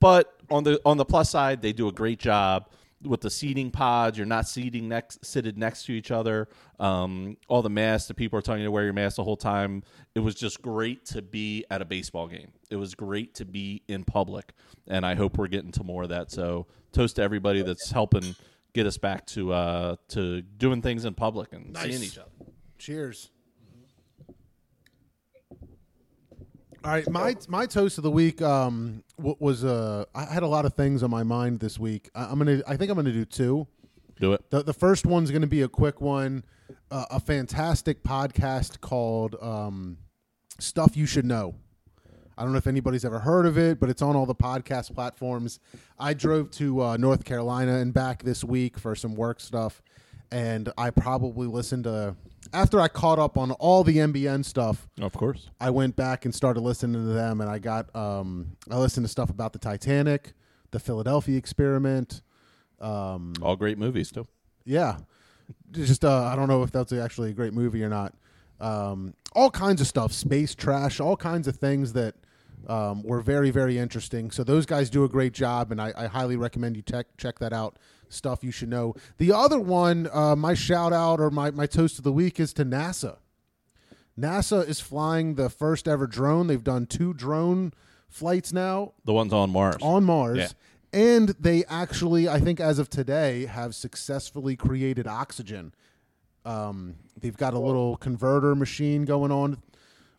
But 0.00 0.34
on 0.50 0.64
the 0.64 0.82
on 0.84 0.98
the 0.98 1.04
plus 1.06 1.30
side, 1.30 1.62
they 1.62 1.72
do 1.72 1.88
a 1.88 1.92
great 1.92 2.18
job 2.18 2.68
with 3.04 3.20
the 3.20 3.30
seating 3.30 3.70
pods. 3.70 4.16
You're 4.18 4.26
not 4.26 4.48
seating 4.48 4.88
next 4.88 5.24
seated 5.24 5.58
next 5.58 5.84
to 5.86 5.92
each 5.92 6.10
other. 6.10 6.48
Um, 6.78 7.36
all 7.48 7.62
the 7.62 7.70
masks, 7.70 8.08
the 8.08 8.14
people 8.14 8.38
are 8.38 8.42
telling 8.42 8.60
you 8.60 8.66
to 8.66 8.70
wear 8.70 8.84
your 8.84 8.92
mask 8.92 9.16
the 9.16 9.24
whole 9.24 9.36
time. 9.36 9.82
It 10.14 10.20
was 10.20 10.34
just 10.34 10.62
great 10.62 11.04
to 11.06 11.22
be 11.22 11.64
at 11.70 11.82
a 11.82 11.84
baseball 11.84 12.28
game. 12.28 12.52
It 12.70 12.76
was 12.76 12.94
great 12.94 13.34
to 13.36 13.44
be 13.44 13.82
in 13.88 14.04
public, 14.04 14.52
and 14.88 15.04
I 15.04 15.14
hope 15.14 15.38
we're 15.38 15.48
getting 15.48 15.72
to 15.72 15.84
more 15.84 16.04
of 16.04 16.08
that. 16.10 16.30
So 16.30 16.66
toast 16.92 17.16
to 17.16 17.22
everybody 17.22 17.62
that's 17.62 17.90
helping 17.90 18.34
get 18.74 18.86
us 18.86 18.96
back 18.98 19.26
to 19.26 19.52
uh, 19.52 19.96
to 20.08 20.42
doing 20.42 20.80
things 20.82 21.04
in 21.04 21.14
public 21.14 21.52
and 21.52 21.72
Nice. 21.72 21.84
seeing 21.84 22.02
each 22.02 22.18
other. 22.18 22.30
Cheers. 22.78 23.30
All 26.84 26.90
right, 26.90 27.08
my 27.08 27.36
my 27.46 27.66
toast 27.66 27.98
of 27.98 28.02
the 28.02 28.10
week 28.10 28.42
um 28.42 29.04
was 29.16 29.64
uh 29.64 30.04
I 30.16 30.24
had 30.24 30.42
a 30.42 30.48
lot 30.48 30.64
of 30.64 30.74
things 30.74 31.04
on 31.04 31.10
my 31.10 31.22
mind 31.22 31.60
this 31.60 31.78
week. 31.78 32.10
I, 32.14 32.24
I'm 32.24 32.38
gonna 32.38 32.60
I 32.66 32.76
think 32.76 32.90
I'm 32.90 32.96
gonna 32.96 33.12
do 33.12 33.24
two. 33.24 33.68
Do 34.18 34.32
it. 34.32 34.50
The 34.50 34.64
the 34.64 34.72
first 34.72 35.06
one's 35.06 35.30
gonna 35.30 35.46
be 35.46 35.62
a 35.62 35.68
quick 35.68 36.00
one, 36.00 36.44
uh, 36.90 37.04
a 37.10 37.20
fantastic 37.20 38.02
podcast 38.02 38.80
called 38.80 39.36
um, 39.40 39.98
Stuff 40.58 40.96
You 40.96 41.06
Should 41.06 41.24
Know. 41.24 41.54
I 42.36 42.42
don't 42.42 42.50
know 42.50 42.58
if 42.58 42.66
anybody's 42.66 43.04
ever 43.04 43.20
heard 43.20 43.46
of 43.46 43.56
it, 43.58 43.78
but 43.78 43.88
it's 43.88 44.02
on 44.02 44.16
all 44.16 44.26
the 44.26 44.34
podcast 44.34 44.92
platforms. 44.92 45.60
I 46.00 46.14
drove 46.14 46.50
to 46.52 46.82
uh, 46.82 46.96
North 46.96 47.24
Carolina 47.24 47.76
and 47.76 47.94
back 47.94 48.24
this 48.24 48.42
week 48.42 48.76
for 48.76 48.96
some 48.96 49.14
work 49.14 49.38
stuff, 49.38 49.82
and 50.32 50.72
I 50.76 50.90
probably 50.90 51.46
listened 51.46 51.84
to 51.84 52.16
after 52.52 52.80
I 52.80 52.88
caught 52.88 53.18
up 53.18 53.36
on 53.38 53.50
all 53.52 53.84
the 53.84 53.96
MBN 53.98 54.44
stuff. 54.44 54.88
Of 55.00 55.12
course. 55.12 55.50
I 55.60 55.70
went 55.70 55.96
back 55.96 56.24
and 56.24 56.34
started 56.34 56.60
listening 56.60 56.94
to 57.06 57.12
them, 57.12 57.40
and 57.40 57.50
I 57.50 57.58
got 57.58 57.94
um, 57.96 58.56
I 58.70 58.78
listened 58.78 59.04
to 59.04 59.08
stuff 59.10 59.30
about 59.30 59.52
the 59.52 59.58
Titanic, 59.58 60.32
the 60.70 60.78
Philadelphia 60.78 61.36
experiment. 61.38 62.22
Um, 62.80 63.32
All 63.40 63.56
great 63.56 63.78
movies 63.78 64.10
too. 64.10 64.26
yeah, 64.64 64.98
just 65.70 66.04
uh, 66.04 66.24
I 66.24 66.36
don't 66.36 66.48
know 66.48 66.62
if 66.62 66.72
that's 66.72 66.92
actually 66.92 67.30
a 67.30 67.34
great 67.34 67.52
movie 67.52 67.82
or 67.84 67.88
not. 67.88 68.14
Um, 68.60 69.14
all 69.34 69.50
kinds 69.50 69.80
of 69.80 69.86
stuff, 69.86 70.12
space 70.12 70.54
trash, 70.54 71.00
all 71.00 71.16
kinds 71.16 71.48
of 71.48 71.56
things 71.56 71.92
that 71.94 72.14
um, 72.68 73.02
were 73.02 73.20
very 73.20 73.50
very 73.50 73.78
interesting. 73.78 74.30
So 74.30 74.44
those 74.44 74.66
guys 74.66 74.90
do 74.90 75.04
a 75.04 75.08
great 75.08 75.32
job, 75.32 75.72
and 75.72 75.80
I, 75.80 75.92
I 75.96 76.06
highly 76.06 76.36
recommend 76.36 76.76
you 76.76 76.82
check 76.82 77.06
check 77.16 77.38
that 77.40 77.52
out. 77.52 77.78
Stuff 78.12 78.44
you 78.44 78.50
should 78.50 78.68
know. 78.68 78.94
The 79.18 79.32
other 79.32 79.58
one, 79.58 80.08
uh, 80.12 80.36
my 80.36 80.54
shout 80.54 80.92
out 80.92 81.18
or 81.20 81.30
my 81.30 81.50
my 81.50 81.66
toast 81.66 81.98
of 81.98 82.04
the 82.04 82.12
week 82.12 82.38
is 82.38 82.52
to 82.54 82.64
NASA. 82.64 83.16
NASA 84.18 84.66
is 84.68 84.80
flying 84.80 85.36
the 85.36 85.48
first 85.48 85.88
ever 85.88 86.06
drone. 86.06 86.46
They've 86.46 86.62
done 86.62 86.86
two 86.86 87.14
drone 87.14 87.72
flights 88.08 88.52
now 88.52 88.92
The 89.06 89.12
ones 89.14 89.32
on 89.32 89.50
Mars. 89.50 89.76
on 89.80 90.04
Mars. 90.04 90.38
Yeah. 90.38 90.48
And 90.94 91.30
they 91.40 91.64
actually, 91.70 92.28
I 92.28 92.38
think, 92.38 92.60
as 92.60 92.78
of 92.78 92.90
today, 92.90 93.46
have 93.46 93.74
successfully 93.74 94.56
created 94.56 95.06
oxygen. 95.06 95.72
Um, 96.44 96.96
they've 97.18 97.36
got 97.36 97.54
a 97.54 97.58
little 97.58 97.96
converter 97.96 98.54
machine 98.54 99.06
going 99.06 99.32
on 99.32 99.62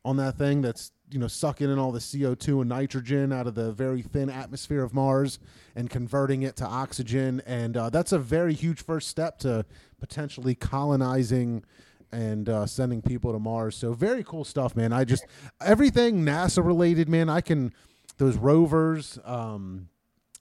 on 0.03 0.17
that 0.17 0.35
thing 0.39 0.63
that's 0.63 0.91
you 1.13 1.19
know 1.19 1.27
sucking 1.27 1.69
in 1.71 1.77
all 1.77 1.91
the 1.91 1.99
CO 2.21 2.33
two 2.33 2.59
and 2.61 2.69
nitrogen 2.69 3.31
out 3.31 3.45
of 3.45 3.53
the 3.53 3.71
very 3.71 4.01
thin 4.01 4.29
atmosphere 4.31 4.83
of 4.83 4.93
Mars 4.95 5.37
and 5.75 5.87
converting 5.89 6.41
it 6.41 6.55
to 6.55 6.65
oxygen. 6.65 7.41
And 7.45 7.77
uh, 7.77 7.89
that's 7.91 8.11
a 8.11 8.17
very 8.19 8.53
huge 8.55 8.83
first 8.83 9.07
step 9.09 9.37
to 9.39 9.63
potentially 9.99 10.55
colonizing 10.55 11.63
and 12.11 12.49
uh, 12.49 12.65
sending 12.65 13.01
people 13.01 13.31
to 13.31 13.39
Mars. 13.39 13.75
So 13.75 13.93
very 13.93 14.23
cool 14.23 14.43
stuff, 14.43 14.75
man. 14.75 14.91
I 14.91 15.03
just 15.03 15.23
everything 15.61 16.23
NASA 16.25 16.65
related, 16.65 17.07
man. 17.09 17.29
I 17.29 17.41
can 17.41 17.73
those 18.17 18.35
rovers, 18.37 19.19
um, 19.23 19.89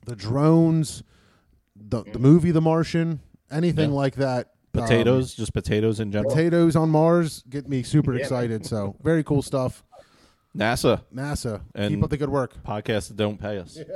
the 0.06 0.16
drones, 0.16 1.02
the 1.76 2.02
the 2.04 2.18
movie 2.18 2.50
The 2.50 2.60
Martian, 2.62 3.20
anything 3.50 3.90
Yeah. 3.90 3.96
like 3.96 4.14
that. 4.16 4.46
um, 4.74 4.82
Potatoes, 4.84 5.34
just 5.34 5.52
potatoes 5.52 6.00
in 6.00 6.10
general. 6.12 6.30
potatoes 6.34 6.76
on 6.76 6.88
Mars 6.88 7.44
get 7.50 7.68
me 7.68 7.82
super 7.82 8.12
Yeah, 8.12 8.16
man. 8.16 8.22
excited. 8.22 8.66
So 8.66 8.96
very 9.02 9.22
cool 9.22 9.42
stuff. 9.42 9.84
NASA 10.56 11.02
NASA, 11.14 11.62
And- 11.74 11.94
keep 11.94 12.02
up 12.04 12.10
the 12.10 12.16
good 12.16 12.28
work. 12.28 12.62
podcasts 12.64 13.08
that 13.08 13.16
don't 13.16 13.38
pay 13.40 13.58
us. 13.58 13.78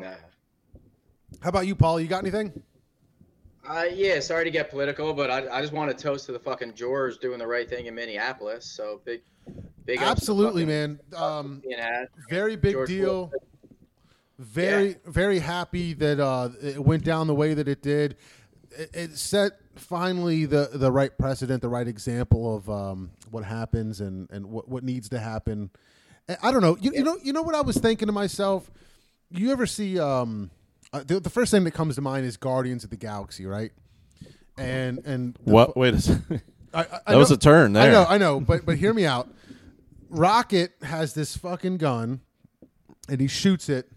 Nah. 0.00 0.14
How 1.42 1.50
about 1.50 1.66
you, 1.66 1.74
Paul? 1.74 2.00
You 2.00 2.06
got 2.08 2.20
anything? 2.24 2.62
Uh, 3.68 3.84
yeah, 3.92 4.18
sorry 4.18 4.44
to 4.44 4.50
get 4.50 4.70
political, 4.70 5.12
but 5.12 5.30
I, 5.30 5.58
I 5.58 5.60
just 5.60 5.74
want 5.74 5.94
to 5.94 6.02
toast 6.02 6.24
to 6.26 6.32
the 6.32 6.38
fucking 6.38 6.72
George 6.72 7.18
doing 7.18 7.38
the 7.38 7.46
right 7.46 7.68
thing 7.68 7.84
in 7.84 7.94
Minneapolis. 7.94 8.64
So 8.64 9.02
big, 9.04 9.20
big. 9.84 9.98
ups 9.98 10.06
to 10.06 10.10
Absolutely, 10.10 10.62
fucking 10.64 10.98
man. 11.12 11.22
Um, 11.22 11.60
being 11.62 11.78
had. 11.78 12.08
very 12.30 12.56
big 12.56 12.72
George 12.72 12.88
deal. 12.88 13.28
Floyd. 13.28 13.42
Very, 14.38 14.96
very 15.04 15.38
happy 15.38 15.92
that 15.92 16.18
uh, 16.18 16.48
it 16.62 16.78
went 16.82 17.04
down 17.04 17.26
the 17.26 17.34
way 17.34 17.52
that 17.52 17.68
it 17.68 17.82
did. 17.82 18.16
It, 18.70 18.90
it 18.94 19.18
set 19.18 19.52
finally 19.76 20.46
the 20.46 20.70
the 20.72 20.90
right 20.92 21.16
precedent, 21.16 21.62
the 21.62 21.68
right 21.68 21.88
example 21.88 22.56
of 22.56 22.70
um, 22.70 23.10
what 23.30 23.44
happens 23.44 24.00
and 24.00 24.30
and 24.30 24.46
what 24.46 24.68
what 24.68 24.84
needs 24.84 25.08
to 25.10 25.18
happen. 25.18 25.70
I 26.42 26.52
don't 26.52 26.62
know. 26.62 26.76
You, 26.80 26.92
you 26.94 27.02
know. 27.02 27.16
You 27.22 27.32
know 27.32 27.42
what 27.42 27.54
I 27.54 27.60
was 27.60 27.76
thinking 27.76 28.06
to 28.06 28.12
myself. 28.12 28.70
You 29.30 29.50
ever 29.52 29.66
see? 29.66 29.98
Um, 29.98 30.50
uh, 30.92 31.02
the, 31.06 31.20
the 31.20 31.30
first 31.30 31.50
thing 31.50 31.64
that 31.64 31.72
comes 31.72 31.96
to 31.96 32.00
mind 32.00 32.26
is 32.26 32.36
Guardians 32.36 32.84
of 32.84 32.90
the 32.90 32.96
Galaxy, 32.96 33.46
right? 33.46 33.72
And 34.58 34.98
and 35.04 35.38
What? 35.44 35.76
Wait 35.76 35.94
a 35.94 36.00
second. 36.00 36.42
I, 36.74 36.80
I, 36.80 36.84
I 37.06 37.12
That 37.12 37.18
was 37.18 37.30
a 37.30 37.36
turn 37.36 37.72
there. 37.72 37.88
I 37.88 37.90
know, 37.90 38.06
I 38.08 38.18
know, 38.18 38.40
but 38.40 38.64
but 38.64 38.76
hear 38.76 38.92
me 38.94 39.06
out. 39.06 39.28
Rocket 40.08 40.72
has 40.82 41.14
this 41.14 41.36
fucking 41.36 41.78
gun, 41.78 42.20
and 43.08 43.20
he 43.20 43.26
shoots 43.26 43.68
it, 43.68 43.90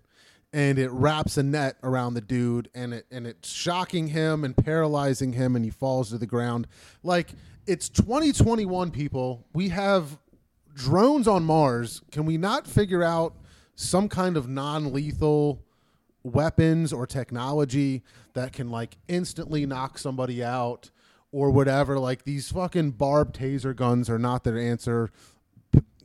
and 0.53 0.77
it 0.77 0.91
wraps 0.91 1.35
a 1.38 1.43
net 1.43 1.77
around 1.81 2.13
the 2.13 2.21
dude, 2.21 2.69
and 2.75 2.93
it 2.93 3.07
and 3.11 3.25
it's 3.25 3.51
shocking 3.51 4.07
him 4.07 4.45
and 4.45 4.55
paralyzing 4.55 5.34
him, 5.34 5.55
and 5.55 5.65
he 5.65 5.71
falls 5.71 6.11
to 6.11 6.17
the 6.19 6.27
ground. 6.27 6.67
Like 7.01 7.34
it's 7.65 7.89
2021, 7.89 8.91
people. 8.91 9.45
We 9.53 9.69
have 9.69 10.19
drones 10.75 11.27
on 11.27 11.43
Mars. 11.43 12.01
Can 12.11 12.25
we 12.25 12.38
not 12.38 12.67
figure 12.67 13.03
out 13.03 13.35
some 13.75 14.07
kind 14.07 14.38
of 14.38 14.47
non-lethal 14.47 15.63
weapons 16.23 16.93
or 16.93 17.07
technology 17.07 18.03
that 18.34 18.53
can 18.53 18.69
like 18.69 18.97
instantly 19.07 19.65
knock 19.65 19.97
somebody 19.97 20.43
out 20.43 20.91
or 21.31 21.49
whatever? 21.49 21.97
Like 21.97 22.25
these 22.25 22.51
fucking 22.51 22.91
barbed 22.91 23.35
taser 23.38 23.75
guns 23.75 24.09
are 24.09 24.19
not 24.19 24.43
their 24.43 24.57
answer. 24.57 25.09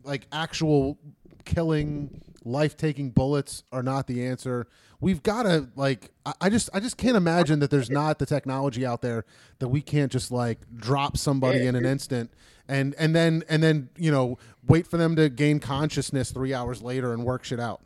Like 0.04 0.26
actual 0.32 0.98
killing 1.44 2.22
life-taking 2.44 3.10
bullets 3.10 3.64
are 3.72 3.82
not 3.82 4.06
the 4.06 4.26
answer. 4.26 4.66
We've 5.00 5.22
got 5.22 5.44
to 5.44 5.68
like 5.76 6.10
I, 6.26 6.32
I 6.42 6.50
just 6.50 6.70
I 6.74 6.80
just 6.80 6.96
can't 6.96 7.16
imagine 7.16 7.60
that 7.60 7.70
there's 7.70 7.90
not 7.90 8.18
the 8.18 8.26
technology 8.26 8.84
out 8.84 9.02
there 9.02 9.24
that 9.58 9.68
we 9.68 9.80
can't 9.80 10.10
just 10.10 10.30
like 10.30 10.58
drop 10.76 11.16
somebody 11.16 11.66
in 11.66 11.74
an 11.74 11.84
instant 11.84 12.30
and 12.68 12.94
and 12.98 13.14
then 13.14 13.44
and 13.48 13.62
then, 13.62 13.88
you 13.96 14.10
know, 14.10 14.38
wait 14.66 14.86
for 14.86 14.96
them 14.96 15.16
to 15.16 15.28
gain 15.28 15.60
consciousness 15.60 16.30
3 16.30 16.52
hours 16.54 16.82
later 16.82 17.12
and 17.12 17.24
work 17.24 17.44
shit 17.44 17.60
out. 17.60 17.80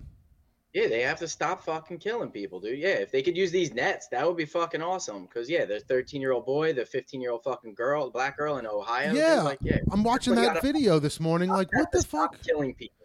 Yeah, 0.73 0.89
they 0.89 1.03
have 1.03 1.19
to 1.19 1.29
stop 1.29 1.62
fucking 1.62 1.99
killing 1.99 2.31
people, 2.31 2.59
dude. 2.59 2.79
Yeah, 2.79 2.95
if 2.95 3.12
they 3.12 3.20
could 3.20 3.37
use 3.37 3.51
these 3.51 3.74
nets, 3.74 4.09
that 4.09 4.27
would 4.27 4.39
be 4.39 4.47
fucking 4.47 4.81
awesome. 4.81 5.27
Cause 5.27 5.51
yeah, 5.51 5.66
the 5.66 5.81
13 5.81 6.20
year 6.20 6.33
old 6.33 6.47
boy, 6.47 6.73
the 6.73 6.87
15 6.87 7.20
year 7.20 7.31
old 7.31 7.45
fucking 7.45 7.74
girl, 7.74 8.07
the 8.07 8.11
black 8.11 8.39
girl 8.39 8.57
in 8.57 8.66
Ohio. 8.66 9.12
Yeah, 9.12 9.43
like, 9.43 9.59
yeah. 9.61 9.79
I'm 9.91 10.03
watching 10.03 10.35
that 10.37 10.62
video 10.62 10.99
this 10.99 11.20
morning. 11.20 11.51
Like, 11.51 11.69
what 11.74 11.93
the 11.93 12.03
fuck? 12.03 12.41
Killing 12.43 12.74
people. 12.74 13.02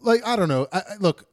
Like, 0.00 0.26
I 0.26 0.36
don't 0.36 0.48
know. 0.48 0.68
I, 0.72 0.78
I- 0.78 0.96
look, 1.00 1.26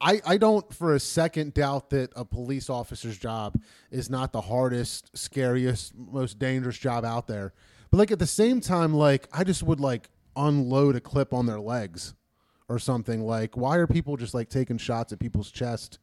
I 0.00 0.20
I 0.26 0.36
don't 0.36 0.72
for 0.74 0.94
a 0.94 1.00
second 1.00 1.54
doubt 1.54 1.90
that 1.90 2.10
a 2.16 2.24
police 2.24 2.68
officer's 2.68 3.16
job 3.16 3.60
is 3.90 4.10
not 4.10 4.32
the 4.32 4.40
hardest, 4.40 5.16
scariest, 5.16 5.94
most 5.96 6.38
dangerous 6.38 6.76
job 6.76 7.04
out 7.04 7.28
there. 7.28 7.52
But 7.90 7.98
like 7.98 8.10
at 8.10 8.18
the 8.18 8.26
same 8.26 8.60
time, 8.60 8.92
like 8.94 9.28
I 9.32 9.44
just 9.44 9.62
would 9.62 9.78
like 9.80 10.10
unload 10.34 10.96
a 10.96 11.00
clip 11.00 11.32
on 11.32 11.46
their 11.46 11.60
legs 11.60 12.14
or 12.68 12.78
something. 12.78 13.22
Like, 13.24 13.56
why 13.56 13.76
are 13.76 13.86
people 13.86 14.16
just 14.16 14.34
like 14.34 14.48
taking 14.48 14.78
shots 14.78 15.12
at 15.12 15.20
people's 15.20 15.50
chest 15.50 15.98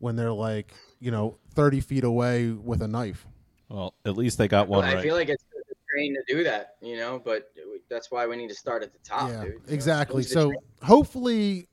when 0.00 0.16
they're 0.16 0.32
like, 0.32 0.74
you 0.98 1.10
know, 1.10 1.38
thirty 1.54 1.80
feet 1.80 2.04
away 2.04 2.50
with 2.50 2.82
a 2.82 2.88
knife? 2.88 3.26
Well, 3.70 3.94
at 4.04 4.16
least 4.16 4.36
they 4.36 4.48
got 4.48 4.68
one 4.68 4.84
I 4.84 4.94
right. 4.94 5.02
feel 5.02 5.14
like 5.14 5.28
it's 5.28 5.44
trained 5.92 6.16
to 6.26 6.34
do 6.34 6.44
that, 6.44 6.76
you 6.80 6.96
know. 6.96 7.20
But 7.24 7.50
that's 7.88 8.10
why 8.10 8.26
we 8.26 8.36
need 8.36 8.48
to 8.48 8.54
start 8.54 8.82
at 8.82 8.92
the 8.92 8.98
top, 9.00 9.30
yeah, 9.30 9.44
dude. 9.44 9.52
You 9.54 9.58
know, 9.58 9.64
exactly. 9.74 10.22
So 10.22 10.52
hopefully, 10.82 11.68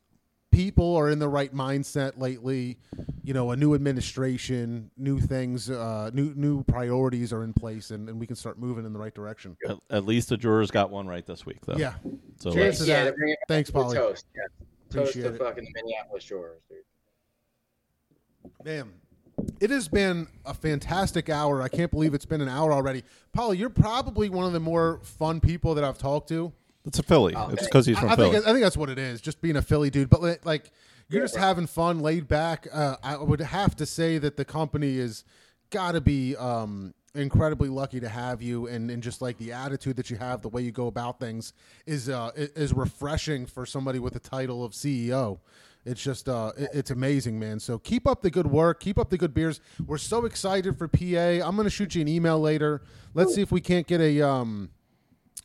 people 0.52 0.96
are 0.96 1.10
in 1.10 1.20
the 1.20 1.28
right 1.30 1.54
mindset 1.54 2.18
lately. 2.20 2.78
You 3.24 3.34
know, 3.34 3.52
a 3.52 3.56
new 3.56 3.74
administration, 3.76 4.90
new 4.98 5.20
things, 5.20 5.70
uh, 5.70 6.10
new 6.14 6.34
new 6.36 6.64
priorities 6.64 7.34
are 7.34 7.44
in 7.44 7.54
place, 7.54 7.92
and, 7.92 8.08
and 8.10 8.20
we 8.20 8.26
can 8.26 8.36
start 8.36 8.58
moving 8.58 8.86
in 8.86 8.94
the 8.94 9.00
right 9.00 9.14
direction. 9.14 9.56
at, 9.68 9.78
at 9.90 10.06
least 10.06 10.30
the 10.30 10.38
jurors 10.38 10.72
got 10.72 10.90
one 10.90 11.08
right 11.08 11.26
this 11.26 11.46
week, 11.46 11.66
though. 11.66 11.76
Yeah. 11.78 11.96
So 12.40 12.52
Cheers 12.54 12.56
let's- 12.56 12.80
to 12.80 12.86
yeah, 12.86 13.04
that. 13.04 13.12
to 13.12 13.18
bring 13.18 13.30
it 13.32 13.40
back 13.42 13.48
Thanks, 13.56 13.70
to 13.70 13.74
Polly. 13.74 13.98
Toast, 13.98 14.26
yeah. 14.36 14.42
Toast 14.90 15.12
Appreciate 15.12 15.30
to 15.30 15.36
it. 15.36 15.38
fucking 15.40 15.64
the 15.66 15.72
Minneapolis 15.76 16.24
Shores, 16.24 16.62
dude. 16.70 16.78
Man, 18.64 18.92
it 19.60 19.70
has 19.70 19.88
been 19.88 20.28
a 20.46 20.54
fantastic 20.54 21.30
hour. 21.30 21.62
I 21.62 21.68
can't 21.68 21.92
believe 21.92 22.14
it's 22.14 22.26
been 22.26 22.42
an 22.42 22.50
hour 22.50 22.72
already. 22.74 23.04
Polly, 23.34 23.58
you're 23.58 23.70
probably 23.70 24.30
one 24.30 24.46
of 24.46 24.54
the 24.54 24.60
more 24.60 25.00
fun 25.04 25.40
people 25.40 25.76
that 25.76 25.84
I've 25.84 25.98
talked 25.98 26.30
to. 26.30 26.52
it's 26.86 27.00
a 27.00 27.04
Philly. 27.04 27.34
Oh, 27.36 27.50
it's 27.50 27.66
because 27.66 27.86
he's 27.86 27.98
I- 27.98 28.02
from 28.02 28.10
I, 28.10 28.16
Philly. 28.16 28.32
think 28.34 28.48
I 28.48 28.52
think 28.52 28.64
that's 28.64 28.78
what 28.78 28.90
it 28.90 28.98
is. 29.00 29.22
Just 29.22 29.42
being 29.42 29.56
a 29.58 29.62
Philly 29.62 29.90
dude, 29.90 30.10
but 30.10 30.22
like 30.46 30.72
you're 31.10 31.22
Yeah, 31.22 31.26
just 31.26 31.36
bro. 31.36 31.44
having 31.44 31.68
fun, 31.68 32.00
laid 32.02 32.28
back. 32.28 32.68
Uh, 32.72 32.98
I 33.04 33.18
would 33.18 33.40
have 33.42 33.76
to 33.78 33.86
say 33.86 34.18
that 34.18 34.38
the 34.38 34.46
company 34.46 34.98
is 34.98 35.24
got 35.70 35.94
to 35.94 36.02
be 36.02 36.36
um, 36.38 36.94
incredibly 37.14 37.70
lucky 37.70 38.00
to 38.00 38.10
have 38.10 38.42
you, 38.42 38.68
and, 38.68 38.90
and 38.92 39.02
just 39.04 39.22
like 39.22 39.38
the 39.38 39.52
attitude 39.54 39.96
that 39.98 40.10
you 40.10 40.18
have, 40.18 40.42
the 40.42 40.50
way 40.50 40.62
you 40.62 40.72
go 40.72 40.88
about 40.88 41.20
things 41.20 41.54
is 41.86 42.10
uh, 42.10 42.32
is 42.36 42.74
refreshing 42.74 43.46
for 43.46 43.66
somebody 43.66 44.00
with 44.00 44.14
the 44.14 44.20
title 44.20 44.64
of 44.66 44.72
CEO. 44.74 45.40
It's 45.88 46.04
just 46.04 46.28
uh, 46.30 46.52
it- 46.58 46.70
it's 46.74 46.92
amazing, 46.92 47.40
man. 47.40 47.60
So 47.60 47.80
keep 47.80 48.06
up 48.08 48.22
the 48.22 48.30
good 48.30 48.48
work, 48.48 48.80
keep 48.80 48.98
up 49.00 49.10
the 49.10 49.18
good 49.18 49.34
beers. 49.34 49.62
We're 49.86 49.98
so 49.98 50.26
excited 50.26 50.78
for 50.78 50.88
PA. 50.88 51.42
I'm 51.48 51.56
gonna 51.56 51.70
shoot 51.70 51.96
you 51.96 52.02
an 52.02 52.08
email 52.08 52.40
later. 52.40 52.82
Let's 53.14 53.34
see 53.34 53.42
if 53.42 53.52
we 53.52 53.62
can't 53.62 53.88
get 53.88 54.02
a 54.02 54.22
um 54.22 54.70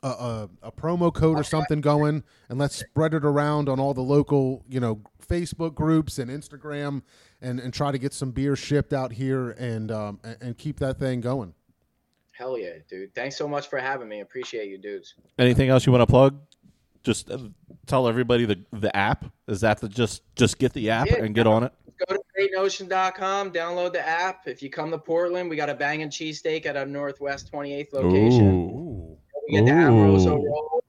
a, 0.03 0.09
a, 0.09 0.49
a 0.65 0.73
promo 0.73 1.15
code 1.15 1.39
or 1.39 1.45
something 1.45 1.81
going 1.81 2.25
and 2.49 2.59
let's 2.59 2.75
spread 2.75 3.15
it 3.15 3.25
around 3.25 3.69
on 3.69 3.79
all 3.79 3.95
the 3.95 4.01
local 4.03 4.65
you 4.69 4.81
know 4.81 5.01
facebook 5.25 5.77
groups 5.77 6.19
and 6.19 6.29
instagram 6.29 7.03
and, 7.41 7.61
and 7.61 7.73
try 7.73 7.93
to 7.93 7.99
get 7.99 8.13
some 8.13 8.33
beer 8.33 8.57
shipped 8.57 8.93
out 8.93 9.13
here 9.13 9.51
and 9.53 9.93
um, 9.93 10.19
and, 10.25 10.37
and 10.41 10.59
keep 10.59 10.81
that 10.81 10.99
thing 10.99 11.21
going 11.21 11.55
Hell 12.33 12.59
yeah, 12.59 12.73
dude. 12.89 13.15
Thanks 13.15 13.37
so 13.37 13.47
much 13.47 13.69
for 13.69 13.79
having 13.79 14.09
me. 14.09 14.19
Appreciate 14.21 14.69
you, 14.69 14.79
dudes. 14.79 15.15
Anything 15.39 15.69
else 15.69 15.87
you 15.87 15.93
want 15.93 16.03
to 16.03 16.07
plug? 16.07 16.41
Just 17.03 17.31
uh, 17.31 17.39
tell 17.87 18.07
everybody 18.09 18.45
the 18.45 18.61
the 18.73 18.95
app. 18.97 19.25
Is 19.49 19.61
that 19.63 19.81
the 19.81 19.89
just 19.89 20.23
just 20.37 20.59
get 20.59 20.73
the 20.73 20.91
app 20.91 21.07
Yeah. 21.09 21.25
and 21.25 21.35
get 21.35 21.47
on 21.47 21.65
it? 21.65 21.73
Go 22.09 22.17
to 22.17 22.23
greatnotion.com, 22.37 23.53
download 23.53 23.93
the 23.93 24.07
app. 24.07 24.49
If 24.49 24.63
you 24.63 24.71
come 24.71 24.91
to 24.91 24.99
Portland, 24.99 25.49
we 25.51 25.57
got 25.57 25.69
a 25.71 25.75
bang 25.75 25.99
banging 25.99 26.11
cheesesteak 26.11 26.67
at 26.67 26.77
our 26.77 26.87
Northwest 26.87 27.53
28th 27.53 27.93
location. 27.93 28.71
Ooh. 28.71 29.17
We 29.49 29.55
get 29.57 29.65
the 29.67 29.73
Amoroso 29.73 30.37
roll. 30.37 30.85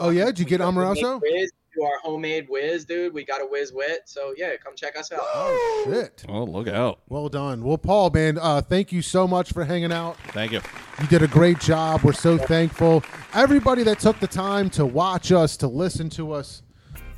oh 0.00 0.10
yeah 0.10 0.26
did 0.26 0.38
you 0.40 0.44
get 0.44 0.60
amoroso 0.60 1.20
make 1.20 1.32
whiz, 1.32 1.50
Do 1.74 1.84
our 1.84 1.98
homemade 2.02 2.46
whiz, 2.50 2.84
dude. 2.84 3.14
We 3.14 3.24
got 3.24 3.40
a 3.40 3.46
whiz 3.46 3.72
wit. 3.72 4.02
So 4.04 4.34
yeah, 4.36 4.56
come 4.62 4.74
check 4.76 4.96
us 4.98 5.10
out. 5.10 5.20
oh 5.22 5.82
shit 5.86 6.24
Oh, 6.28 6.44
look 6.44 6.68
out! 6.68 7.00
well 7.08 7.28
done 7.28 7.62
well 7.64 7.78
paul 7.78 8.10
man 8.10 8.38
uh, 8.38 8.60
thank 8.60 8.92
you 8.92 9.00
so 9.02 9.26
much 9.26 9.52
for 9.52 9.64
hanging 9.64 9.92
out 9.92 10.16
Thank 10.28 10.52
you. 10.52 10.60
You 11.00 11.06
did 11.08 11.22
a 11.22 11.28
great 11.28 11.58
job. 11.60 12.02
We're 12.02 12.12
so 12.12 12.36
thankful. 12.38 13.02
Everybody 13.34 13.82
that 13.84 13.98
took 13.98 14.20
the 14.20 14.26
time 14.26 14.68
to 14.70 14.84
watch 14.84 15.32
us, 15.32 15.56
to 15.58 15.66
listen 15.68 16.10
to 16.10 16.32
us, 16.32 16.62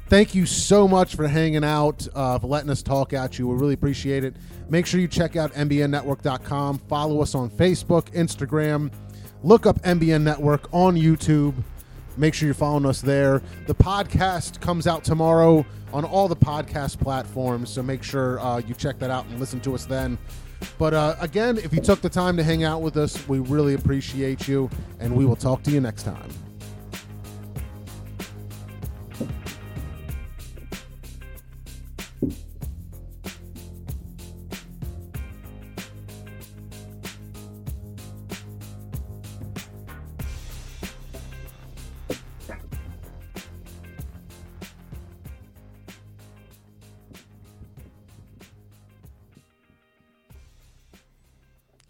thank 0.08 0.34
you 0.34 0.46
so 0.46 0.86
much 0.86 1.16
for 1.16 1.26
hanging 1.26 1.64
out, 1.64 2.06
uh, 2.14 2.38
for 2.38 2.46
letting 2.46 2.70
us 2.70 2.82
talk 2.82 3.12
at 3.12 3.38
you. 3.38 3.48
We 3.48 3.56
really 3.56 3.74
appreciate 3.74 4.22
it. 4.24 4.36
Make 4.68 4.86
sure 4.86 5.00
you 5.00 5.08
check 5.08 5.34
out 5.36 5.52
mbnnetwork.com. 5.54 6.78
Follow 6.88 7.20
us 7.20 7.34
on 7.34 7.50
Facebook, 7.50 8.04
Instagram. 8.12 8.92
Look 9.42 9.66
up 9.66 9.80
MBN 9.82 10.22
Network 10.22 10.72
on 10.72 10.94
YouTube. 10.96 11.54
Make 12.16 12.34
sure 12.34 12.46
you're 12.46 12.54
following 12.54 12.86
us 12.86 13.00
there. 13.00 13.42
The 13.66 13.74
podcast 13.74 14.60
comes 14.60 14.86
out 14.86 15.04
tomorrow 15.04 15.66
on 15.92 16.04
all 16.04 16.28
the 16.28 16.36
podcast 16.36 17.00
platforms, 17.00 17.70
so 17.70 17.82
make 17.82 18.02
sure 18.02 18.40
uh, 18.40 18.58
you 18.58 18.74
check 18.74 18.98
that 19.00 19.10
out 19.10 19.26
and 19.26 19.40
listen 19.40 19.60
to 19.60 19.74
us 19.74 19.84
then. 19.84 20.18
But 20.78 20.94
uh, 20.94 21.16
again, 21.20 21.58
if 21.58 21.72
you 21.72 21.80
took 21.80 22.00
the 22.00 22.08
time 22.08 22.36
to 22.36 22.42
hang 22.42 22.64
out 22.64 22.82
with 22.82 22.96
us, 22.96 23.28
we 23.28 23.38
really 23.38 23.74
appreciate 23.74 24.48
you, 24.48 24.70
and 25.00 25.14
we 25.14 25.24
will 25.24 25.36
talk 25.36 25.62
to 25.64 25.70
you 25.70 25.80
next 25.80 26.04
time. 26.04 26.30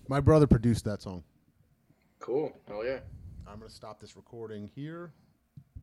My 0.08 0.20
brother 0.20 0.46
produced 0.46 0.84
that 0.84 1.02
song. 1.02 1.24
Cool. 2.20 2.56
Hell 2.68 2.84
yeah. 2.84 3.00
I'm 3.46 3.58
going 3.58 3.68
to 3.68 3.74
stop 3.74 4.00
this 4.00 4.16
recording 4.16 4.70
here. 4.74 5.12